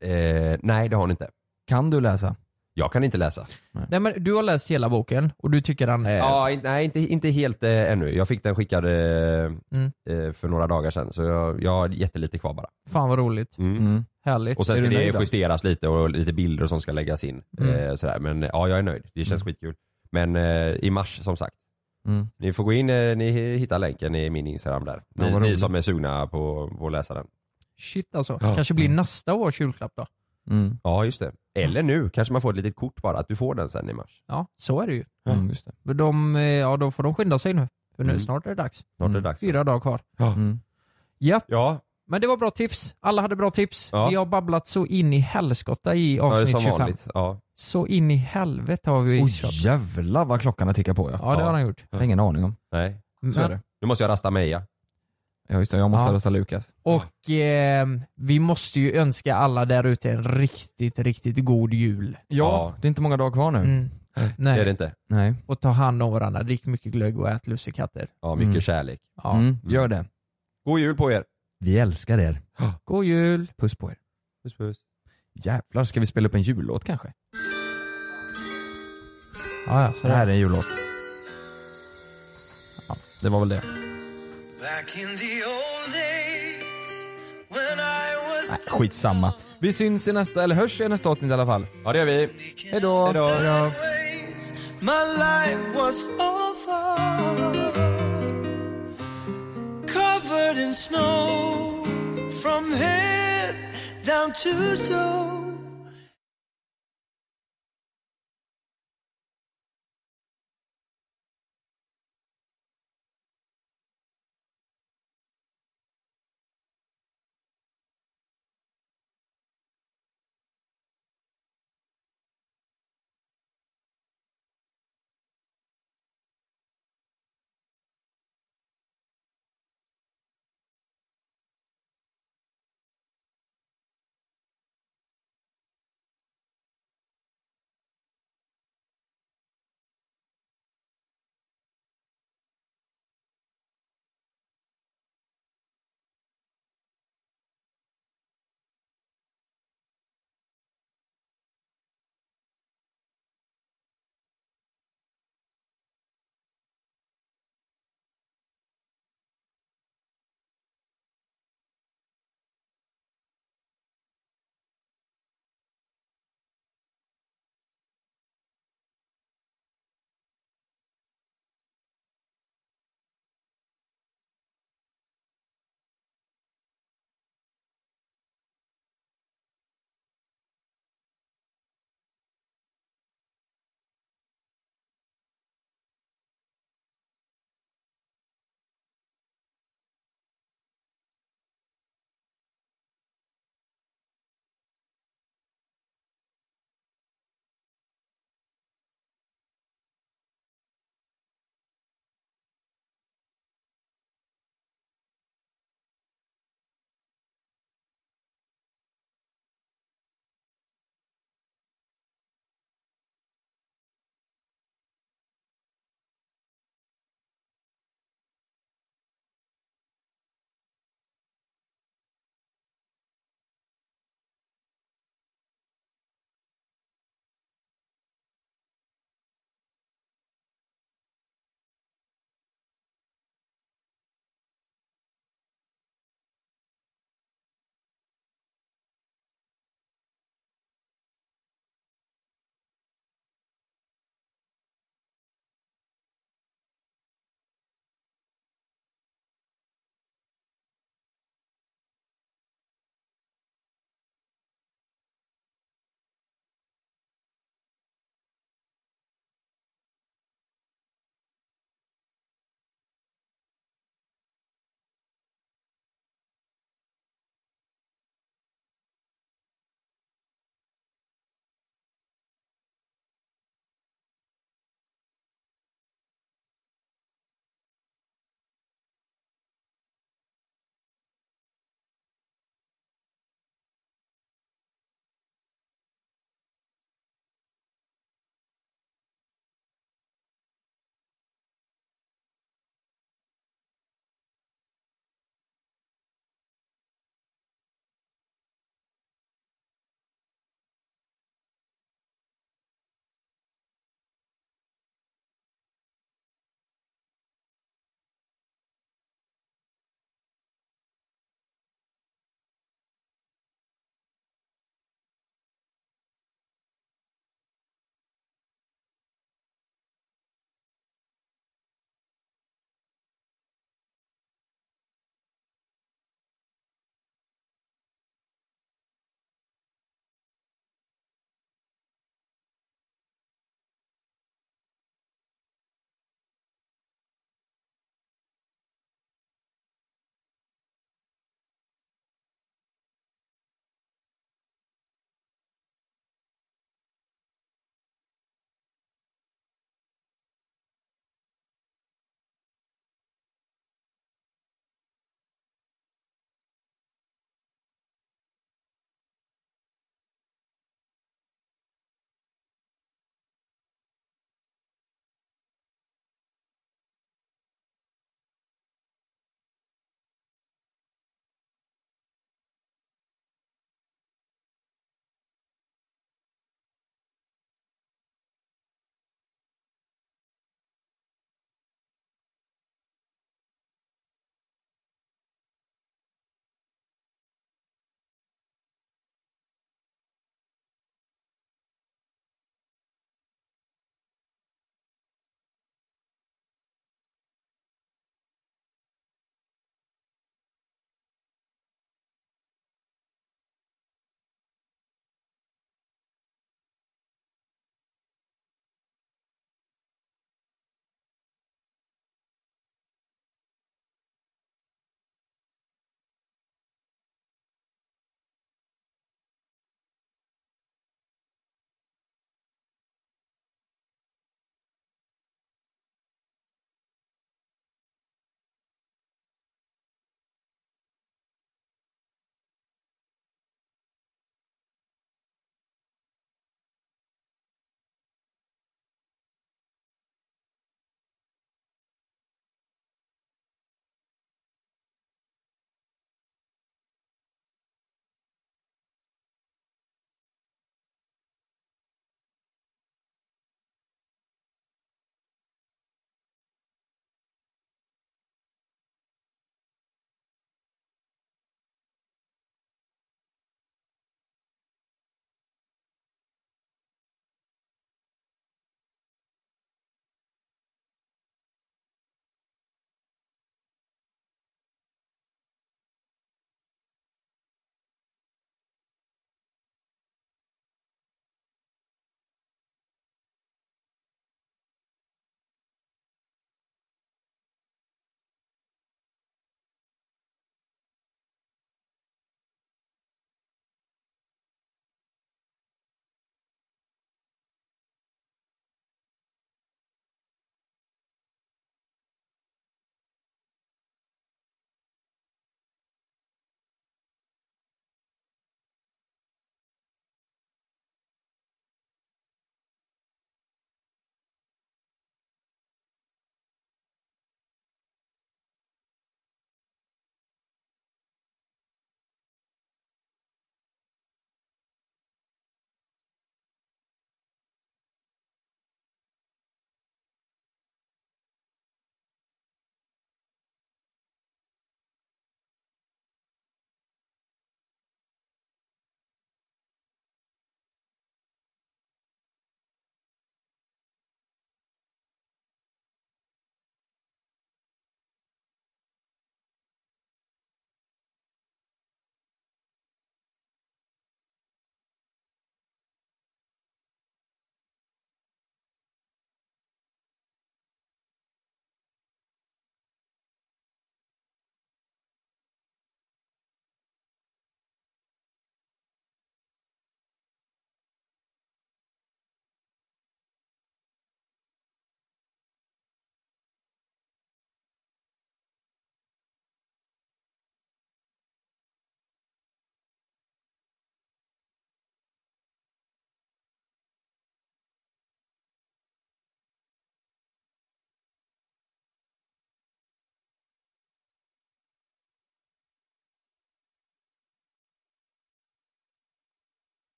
göra. 0.00 0.52
Eh, 0.52 0.58
nej, 0.62 0.88
det 0.88 0.96
har 0.96 1.06
ni 1.06 1.10
inte. 1.10 1.30
Kan 1.68 1.90
du 1.90 2.00
läsa? 2.00 2.36
Jag 2.74 2.92
kan 2.92 3.04
inte 3.04 3.16
läsa. 3.18 3.46
Nej 3.88 4.00
men 4.00 4.12
du 4.24 4.34
har 4.34 4.42
läst 4.42 4.70
hela 4.70 4.88
boken 4.88 5.32
och 5.38 5.50
du 5.50 5.60
tycker 5.60 5.86
den 5.86 6.06
är... 6.06 6.16
Ja, 6.16 6.50
in, 6.50 6.60
nej 6.62 6.84
inte, 6.84 7.00
inte 7.00 7.28
helt 7.28 7.62
eh, 7.62 7.92
ännu. 7.92 8.10
Jag 8.16 8.28
fick 8.28 8.42
den 8.42 8.54
skickad 8.54 8.84
eh, 8.84 8.90
Mm. 8.90 9.92
eh, 10.10 10.32
för 10.32 10.48
några 10.48 10.66
dagar 10.66 10.90
sedan 10.90 11.12
så 11.12 11.22
jag, 11.22 11.62
jag 11.62 11.70
har 11.70 11.88
jättelite 11.88 12.38
kvar 12.38 12.54
bara. 12.54 12.66
Fan 12.90 13.08
vad 13.08 13.18
roligt. 13.18 13.58
Mm. 13.58 13.76
Mm. 13.78 14.04
Härligt. 14.24 14.58
Och 14.58 14.66
sen 14.66 14.76
Är 14.76 14.80
ska 14.80 14.88
det 14.90 14.96
nöjd 14.96 15.14
då? 15.14 15.20
justeras 15.20 15.64
lite 15.64 15.88
och 15.88 16.10
lite 16.10 16.32
bilder 16.32 16.62
och 16.62 16.68
sånt 16.68 16.82
ska 16.82 16.92
läggas 16.92 17.24
in. 17.24 17.42
Mm. 17.60 17.74
Eh, 17.74 17.94
sådär. 17.94 18.18
Men 18.18 18.42
ja, 18.42 18.68
jag 18.68 18.78
är 18.78 18.82
nöjd. 18.82 19.06
Det 19.14 19.24
känns 19.24 19.42
skitkul. 19.44 19.74
Men 20.12 20.36
eh, 20.36 20.68
i 20.74 20.90
mars 20.90 21.20
som 21.22 21.36
sagt. 21.36 21.56
Mm. 22.06 22.26
Ni 22.36 22.52
får 22.52 22.64
gå 22.64 22.72
in, 22.72 22.90
eh, 22.90 23.16
ni 23.16 23.30
hittar 23.30 23.78
länken 23.78 24.14
i 24.14 24.30
min 24.30 24.46
instagram 24.46 24.84
där. 24.84 25.02
Ja, 25.14 25.24
Ni, 25.24 25.32
vad 25.32 25.42
ni 25.42 25.56
som 25.56 25.74
är 25.74 25.80
sugna 25.80 26.26
på, 26.26 26.70
på 26.78 26.86
att 26.86 26.92
läsa 26.92 27.14
den. 27.14 27.26
Shit 27.80 28.14
alltså. 28.14 28.38
Ja. 28.40 28.54
Kanske 28.54 28.74
blir 28.74 28.88
nästa 28.88 29.34
års 29.34 29.60
julklapp 29.60 29.92
då. 29.96 30.06
Mm. 30.50 30.78
Ja 30.82 31.04
just 31.04 31.18
det. 31.20 31.32
Eller 31.54 31.82
nu, 31.82 32.10
kanske 32.10 32.32
man 32.32 32.42
får 32.42 32.50
ett 32.50 32.56
litet 32.56 32.76
kort 32.76 33.02
bara, 33.02 33.18
att 33.18 33.28
du 33.28 33.36
får 33.36 33.54
den 33.54 33.70
sen 33.70 33.90
i 33.90 33.92
mars. 33.92 34.22
Ja, 34.26 34.46
så 34.56 34.80
är 34.80 34.86
det 34.86 34.94
ju. 34.94 35.04
Mm, 35.28 35.48
just 35.48 35.64
det. 35.66 35.72
Men 35.82 35.96
De, 35.96 36.36
eh, 36.36 36.42
ja 36.42 36.76
då 36.76 36.90
får 36.90 37.02
de 37.02 37.14
skynda 37.14 37.38
sig 37.38 37.54
nu. 37.54 37.68
För 37.96 38.04
nu 38.04 38.10
Mm. 38.10 38.20
snart 38.20 38.46
är 38.46 38.50
det 38.50 38.54
dags. 38.62 38.84
Snart 38.96 39.10
är 39.10 39.14
det 39.14 39.20
dags. 39.20 39.40
Fyra 39.40 39.64
dagar 39.64 39.80
kvar. 39.80 40.00
Ja. 40.18 40.32
Mm. 40.32 40.60
Ja. 41.18 41.80
Ja, 42.08 42.12
Men 42.12 42.20
det 42.20 42.26
var 42.26 42.36
bra 42.36 42.50
tips. 42.50 42.94
Alla 43.00 43.22
hade 43.22 43.36
bra 43.36 43.50
tips. 43.50 43.88
Ja. 43.92 44.08
Vi 44.08 44.14
har 44.14 44.26
babblat 44.26 44.66
så 44.66 44.86
in 44.86 45.12
i 45.12 45.18
helskotta 45.18 45.94
i 45.94 46.16
ja 46.16 46.24
det 46.24 46.30
är 46.30 46.32
avsnitt 46.40 46.50
som 46.50 46.60
25. 46.60 46.78
vanligt. 46.78 47.06
Ja. 47.14 47.40
Så 47.56 47.86
in 47.86 48.10
i 48.10 48.16
helvete 48.16 48.90
har 48.90 49.00
vi 49.00 49.22
Oj 49.22 49.30
kört. 49.32 49.52
jävlar 49.52 50.24
vad 50.24 50.40
klockan 50.40 50.66
har 50.68 50.74
tickat 50.74 50.96
på 50.96 51.10
ja. 51.10 51.18
Ja 51.22 51.36
det 51.36 51.42
har 51.44 51.52
han 51.52 51.62
gjort. 51.62 51.84
Jag 51.90 51.98
har 51.98 52.04
ingen 52.04 52.20
aning 52.20 52.44
om. 52.44 52.56
Nej. 52.72 52.96
Så 53.34 53.40
är 53.40 53.48
det. 53.48 53.60
Nu 53.80 53.86
måste 53.88 54.04
jag 54.04 54.08
rasta 54.08 54.30
Meja. 54.30 54.62
Ja 55.48 55.58
just 55.58 55.72
det, 55.72 55.78
jag 55.78 55.90
måste 55.90 56.08
Ja. 56.08 56.14
rösta 56.14 56.30
Lukas. 56.30 56.68
och 56.82 57.30
eh, 57.30 57.86
vi 58.16 58.38
måste 58.40 58.80
ju 58.80 58.92
önska 58.96 59.34
alla 59.36 59.64
där 59.64 59.84
ute 59.86 60.10
en 60.10 60.24
riktigt, 60.24 60.98
riktigt 60.98 61.44
god 61.44 61.74
jul. 61.74 62.16
Ja, 62.28 62.74
det 62.80 62.86
är 62.86 62.88
inte 62.88 63.00
många 63.00 63.16
dagar 63.16 63.30
kvar 63.32 63.50
nu. 63.50 63.58
Mm. 63.58 63.90
Det 64.14 64.32
Nej. 64.38 64.60
är 64.60 64.64
det 64.64 64.70
inte. 64.70 64.92
Nej. 65.08 65.34
Och 65.46 65.60
ta 65.60 65.68
hand 65.68 66.02
om 66.02 66.12
varandra, 66.12 66.42
drick 66.42 66.66
mycket 66.66 66.92
glögg 66.92 67.18
och 67.18 67.28
ät 67.28 67.46
lussekatter. 67.46 68.08
Ja, 68.22 68.34
mycket 68.34 68.48
Mm. 68.48 68.60
kärlek. 68.60 69.00
Ja. 69.22 69.32
Mm, 69.36 69.58
gör 69.66 69.88
det. 69.88 70.04
God 70.64 70.80
jul 70.80 70.96
på 70.96 71.12
er. 71.12 71.24
Vi 71.60 71.78
älskar 71.78 72.18
er. 72.18 72.42
God 72.84 73.04
jul! 73.04 73.52
Puss 73.58 73.76
på 73.76 73.90
er. 73.90 73.96
Puss 74.44 74.56
puss. 74.56 74.76
Jävlar, 75.44 75.84
ska 75.84 76.00
vi 76.00 76.06
spela 76.06 76.28
upp 76.28 76.34
en 76.34 76.42
jullåt 76.42 76.84
kanske? 76.84 77.12
Ja, 79.66 79.82
ja, 79.82 79.92
så 79.92 80.06
Det 80.08 80.14
här 80.14 80.26
är 80.26 80.30
en 80.30 80.38
jullåt. 80.38 80.66
Ja, 82.88 82.94
det 83.22 83.28
var 83.28 83.40
väl 83.40 83.48
det. 83.48 83.62
Back 84.60 84.96
in 84.96 85.18
the 85.18 85.44
old 85.44 85.92
days 85.92 87.10
when 87.48 87.78
I 87.78 88.16
was 88.28 88.60
Nej, 88.66 88.78
skitsamma. 88.80 89.34
Vi 89.60 89.72
syns 89.72 90.08
i 90.08 90.12
nästa, 90.12 90.42
eller 90.44 90.54
hörs 90.54 90.80
i 90.80 90.88
nästa 90.88 91.08
avsnitt 91.08 91.30
i 91.30 91.34
alla 91.34 91.46
fall. 91.46 91.66
Ja 91.84 91.92
det 91.92 91.98
gör 91.98 92.06
vi. 92.06 92.28
Hejdå! 92.70 93.06
Hejdå. 93.06 93.24
ways, 93.28 94.52
my 94.80 95.04
life 95.18 95.78
was 95.78 96.08
over. 96.08 97.17
Covered 100.28 100.58
in 100.58 100.74
snow 100.74 101.84
from 102.42 102.70
head 102.70 103.56
down 104.02 104.30
to 104.34 104.76
toe. 104.76 105.47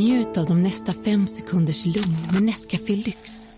Njut 0.00 0.38
av 0.38 0.46
de 0.46 0.62
nästa 0.62 0.92
fem 0.92 1.26
sekunders 1.26 1.86
lugn 1.86 2.16
med 2.32 2.42
Nescafé 2.42 2.96
Lyx. 2.96 3.48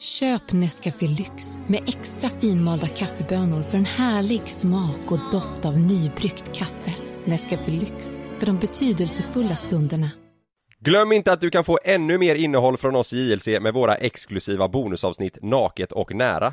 Köp 0.00 0.52
Nescafé 0.52 1.06
Lyx 1.06 1.58
med 1.66 1.82
extra 1.86 2.30
finmalda 2.30 2.86
kaffebönor 2.86 3.62
för 3.62 3.78
en 3.78 3.84
härlig 3.84 4.48
smak 4.48 5.12
och 5.12 5.18
doft 5.32 5.64
av 5.64 5.78
nybryggt 5.78 6.52
kaffe. 6.54 6.90
Nescafé 7.30 7.70
Lyx, 7.70 8.20
för 8.38 8.46
de 8.46 8.58
betydelsefulla 8.58 9.54
stunderna. 9.54 10.10
Glöm 10.80 11.12
inte 11.12 11.32
att 11.32 11.40
du 11.40 11.50
kan 11.50 11.64
få 11.64 11.78
ännu 11.84 12.18
mer 12.18 12.34
innehåll 12.34 12.76
från 12.76 12.96
oss 12.96 13.12
i 13.12 13.30
JLC 13.30 13.46
med 13.46 13.74
våra 13.74 13.94
exklusiva 13.94 14.68
bonusavsnitt 14.68 15.38
Naket 15.42 15.92
och 15.92 16.14
nära. 16.14 16.52